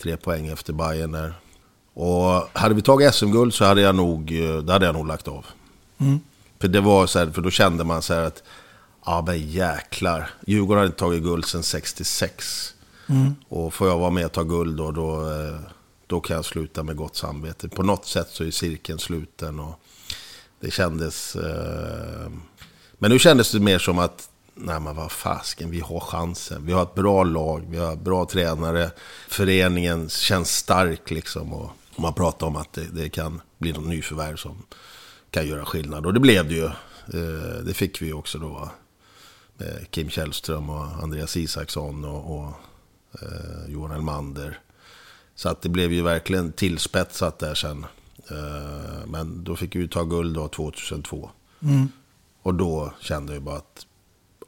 tre 0.03 0.17
poäng 0.17 0.47
efter 0.47 0.73
Bayern 0.73 1.13
där. 1.13 1.35
Och 2.01 2.49
hade 2.53 2.75
vi 2.75 2.83
tagit 2.83 3.15
SM-guld 3.15 3.55
så 3.55 3.65
hade 3.65 3.81
jag 3.81 3.95
nog, 3.95 4.33
då 4.65 4.73
hade 4.73 4.87
jag 4.87 4.95
nog 4.95 5.07
lagt 5.07 5.29
av. 5.29 5.47
Mm. 5.99 6.21
För 6.61 6.69
det 6.69 6.81
var 6.81 7.07
så 7.07 7.19
här, 7.19 7.31
för 7.31 7.43
då 7.43 7.51
kände 7.51 7.85
man 7.85 8.03
så 8.03 8.15
här 8.15 8.23
att, 8.23 8.43
ja 9.05 9.25
men 9.27 9.51
jäklar. 9.51 10.31
Djurgården 10.47 10.79
hade 10.79 10.87
inte 10.87 10.99
tagit 10.99 11.23
guld 11.23 11.45
sedan 11.45 11.63
66. 11.63 12.75
Mm. 13.09 13.35
Och 13.49 13.75
får 13.75 13.89
jag 13.89 13.99
vara 13.99 14.11
med 14.11 14.27
och 14.27 14.33
ta 14.33 14.43
guld 14.43 14.77
då, 14.77 14.91
då, 14.91 15.31
eh, 15.31 15.61
då 16.07 16.21
kan 16.21 16.37
jag 16.37 16.45
sluta 16.45 16.83
med 16.83 16.97
gott 16.97 17.17
samvete. 17.17 17.69
På 17.69 17.83
något 17.83 18.07
sätt 18.07 18.29
så 18.31 18.45
är 18.45 18.51
cirkeln 18.51 18.99
sluten 18.99 19.61
och 19.61 19.81
det 20.61 20.71
kändes... 20.71 21.37
Eh... 21.37 22.31
Men 22.99 23.11
nu 23.11 23.19
kändes 23.19 23.53
det 23.53 23.61
mer 23.61 23.79
som 23.79 23.99
att, 23.99 24.29
nej 24.55 24.81
men 24.81 24.97
vad 24.97 25.13
fasken, 25.13 25.71
vi 25.71 25.81
har 25.81 26.01
chansen. 26.01 26.67
Vi 26.67 26.73
har 26.73 26.83
ett 26.83 26.95
bra 26.95 27.25
lag, 27.25 27.67
vi 27.71 27.79
har 27.79 27.97
bra 27.97 28.25
tränare. 28.25 28.91
Föreningen 29.29 30.09
känns 30.09 30.57
stark 30.57 31.11
liksom. 31.11 31.53
Och 31.53 31.71
man 31.99 32.15
pratar 32.15 32.47
om 32.47 32.57
att 32.57 32.73
det, 32.73 32.87
det 32.93 33.09
kan 33.09 33.41
bli 33.59 33.73
någon 33.73 33.89
nyförvärv 33.89 34.37
som 34.37 34.63
kan 35.31 35.47
göra 35.47 35.65
skillnad. 35.65 36.07
Och 36.07 36.15
det 36.15 36.21
blev 36.21 36.49
det 36.49 36.55
ju. 36.55 36.65
Eh, 36.65 37.65
det 37.65 37.75
fick 37.75 38.03
vi 38.03 38.13
också 38.13 38.39
då. 38.39 38.71
Med 39.57 39.91
Kim 39.91 40.11
Källström 40.11 40.71
och 40.71 41.03
Andreas 41.03 41.37
Isaksson 41.37 42.05
och, 42.05 42.39
och 42.39 42.53
eh, 43.23 43.73
Johan 43.73 43.91
Elmander. 43.91 44.61
Så 45.35 45.49
att 45.49 45.63
det 45.63 45.69
blev 45.69 45.93
ju 45.93 46.03
verkligen 46.03 46.53
tillspetsat 46.53 47.39
där 47.39 47.55
sen. 47.55 47.87
Eh, 48.31 49.07
men 49.07 49.45
då 49.45 49.57
fick 49.57 49.77
vi 49.77 49.81
ju 49.81 49.89
ta 49.89 50.05
guld 50.05 50.35
då 50.35 50.49
2002. 50.49 51.31
Mm. 51.63 51.89
Och 52.43 52.55
då 52.55 52.93
kände 53.01 53.33
jag 53.33 53.43
bara 53.43 53.57
att, 53.57 53.87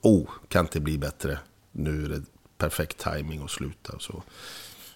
oh, 0.00 0.28
kan 0.48 0.64
inte 0.64 0.80
bli 0.80 0.98
bättre. 0.98 1.38
Nu 1.72 2.04
är 2.04 2.08
det 2.08 2.22
perfekt 2.58 2.98
timing 2.98 3.42
att 3.44 3.50
sluta. 3.50 3.98
Så. 3.98 4.22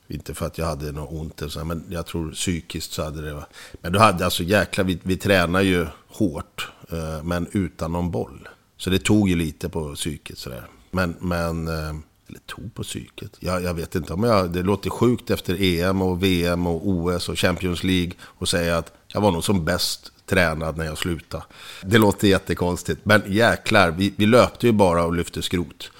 Inte 0.09 0.35
för 0.35 0.47
att 0.47 0.59
jag 0.59 0.66
hade 0.66 0.93
något 0.93 1.12
ont, 1.12 1.43
eller 1.43 1.51
så, 1.51 1.64
men 1.64 1.85
jag 1.89 2.06
tror 2.06 2.31
psykiskt 2.31 2.93
så 2.93 3.05
hade 3.05 3.22
det... 3.22 3.47
Men 3.81 3.93
du 3.93 3.98
hade 3.98 4.24
alltså 4.24 4.43
jäkla, 4.43 4.85
vi, 4.85 4.98
vi 5.02 5.16
tränar 5.16 5.60
ju 5.60 5.86
hårt, 6.09 6.68
eh, 6.90 7.22
men 7.22 7.47
utan 7.52 7.93
någon 7.93 8.10
boll. 8.10 8.48
Så 8.76 8.90
det 8.90 8.98
tog 8.98 9.28
ju 9.28 9.36
lite 9.36 9.68
på 9.68 9.94
psyket 9.94 10.39
sådär. 10.39 10.66
Men, 10.90 11.16
men 11.20 11.68
eh, 11.68 11.94
eller 12.28 12.40
tog 12.47 12.74
på 12.74 12.82
psyket. 12.82 13.36
Jag, 13.40 13.62
jag 13.62 13.74
vet 13.74 13.94
inte 13.94 14.12
om 14.12 14.24
jag... 14.24 14.51
Det 14.51 14.62
låter 14.62 14.90
sjukt 14.90 15.31
efter 15.31 15.62
EM 15.62 16.02
och 16.02 16.22
VM 16.22 16.66
och 16.66 16.89
OS 16.89 17.28
och 17.28 17.39
Champions 17.39 17.85
League 17.85 18.12
och 18.22 18.48
säga 18.48 18.78
att 18.78 18.93
jag 19.09 19.20
var 19.20 19.31
nog 19.31 19.44
som 19.44 19.64
bäst 19.64 20.12
tränad 20.26 20.76
när 20.76 20.85
jag 20.85 20.98
slutade. 20.98 21.44
Det 21.82 21.98
låter 21.98 22.28
jättekonstigt. 22.28 23.01
Men 23.05 23.22
jäklar, 23.26 23.90
vi, 23.90 24.14
vi 24.16 24.26
löpte 24.26 24.66
ju 24.66 24.72
bara 24.72 25.05
och 25.05 25.14
lyfte 25.14 25.43
skrot 25.43 25.90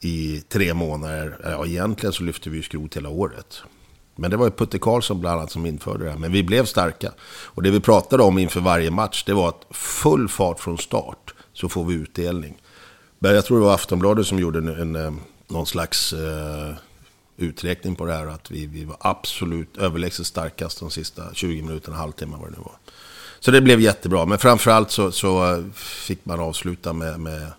i 0.00 0.42
tre 0.48 0.74
månader. 0.74 1.38
Ja, 1.44 1.66
egentligen 1.66 2.12
så 2.12 2.22
lyfte 2.22 2.50
vi 2.50 2.56
ju 2.56 2.62
skrot 2.62 2.96
hela 2.96 3.08
året. 3.08 3.62
Men 4.16 4.30
det 4.30 4.36
var 4.36 4.46
ju 4.46 4.50
Putte 4.50 4.78
Karlsson 4.78 5.20
bland 5.20 5.38
annat 5.38 5.50
som 5.50 5.66
införde 5.66 6.04
det 6.04 6.10
här. 6.10 6.18
Men 6.18 6.32
vi 6.32 6.42
blev 6.42 6.64
starka. 6.64 7.12
Och 7.20 7.62
det 7.62 7.70
vi 7.70 7.80
pratade 7.80 8.22
om 8.22 8.38
inför 8.38 8.60
varje 8.60 8.90
match, 8.90 9.24
det 9.26 9.32
var 9.34 9.48
att 9.48 9.66
full 9.70 10.28
fart 10.28 10.60
från 10.60 10.78
start 10.78 11.34
så 11.52 11.68
får 11.68 11.84
vi 11.84 11.94
utdelning. 11.94 12.62
Men 13.18 13.34
jag 13.34 13.44
tror 13.44 13.58
det 13.58 13.64
var 13.64 13.74
Aftonbladet 13.74 14.26
som 14.26 14.38
gjorde 14.38 14.58
en, 14.58 14.68
en, 14.68 14.96
eh, 14.96 15.12
någon 15.48 15.66
slags 15.66 16.12
eh, 16.12 16.74
uträkning 17.36 17.96
på 17.96 18.06
det 18.06 18.12
här. 18.12 18.26
Att 18.26 18.50
vi, 18.50 18.66
vi 18.66 18.84
var 18.84 18.96
absolut 19.00 19.76
överlägset 19.76 20.26
starkast 20.26 20.80
de 20.80 20.90
sista 20.90 21.34
20 21.34 21.62
minuterna, 21.62 21.96
halvtimme 21.96 22.36
vad 22.40 22.48
det 22.48 22.56
nu 22.56 22.62
var. 22.62 22.76
Så 23.40 23.50
det 23.50 23.60
blev 23.60 23.80
jättebra. 23.80 24.26
Men 24.26 24.38
framförallt 24.38 24.90
så, 24.90 25.12
så 25.12 25.54
eh, 25.54 25.64
fick 25.74 26.24
man 26.24 26.40
avsluta 26.40 26.92
med, 26.92 27.20
med 27.20 27.52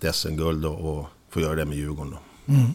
ett 0.00 0.14
SM-guld 0.14 0.64
och, 0.64 0.98
och 0.98 1.06
få 1.30 1.40
göra 1.40 1.54
det 1.54 1.64
med 1.64 1.76
Djurgården. 1.76 2.10
Då. 2.10 2.52
Mm. 2.52 2.74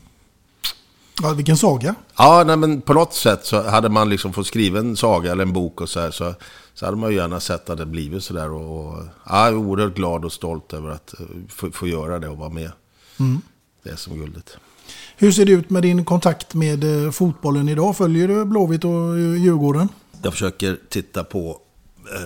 Ja, 1.21 1.33
vilken 1.33 1.57
saga. 1.57 1.95
Ja, 2.17 2.43
nej, 2.47 2.57
men 2.57 2.81
på 2.81 2.93
något 2.93 3.13
sätt 3.13 3.45
så 3.45 3.69
hade 3.69 3.89
man 3.89 4.09
liksom 4.09 4.33
fått 4.33 4.47
skriva 4.47 4.79
en 4.79 4.97
saga 4.97 5.31
eller 5.31 5.43
en 5.43 5.53
bok 5.53 5.81
och 5.81 5.89
så 5.89 5.99
här. 5.99 6.11
Så, 6.11 6.33
så 6.73 6.85
hade 6.85 6.97
man 6.97 7.11
ju 7.11 7.17
gärna 7.17 7.39
sett 7.39 7.69
att 7.69 7.77
det 7.77 7.85
blivit 7.85 8.23
så 8.23 8.33
där. 8.33 8.51
Och, 8.51 8.85
och, 8.85 9.03
ja, 9.25 9.45
jag 9.45 9.47
är 9.47 9.55
oerhört 9.55 9.95
glad 9.95 10.25
och 10.25 10.33
stolt 10.33 10.73
över 10.73 10.89
att 10.89 11.19
eh, 11.19 11.25
få, 11.49 11.71
få 11.71 11.87
göra 11.87 12.19
det 12.19 12.27
och 12.27 12.37
vara 12.37 12.49
med. 12.49 12.71
Mm. 13.19 13.41
Det 13.83 13.97
som 13.97 14.17
guldet. 14.17 14.57
Hur 15.17 15.31
ser 15.31 15.45
det 15.45 15.51
ut 15.51 15.69
med 15.69 15.83
din 15.83 16.05
kontakt 16.05 16.53
med 16.53 17.05
eh, 17.05 17.11
fotbollen 17.11 17.69
idag? 17.69 17.97
Följer 17.97 18.27
du 18.27 18.45
Blåvitt 18.45 18.83
och 18.83 19.17
eh, 19.17 19.43
Djurgården? 19.43 19.89
Jag 20.21 20.33
försöker 20.33 20.79
titta 20.89 21.23
på 21.23 21.59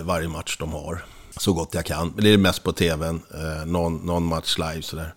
varje 0.02 0.28
match 0.28 0.56
de 0.58 0.72
har. 0.72 1.04
Så 1.36 1.52
gott 1.52 1.74
jag 1.74 1.86
kan. 1.86 2.12
Det 2.16 2.28
är 2.28 2.38
mest 2.38 2.62
på 2.62 2.72
tvn. 2.72 3.20
Någon, 3.66 3.96
någon 3.96 4.24
match 4.24 4.58
live 4.58 4.82
sådär. 4.82 5.14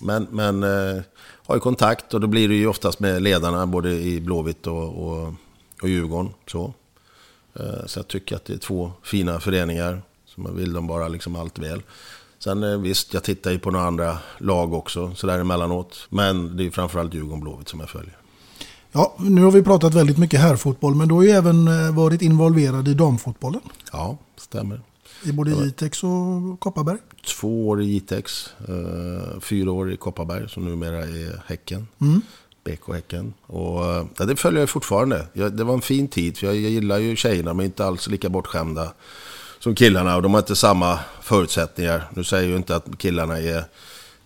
Men, 0.00 0.26
men 0.30 0.62
eh, 0.62 1.02
har 1.46 1.54
ju 1.54 1.60
kontakt 1.60 2.14
och 2.14 2.20
då 2.20 2.26
blir 2.26 2.48
det 2.48 2.54
ju 2.54 2.66
oftast 2.66 3.00
med 3.00 3.22
ledarna 3.22 3.66
både 3.66 3.92
i 3.92 4.20
Blåvitt 4.20 4.66
och, 4.66 5.06
och, 5.06 5.34
och 5.82 5.88
Djurgården. 5.88 6.32
Så. 6.46 6.74
Eh, 7.54 7.86
så 7.86 7.98
jag 7.98 8.08
tycker 8.08 8.36
att 8.36 8.44
det 8.44 8.52
är 8.52 8.58
två 8.58 8.92
fina 9.02 9.40
föreningar. 9.40 10.02
Man 10.36 10.56
vill 10.56 10.72
dem 10.72 10.86
bara 10.86 11.08
liksom 11.08 11.36
allt 11.36 11.58
väl. 11.58 11.82
Sen 12.38 12.62
eh, 12.62 12.78
visst, 12.78 13.14
jag 13.14 13.22
tittar 13.22 13.50
ju 13.50 13.58
på 13.58 13.70
några 13.70 13.86
andra 13.86 14.18
lag 14.38 14.74
också 14.74 15.14
sådär 15.14 15.38
emellanåt. 15.38 16.06
Men 16.08 16.56
det 16.56 16.66
är 16.66 16.70
framförallt 16.70 17.14
Djurgården 17.14 17.40
Blåvitt 17.40 17.68
som 17.68 17.80
jag 17.80 17.90
följer. 17.90 18.16
Ja, 18.92 19.14
nu 19.18 19.42
har 19.42 19.50
vi 19.50 19.62
pratat 19.62 19.94
väldigt 19.94 20.18
mycket 20.18 20.40
herrfotboll, 20.40 20.94
men 20.94 21.08
du 21.08 21.14
har 21.14 21.22
ju 21.22 21.30
även 21.30 21.68
eh, 21.68 21.94
varit 21.94 22.22
involverad 22.22 22.88
i 22.88 22.94
damfotbollen. 22.94 23.60
Ja, 23.92 24.16
stämmer. 24.36 24.80
I 25.24 25.32
både 25.32 25.50
Jitex 25.50 26.04
och 26.04 26.60
Kopparberg. 26.60 26.98
Två 27.26 27.68
år 27.68 27.82
i 27.82 27.84
Jitex, 27.84 28.50
eh, 28.68 29.40
fyra 29.40 29.72
år 29.72 29.92
i 29.92 29.96
Kopparberg 29.96 30.48
som 30.48 30.64
numera 30.64 30.98
är 30.98 31.42
Häcken. 31.46 31.86
Mm. 32.00 32.20
BK 32.64 32.94
Häcken. 32.94 33.34
Och 33.46 33.84
eh, 33.84 34.06
ja, 34.18 34.24
det 34.24 34.36
följer 34.36 34.60
jag 34.60 34.70
fortfarande. 34.70 35.26
Jag, 35.32 35.52
det 35.52 35.64
var 35.64 35.74
en 35.74 35.80
fin 35.80 36.08
tid, 36.08 36.36
för 36.36 36.46
jag, 36.46 36.56
jag 36.56 36.70
gillar 36.70 36.98
ju 36.98 37.16
tjejerna, 37.16 37.54
men 37.54 37.66
inte 37.66 37.86
alls 37.86 38.08
lika 38.08 38.28
bortskämda 38.28 38.92
som 39.58 39.74
killarna. 39.74 40.16
Och 40.16 40.22
de 40.22 40.34
har 40.34 40.40
inte 40.40 40.56
samma 40.56 40.98
förutsättningar. 41.22 42.10
Nu 42.14 42.24
säger 42.24 42.50
jag 42.50 42.58
inte 42.58 42.76
att 42.76 42.98
killarna 42.98 43.38
är 43.38 43.58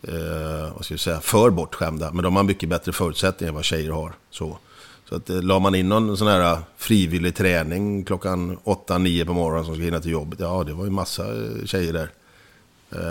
eh, 0.02 0.74
vad 0.74 0.84
ska 0.84 0.94
jag 0.94 1.00
säga, 1.00 1.20
för 1.20 1.50
bortskämda, 1.50 2.12
men 2.12 2.24
de 2.24 2.36
har 2.36 2.42
mycket 2.42 2.68
bättre 2.68 2.92
förutsättningar 2.92 3.48
än 3.48 3.54
vad 3.54 3.64
tjejer 3.64 3.90
har. 3.90 4.12
Så. 4.30 4.58
Så 5.08 5.16
att, 5.16 5.30
eh, 5.30 5.42
la 5.42 5.58
man 5.58 5.74
in 5.74 5.88
någon 5.88 6.16
sån 6.16 6.28
här 6.28 6.52
eh, 6.52 6.58
frivillig 6.76 7.34
träning 7.34 8.04
klockan 8.04 8.58
8-9 8.64 9.24
på 9.24 9.32
morgonen 9.32 9.64
som 9.64 9.74
ska 9.74 9.84
hinna 9.84 10.00
till 10.00 10.10
jobbet. 10.10 10.40
Ja, 10.40 10.64
det 10.64 10.72
var 10.72 10.84
ju 10.84 10.90
massa 10.90 11.26
eh, 11.26 11.64
tjejer 11.64 11.92
där. 11.92 12.10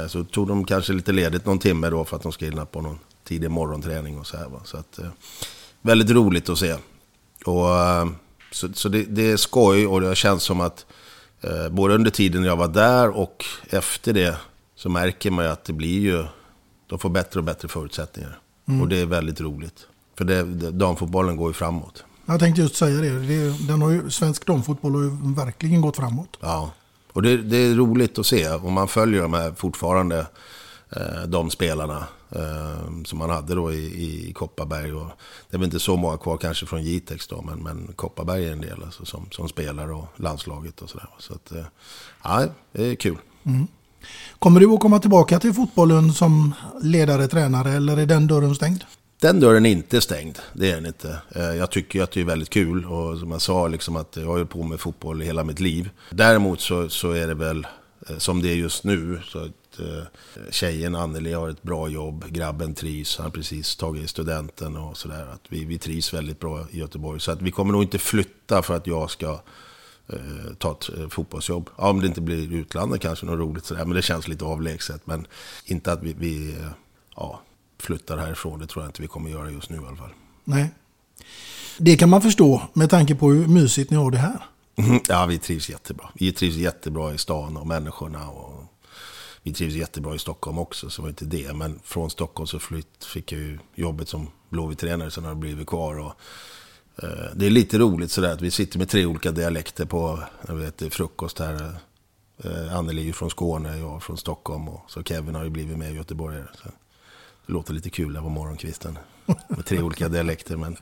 Så 0.07 0.23
tog 0.23 0.47
de 0.47 0.65
kanske 0.65 0.93
lite 0.93 1.11
ledigt 1.11 1.45
någon 1.45 1.59
timme 1.59 1.89
då 1.89 2.05
för 2.05 2.15
att 2.15 2.23
de 2.23 2.31
ska 2.31 2.45
hinna 2.45 2.65
på 2.65 2.81
någon 2.81 2.99
tidig 3.23 3.51
morgonträning 3.51 4.19
och 4.19 4.27
så 4.27 4.37
här. 4.37 4.49
Va? 4.49 4.61
Så 4.63 4.77
att, 4.77 4.99
väldigt 5.81 6.09
roligt 6.09 6.49
att 6.49 6.57
se. 6.57 6.73
Och, 7.45 7.67
så 8.51 8.73
så 8.73 8.89
det, 8.89 9.03
det 9.03 9.31
är 9.31 9.37
skoj 9.37 9.87
och 9.87 10.01
det 10.01 10.15
känns 10.15 10.43
som 10.43 10.61
att 10.61 10.85
både 11.71 11.95
under 11.95 12.11
tiden 12.11 12.43
jag 12.43 12.55
var 12.55 12.67
där 12.67 13.09
och 13.09 13.45
efter 13.69 14.13
det 14.13 14.37
så 14.75 14.89
märker 14.89 15.31
man 15.31 15.45
ju 15.45 15.51
att 15.51 15.63
det 15.63 15.73
blir 15.73 15.99
ju, 15.99 16.25
de 16.87 16.99
får 16.99 17.09
bättre 17.09 17.39
och 17.39 17.43
bättre 17.43 17.67
förutsättningar. 17.67 18.39
Mm. 18.67 18.81
Och 18.81 18.87
det 18.87 18.97
är 18.97 19.05
väldigt 19.05 19.41
roligt. 19.41 19.87
För 20.17 20.25
det, 20.25 20.71
damfotbollen 20.71 21.37
går 21.37 21.49
ju 21.49 21.53
framåt. 21.53 22.03
Jag 22.25 22.39
tänkte 22.39 22.61
just 22.61 22.75
säga 22.75 23.01
det. 23.01 23.19
det 23.19 23.67
den 23.67 23.81
har 23.81 23.89
ju, 23.89 24.09
svensk 24.09 24.45
damfotboll 24.45 24.95
har 24.95 25.01
ju 25.01 25.33
verkligen 25.35 25.81
gått 25.81 25.95
framåt. 25.95 26.37
Ja, 26.39 26.71
och 27.13 27.21
det, 27.21 27.37
det 27.37 27.57
är 27.57 27.75
roligt 27.75 28.19
att 28.19 28.25
se. 28.25 28.49
Och 28.49 28.71
man 28.71 28.87
följer 28.87 29.21
de 29.21 29.33
här 29.33 29.53
fortfarande, 29.57 30.27
eh, 30.89 31.21
de 31.27 31.49
spelarna 31.49 32.07
eh, 32.29 33.03
som 33.05 33.19
man 33.19 33.29
hade 33.29 33.55
då 33.55 33.73
i, 33.73 34.29
i 34.29 34.33
Kopparberg. 34.33 34.93
Och 34.93 35.07
det 35.49 35.55
är 35.55 35.57
väl 35.57 35.65
inte 35.65 35.79
så 35.79 35.97
många 35.97 36.17
kvar 36.17 36.37
kanske 36.37 36.65
från 36.65 36.83
Jitex 36.83 37.27
då, 37.27 37.41
men, 37.41 37.59
men 37.59 37.93
Kopparberg 37.95 38.47
är 38.47 38.51
en 38.51 38.61
del 38.61 38.83
alltså, 38.83 39.05
som, 39.05 39.27
som 39.31 39.49
spelar 39.49 39.91
och 39.91 40.05
landslaget 40.15 40.81
och 40.81 40.89
sådär. 40.89 41.09
Så 41.19 41.33
att, 41.33 41.51
eh, 41.51 41.65
ja, 42.23 42.45
det 42.71 42.87
är 42.91 42.95
kul. 42.95 43.17
Mm. 43.43 43.67
Kommer 44.39 44.59
du 44.59 44.73
att 44.73 44.79
komma 44.79 44.99
tillbaka 44.99 45.39
till 45.39 45.53
fotbollen 45.53 46.13
som 46.13 46.53
ledare, 46.81 47.27
tränare 47.27 47.71
eller 47.71 47.97
är 47.97 48.05
den 48.05 48.27
dörren 48.27 48.55
stängd? 48.55 48.83
Den 49.19 49.39
dörren 49.39 49.65
är 49.65 49.69
inte 49.69 50.01
stängd, 50.01 50.39
det 50.53 50.71
är 50.71 50.75
den 50.75 50.85
inte. 50.85 51.21
Eh, 51.35 51.43
jag 51.55 51.71
tycker 51.71 52.03
att 52.03 52.11
det 52.11 52.21
är 52.21 52.25
väldigt 52.25 52.49
kul 52.49 52.85
och 52.85 53.19
som 53.19 53.31
jag 53.31 53.41
sa, 53.41 53.67
liksom 53.67 53.95
att 53.95 54.15
jag 54.15 54.25
har 54.25 54.37
ju 54.37 54.45
på 54.45 54.63
med 54.63 54.79
fotboll 54.79 55.21
i 55.21 55.25
hela 55.25 55.43
mitt 55.43 55.59
liv. 55.59 55.89
Däremot 56.11 56.61
så, 56.61 56.89
så 56.89 57.11
är 57.11 57.27
det 57.27 57.33
väl, 57.33 57.67
eh, 58.09 58.17
som 58.17 58.41
det 58.41 58.49
är 58.49 58.55
just 58.55 58.83
nu, 58.83 59.21
så 59.25 59.39
att 59.39 59.79
eh, 59.79 60.03
tjejen 60.51 60.95
Anneli 60.95 61.33
har 61.33 61.49
ett 61.49 61.63
bra 61.63 61.87
jobb, 61.87 62.25
grabben 62.29 62.73
trivs, 62.73 63.17
han 63.17 63.23
har 63.23 63.31
precis 63.31 63.75
tagit 63.75 64.09
studenten 64.09 64.77
och 64.77 64.97
sådär. 64.97 65.27
Vi, 65.49 65.65
vi 65.65 65.77
trivs 65.77 66.13
väldigt 66.13 66.39
bra 66.39 66.67
i 66.71 66.79
Göteborg. 66.79 67.19
Så 67.19 67.31
att 67.31 67.41
vi 67.41 67.51
kommer 67.51 67.71
nog 67.71 67.83
inte 67.83 67.99
flytta 67.99 68.61
för 68.61 68.75
att 68.75 68.87
jag 68.87 69.11
ska 69.11 69.41
eh, 70.07 70.53
ta 70.57 70.71
ett 70.71 70.89
eh, 70.97 71.09
fotbollsjobb. 71.09 71.69
Ja, 71.77 71.89
om 71.89 72.01
det 72.01 72.07
inte 72.07 72.21
blir 72.21 72.53
utlandet 72.53 73.01
kanske, 73.01 73.25
något 73.25 73.39
roligt 73.39 73.65
sådär. 73.65 73.85
Men 73.85 73.95
det 73.95 74.01
känns 74.01 74.27
lite 74.27 74.45
avlägset. 74.45 75.07
Men 75.07 75.27
inte 75.65 75.91
att 75.91 76.03
vi, 76.03 76.15
vi 76.19 76.51
eh, 76.51 76.67
ja, 77.15 77.41
flyttar 77.79 78.17
härifrån. 78.17 78.59
Det 78.59 78.67
tror 78.67 78.83
jag 78.83 78.89
inte 78.89 79.01
vi 79.01 79.07
kommer 79.07 79.29
göra 79.29 79.51
just 79.51 79.69
nu 79.69 79.75
i 79.75 79.85
alla 79.87 79.95
fall. 79.95 80.13
Nej. 80.43 80.69
Det 81.77 81.97
kan 81.97 82.09
man 82.09 82.21
förstå 82.21 82.61
med 82.73 82.89
tanke 82.89 83.15
på 83.15 83.31
hur 83.31 83.47
mysigt 83.47 83.91
ni 83.91 83.97
har 83.97 84.11
det 84.11 84.17
här. 84.17 84.45
Mhm. 84.75 84.99
Ja, 85.07 85.25
vi 85.25 85.39
trivs 85.39 85.69
jättebra. 85.69 86.09
Vi 86.13 86.31
trivs 86.31 86.55
jättebra 86.55 87.13
i 87.13 87.17
stan 87.17 87.57
och 87.57 87.67
människorna. 87.67 88.29
Och 88.29 88.63
vi 89.43 89.53
trivs 89.53 89.75
jättebra 89.75 90.15
i 90.15 90.19
Stockholm 90.19 90.57
också, 90.57 90.89
så 90.89 91.01
var 91.01 91.09
inte 91.09 91.25
det. 91.25 91.53
Men 91.53 91.79
från 91.83 92.09
Stockholm 92.09 92.47
så 92.47 92.59
flytt, 92.59 93.05
fick 93.05 93.31
jag 93.31 93.41
ju 93.41 93.59
jobbet 93.75 94.09
som 94.09 94.27
Blåvitt-tränare, 94.49 95.11
sen 95.11 95.23
har 95.23 95.31
jag 95.31 95.37
blivit 95.37 95.67
kvar. 95.67 95.99
Och, 95.99 96.13
eh, 97.03 97.35
det 97.35 97.45
är 97.45 97.49
lite 97.49 97.77
roligt 97.77 98.11
sådär 98.11 98.33
att 98.33 98.41
vi 98.41 98.51
sitter 98.51 98.79
med 98.79 98.89
tre 98.89 99.05
olika 99.05 99.31
dialekter 99.31 99.85
på 99.85 100.23
jag 100.47 100.55
vet, 100.55 100.93
frukost 100.93 101.39
här. 101.39 101.79
Eh, 102.43 102.77
Anneli 102.77 103.01
är 103.01 103.05
ju 103.05 103.13
från 103.13 103.29
Skåne, 103.29 103.77
jag 103.77 104.03
från 104.03 104.17
Stockholm 104.17 104.69
och 104.69 104.81
så 104.87 105.03
Kevin 105.03 105.35
har 105.35 105.43
ju 105.43 105.49
blivit 105.49 105.77
med 105.77 105.93
göteborgare. 105.95 106.47
Så 106.63 106.69
det 107.47 107.53
låter 107.53 107.73
lite 107.73 107.89
kul 107.89 108.13
där 108.13 108.21
på 108.21 108.29
morgonkvisten. 108.29 108.97
Med 109.47 109.65
tre 109.65 109.81
olika 109.81 110.09
dialekter. 110.09 110.57
Men, 110.57 110.77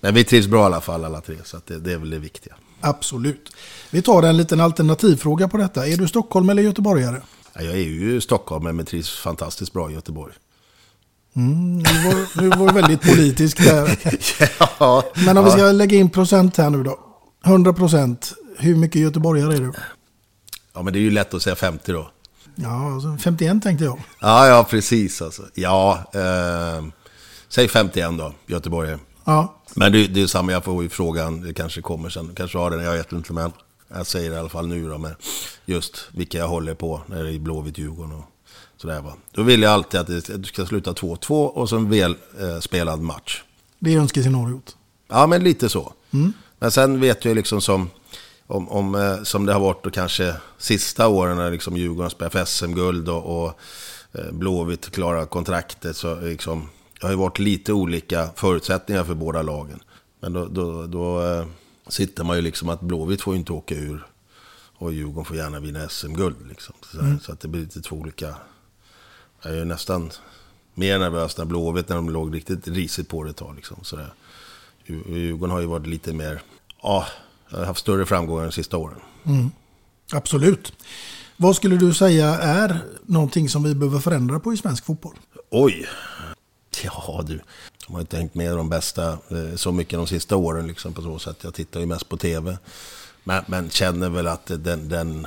men 0.00 0.14
vi 0.14 0.24
trivs 0.24 0.46
bra 0.46 0.62
i 0.62 0.64
alla 0.64 0.80
fall 0.80 1.04
alla 1.04 1.20
tre, 1.20 1.36
så 1.44 1.60
det, 1.66 1.78
det 1.78 1.92
är 1.92 1.98
väl 1.98 2.10
det 2.10 2.18
viktiga. 2.18 2.54
Absolut. 2.80 3.56
Vi 3.90 4.02
tar 4.02 4.22
en 4.22 4.36
liten 4.36 4.60
alternativfråga 4.60 5.48
på 5.48 5.56
detta. 5.56 5.86
Är 5.86 5.96
du 5.96 6.08
Stockholm 6.08 6.48
eller 6.48 6.62
göteborgare? 6.62 7.22
Ja, 7.52 7.62
jag 7.62 7.74
är 7.74 7.78
ju 7.78 8.20
Stockholm, 8.20 8.76
men 8.76 8.86
trivs 8.86 9.10
fantastiskt 9.10 9.72
bra 9.72 9.90
i 9.90 9.94
Göteborg. 9.94 10.34
Mm, 11.36 11.82
du, 11.82 12.02
var, 12.02 12.42
du 12.42 12.48
var 12.48 12.72
väldigt 12.72 13.02
politisk 13.02 13.64
där. 13.64 13.98
ja, 14.78 15.04
Men 15.26 15.38
om 15.38 15.44
vi 15.44 15.50
ska 15.50 15.60
ja. 15.60 15.72
lägga 15.72 15.98
in 15.98 16.10
procent 16.10 16.56
här 16.56 16.70
nu 16.70 16.82
då. 16.82 16.98
100 17.44 17.72
procent. 17.72 18.32
Hur 18.58 18.76
mycket 18.76 19.00
göteborgare 19.00 19.54
är 19.54 19.60
du? 19.60 19.72
ja, 20.74 20.82
men 20.82 20.92
det 20.92 20.98
är 20.98 21.00
ju 21.00 21.10
lätt 21.10 21.34
att 21.34 21.42
säga 21.42 21.56
50 21.56 21.92
då. 21.92 22.10
Ja, 22.54 22.94
alltså 22.94 23.16
51 23.20 23.62
tänkte 23.62 23.84
jag. 23.84 24.00
Ja, 24.20 24.46
ja, 24.46 24.66
precis 24.70 25.22
alltså. 25.22 25.42
Ja, 25.54 26.04
eh, 26.14 26.84
säg 27.48 27.68
51 27.68 28.18
då, 28.18 28.34
Göteborg. 28.46 28.96
Ja. 29.24 29.60
Men 29.74 29.92
det, 29.92 30.06
det 30.06 30.22
är 30.22 30.26
samma, 30.26 30.52
jag 30.52 30.64
får 30.64 30.82
ju 30.82 30.88
frågan, 30.88 31.40
det 31.40 31.54
kanske 31.54 31.80
kommer 31.80 32.08
sen, 32.08 32.30
kanske 32.36 32.58
har 32.58 32.70
den, 32.70 32.84
jag 32.84 32.92
vet 32.92 33.12
inte, 33.12 33.32
men 33.32 33.52
jag 33.88 34.06
säger 34.06 34.30
det 34.30 34.36
i 34.36 34.38
alla 34.38 34.48
fall 34.48 34.68
nu 34.68 34.88
då, 34.88 34.98
med 34.98 35.14
just 35.64 36.08
vilka 36.12 36.38
jag 36.38 36.48
håller 36.48 36.74
på 36.74 37.00
när 37.06 37.24
det 37.24 37.34
är 37.34 37.38
Blåvitt, 37.38 37.78
Djurgården 37.78 38.12
och 38.12 38.24
sådär 38.76 39.00
va. 39.00 39.12
Då 39.32 39.42
vill 39.42 39.62
jag 39.62 39.72
alltid 39.72 40.00
att 40.00 40.06
det 40.06 40.44
ska 40.46 40.66
sluta 40.66 40.92
2-2 40.92 41.46
och 41.46 41.68
så 41.68 41.76
en 41.76 41.90
väl 41.90 42.16
eh, 42.40 42.60
spelad 42.60 43.00
match. 43.00 43.42
Det 43.78 43.94
är 43.94 43.98
önskescenariot. 43.98 44.76
Ja, 45.08 45.26
men 45.26 45.44
lite 45.44 45.68
så. 45.68 45.92
Mm. 46.10 46.32
Men 46.58 46.70
sen 46.70 47.00
vet 47.00 47.24
jag 47.24 47.34
liksom 47.34 47.60
som, 47.60 47.90
om, 48.46 48.68
om, 48.68 48.94
eh, 48.94 49.22
som 49.22 49.46
det 49.46 49.52
har 49.52 49.60
varit 49.60 49.84
då 49.84 49.90
kanske 49.90 50.36
sista 50.58 51.08
åren 51.08 51.36
när 51.36 51.50
liksom 51.50 51.76
Djurgården 51.76 52.10
spelar 52.10 52.44
SM-guld 52.44 53.08
och, 53.08 53.44
och 53.44 53.58
eh, 54.12 54.32
Blåvitt 54.32 54.90
klarar 54.90 55.26
kontraktet. 55.26 55.96
Så 55.96 56.20
liksom, 56.20 56.68
det 57.00 57.06
har 57.06 57.10
ju 57.12 57.16
varit 57.18 57.38
lite 57.38 57.72
olika 57.72 58.28
förutsättningar 58.36 59.04
för 59.04 59.14
båda 59.14 59.42
lagen. 59.42 59.80
Men 60.20 60.32
då, 60.32 60.46
då, 60.46 60.86
då 60.86 61.22
eh, 61.26 61.46
sitter 61.88 62.24
man 62.24 62.36
ju 62.36 62.42
liksom 62.42 62.68
att 62.68 62.80
Blåvitt 62.80 63.22
får 63.22 63.36
inte 63.36 63.52
åka 63.52 63.74
ur 63.74 64.06
och 64.76 64.92
Djurgården 64.92 65.24
får 65.24 65.36
gärna 65.36 65.60
vinna 65.60 65.88
SM-guld. 65.88 66.36
Liksom. 66.48 66.74
Så, 66.92 66.98
Mm. 67.00 67.20
så 67.20 67.32
att 67.32 67.40
det 67.40 67.48
blir 67.48 67.60
lite 67.60 67.80
två 67.80 67.96
olika... 67.96 68.34
Jag 69.42 69.52
är 69.52 69.56
ju 69.56 69.64
nästan 69.64 70.10
mer 70.74 70.98
nervös 70.98 71.36
när 71.38 71.44
Blåvitt, 71.44 71.88
när 71.88 71.96
de 71.96 72.10
låg 72.10 72.34
riktigt 72.34 72.68
risigt 72.68 73.08
på 73.08 73.24
det 73.24 73.30
ett 73.30 73.36
tag. 73.36 73.56
Liksom, 73.56 73.76
sådär. 73.82 74.12
Djur- 74.86 75.08
Djurgården 75.08 75.52
har 75.52 75.60
ju 75.60 75.66
varit 75.66 75.86
lite 75.86 76.12
mer... 76.12 76.40
Ja, 76.82 77.06
haft 77.50 77.80
större 77.80 78.06
framgångar 78.06 78.42
de 78.44 78.52
sista 78.52 78.76
åren. 78.76 79.00
Mm. 79.26 79.50
Absolut. 80.12 80.72
Vad 81.36 81.56
skulle 81.56 81.76
du 81.76 81.94
säga 81.94 82.26
är 82.38 82.78
någonting 83.06 83.48
som 83.48 83.62
vi 83.62 83.74
behöver 83.74 83.98
förändra 83.98 84.40
på 84.40 84.52
i 84.54 84.56
svensk 84.56 84.84
fotboll? 84.84 85.14
Oj! 85.50 85.86
Ja 86.82 87.24
du, 87.26 87.40
de 87.86 87.94
har 87.94 88.00
inte 88.00 88.16
hängt 88.16 88.34
med 88.34 88.56
de 88.56 88.68
bästa 88.68 89.12
eh, 89.12 89.56
så 89.56 89.72
mycket 89.72 89.98
de 89.98 90.06
sista 90.06 90.36
åren 90.36 90.66
liksom 90.66 90.92
på 90.92 91.02
så 91.02 91.18
sätt. 91.18 91.36
Jag 91.40 91.54
tittar 91.54 91.80
ju 91.80 91.86
mest 91.86 92.08
på 92.08 92.16
tv. 92.16 92.58
Men, 93.24 93.44
men 93.46 93.70
känner 93.70 94.08
väl 94.08 94.26
att 94.26 94.46
den, 94.46 94.88
den 94.88 95.26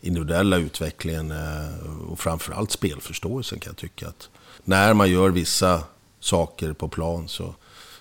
individuella 0.00 0.56
utvecklingen 0.56 1.30
eh, 1.30 2.10
och 2.10 2.20
framförallt 2.20 2.70
spelförståelsen 2.70 3.60
kan 3.60 3.70
jag 3.70 3.76
tycka 3.76 4.08
att 4.08 4.28
när 4.64 4.94
man 4.94 5.10
gör 5.10 5.30
vissa 5.30 5.82
saker 6.20 6.72
på 6.72 6.88
plan 6.88 7.28
så, 7.28 7.54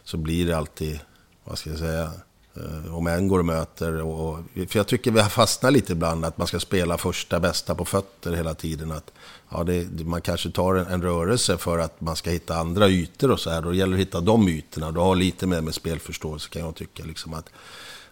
så 0.03 0.17
blir 0.17 0.47
det 0.47 0.57
alltid, 0.57 0.99
vad 1.43 1.57
ska 1.57 1.69
jag 1.69 1.79
säga, 1.79 2.11
eh, 2.55 2.95
om 2.95 3.07
en 3.07 3.27
går 3.27 3.39
och 3.39 3.45
möter. 3.45 4.01
Och, 4.01 4.39
för 4.53 4.79
jag 4.79 4.87
tycker 4.87 5.11
vi 5.11 5.19
har 5.19 5.29
fastnat 5.29 5.73
lite 5.73 5.93
ibland 5.93 6.25
att 6.25 6.37
man 6.37 6.47
ska 6.47 6.59
spela 6.59 6.97
första 6.97 7.39
bästa 7.39 7.75
på 7.75 7.85
fötter 7.85 8.33
hela 8.33 8.53
tiden. 8.53 8.91
Att, 8.91 9.11
ja, 9.49 9.63
det, 9.63 10.05
man 10.05 10.21
kanske 10.21 10.51
tar 10.51 10.75
en, 10.75 10.87
en 10.87 11.01
rörelse 11.01 11.57
för 11.57 11.79
att 11.79 12.01
man 12.01 12.15
ska 12.15 12.29
hitta 12.29 12.55
andra 12.55 12.89
ytor 12.89 13.31
och 13.31 13.39
så 13.39 13.49
här. 13.49 13.61
Då 13.61 13.73
gäller 13.73 13.97
det 13.97 14.01
att 14.01 14.07
hitta 14.07 14.21
de 14.21 14.47
ytorna. 14.47 14.91
Det 14.91 14.99
har 14.99 15.15
lite 15.15 15.47
mer 15.47 15.61
med 15.61 15.75
spelförståelse 15.75 16.49
kan 16.49 16.61
jag 16.61 16.75
tycka. 16.75 17.03
Liksom 17.03 17.33
att, 17.33 17.49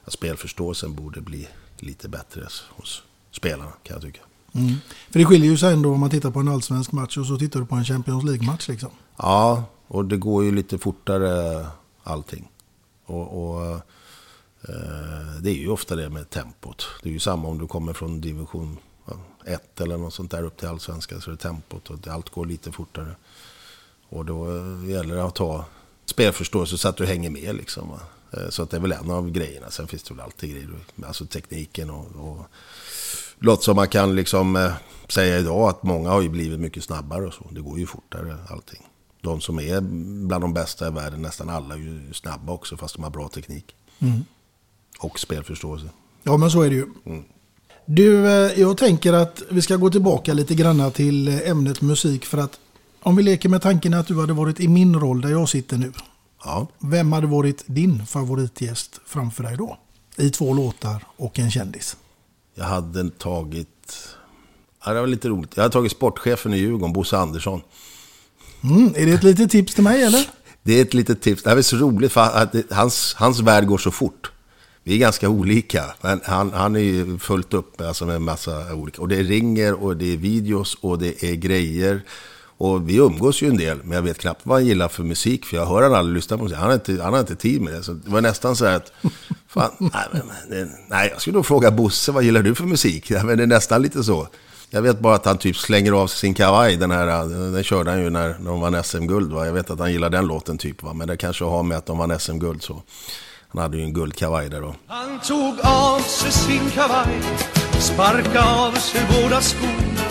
att 0.05 0.13
spelförståelsen 0.13 0.95
borde 0.95 1.21
bli 1.21 1.47
lite 1.77 2.09
bättre 2.09 2.47
hos 2.69 3.03
spelarna 3.31 3.71
kan 3.83 3.93
jag 3.93 4.01
tycka. 4.01 4.21
Mm. 4.53 4.75
För 5.11 5.19
det 5.19 5.25
skiljer 5.25 5.51
ju 5.51 5.57
sig 5.57 5.73
ändå 5.73 5.93
om 5.93 5.99
man 5.99 6.09
tittar 6.09 6.31
på 6.31 6.39
en 6.39 6.47
allsvensk 6.47 6.91
match 6.91 7.17
och 7.17 7.25
så 7.25 7.37
tittar 7.37 7.59
du 7.59 7.65
på 7.65 7.75
en 7.75 7.85
Champions 7.85 8.23
League-match. 8.23 8.67
Liksom. 8.67 8.89
Ja, 9.17 9.63
och 9.87 10.05
det 10.05 10.17
går 10.17 10.43
ju 10.43 10.51
lite 10.51 10.77
fortare 10.77 11.65
allting. 12.03 12.49
Och, 13.05 13.51
och 13.51 13.81
Eh, 14.61 15.41
det 15.41 15.49
är 15.49 15.55
ju 15.55 15.69
ofta 15.69 15.95
det 15.95 16.09
med 16.09 16.29
tempot. 16.29 16.87
Det 17.03 17.09
är 17.09 17.13
ju 17.13 17.19
samma 17.19 17.47
om 17.47 17.57
du 17.57 17.67
kommer 17.67 17.93
från 17.93 18.21
division 18.21 18.77
1 19.45 19.81
eller 19.81 19.97
något 19.97 20.13
sånt 20.13 20.31
där 20.31 20.43
upp 20.43 20.57
till 20.57 20.67
allsvenskan 20.67 21.21
så 21.21 21.29
är 21.29 21.31
det 21.31 21.41
tempot 21.41 21.89
och 21.89 22.07
allt 22.07 22.29
går 22.29 22.45
lite 22.45 22.71
fortare. 22.71 23.15
Och 24.09 24.25
då 24.25 24.57
eh, 24.57 24.89
gäller 24.89 25.15
det 25.15 25.23
att 25.23 25.35
ta 25.35 25.65
spelförståelse 26.05 26.77
så 26.77 26.87
att 26.87 26.97
du 26.97 27.05
hänger 27.05 27.29
med 27.29 27.55
liksom. 27.55 27.89
Va? 27.89 27.99
Eh, 28.31 28.49
så 28.49 28.63
att 28.63 28.69
det 28.69 28.77
är 28.77 28.81
väl 28.81 28.91
en 28.91 29.11
av 29.11 29.31
grejerna. 29.31 29.69
Sen 29.69 29.87
finns 29.87 30.03
det 30.03 30.13
väl 30.13 30.23
alltid 30.23 30.51
grejer, 30.51 30.69
alltså 31.05 31.25
tekniken 31.25 31.89
och, 31.89 32.05
och 32.15 32.45
låt 33.39 33.63
som 33.63 33.75
man 33.75 33.87
kan 33.87 34.15
liksom 34.15 34.71
säga 35.09 35.39
idag 35.39 35.69
att 35.69 35.83
många 35.83 36.09
har 36.09 36.21
ju 36.21 36.29
blivit 36.29 36.59
mycket 36.59 36.83
snabbare 36.83 37.25
och 37.25 37.33
så. 37.33 37.47
Det 37.51 37.61
går 37.61 37.79
ju 37.79 37.85
fortare 37.85 38.37
allting. 38.49 38.87
De 39.21 39.41
som 39.41 39.59
är 39.59 39.81
bland 40.27 40.43
de 40.43 40.53
bästa 40.53 40.87
i 40.87 40.91
världen, 40.91 41.21
nästan 41.21 41.49
alla 41.49 41.73
är 41.73 41.79
ju 41.79 42.13
snabba 42.13 42.53
också 42.53 42.77
fast 42.77 42.95
de 42.95 43.03
har 43.03 43.09
bra 43.09 43.29
teknik. 43.29 43.75
Mm. 43.99 44.25
Och 44.99 45.19
spelförståelse. 45.19 45.89
Ja, 46.23 46.37
men 46.37 46.51
så 46.51 46.61
är 46.61 46.69
det 46.69 46.75
ju. 46.75 46.85
Mm. 47.05 47.23
Du, 47.85 48.27
eh, 48.27 48.59
jag 48.59 48.77
tänker 48.77 49.13
att 49.13 49.41
vi 49.49 49.61
ska 49.61 49.75
gå 49.75 49.89
tillbaka 49.89 50.33
lite 50.33 50.55
granna 50.55 50.91
till 50.91 51.27
eh, 51.27 51.49
ämnet 51.49 51.81
musik. 51.81 52.25
För 52.25 52.37
att 52.37 52.59
om 53.01 53.15
vi 53.15 53.23
leker 53.23 53.49
med 53.49 53.61
tanken 53.61 53.93
att 53.93 54.07
du 54.07 54.19
hade 54.19 54.33
varit 54.33 54.59
i 54.59 54.67
min 54.67 54.99
roll 54.99 55.21
där 55.21 55.29
jag 55.29 55.49
sitter 55.49 55.77
nu. 55.77 55.91
Ja. 56.43 56.67
Vem 56.79 57.11
hade 57.11 57.27
varit 57.27 57.63
din 57.65 58.05
favoritgäst 58.05 58.99
framför 59.05 59.43
dig 59.43 59.57
då? 59.57 59.77
I 60.17 60.29
två 60.29 60.53
låtar 60.53 61.03
och 61.17 61.39
en 61.39 61.51
kändis. 61.51 61.97
Jag 62.55 62.65
hade 62.65 63.09
tagit... 63.09 64.07
Ja, 64.85 64.93
det 64.93 64.99
var 64.99 65.07
lite 65.07 65.29
roligt. 65.29 65.51
Jag 65.55 65.63
hade 65.63 65.73
tagit 65.73 65.91
sportchefen 65.91 66.53
i 66.53 66.57
Djurgården, 66.57 66.93
Bosse 66.93 67.17
Andersson. 67.17 67.61
Mm, 68.63 68.93
är 68.95 69.05
det 69.05 69.11
ett 69.11 69.23
litet 69.23 69.51
tips 69.51 69.73
till 69.73 69.83
mig 69.83 70.03
eller? 70.03 70.27
Det 70.63 70.73
är 70.73 70.81
ett 70.81 70.93
litet 70.93 71.21
tips. 71.21 71.43
Det 71.43 71.49
här 71.49 71.57
är 71.57 71.61
så 71.61 71.75
roligt 71.75 72.11
för 72.11 72.21
att 72.21 72.55
hans, 72.71 73.13
hans 73.17 73.39
värld 73.39 73.67
går 73.67 73.77
så 73.77 73.91
fort. 73.91 74.31
Vi 74.83 74.93
är 74.93 74.97
ganska 74.97 75.29
olika, 75.29 75.85
men 76.01 76.21
han, 76.23 76.53
han 76.53 76.75
är 76.75 76.79
ju 76.79 77.19
fullt 77.19 77.53
upp 77.53 77.81
alltså 77.81 78.05
med 78.05 78.15
en 78.15 78.23
massa 78.23 78.73
olika. 78.73 79.01
Och 79.01 79.07
det 79.07 79.23
ringer 79.23 79.83
och 79.83 79.97
det 79.97 80.13
är 80.13 80.17
videos 80.17 80.77
och 80.81 80.99
det 80.99 81.23
är 81.23 81.35
grejer. 81.35 82.01
Och 82.57 82.89
vi 82.89 82.95
umgås 82.95 83.41
ju 83.41 83.47
en 83.47 83.57
del, 83.57 83.79
men 83.83 83.91
jag 83.91 84.01
vet 84.01 84.17
knappt 84.17 84.41
vad 84.43 84.57
han 84.57 84.65
gillar 84.65 84.87
för 84.87 85.03
musik. 85.03 85.45
För 85.45 85.57
jag 85.57 85.65
hör 85.65 85.83
han 85.83 85.93
aldrig 85.93 86.15
lyssna 86.15 86.37
på 86.37 86.43
musik. 86.43 86.57
Han 86.57 86.67
har 86.67 86.73
inte, 86.73 87.03
han 87.03 87.13
har 87.13 87.19
inte 87.19 87.35
tid 87.35 87.61
med 87.61 87.73
det. 87.73 87.83
Så 87.83 87.93
det 87.93 88.09
var 88.09 88.21
nästan 88.21 88.55
så 88.55 88.65
här 88.65 88.75
att... 88.75 88.91
Fan, 89.47 89.71
nej, 89.79 90.21
men, 90.49 90.71
nej, 90.87 91.09
jag 91.11 91.21
skulle 91.21 91.35
nog 91.35 91.45
fråga 91.45 91.71
Bosse, 91.71 92.11
vad 92.11 92.23
gillar 92.23 92.41
du 92.41 92.55
för 92.55 92.63
musik? 92.63 93.11
Ja, 93.11 93.23
men 93.23 93.37
det 93.37 93.43
är 93.43 93.47
nästan 93.47 93.81
lite 93.81 94.03
så. 94.03 94.27
Jag 94.69 94.81
vet 94.81 94.99
bara 94.99 95.15
att 95.15 95.25
han 95.25 95.37
typ 95.37 95.57
slänger 95.57 95.91
av 95.91 96.07
sin 96.07 96.33
kavaj. 96.33 96.77
Den 96.77 96.91
här, 96.91 97.05
den 97.53 97.63
körde 97.63 97.91
han 97.91 98.01
ju 98.01 98.09
när, 98.09 98.27
när 98.39 98.51
de 98.51 98.61
vann 98.61 98.83
SM-guld. 98.83 99.31
Va? 99.31 99.45
Jag 99.45 99.53
vet 99.53 99.69
att 99.69 99.79
han 99.79 99.91
gillar 99.91 100.09
den 100.09 100.27
låten 100.27 100.57
typ. 100.57 100.83
Va? 100.83 100.93
Men 100.93 101.07
det 101.07 101.17
kanske 101.17 101.43
har 101.43 101.63
med 101.63 101.77
att 101.77 101.85
de 101.85 101.97
vann 101.97 102.19
SM-guld 102.19 102.63
så. 102.63 102.83
Han 103.51 103.61
hade 103.61 103.77
ju 103.77 103.83
en 103.83 103.93
guldkavaj 103.93 104.49
där 104.49 104.61
då. 104.61 104.75
Han 104.87 105.19
tog 105.19 105.59
av 105.63 105.99
sig 105.99 106.31
sin 106.31 106.69
kavaj, 106.69 107.21
sparkade 107.79 108.43
av 108.43 108.71
sig 108.71 109.01
båda 109.09 109.41
skorna 109.41 110.01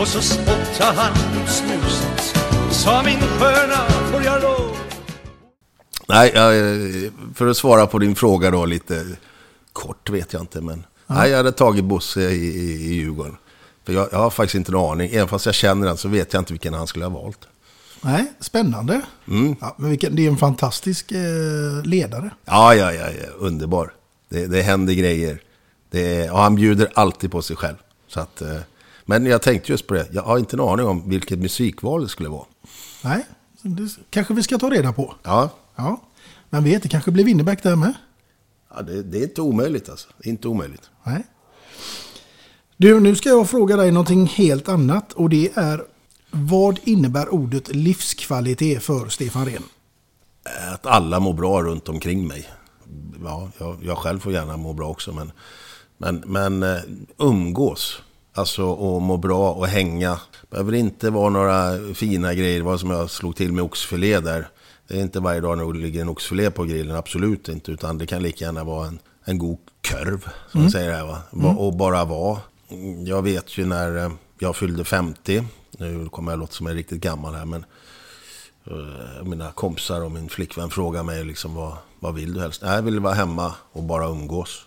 och 0.00 0.08
så 0.08 0.20
spottade 0.20 0.96
han 0.96 1.12
ut 1.12 1.48
snuset. 1.48 2.36
Sa 2.70 3.02
min 3.02 3.18
sköna, 3.20 3.88
får 4.12 4.22
jag 4.22 4.42
lov? 4.42 4.76
Nej, 6.08 6.32
jag, 6.34 6.54
för 7.34 7.46
att 7.46 7.56
svara 7.56 7.86
på 7.86 7.98
din 7.98 8.14
fråga 8.14 8.50
då 8.50 8.64
lite 8.64 9.06
kort 9.72 10.10
vet 10.10 10.32
jag 10.32 10.42
inte. 10.42 10.60
Men 10.60 10.86
nej, 11.06 11.30
jag 11.30 11.36
hade 11.36 11.52
tagit 11.52 11.84
Bosse 11.84 12.20
i, 12.20 12.46
i, 12.46 12.90
i 12.90 12.94
Djurgården. 12.94 13.36
För 13.86 13.92
jag, 13.92 14.08
jag 14.12 14.18
har 14.18 14.30
faktiskt 14.30 14.54
inte 14.54 14.72
en 14.72 14.78
aning. 14.78 15.10
Även 15.12 15.28
fast 15.28 15.46
jag 15.46 15.54
känner 15.54 15.86
den 15.86 15.96
så 15.96 16.08
vet 16.08 16.32
jag 16.32 16.40
inte 16.40 16.52
vilken 16.52 16.74
han 16.74 16.86
skulle 16.86 17.04
ha 17.04 17.22
valt. 17.22 17.48
Nej, 18.02 18.32
spännande. 18.40 19.02
Mm. 19.28 19.56
Ja, 19.60 19.74
men 19.78 19.90
vilken, 19.90 20.16
det 20.16 20.26
är 20.26 20.30
en 20.30 20.36
fantastisk 20.36 21.12
eh, 21.12 21.82
ledare. 21.84 22.30
Ja, 22.44 22.74
ja, 22.74 22.92
ja, 22.92 23.06
ja. 23.10 23.28
underbar. 23.38 23.92
Det, 24.28 24.46
det 24.46 24.62
händer 24.62 24.94
grejer. 24.94 25.42
Det 25.90 26.26
han 26.32 26.54
bjuder 26.54 26.90
alltid 26.94 27.30
på 27.30 27.42
sig 27.42 27.56
själv. 27.56 27.76
Så 28.06 28.20
att, 28.20 28.42
eh, 28.42 28.56
men 29.04 29.26
jag 29.26 29.42
tänkte 29.42 29.72
just 29.72 29.86
på 29.86 29.94
det. 29.94 30.06
Jag 30.12 30.22
har 30.22 30.38
inte 30.38 30.56
en 30.56 30.60
aning 30.60 30.86
om 30.86 31.08
vilket 31.08 31.38
musikval 31.38 32.02
det 32.02 32.08
skulle 32.08 32.28
vara. 32.28 32.44
Nej, 33.04 33.26
det 33.62 33.90
kanske 34.10 34.34
vi 34.34 34.42
ska 34.42 34.58
ta 34.58 34.70
reda 34.70 34.92
på. 34.92 35.14
Ja, 35.22 35.50
Ja, 35.76 36.00
men 36.50 36.64
vet, 36.64 36.82
det 36.82 36.88
kanske 36.88 37.10
blir 37.10 37.24
Winnerbäck 37.24 37.62
där 37.62 37.76
med. 37.76 37.94
ja 38.74 38.82
det, 38.82 39.02
det 39.02 39.18
är 39.18 39.22
inte 39.22 39.40
omöjligt 39.40 39.88
alltså. 39.88 40.08
Det 40.18 40.28
är 40.28 40.30
inte 40.30 40.48
omöjligt. 40.48 40.90
Nej. 41.04 41.22
Du, 42.76 43.00
nu 43.00 43.16
ska 43.16 43.28
jag 43.28 43.50
fråga 43.50 43.76
dig 43.76 43.90
någonting 43.92 44.26
helt 44.26 44.68
annat 44.68 45.12
och 45.12 45.28
det 45.30 45.50
är 45.54 45.84
vad 46.30 46.78
innebär 46.84 47.34
ordet 47.34 47.74
livskvalitet 47.74 48.82
för 48.82 49.08
Stefan 49.08 49.46
Rehn? 49.46 49.62
Att 50.74 50.86
alla 50.86 51.20
mår 51.20 51.32
bra 51.32 51.62
runt 51.62 51.88
omkring 51.88 52.26
mig. 52.26 52.48
Ja, 53.24 53.50
jag, 53.58 53.76
jag 53.82 53.98
själv 53.98 54.18
får 54.20 54.32
gärna 54.32 54.56
må 54.56 54.72
bra 54.72 54.88
också. 54.88 55.12
Men, 55.12 55.32
men, 55.98 56.22
men 56.26 56.62
eh, 56.62 56.80
umgås. 57.18 58.02
Alltså 58.34 58.64
och 58.64 59.02
må 59.02 59.16
bra 59.16 59.52
och 59.52 59.66
hänga. 59.66 60.20
behöver 60.50 60.74
inte 60.74 61.10
vara 61.10 61.28
några 61.30 61.78
fina 61.94 62.34
grejer. 62.34 62.62
Vad 62.62 62.80
som 62.80 62.90
jag 62.90 63.10
slog 63.10 63.36
till 63.36 63.52
med 63.52 63.64
oxfilé 63.64 64.20
där. 64.20 64.48
Det 64.88 64.96
är 64.96 65.00
inte 65.02 65.20
varje 65.20 65.40
dag 65.40 65.58
när 65.58 65.72
det 65.72 65.78
ligger 65.78 66.00
en 66.00 66.08
oxfilé 66.08 66.50
på 66.50 66.64
grillen. 66.64 66.96
Absolut 66.96 67.48
inte. 67.48 67.70
Utan 67.72 67.98
det 67.98 68.06
kan 68.06 68.22
lika 68.22 68.44
gärna 68.44 68.64
vara 68.64 68.86
en, 68.88 68.98
en 69.24 69.38
god 69.38 69.58
korv. 69.90 70.20
Som 70.20 70.60
Mm. 70.60 70.64
man 70.64 70.70
säger 70.70 70.92
här 70.92 71.04
va. 71.04 71.18
Va- 71.30 71.44
Mm. 71.50 71.58
Och 71.58 71.74
bara 71.76 72.04
vara. 72.04 72.38
Jag 73.06 73.22
vet 73.22 73.58
ju 73.58 73.66
när 73.66 74.04
eh, 74.04 74.10
jag 74.38 74.56
fyllde 74.56 74.84
50. 74.84 75.44
Nu 75.80 76.08
kommer 76.08 76.32
jag 76.32 76.38
låta 76.38 76.52
som 76.52 76.66
jag 76.66 76.72
är 76.72 76.76
riktigt 76.76 77.00
gammal 77.00 77.34
här. 77.34 77.44
Men 77.44 77.64
uh, 78.70 79.24
mina 79.24 79.52
kompisar 79.52 80.00
och 80.00 80.10
min 80.10 80.28
flickvän 80.28 80.70
frågar 80.70 81.02
mig 81.02 81.24
liksom 81.24 81.54
vad, 81.54 81.76
vad 82.00 82.14
vill 82.14 82.34
du 82.34 82.40
helst? 82.40 82.62
Nej, 82.62 82.74
jag 82.74 82.82
vill 82.82 83.00
vara 83.00 83.14
hemma 83.14 83.54
och 83.72 83.82
bara 83.82 84.06
umgås 84.06 84.66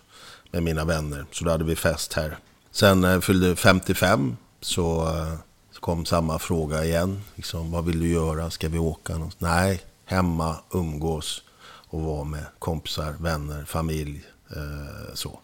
med 0.50 0.62
mina 0.62 0.84
vänner. 0.84 1.26
Så 1.32 1.44
då 1.44 1.50
hade 1.50 1.64
vi 1.64 1.76
fest 1.76 2.12
här. 2.12 2.38
Sen 2.70 3.00
när 3.00 3.12
jag 3.12 3.24
fyllde 3.24 3.56
55 3.56 4.36
så, 4.60 5.08
uh, 5.08 5.34
så 5.72 5.80
kom 5.80 6.04
samma 6.04 6.38
fråga 6.38 6.84
igen. 6.84 7.20
Liksom, 7.34 7.70
vad 7.70 7.84
vill 7.84 8.00
du 8.00 8.08
göra? 8.08 8.50
Ska 8.50 8.68
vi 8.68 8.78
åka 8.78 9.12
någonstans? 9.12 9.50
Nej, 9.50 9.82
hemma, 10.04 10.56
umgås 10.70 11.42
och 11.88 12.00
vara 12.00 12.24
med 12.24 12.44
kompisar, 12.58 13.14
vänner, 13.20 13.64
familj. 13.64 14.24
Uh, 14.56 15.14
så. 15.14 15.38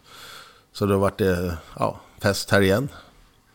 så 0.73 0.85
då 0.85 0.97
vart 0.97 1.17
det 1.17 1.57
ja, 1.79 1.99
fest 2.19 2.51
här 2.51 2.61
igen. 2.61 2.89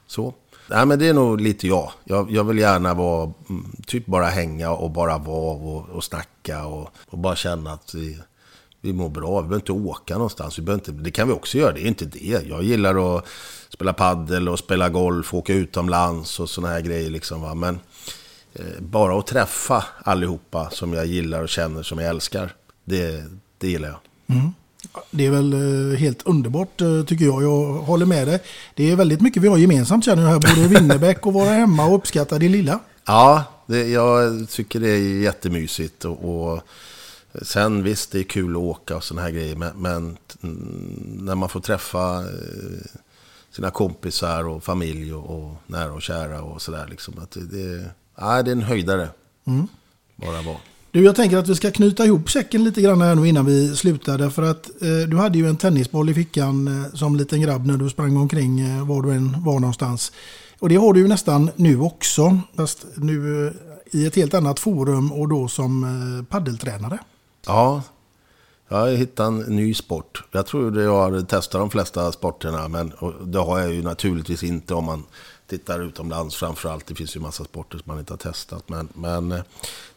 Så. 0.07 0.35
Nej, 0.69 0.87
men 0.87 0.99
det 0.99 1.09
är 1.09 1.15
nog 1.15 1.41
lite 1.41 1.67
jag. 1.67 1.93
Jag, 2.05 2.31
jag 2.31 2.45
vill 2.45 2.59
gärna 2.59 2.95
vara, 2.95 3.33
mm, 3.49 3.73
typ 3.87 4.07
bara 4.07 4.27
hänga 4.27 4.71
och 4.71 4.91
bara 4.91 5.19
vara 5.19 5.57
och, 5.57 5.89
och 5.89 6.05
snacka 6.05 6.67
och, 6.67 6.91
och 7.07 7.19
bara 7.19 7.37
känna 7.37 7.73
att 7.73 7.95
vi, 7.95 8.19
vi 8.81 8.93
mår 8.93 9.09
bra. 9.09 9.41
Vi 9.41 9.49
behöver 9.49 9.57
inte 9.57 9.73
åka 9.73 10.15
någonstans. 10.15 10.59
Vi 10.59 10.63
behöver 10.63 10.81
inte, 10.81 11.03
det 11.03 11.11
kan 11.11 11.29
vi 11.29 11.35
också 11.35 11.59
göra, 11.59 11.73
det 11.73 11.81
är 11.81 11.87
inte 11.87 12.05
det. 12.05 12.47
Jag 12.49 12.63
gillar 12.63 13.17
att 13.17 13.25
spela 13.69 13.93
paddel 13.93 14.49
och 14.49 14.59
spela 14.59 14.89
golf, 14.89 15.35
åka 15.35 15.53
utomlands 15.53 16.41
och 16.41 16.51
sådana 16.51 16.75
här 16.75 16.81
grejer. 16.81 17.11
Liksom, 17.11 17.43
va? 17.43 17.55
Men 17.55 17.81
eh, 18.55 18.81
bara 18.81 19.19
att 19.19 19.27
träffa 19.27 19.85
allihopa 20.03 20.71
som 20.71 20.93
jag 20.93 21.07
gillar 21.07 21.43
och 21.43 21.49
känner, 21.49 21.83
som 21.83 21.99
jag 21.99 22.09
älskar. 22.09 22.53
Det, 22.85 23.25
det 23.59 23.69
gillar 23.69 23.89
jag. 23.89 23.99
Mm. 24.37 24.53
Det 25.11 25.27
är 25.27 25.31
väl 25.31 25.53
eh, 25.53 25.99
helt 25.99 26.23
underbart 26.23 26.81
eh, 26.81 27.03
tycker 27.03 27.25
jag. 27.25 27.43
Jag 27.43 27.73
håller 27.73 28.07
med 28.07 28.29
dig. 28.29 28.43
Det 28.75 28.91
är 28.91 28.97
väldigt 28.97 29.21
mycket 29.21 29.43
vi 29.43 29.49
har 29.49 29.59
gemensamt 29.59 30.05
känner 30.05 30.23
jag 30.23 30.31
här. 30.31 30.57
Både 30.57 30.69
Winnerbäck 30.75 31.27
och 31.27 31.33
vara 31.33 31.51
hemma 31.51 31.87
och 31.87 31.95
uppskatta 31.95 32.39
det 32.39 32.49
lilla. 32.49 32.81
Ja, 33.07 33.45
det, 33.67 33.89
jag 33.89 34.49
tycker 34.49 34.81
det 34.81 34.89
är 34.91 35.21
jättemysigt. 35.23 36.05
Och, 36.05 36.53
och 36.53 36.63
sen 37.43 37.83
visst, 37.83 38.13
det 38.13 38.19
är 38.19 38.23
kul 38.23 38.57
att 38.57 38.63
åka 38.63 38.97
och 38.97 39.05
sådana 39.05 39.23
här 39.23 39.31
grejer. 39.31 39.57
Men, 39.57 39.77
men 39.77 40.17
när 41.25 41.35
man 41.35 41.49
får 41.49 41.61
träffa 41.61 42.19
eh, 42.19 42.87
sina 43.51 43.71
kompisar 43.71 44.49
och 44.49 44.65
familj 44.65 45.15
och, 45.15 45.39
och 45.39 45.55
nära 45.67 45.93
och 45.93 46.03
kära 46.03 46.43
och 46.43 46.63
sådär. 46.63 46.87
Liksom, 46.91 47.15
att 47.19 47.31
det, 47.31 47.41
det, 47.41 47.91
ja, 48.17 48.43
det 48.43 48.51
är 48.51 48.53
en 48.53 48.63
höjdare. 48.63 49.09
Mm. 49.45 49.69
Bara 50.17 50.43
vara. 50.43 50.59
Du, 50.97 51.05
jag 51.05 51.17
tänker 51.17 51.37
att 51.37 51.49
vi 51.49 51.55
ska 51.55 51.71
knyta 51.71 52.05
ihop 52.05 52.31
säcken 52.31 52.65
lite 52.65 52.83
grann 52.83 53.01
här 53.01 53.15
nu 53.15 53.29
innan 53.29 53.47
vi 53.47 53.77
slutar. 53.77 54.19
Därför 54.19 54.43
att 54.43 54.83
eh, 54.83 55.09
du 55.09 55.17
hade 55.17 55.39
ju 55.39 55.49
en 55.49 55.57
tennisboll 55.57 56.11
i 56.11 56.15
fickan 56.15 56.69
eh, 56.69 56.95
som 56.95 57.17
liten 57.17 57.41
grabb 57.41 57.67
när 57.67 57.77
du 57.77 57.91
sprang 57.91 58.17
omkring 58.17 58.61
eh, 58.61 58.87
var 58.87 59.03
du 59.03 59.13
än 59.13 59.45
var 59.45 59.61
någonstans. 59.61 60.13
Och 60.59 60.69
det 60.69 60.77
har 60.77 60.93
du 60.93 61.01
ju 61.01 61.09
nästan 61.09 61.51
nu 61.57 61.81
också. 61.81 62.39
Fast 62.57 62.87
nu 62.97 63.47
eh, 63.47 63.53
i 64.01 64.07
ett 64.07 64.17
helt 64.17 64.35
annat 64.35 64.61
forum 64.61 65.13
och 65.13 65.29
då 65.29 65.49
som 65.49 65.85
eh, 65.85 66.25
paddeltränare. 66.25 66.99
Ja, 67.47 67.83
jag 68.69 68.77
har 68.77 68.89
hittat 68.89 69.27
en 69.27 69.39
ny 69.39 69.75
sport. 69.75 70.25
Jag 70.33 70.47
tror 70.47 70.83
jag 70.83 71.11
har 71.11 71.21
testat 71.21 71.61
de 71.61 71.71
flesta 71.71 72.13
sporterna, 72.13 72.69
men 72.69 72.93
det 73.25 73.39
har 73.39 73.59
jag 73.59 73.75
ju 73.75 73.83
naturligtvis 73.83 74.43
inte 74.43 74.75
om 74.75 74.85
man 74.85 75.05
tittar 75.47 75.81
utomlands 75.81 76.37
framförallt. 76.37 76.87
Det 76.87 76.95
finns 76.95 77.17
ju 77.17 77.21
massa 77.21 77.45
sporter 77.45 77.79
som 77.79 77.85
man 77.87 77.99
inte 77.99 78.13
har 78.13 78.19
testat. 78.19 78.69
Men, 78.69 78.89
men 78.95 79.33
eh, 79.33 79.41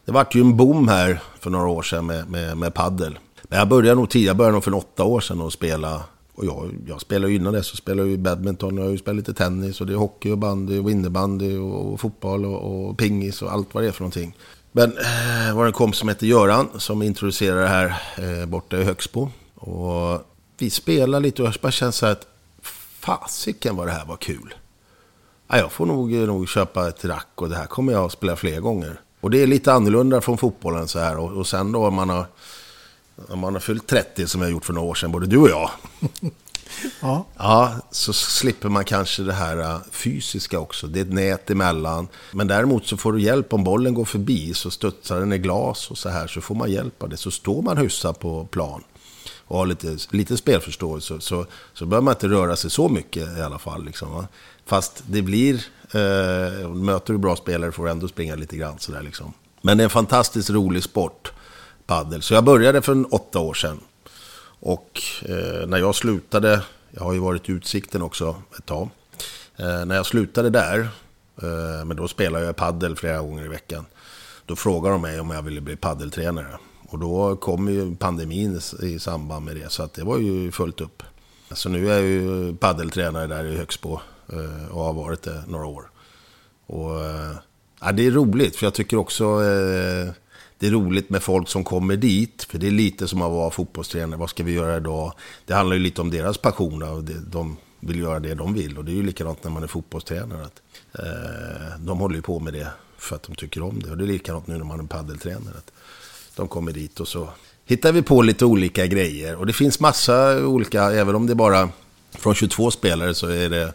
det 0.04 0.12
vart 0.12 0.34
ju 0.34 0.40
en 0.40 0.56
boom 0.56 0.88
här 0.88 1.22
för 1.40 1.50
några 1.50 1.68
år 1.68 1.82
sedan 1.82 2.06
med, 2.06 2.30
med, 2.30 2.58
med 2.58 2.74
paddel. 2.74 3.18
Men 3.42 3.58
jag 3.58 3.68
började 3.68 3.94
nog 3.94 4.10
tidigare, 4.10 4.30
jag 4.30 4.36
började 4.36 4.52
nog 4.52 4.64
för 4.64 4.74
åtta 4.74 5.04
år 5.04 5.20
sedan 5.20 5.40
att 5.40 5.52
spela. 5.52 6.02
Och 6.34 6.46
jag, 6.46 6.70
jag 6.86 7.00
spelade 7.00 7.32
ju 7.32 7.38
innan 7.38 7.52
det 7.52 7.62
så 7.62 7.76
spelade 7.76 8.02
jag 8.02 8.10
ju 8.10 8.16
badminton, 8.16 8.76
jag 8.76 8.84
har 8.84 8.90
ju 8.90 8.98
spelat 8.98 9.16
lite 9.16 9.34
tennis 9.34 9.80
och 9.80 9.86
det 9.86 9.92
är 9.92 9.96
hockey 9.96 10.30
och 10.30 10.38
bandy 10.38 10.78
och 10.78 10.90
innebandy 10.90 11.56
och, 11.56 11.92
och 11.92 12.00
fotboll 12.00 12.44
och, 12.44 12.88
och 12.88 12.98
pingis 12.98 13.42
och 13.42 13.52
allt 13.52 13.74
vad 13.74 13.82
det 13.82 13.88
är 13.88 13.92
för 13.92 14.00
någonting. 14.00 14.36
Men 14.72 14.92
eh, 14.98 15.46
det 15.46 15.52
var 15.52 15.66
en 15.66 15.72
kompis 15.72 15.98
som 15.98 16.08
hette 16.08 16.26
Göran 16.26 16.68
som 16.78 17.02
introducerade 17.02 17.60
det 17.60 17.68
här 17.68 18.02
eh, 18.18 18.46
borta 18.46 18.78
i 18.78 18.84
Högsbo. 18.84 19.30
Och 19.54 20.22
vi 20.58 20.70
spelade 20.70 21.22
lite 21.22 21.42
och 21.42 21.48
jag 21.48 21.54
bara 21.60 21.72
kände 21.72 21.92
så 21.92 22.06
här 22.06 22.12
att 22.12 22.26
fasiken 23.00 23.76
vad 23.76 23.86
det 23.86 23.92
här 23.92 24.06
var 24.06 24.16
kul. 24.16 24.54
Ja, 25.52 25.58
jag 25.58 25.72
får 25.72 25.86
nog, 25.86 26.10
nog 26.12 26.48
köpa 26.48 26.88
ett 26.88 27.04
rack 27.04 27.28
och 27.34 27.48
det 27.48 27.56
här 27.56 27.66
kommer 27.66 27.92
jag 27.92 28.04
att 28.04 28.12
spela 28.12 28.36
fler 28.36 28.60
gånger. 28.60 29.00
Och 29.20 29.30
det 29.30 29.42
är 29.42 29.46
lite 29.46 29.72
annorlunda 29.72 30.20
från 30.20 30.38
fotbollen 30.38 30.88
så 30.88 30.98
här. 30.98 31.18
Och, 31.18 31.32
och 31.32 31.46
sen 31.46 31.72
då 31.72 31.86
om 31.86 31.94
man 31.94 32.08
har, 32.08 32.26
om 33.28 33.38
man 33.38 33.52
har 33.52 33.60
fyllt 33.60 33.86
30 33.86 34.26
som 34.26 34.42
jag 34.42 34.50
gjort 34.50 34.64
för 34.64 34.72
några 34.72 34.88
år 34.88 34.94
sedan, 34.94 35.12
både 35.12 35.26
du 35.26 35.36
och 35.36 35.50
jag. 35.50 35.70
Ja. 37.00 37.26
Ja, 37.36 37.74
så 37.90 38.12
slipper 38.12 38.68
man 38.68 38.84
kanske 38.84 39.22
det 39.22 39.32
här 39.32 39.58
äh, 39.58 39.78
fysiska 39.90 40.58
också. 40.58 40.86
Det 40.86 41.00
är 41.00 41.04
ett 41.04 41.12
nät 41.12 41.50
emellan. 41.50 42.08
Men 42.32 42.46
däremot 42.46 42.86
så 42.86 42.96
får 42.96 43.12
du 43.12 43.20
hjälp 43.20 43.52
om 43.52 43.64
bollen 43.64 43.94
går 43.94 44.04
förbi 44.04 44.54
så 44.54 44.70
studsar 44.70 45.20
den 45.20 45.32
i 45.32 45.38
glas 45.38 45.90
och 45.90 45.98
så 45.98 46.08
här. 46.08 46.26
Så 46.26 46.40
får 46.40 46.54
man 46.54 46.70
hjälp 46.70 47.02
av 47.02 47.08
det. 47.08 47.16
Så 47.16 47.30
står 47.30 47.62
man 47.62 47.76
hyfsat 47.76 48.18
på 48.18 48.44
plan 48.44 48.82
och 49.50 49.58
har 49.58 49.66
lite, 49.66 49.96
lite 50.10 50.36
spelförståelse 50.36 51.20
så, 51.20 51.46
så 51.72 51.86
behöver 51.86 52.04
man 52.04 52.14
inte 52.14 52.28
röra 52.28 52.56
sig 52.56 52.70
så 52.70 52.88
mycket 52.88 53.38
i 53.38 53.40
alla 53.40 53.58
fall. 53.58 53.84
Liksom, 53.84 54.14
va? 54.14 54.28
Fast 54.66 55.02
det 55.06 55.22
blir, 55.22 55.54
eh, 55.90 56.68
möter 56.68 57.12
du 57.12 57.18
bra 57.18 57.36
spelare 57.36 57.72
får 57.72 57.84
du 57.84 57.90
ändå 57.90 58.08
springa 58.08 58.34
lite 58.34 58.56
grann 58.56 58.78
sådär 58.78 59.02
liksom. 59.02 59.32
Men 59.62 59.78
det 59.78 59.82
är 59.82 59.84
en 59.84 59.90
fantastiskt 59.90 60.50
rolig 60.50 60.82
sport, 60.82 61.32
paddel. 61.86 62.22
Så 62.22 62.34
jag 62.34 62.44
började 62.44 62.82
för 62.82 62.92
en 62.92 63.04
åtta 63.04 63.38
år 63.38 63.54
sedan. 63.54 63.80
Och 64.60 65.02
eh, 65.22 65.66
när 65.66 65.78
jag 65.78 65.94
slutade, 65.94 66.62
jag 66.90 67.04
har 67.04 67.12
ju 67.12 67.18
varit 67.18 67.48
i 67.48 67.52
Utsikten 67.52 68.02
också 68.02 68.42
ett 68.58 68.66
tag. 68.66 68.88
Eh, 69.56 69.84
när 69.84 69.96
jag 69.96 70.06
slutade 70.06 70.50
där, 70.50 70.78
eh, 71.42 71.84
men 71.84 71.96
då 71.96 72.08
spelade 72.08 72.44
jag 72.44 72.56
paddel 72.56 72.96
flera 72.96 73.18
gånger 73.18 73.44
i 73.44 73.48
veckan. 73.48 73.86
Då 74.46 74.56
frågade 74.56 74.94
de 74.94 75.02
mig 75.02 75.20
om 75.20 75.30
jag 75.30 75.42
ville 75.42 75.60
bli 75.60 75.76
paddeltränare. 75.76 76.58
Och 76.90 76.98
då 76.98 77.36
kom 77.36 77.68
ju 77.68 77.96
pandemin 77.96 78.60
i- 78.82 78.98
samband 78.98 79.44
med 79.44 79.56
det, 79.56 79.72
så 79.72 79.82
att 79.82 79.94
det 79.94 80.04
var 80.04 80.18
ju 80.18 80.52
fullt 80.52 80.80
upp. 80.80 81.02
Så 81.52 81.68
nu 81.68 81.90
är 81.90 81.94
jag 81.94 82.02
ju 82.08 82.54
paddeltränare 82.56 83.26
där 83.26 83.44
i 83.44 83.56
Högsbo 83.56 84.00
eh, 84.32 84.66
och 84.70 84.84
har 84.84 84.92
varit 84.92 85.22
det 85.22 85.42
några 85.48 85.66
år. 85.66 85.90
Och, 86.66 87.04
eh, 87.04 87.32
ja, 87.80 87.92
det 87.92 88.06
är 88.06 88.10
roligt, 88.10 88.56
för 88.56 88.66
jag 88.66 88.74
tycker 88.74 88.96
också 88.96 89.24
eh, 89.24 90.12
det 90.58 90.66
är 90.66 90.70
roligt 90.70 91.10
med 91.10 91.22
folk 91.22 91.48
som 91.48 91.64
kommer 91.64 91.96
dit. 91.96 92.46
För 92.50 92.58
det 92.58 92.66
är 92.66 92.70
lite 92.70 93.08
som 93.08 93.22
att 93.22 93.30
vara 93.32 93.50
fotbollstränare. 93.50 94.18
Vad 94.20 94.30
ska 94.30 94.42
vi 94.44 94.52
göra 94.52 94.76
idag? 94.76 95.12
Det 95.46 95.54
handlar 95.54 95.76
ju 95.76 95.82
lite 95.82 96.00
om 96.00 96.10
deras 96.10 96.38
passion 96.38 96.82
och 96.82 97.04
de 97.04 97.56
vill 97.80 97.98
göra 98.00 98.20
det 98.20 98.34
de 98.34 98.54
vill. 98.54 98.78
Och 98.78 98.84
det 98.84 98.92
är 98.92 98.96
ju 98.96 99.02
likadant 99.02 99.44
när 99.44 99.50
man 99.50 99.62
är 99.62 99.66
fotbollstränare. 99.66 100.44
Att, 100.44 100.62
eh, 100.98 101.78
de 101.78 101.98
håller 101.98 102.16
ju 102.16 102.22
på 102.22 102.38
med 102.40 102.52
det 102.52 102.66
för 102.98 103.16
att 103.16 103.22
de 103.22 103.34
tycker 103.34 103.62
om 103.62 103.82
det. 103.82 103.90
Och 103.90 103.96
det 103.98 104.04
är 104.04 104.08
likadant 104.08 104.46
nu 104.46 104.56
när 104.58 104.64
man 104.64 104.80
är 104.80 104.84
paddeltränare. 104.84 105.54
Att 105.58 105.72
de 106.36 106.48
kommer 106.48 106.72
dit 106.72 107.00
och 107.00 107.08
så 107.08 107.28
hittar 107.64 107.92
vi 107.92 108.02
på 108.02 108.22
lite 108.22 108.44
olika 108.44 108.86
grejer. 108.86 109.36
Och 109.36 109.46
det 109.46 109.52
finns 109.52 109.80
massa 109.80 110.46
olika, 110.46 110.82
även 110.82 111.14
om 111.14 111.26
det 111.26 111.32
är 111.32 111.34
bara 111.34 111.68
från 112.10 112.34
22 112.34 112.70
spelare 112.70 113.14
så 113.14 113.26
är 113.26 113.50
det 113.50 113.72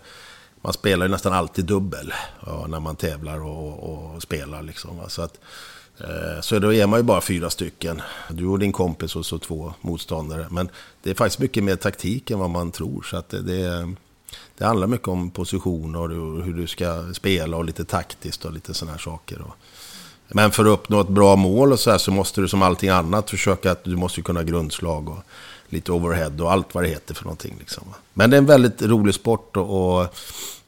man 0.65 0.73
spelar 0.73 1.06
ju 1.06 1.11
nästan 1.11 1.34
alltid 1.34 1.65
dubbel 1.65 2.14
ja, 2.45 2.68
när 2.68 2.80
man 2.80 2.95
tävlar 2.95 3.45
och, 3.45 4.14
och 4.14 4.23
spelar. 4.23 4.64
Liksom, 4.64 4.98
va. 4.98 5.10
så, 5.10 5.22
att, 5.22 5.40
eh, 5.99 6.41
så 6.41 6.60
då 6.60 6.73
är 6.73 6.88
man 6.88 6.99
ju 6.99 7.03
bara 7.03 7.22
fyra 7.22 7.49
stycken. 7.49 8.02
Du 8.30 8.45
och 8.45 8.60
din 8.60 8.72
kompis 8.72 9.15
och 9.15 9.26
så 9.26 9.40
två 9.40 9.73
motståndare. 9.82 10.48
Men 10.52 10.69
det 11.03 11.10
är 11.10 11.14
faktiskt 11.14 11.40
mycket 11.40 11.64
mer 11.64 11.76
taktik 11.76 12.32
än 12.32 12.40
vad 12.40 12.49
man 12.49 12.72
tror. 12.72 13.02
Så 13.02 13.18
att 13.18 13.30
det, 13.30 13.41
det, 13.41 13.94
det 14.57 14.65
handlar 14.65 14.88
mycket 14.88 15.07
om 15.07 15.30
positioner 15.30 15.99
och 15.99 16.44
hur 16.44 16.53
du 16.53 16.68
ska 16.68 17.14
spela 17.14 17.57
och 17.57 17.65
lite 17.65 17.86
taktiskt 17.86 18.45
och 18.45 18.53
lite 18.53 18.73
sådana 18.73 18.91
här 18.91 18.99
saker. 18.99 19.41
Och, 19.41 19.56
men 20.27 20.52
för 20.52 20.65
att 20.65 20.80
uppnå 20.80 21.02
ett 21.02 21.07
bra 21.07 21.35
mål 21.35 21.72
och 21.72 21.80
så 21.80 21.91
här 21.91 21.97
så 21.97 22.11
måste 22.11 22.41
du 22.41 22.47
som 22.47 22.61
allting 22.61 22.89
annat 22.89 23.30
försöka 23.30 23.72
att 23.72 23.84
du 23.84 23.95
måste 23.95 24.22
kunna 24.22 24.43
grundslag 24.43 25.10
och 25.10 25.19
lite 25.69 25.91
overhead 25.91 26.31
och 26.39 26.52
allt 26.52 26.76
vad 26.76 26.84
det 26.84 26.88
heter 26.88 27.14
för 27.14 27.23
någonting. 27.23 27.56
Liksom. 27.60 27.84
Men 28.14 28.30
det 28.30 28.35
är 28.35 28.38
en 28.38 28.45
väldigt 28.45 28.81
rolig 28.81 29.15
sport 29.15 29.57
och, 29.57 29.99
och 29.99 30.15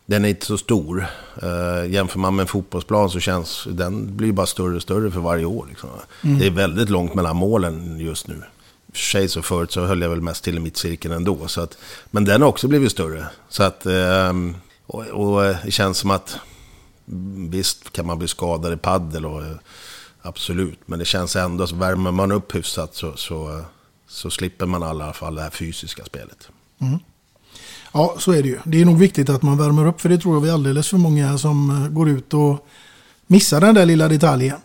den 0.05 0.25
är 0.25 0.29
inte 0.29 0.45
så 0.45 0.57
stor. 0.57 1.07
Uh, 1.43 1.91
jämför 1.93 2.19
man 2.19 2.35
med 2.35 2.43
en 2.43 2.47
fotbollsplan 2.47 3.09
så 3.09 3.19
känns 3.19 3.67
den 3.71 4.17
blir 4.17 4.31
bara 4.31 4.47
större 4.47 4.75
och 4.75 4.81
större 4.81 5.11
för 5.11 5.19
varje 5.19 5.45
år. 5.45 5.65
Liksom. 5.69 5.89
Mm. 6.21 6.39
Det 6.39 6.45
är 6.45 6.51
väldigt 6.51 6.89
långt 6.89 7.13
mellan 7.13 7.35
målen 7.35 7.99
just 7.99 8.27
nu. 8.27 8.41
För 8.91 8.99
sig 8.99 9.29
så 9.29 9.41
förut 9.41 9.71
så 9.71 9.85
höll 9.85 10.01
jag 10.01 10.09
väl 10.09 10.21
mest 10.21 10.43
till 10.43 10.57
i 10.57 10.59
mittcirkeln 10.59 11.13
ändå. 11.13 11.47
Så 11.47 11.61
att, 11.61 11.77
men 12.11 12.25
den 12.25 12.41
har 12.41 12.49
också 12.49 12.67
blivit 12.67 12.91
större. 12.91 13.25
Så 13.49 13.63
att, 13.63 13.85
ehm, 13.85 14.55
och, 14.85 15.05
och 15.05 15.41
det 15.41 15.71
känns 15.71 15.97
som 15.97 16.11
att 16.11 16.37
visst 17.49 17.91
kan 17.91 18.05
man 18.05 18.19
bli 18.19 18.27
skadad 18.27 18.73
i 18.73 18.77
paddel 18.77 19.25
och 19.25 19.41
eh, 19.45 19.55
absolut. 20.21 20.79
Men 20.85 20.99
det 20.99 21.05
känns 21.05 21.35
ändå, 21.35 21.67
så 21.67 21.75
värmer 21.75 22.11
man 22.11 22.31
upp 22.31 22.55
hyfsat 22.55 22.95
så, 22.95 23.13
så, 23.15 23.61
så 24.07 24.29
slipper 24.29 24.65
man 24.65 24.81
i 24.81 24.85
alla 24.85 25.13
fall 25.13 25.35
det 25.35 25.41
här 25.41 25.49
fysiska 25.49 26.05
spelet. 26.05 26.49
Mm. 26.81 26.99
Ja, 27.93 28.15
så 28.19 28.31
är 28.31 28.43
det 28.43 28.49
ju. 28.49 28.59
Det 28.65 28.81
är 28.81 28.85
nog 28.85 28.97
viktigt 28.99 29.29
att 29.29 29.41
man 29.41 29.57
värmer 29.57 29.87
upp 29.87 30.01
för 30.01 30.09
det 30.09 30.17
tror 30.17 30.35
jag 30.35 30.41
vi 30.41 30.49
är 30.49 30.53
alldeles 30.53 30.89
för 30.89 30.97
många 30.97 31.37
som 31.37 31.83
eh, 31.83 31.89
går 31.89 32.09
ut 32.09 32.33
och 32.33 32.67
missar 33.27 33.61
den 33.61 33.75
där 33.75 33.85
lilla 33.85 34.07
detaljen. 34.07 34.57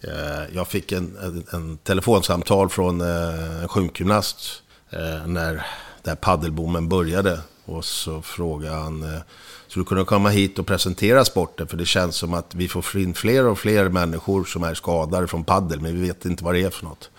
Eh, 0.00 0.54
Jag 0.54 0.68
fick 0.68 0.92
en, 0.92 1.16
en, 1.22 1.44
en 1.52 1.76
telefonsamtal 1.78 2.68
från 2.68 3.00
eh, 3.00 3.62
en 3.62 3.68
sjukgymnast 3.68 4.62
eh, 4.90 5.26
när 5.26 5.52
den 5.52 5.62
här 6.06 6.14
paddelboomen 6.14 6.88
började. 6.88 7.40
Och 7.64 7.84
så 7.84 8.22
frågade 8.22 8.76
han, 8.76 9.20
skulle 9.68 9.84
så 9.84 9.88
du 9.88 9.88
kunde 9.88 10.04
komma 10.04 10.28
hit 10.28 10.58
och 10.58 10.66
presentera 10.66 11.24
sporten? 11.24 11.68
För 11.68 11.76
det 11.76 11.86
känns 11.86 12.16
som 12.16 12.34
att 12.34 12.54
vi 12.54 12.68
får 12.68 12.96
in 12.96 13.14
fler 13.14 13.46
och 13.46 13.58
fler 13.58 13.88
människor 13.88 14.44
som 14.44 14.62
är 14.62 14.74
skadade 14.74 15.26
från 15.26 15.44
paddel, 15.44 15.80
men 15.80 16.00
vi 16.00 16.06
vet 16.06 16.24
inte 16.24 16.44
vad 16.44 16.54
det 16.54 16.62
är 16.62 16.70
för 16.70 16.84
något. 16.84 17.10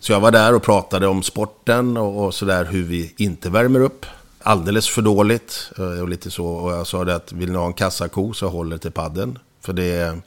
Så 0.00 0.12
jag 0.12 0.20
var 0.20 0.30
där 0.30 0.54
och 0.54 0.62
pratade 0.62 1.06
om 1.06 1.22
sporten 1.22 1.96
och, 1.96 2.24
och 2.24 2.34
sådär 2.34 2.64
hur 2.64 2.82
vi 2.82 3.14
inte 3.16 3.50
värmer 3.50 3.80
upp. 3.80 4.06
Alldeles 4.42 4.88
för 4.88 5.02
dåligt 5.02 5.70
eh, 5.78 6.00
och 6.00 6.08
lite 6.08 6.30
så. 6.30 6.46
Och 6.46 6.72
jag 6.72 6.86
sa 6.86 7.04
det 7.04 7.14
att 7.14 7.32
vill 7.32 7.52
ni 7.52 7.58
ha 7.58 7.66
en 7.66 7.72
kassako 7.72 8.32
så 8.32 8.48
håller 8.48 8.78
till 8.78 8.92
padden. 8.92 9.38
För 9.60 9.72
det 9.72 9.84
är, 9.84 10.20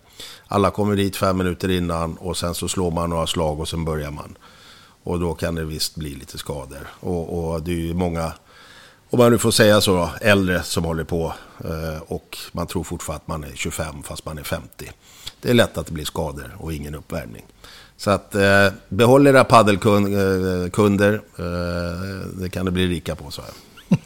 alla 0.48 0.72
kommer 0.72 0.96
dit 0.96 1.16
fem 1.16 1.38
minuter 1.38 1.72
innan 1.72 2.18
och 2.18 2.38
sen 2.38 2.56
så 2.56 2.68
slår 2.68 2.92
man 2.92 3.10
några 3.10 3.28
slag 3.28 3.60
och 3.60 3.68
sen 3.68 3.86
börjar 3.86 4.12
man. 4.12 4.38
Och 5.04 5.20
då 5.20 5.34
kan 5.34 5.56
det 5.56 5.64
visst 5.64 5.96
bli 5.96 6.16
lite 6.16 6.38
skador. 6.38 6.88
Och, 7.00 7.54
och 7.54 7.64
det 7.64 7.72
är 7.72 7.76
ju 7.76 7.94
många, 7.94 8.34
om 9.12 9.20
man 9.20 9.32
nu 9.32 9.38
får 9.38 9.52
säga 9.52 9.82
så, 9.82 9.96
då, 9.96 10.10
äldre 10.22 10.64
som 10.64 10.84
håller 10.84 11.04
på. 11.04 11.34
Eh, 11.64 12.02
och 12.08 12.38
man 12.52 12.68
tror 12.68 12.84
fortfarande 12.84 13.22
att 13.22 13.28
man 13.28 13.44
är 13.44 13.56
25 13.56 14.04
fast 14.04 14.26
man 14.26 14.38
är 14.38 14.44
50. 14.44 14.92
Det 15.42 15.50
är 15.50 15.54
lätt 15.54 15.78
att 15.78 15.86
det 15.86 15.92
blir 15.92 16.06
skador 16.06 16.56
och 16.58 16.74
ingen 16.74 16.96
uppvärmning. 16.96 17.46
Så 17.98 18.12
att 18.12 18.36
eh, 18.36 18.68
behåll 18.90 19.28
era 19.28 19.44
paddelkunder. 19.44 21.14
Eh, 21.38 22.28
det 22.34 22.50
kan 22.50 22.66
det 22.66 22.72
bli 22.72 22.88
rika 22.88 23.16
på, 23.16 23.32
så 23.32 23.42
här. 23.42 23.52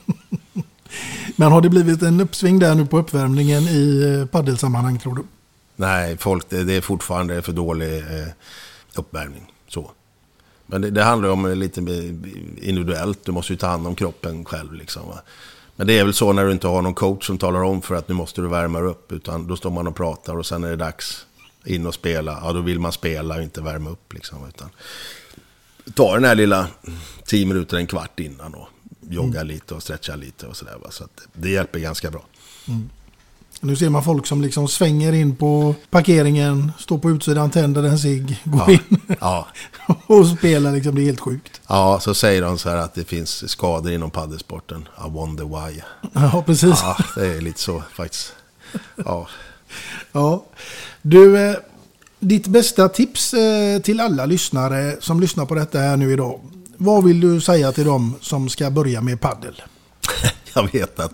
Men 1.35 1.51
har 1.51 1.61
det 1.61 1.69
blivit 1.69 2.01
en 2.01 2.21
uppsving 2.21 2.59
där 2.59 2.75
nu 2.75 2.85
på 2.85 2.97
uppvärmningen 2.97 3.63
i 3.63 4.27
paddelsammanhang 4.31 4.99
tror 4.99 5.15
du? 5.15 5.23
Nej, 5.75 6.17
folk, 6.17 6.49
det, 6.49 6.73
är 6.73 6.81
fortfarande 6.81 7.41
för 7.41 7.51
dålig 7.51 8.03
uppvärmning. 8.95 9.51
Så. 10.65 10.71
Men 10.71 10.81
det, 10.81 10.89
det 10.89 11.03
handlar 11.03 11.29
om 11.29 11.53
lite 11.53 11.79
individuellt. 12.61 13.19
Du 13.25 13.31
måste 13.31 13.53
ju 13.53 13.57
ta 13.57 13.67
hand 13.67 13.87
om 13.87 13.95
kroppen 13.95 14.45
själv. 14.45 14.73
Liksom, 14.73 15.07
va? 15.07 15.21
Men 15.75 15.87
det 15.87 15.99
är 15.99 16.03
väl 16.03 16.13
så 16.13 16.33
när 16.33 16.45
du 16.45 16.51
inte 16.51 16.67
har 16.67 16.81
någon 16.81 16.93
coach 16.93 17.27
som 17.27 17.37
talar 17.37 17.63
om 17.63 17.81
för 17.81 17.95
att 17.95 18.07
nu 18.07 18.15
måste 18.15 18.41
du 18.41 18.47
värma 18.47 18.79
upp. 18.79 19.11
Utan 19.11 19.47
då 19.47 19.55
står 19.55 19.71
man 19.71 19.87
och 19.87 19.95
pratar 19.95 20.37
och 20.37 20.45
sen 20.45 20.63
är 20.63 20.69
det 20.69 20.75
dags 20.75 21.25
in 21.65 21.87
och 21.87 21.93
spela. 21.93 22.39
Ja, 22.43 22.53
då 22.53 22.61
vill 22.61 22.79
man 22.79 22.91
spela 22.91 23.35
och 23.35 23.41
inte 23.41 23.61
värma 23.61 23.89
upp. 23.89 24.13
Liksom, 24.13 24.37
utan 24.47 24.69
ta 25.93 26.13
den 26.13 26.23
här 26.23 26.35
lilla 26.35 26.67
10 27.25 27.45
minuter, 27.45 27.77
en 27.77 27.87
kvart 27.87 28.19
innan 28.19 28.53
och 28.53 28.67
jogga 29.09 29.43
lite 29.43 29.73
och 29.73 29.83
stretcha 29.83 30.15
lite 30.15 30.47
och 30.47 30.57
sådär. 30.57 30.75
va. 30.83 30.91
Så 30.91 31.07
det 31.33 31.49
hjälper 31.49 31.79
ganska 31.79 32.11
bra. 32.11 32.25
Nu 33.61 33.75
ser 33.75 33.89
man 33.89 34.03
folk 34.03 34.27
som 34.27 34.41
liksom 34.41 34.67
svänger 34.67 35.13
in 35.13 35.35
på 35.35 35.75
parkeringen, 35.89 36.71
står 36.79 36.97
på 36.97 37.11
utsidan, 37.11 37.49
tänder 37.51 37.83
en 37.83 37.99
cigg, 37.99 38.41
går 38.43 38.61
Ja. 38.67 38.71
in 38.71 39.01
Ja. 39.21 39.47
och 40.07 40.27
spelar. 40.27 40.71
Liksom, 40.71 40.95
det 40.95 41.01
är 41.01 41.05
helt 41.05 41.19
sjukt. 41.19 41.61
Ja, 41.67 41.99
så 41.99 42.13
säger 42.13 42.41
de 42.41 42.57
så 42.57 42.69
här 42.69 42.77
att 42.77 42.93
det 42.93 43.03
finns 43.03 43.49
skador 43.51 43.91
inom 43.91 44.11
paddelsporten. 44.11 44.87
I 45.07 45.09
wonder 45.09 45.45
why. 45.45 45.81
Ja, 46.13 46.43
precis. 46.45 46.79
Ja, 46.83 46.97
det 47.15 47.27
är 47.27 47.41
lite 47.41 47.61
så 47.61 47.83
faktiskt. 47.93 48.33
Ja. 49.05 49.27
Ja. 50.11 50.45
Du, 51.01 51.37
eh, 51.49 51.55
ditt 52.19 52.47
bästa 52.47 52.89
tips 52.89 53.33
eh, 53.33 53.81
till 53.81 53.99
alla 53.99 54.25
lyssnare 54.25 54.97
som 54.99 55.19
lyssnar 55.19 55.45
på 55.45 55.55
detta 55.55 55.79
här 55.79 55.97
nu 55.97 56.13
idag. 56.13 56.39
Vad 56.77 57.03
vill 57.03 57.19
du 57.19 57.41
säga 57.41 57.71
till 57.71 57.85
dem 57.85 58.15
som 58.21 58.49
ska 58.49 58.69
börja 58.69 59.01
med 59.01 59.21
paddel? 59.21 59.61
Jag 60.53 60.71
vet 60.71 60.99
att 60.99 61.13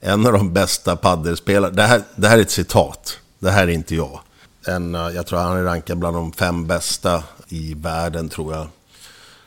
en 0.00 0.26
av 0.26 0.32
de 0.32 0.52
bästa 0.52 0.96
paddelspelarna, 0.96 1.74
det 1.74 1.82
här, 1.82 2.02
det 2.16 2.28
här 2.28 2.38
är 2.38 2.42
ett 2.42 2.50
citat, 2.50 3.18
det 3.38 3.50
här 3.50 3.62
är 3.62 3.72
inte 3.72 3.94
jag. 3.94 4.20
En, 4.66 4.94
eh, 4.94 5.08
jag 5.08 5.26
tror 5.26 5.38
han 5.38 5.56
är 5.56 5.62
rankad 5.62 5.98
bland 5.98 6.16
de 6.16 6.32
fem 6.32 6.66
bästa 6.66 7.22
i 7.48 7.74
världen 7.74 8.28
tror 8.28 8.54
jag. 8.54 8.68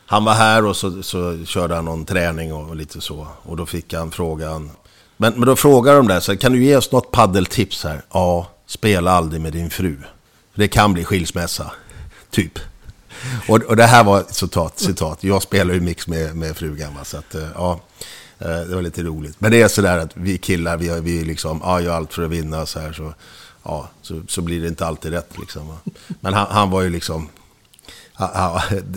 Han 0.06 0.24
var 0.24 0.34
här 0.34 0.64
och 0.64 0.76
så, 0.76 1.02
så 1.02 1.44
körde 1.44 1.74
han 1.74 1.84
någon 1.84 2.04
träning 2.04 2.52
och, 2.52 2.68
och 2.68 2.76
lite 2.76 3.00
så. 3.00 3.26
Och 3.42 3.56
då 3.56 3.66
fick 3.66 3.94
han 3.94 4.10
frågan. 4.10 4.70
Men, 5.16 5.32
men 5.32 5.46
då 5.46 5.56
frågar 5.56 5.96
de 5.96 6.08
där, 6.08 6.20
så, 6.20 6.36
kan 6.36 6.52
du 6.52 6.64
ge 6.64 6.76
oss 6.76 6.92
något 6.92 7.10
paddeltips 7.10 7.84
här? 7.84 8.02
Ja, 8.12 8.48
spela 8.66 9.10
aldrig 9.10 9.40
med 9.40 9.52
din 9.52 9.70
fru. 9.70 9.96
Det 10.54 10.68
kan 10.68 10.92
bli 10.92 11.04
skilsmässa, 11.04 11.72
typ. 12.30 12.58
Och, 13.48 13.62
och 13.62 13.76
det 13.76 13.86
här 13.86 14.04
var 14.04 14.20
ett 14.20 14.34
citat, 14.34 14.78
citat. 14.78 15.24
Jag 15.24 15.42
spelar 15.42 15.74
ju 15.74 15.80
mix 15.80 16.08
med, 16.08 16.36
med 16.36 16.56
frugan. 16.56 16.94
Va? 16.94 17.04
Så 17.04 17.16
att, 17.16 17.34
eh, 17.34 17.48
ja, 17.54 17.80
det 18.48 18.74
var 18.74 18.82
lite 18.82 19.02
roligt. 19.02 19.36
Men 19.38 19.50
det 19.50 19.62
är 19.62 19.68
sådär 19.68 19.98
att 19.98 20.10
vi 20.14 20.38
killar, 20.38 20.76
vi, 20.76 21.00
vi 21.00 21.24
liksom, 21.24 21.60
ja, 21.64 21.80
gör 21.80 21.96
allt 21.96 22.12
för 22.12 22.22
att 22.22 22.30
vinna 22.30 22.66
så 22.66 22.80
här. 22.80 22.92
Så, 22.92 23.14
ja, 23.62 23.88
så, 24.02 24.22
så 24.28 24.42
blir 24.42 24.60
det 24.60 24.68
inte 24.68 24.86
alltid 24.86 25.12
rätt 25.12 25.38
liksom. 25.38 25.74
Men 26.20 26.34
han, 26.34 26.46
han 26.50 26.70
var 26.70 26.82
ju 26.82 26.90
liksom, 26.90 27.28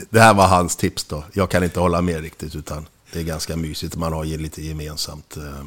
det 0.10 0.20
här 0.20 0.34
var 0.34 0.48
hans 0.48 0.76
tips 0.76 1.04
då. 1.04 1.24
Jag 1.34 1.50
kan 1.50 1.64
inte 1.64 1.80
hålla 1.80 2.02
med 2.02 2.22
riktigt, 2.22 2.56
utan 2.56 2.88
det 3.14 3.20
är 3.20 3.24
ganska 3.24 3.56
mysigt. 3.56 3.96
Man 3.96 4.14
har 4.14 4.24
ju 4.24 4.38
lite 4.38 4.62
gemensamt, 4.62 5.38
eh, 5.38 5.66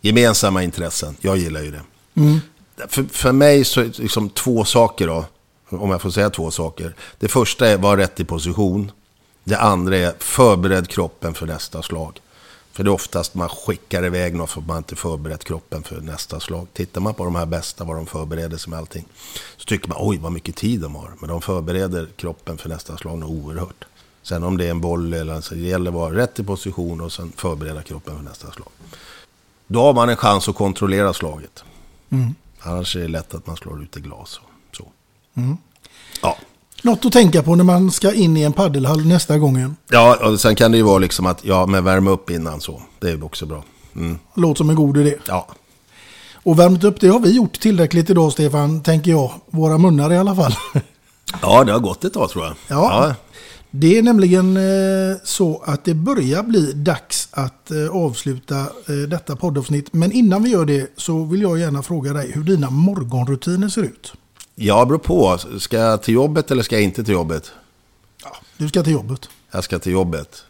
gemensamma 0.00 0.62
intressen. 0.62 1.16
Jag 1.20 1.36
gillar 1.36 1.62
ju 1.62 1.70
det. 1.70 1.82
Mm. 2.14 2.40
För, 2.88 3.04
för 3.04 3.32
mig 3.32 3.64
så 3.64 3.82
liksom 3.82 4.30
två 4.30 4.64
saker 4.64 5.06
då. 5.06 5.24
Om 5.70 5.90
jag 5.90 6.02
får 6.02 6.10
säga 6.10 6.30
två 6.30 6.50
saker. 6.50 6.94
Det 7.18 7.28
första 7.28 7.68
är 7.68 7.78
var 7.78 7.96
rätt 7.96 8.20
i 8.20 8.24
position. 8.24 8.92
Det 9.44 9.58
andra 9.58 9.96
är 9.96 10.14
förbered 10.18 10.88
kroppen 10.88 11.34
för 11.34 11.46
nästa 11.46 11.82
slag. 11.82 12.20
För 12.78 12.84
det 12.84 12.90
är 12.90 12.94
oftast 12.94 13.34
man 13.34 13.48
skickar 13.48 14.04
iväg 14.04 14.34
något 14.34 14.50
för 14.50 14.60
att 14.60 14.66
man 14.66 14.76
inte 14.76 14.96
förberett 14.96 15.44
kroppen 15.44 15.82
för 15.82 16.00
nästa 16.00 16.40
slag. 16.40 16.66
Tittar 16.72 17.00
man 17.00 17.14
på 17.14 17.24
de 17.24 17.34
här 17.34 17.46
bästa, 17.46 17.84
vad 17.84 17.96
de 17.96 18.06
förbereder 18.06 18.56
sig 18.56 18.70
med 18.70 18.78
allting. 18.78 19.04
Så 19.56 19.64
tycker 19.64 19.88
man, 19.88 19.98
oj 20.00 20.18
vad 20.18 20.32
mycket 20.32 20.56
tid 20.56 20.80
de 20.80 20.94
har. 20.94 21.12
Men 21.20 21.28
de 21.28 21.40
förbereder 21.40 22.08
kroppen 22.16 22.58
för 22.58 22.68
nästa 22.68 22.96
slag 22.96 23.18
något 23.18 23.30
oerhört. 23.30 23.84
Sen 24.22 24.42
om 24.42 24.56
det 24.56 24.66
är 24.66 24.70
en 24.70 24.80
boll 24.80 25.14
eller 25.14 25.40
så, 25.40 25.54
det 25.54 25.60
gäller 25.60 25.90
att 25.90 25.94
vara 25.94 26.14
rätt 26.14 26.38
i 26.38 26.44
position 26.44 27.00
och 27.00 27.12
sen 27.12 27.32
förbereda 27.36 27.82
kroppen 27.82 28.16
för 28.16 28.22
nästa 28.22 28.50
slag. 28.50 28.68
Då 29.66 29.82
har 29.82 29.94
man 29.94 30.08
en 30.08 30.16
chans 30.16 30.48
att 30.48 30.56
kontrollera 30.56 31.12
slaget. 31.12 31.64
Mm. 32.10 32.34
Annars 32.60 32.96
är 32.96 33.00
det 33.00 33.08
lätt 33.08 33.34
att 33.34 33.46
man 33.46 33.56
slår 33.56 33.82
ut 33.82 33.96
i 33.96 34.00
glas. 34.00 34.40
och 34.42 34.76
Så. 34.76 34.92
Mm. 35.34 35.56
Ja. 36.82 36.90
Något 36.90 37.04
att 37.04 37.12
tänka 37.12 37.42
på 37.42 37.54
när 37.54 37.64
man 37.64 37.90
ska 37.90 38.12
in 38.12 38.36
i 38.36 38.42
en 38.42 38.52
paddelhall 38.52 39.06
nästa 39.06 39.38
gången. 39.38 39.76
ja, 39.90 40.16
och 40.28 40.40
sen 40.40 40.54
kan 40.54 40.72
det 40.72 40.76
ju 40.76 40.84
vara 40.84 40.98
liksom 40.98 41.26
att, 41.26 41.44
ja, 41.44 41.66
men 41.66 41.84
värma 41.84 42.10
upp 42.10 42.30
innan 42.30 42.60
så. 42.60 42.82
Det 42.98 43.10
är 43.10 43.24
också 43.24 43.46
bra. 43.46 43.64
Mm. 43.96 44.18
Låter 44.34 44.58
som 44.58 44.70
en 44.70 44.76
god 44.76 44.96
idé. 44.96 45.14
Ja. 45.26 45.46
Och 46.42 46.58
värmt 46.58 46.84
upp, 46.84 47.00
det 47.00 47.08
har 47.08 47.20
vi 47.20 47.30
gjort 47.36 47.60
tillräckligt 47.60 48.10
idag 48.10 48.32
Stefan, 48.32 48.82
tänker 48.82 49.10
jag. 49.10 49.32
Våra 49.50 49.78
munnar 49.78 50.12
i 50.12 50.16
alla 50.16 50.36
fall. 50.36 50.54
ja, 51.42 51.64
det 51.64 51.72
har 51.72 51.80
gått 51.80 52.04
ett 52.04 52.12
tag 52.12 52.30
tror 52.30 52.44
jag. 52.44 52.54
Ja. 52.68 53.14
Det 53.70 53.98
är 53.98 54.02
nämligen 54.02 54.56
eh, 54.56 55.16
så 55.24 55.62
att 55.66 55.84
det 55.84 55.94
börjar 55.94 56.42
bli 56.42 56.72
dags 56.72 57.28
att 57.30 57.70
eh, 57.70 57.96
avsluta 57.96 58.60
eh, 58.60 59.08
detta 59.08 59.36
poddavsnitt. 59.36 59.92
Men 59.92 60.12
innan 60.12 60.42
vi 60.42 60.50
gör 60.50 60.64
det 60.64 60.92
så 60.96 61.24
vill 61.24 61.42
jag 61.42 61.58
gärna 61.58 61.82
fråga 61.82 62.12
dig 62.12 62.32
hur 62.34 62.42
dina 62.44 62.70
morgonrutiner 62.70 63.68
ser 63.68 63.82
ut. 63.82 64.12
Ja, 64.60 64.84
beror 64.84 64.98
på. 64.98 65.38
Ska 65.58 65.76
jag 65.76 66.02
till 66.02 66.14
jobbet 66.14 66.50
eller 66.50 66.62
ska 66.62 66.76
jag 66.76 66.82
inte 66.82 67.04
till 67.04 67.14
jobbet? 67.14 67.52
Du 68.56 68.68
ska 68.68 68.82
till 68.82 68.92
jobbet. 68.92 69.28
Jag 69.50 69.64
ska 69.64 69.78
till 69.78 69.92
jobbet. 69.92 70.44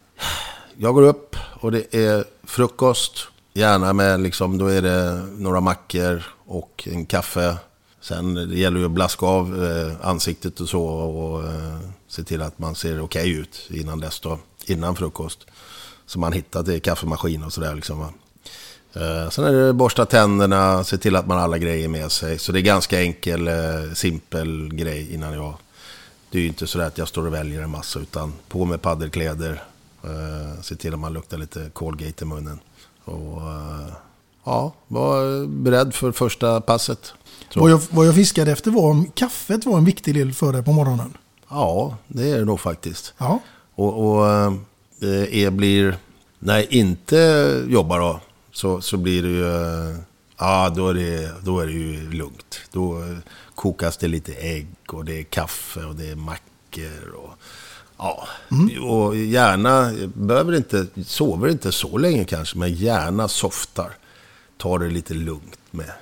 Jag 0.76 0.94
går 0.94 1.02
upp 1.02 1.36
och 1.60 1.72
det 1.72 1.94
är 1.94 2.24
frukost. 2.44 3.28
Gärna 3.52 3.92
med 3.92 4.20
liksom, 4.20 4.58
då 4.58 4.66
är 4.66 4.82
det 4.82 5.26
några 5.38 5.60
mackor 5.60 6.22
och 6.46 6.88
en 6.92 7.06
kaffe. 7.06 7.56
Sen 8.00 8.34
det 8.34 8.58
gäller 8.58 8.78
ju 8.78 8.84
att 8.84 8.90
blaska 8.90 9.26
av 9.26 9.64
eh, 9.64 10.08
ansiktet 10.08 10.60
och 10.60 10.68
så 10.68 10.84
och 10.84 11.44
eh, 11.44 11.78
se 12.08 12.24
till 12.24 12.42
att 12.42 12.58
man 12.58 12.74
ser 12.74 13.00
okej 13.00 13.30
ut 13.30 13.68
innan 13.70 14.00
dess 14.00 14.20
då. 14.20 14.38
Innan 14.64 14.96
frukost. 14.96 15.46
Så 16.06 16.18
man 16.18 16.32
hittar 16.32 16.62
till 16.62 16.82
kaffemaskin 16.82 17.44
och 17.44 17.52
sådär 17.52 17.74
liksom. 17.74 17.98
va. 17.98 18.12
Eh, 18.94 19.30
sen 19.30 19.44
är 19.44 19.52
det 19.52 19.72
borsta 19.72 20.06
tänderna, 20.06 20.84
se 20.84 20.98
till 20.98 21.16
att 21.16 21.26
man 21.26 21.36
har 21.36 21.44
alla 21.44 21.58
grejer 21.58 21.88
med 21.88 22.12
sig. 22.12 22.38
Så 22.38 22.52
det 22.52 22.58
är 22.58 22.62
ganska 22.62 23.00
enkel, 23.00 23.48
eh, 23.48 23.54
simpel 23.94 24.74
grej 24.74 25.14
innan 25.14 25.34
jag... 25.34 25.54
Det 26.30 26.38
är 26.38 26.42
ju 26.42 26.48
inte 26.48 26.66
så 26.66 26.80
att 26.80 26.98
jag 26.98 27.08
står 27.08 27.26
och 27.26 27.34
väljer 27.34 27.62
en 27.62 27.70
massa, 27.70 27.98
utan 27.98 28.32
på 28.48 28.64
med 28.64 28.82
paddelkläder. 28.82 29.62
Eh, 30.04 30.62
se 30.62 30.76
till 30.76 30.94
att 30.94 31.00
man 31.00 31.12
luktar 31.12 31.38
lite 31.38 31.70
Colgate 31.72 32.24
i 32.24 32.26
munnen. 32.26 32.58
Och 33.04 33.42
eh, 33.42 33.92
ja, 34.44 34.72
var 34.88 35.46
beredd 35.46 35.94
för 35.94 36.12
första 36.12 36.60
passet. 36.60 37.12
Vad 37.54 37.70
jag, 37.70 37.80
vad 37.90 38.06
jag 38.06 38.14
fiskade 38.14 38.52
efter 38.52 38.70
var 38.70 38.90
om 38.90 39.10
kaffet 39.14 39.66
var 39.66 39.78
en 39.78 39.84
viktig 39.84 40.14
del 40.14 40.32
för 40.32 40.52
dig 40.52 40.62
på 40.62 40.72
morgonen. 40.72 41.16
Ja, 41.48 41.96
det 42.08 42.30
är 42.30 42.38
det 42.38 42.44
nog 42.44 42.60
faktiskt. 42.60 43.14
Ja. 43.18 43.38
Och, 43.74 44.18
och 44.18 44.26
eh, 45.32 45.50
blir, 45.50 45.96
när 46.38 46.56
jag 46.56 46.72
inte 46.72 47.64
jobbar 47.68 47.98
då, 48.00 48.20
så, 48.52 48.80
så 48.80 48.96
blir 48.96 49.22
det 49.22 49.28
ju, 49.28 49.46
eh, 49.46 49.96
ja 50.38 50.72
då 50.76 50.88
är 50.88 50.94
det, 50.94 51.32
då 51.44 51.60
är 51.60 51.66
det 51.66 51.72
ju 51.72 52.10
lugnt. 52.10 52.60
Då 52.72 53.02
kokas 53.54 53.96
det 53.96 54.08
lite 54.08 54.34
ägg 54.34 54.68
och 54.88 55.04
det 55.04 55.18
är 55.18 55.22
kaffe 55.22 55.84
och 55.84 55.94
det 55.94 56.10
är 56.10 56.16
mackor 56.16 57.14
och 57.16 57.34
ja. 57.98 58.28
Och 58.82 59.16
gärna, 59.16 59.92
behöver 60.14 60.56
inte, 60.56 60.86
sover 61.04 61.48
inte 61.48 61.72
så 61.72 61.98
länge 61.98 62.24
kanske, 62.24 62.58
men 62.58 62.74
gärna 62.74 63.28
softar. 63.28 63.92
Ta 64.56 64.78
det 64.78 64.90
lite 64.90 65.14
lugnt 65.14 65.58
med. 65.70 65.92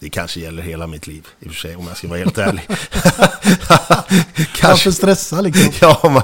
Det 0.00 0.10
kanske 0.10 0.40
gäller 0.40 0.62
hela 0.62 0.86
mitt 0.86 1.06
liv 1.06 1.26
i 1.40 1.48
och 1.48 1.50
för 1.50 1.58
sig, 1.58 1.76
om 1.76 1.86
jag 1.88 1.96
ska 1.96 2.08
vara 2.08 2.18
helt 2.18 2.38
ärlig. 2.38 2.62
Varför 4.62 4.90
stressa 4.90 5.40
liksom? 5.40 5.72
Ja, 5.80 6.00
om 6.02 6.12
man, 6.12 6.22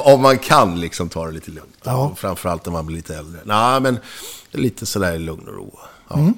om, 0.00 0.20
man 0.20 0.38
kan 0.38 0.80
liksom 0.80 1.08
ta 1.08 1.26
det 1.26 1.32
lite 1.32 1.50
lugnt. 1.50 1.76
Ja. 1.82 2.14
Framförallt 2.16 2.66
när 2.66 2.72
man 2.72 2.86
blir 2.86 2.96
lite 2.96 3.16
äldre. 3.16 3.40
Nej, 3.44 3.80
men 3.80 3.98
lite 4.52 4.86
sådär 4.86 5.14
i 5.14 5.18
lugn 5.18 5.48
och 5.48 5.54
ro. 5.54 5.78
Ja. 6.08 6.18
Mm. 6.18 6.34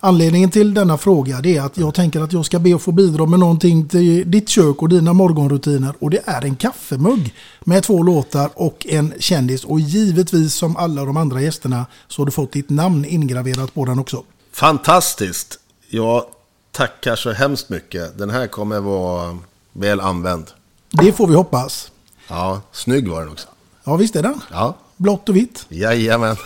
Anledningen 0.00 0.50
till 0.50 0.74
denna 0.74 0.98
fråga 0.98 1.38
är 1.38 1.60
att 1.60 1.78
jag 1.78 1.94
tänker 1.94 2.20
att 2.20 2.32
jag 2.32 2.44
ska 2.44 2.58
be 2.58 2.74
att 2.74 2.82
få 2.82 2.92
bidra 2.92 3.26
med 3.26 3.38
någonting 3.40 3.88
till 3.88 4.30
ditt 4.30 4.48
kök 4.48 4.82
och 4.82 4.88
dina 4.88 5.12
morgonrutiner. 5.12 5.94
Och 5.98 6.10
det 6.10 6.20
är 6.24 6.44
en 6.44 6.56
kaffemugg 6.56 7.34
med 7.60 7.82
två 7.82 8.02
låtar 8.02 8.50
och 8.54 8.86
en 8.86 9.14
kändis. 9.18 9.64
Och 9.64 9.80
givetvis 9.80 10.54
som 10.54 10.76
alla 10.76 11.04
de 11.04 11.16
andra 11.16 11.40
gästerna 11.40 11.86
så 12.08 12.22
har 12.22 12.26
du 12.26 12.32
fått 12.32 12.52
ditt 12.52 12.70
namn 12.70 13.04
ingraverat 13.04 13.74
på 13.74 13.84
den 13.84 13.98
också. 13.98 14.22
Fantastiskt! 14.52 15.58
Jag 15.88 16.24
tackar 16.72 17.16
så 17.16 17.32
hemskt 17.32 17.68
mycket. 17.68 18.18
Den 18.18 18.30
här 18.30 18.46
kommer 18.46 18.80
vara 18.80 19.38
väl 19.72 20.00
använd. 20.00 20.46
Det 20.90 21.12
får 21.12 21.26
vi 21.26 21.34
hoppas. 21.34 21.90
Ja, 22.28 22.60
snygg 22.72 23.08
var 23.08 23.20
den 23.20 23.32
också. 23.32 23.48
Ja, 23.84 23.96
visst 23.96 24.16
är 24.16 24.22
den. 24.22 24.40
Ja, 24.50 24.76
Blått 24.96 25.28
och 25.28 25.36
vitt. 25.36 25.66
jajamän. 25.68 26.36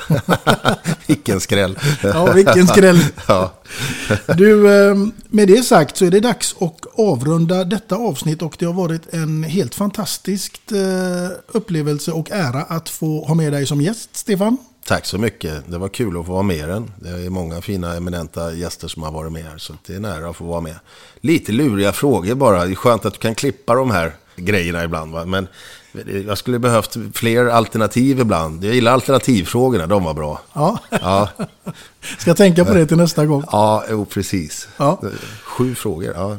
vilken 1.07 1.41
skräll. 1.41 1.79
Ja, 2.03 2.33
vilken 2.33 2.67
skräll. 2.67 3.01
ja. 3.29 3.53
Du, 4.37 4.75
eh, 4.89 4.97
med 5.29 5.49
det 5.49 5.63
sagt 5.63 5.97
så 5.97 6.05
är 6.05 6.11
det 6.11 6.21
dags 6.21 6.55
att 6.61 6.99
avrunda 6.99 7.65
detta 7.65 7.97
avsnitt 7.97 8.43
och 8.43 8.57
det 8.59 8.67
har 8.67 8.73
varit 8.73 9.15
en 9.15 9.43
helt 9.43 9.75
fantastisk 9.75 10.61
eh, 10.73 11.31
upplevelse 11.47 12.13
och 12.13 12.31
ära 12.31 12.63
att 12.63 12.89
få 12.89 13.25
ha 13.25 13.35
med 13.35 13.53
dig 13.53 13.67
som 13.67 13.81
gäst, 13.81 14.17
Stefan. 14.17 14.57
Tack 14.87 15.07
så 15.07 15.19
mycket. 15.19 15.71
Det 15.71 15.79
var 15.79 15.89
kul 15.89 16.21
att 16.21 16.27
få 16.27 16.33
vara 16.33 16.43
med 16.43 16.69
den. 16.69 16.93
Det 16.97 17.09
är 17.09 17.31
många 17.31 17.61
fina 17.61 17.97
eminenta 17.97 18.53
gäster 18.53 18.89
som 18.89 19.03
har 19.03 19.13
varit 19.13 19.33
med 19.33 19.45
här. 19.45 19.59
Så 19.59 19.75
det 19.87 19.95
är 19.95 20.01
nära 20.01 20.29
att 20.29 20.37
få 20.37 20.45
vara 20.45 20.61
med. 20.61 20.77
Lite 21.21 21.53
luriga 21.53 21.93
frågor 21.93 22.35
bara. 22.35 22.65
Det 22.65 22.73
är 22.73 22.75
skönt 22.75 23.05
att 23.05 23.13
du 23.13 23.19
kan 23.19 23.35
klippa 23.35 23.75
de 23.75 23.91
här 23.91 24.13
grejerna 24.37 24.85
ibland. 24.85 25.13
Va? 25.13 25.25
Men 25.25 25.49
jag 26.27 26.39
skulle 26.39 26.59
behövt 26.59 26.97
fler 27.15 27.47
alternativ 27.47 28.21
ibland. 28.21 28.65
Jag 28.65 28.75
gillar 28.75 28.93
alternativfrågorna. 28.93 29.87
De 29.87 30.05
var 30.05 30.15
bra. 30.15 30.41
Ja. 30.53 30.79
Ja, 30.91 31.29
Ska 32.19 32.35
tänka 32.35 32.65
på 32.65 32.75
det 32.75 32.87
till 32.87 32.97
nästa 32.97 33.27
gång. 33.27 33.45
ja 33.53 33.85
jo, 33.91 34.05
precis. 34.05 34.69
Ja. 34.77 35.01
Sju 35.43 35.75
frågor. 35.75 36.13
Ja. 36.17 36.37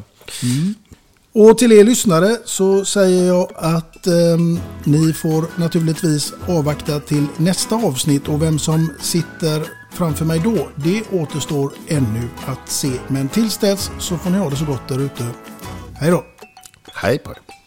Och 1.34 1.58
till 1.58 1.72
er 1.72 1.84
lyssnare 1.84 2.36
så 2.44 2.84
säger 2.84 3.26
jag 3.26 3.48
att 3.56 4.06
ehm, 4.06 4.58
ni 4.84 5.12
får 5.12 5.44
naturligtvis 5.56 6.32
avvakta 6.48 7.00
till 7.00 7.26
nästa 7.36 7.74
avsnitt 7.76 8.28
och 8.28 8.42
vem 8.42 8.58
som 8.58 8.92
sitter 9.00 9.68
framför 9.92 10.24
mig 10.24 10.38
då, 10.44 10.68
det 10.76 11.02
återstår 11.12 11.72
ännu 11.88 12.28
att 12.46 12.68
se. 12.68 12.90
Men 13.08 13.28
tills 13.28 13.58
dess 13.58 13.90
så 13.98 14.18
får 14.18 14.30
ni 14.30 14.38
ha 14.38 14.50
det 14.50 14.56
så 14.56 14.64
gott 14.64 14.88
där 14.88 14.98
ute. 15.00 15.26
Hej 15.94 16.10
då! 16.10 16.24
Hej 16.94 17.18
på 17.18 17.30
er. 17.30 17.61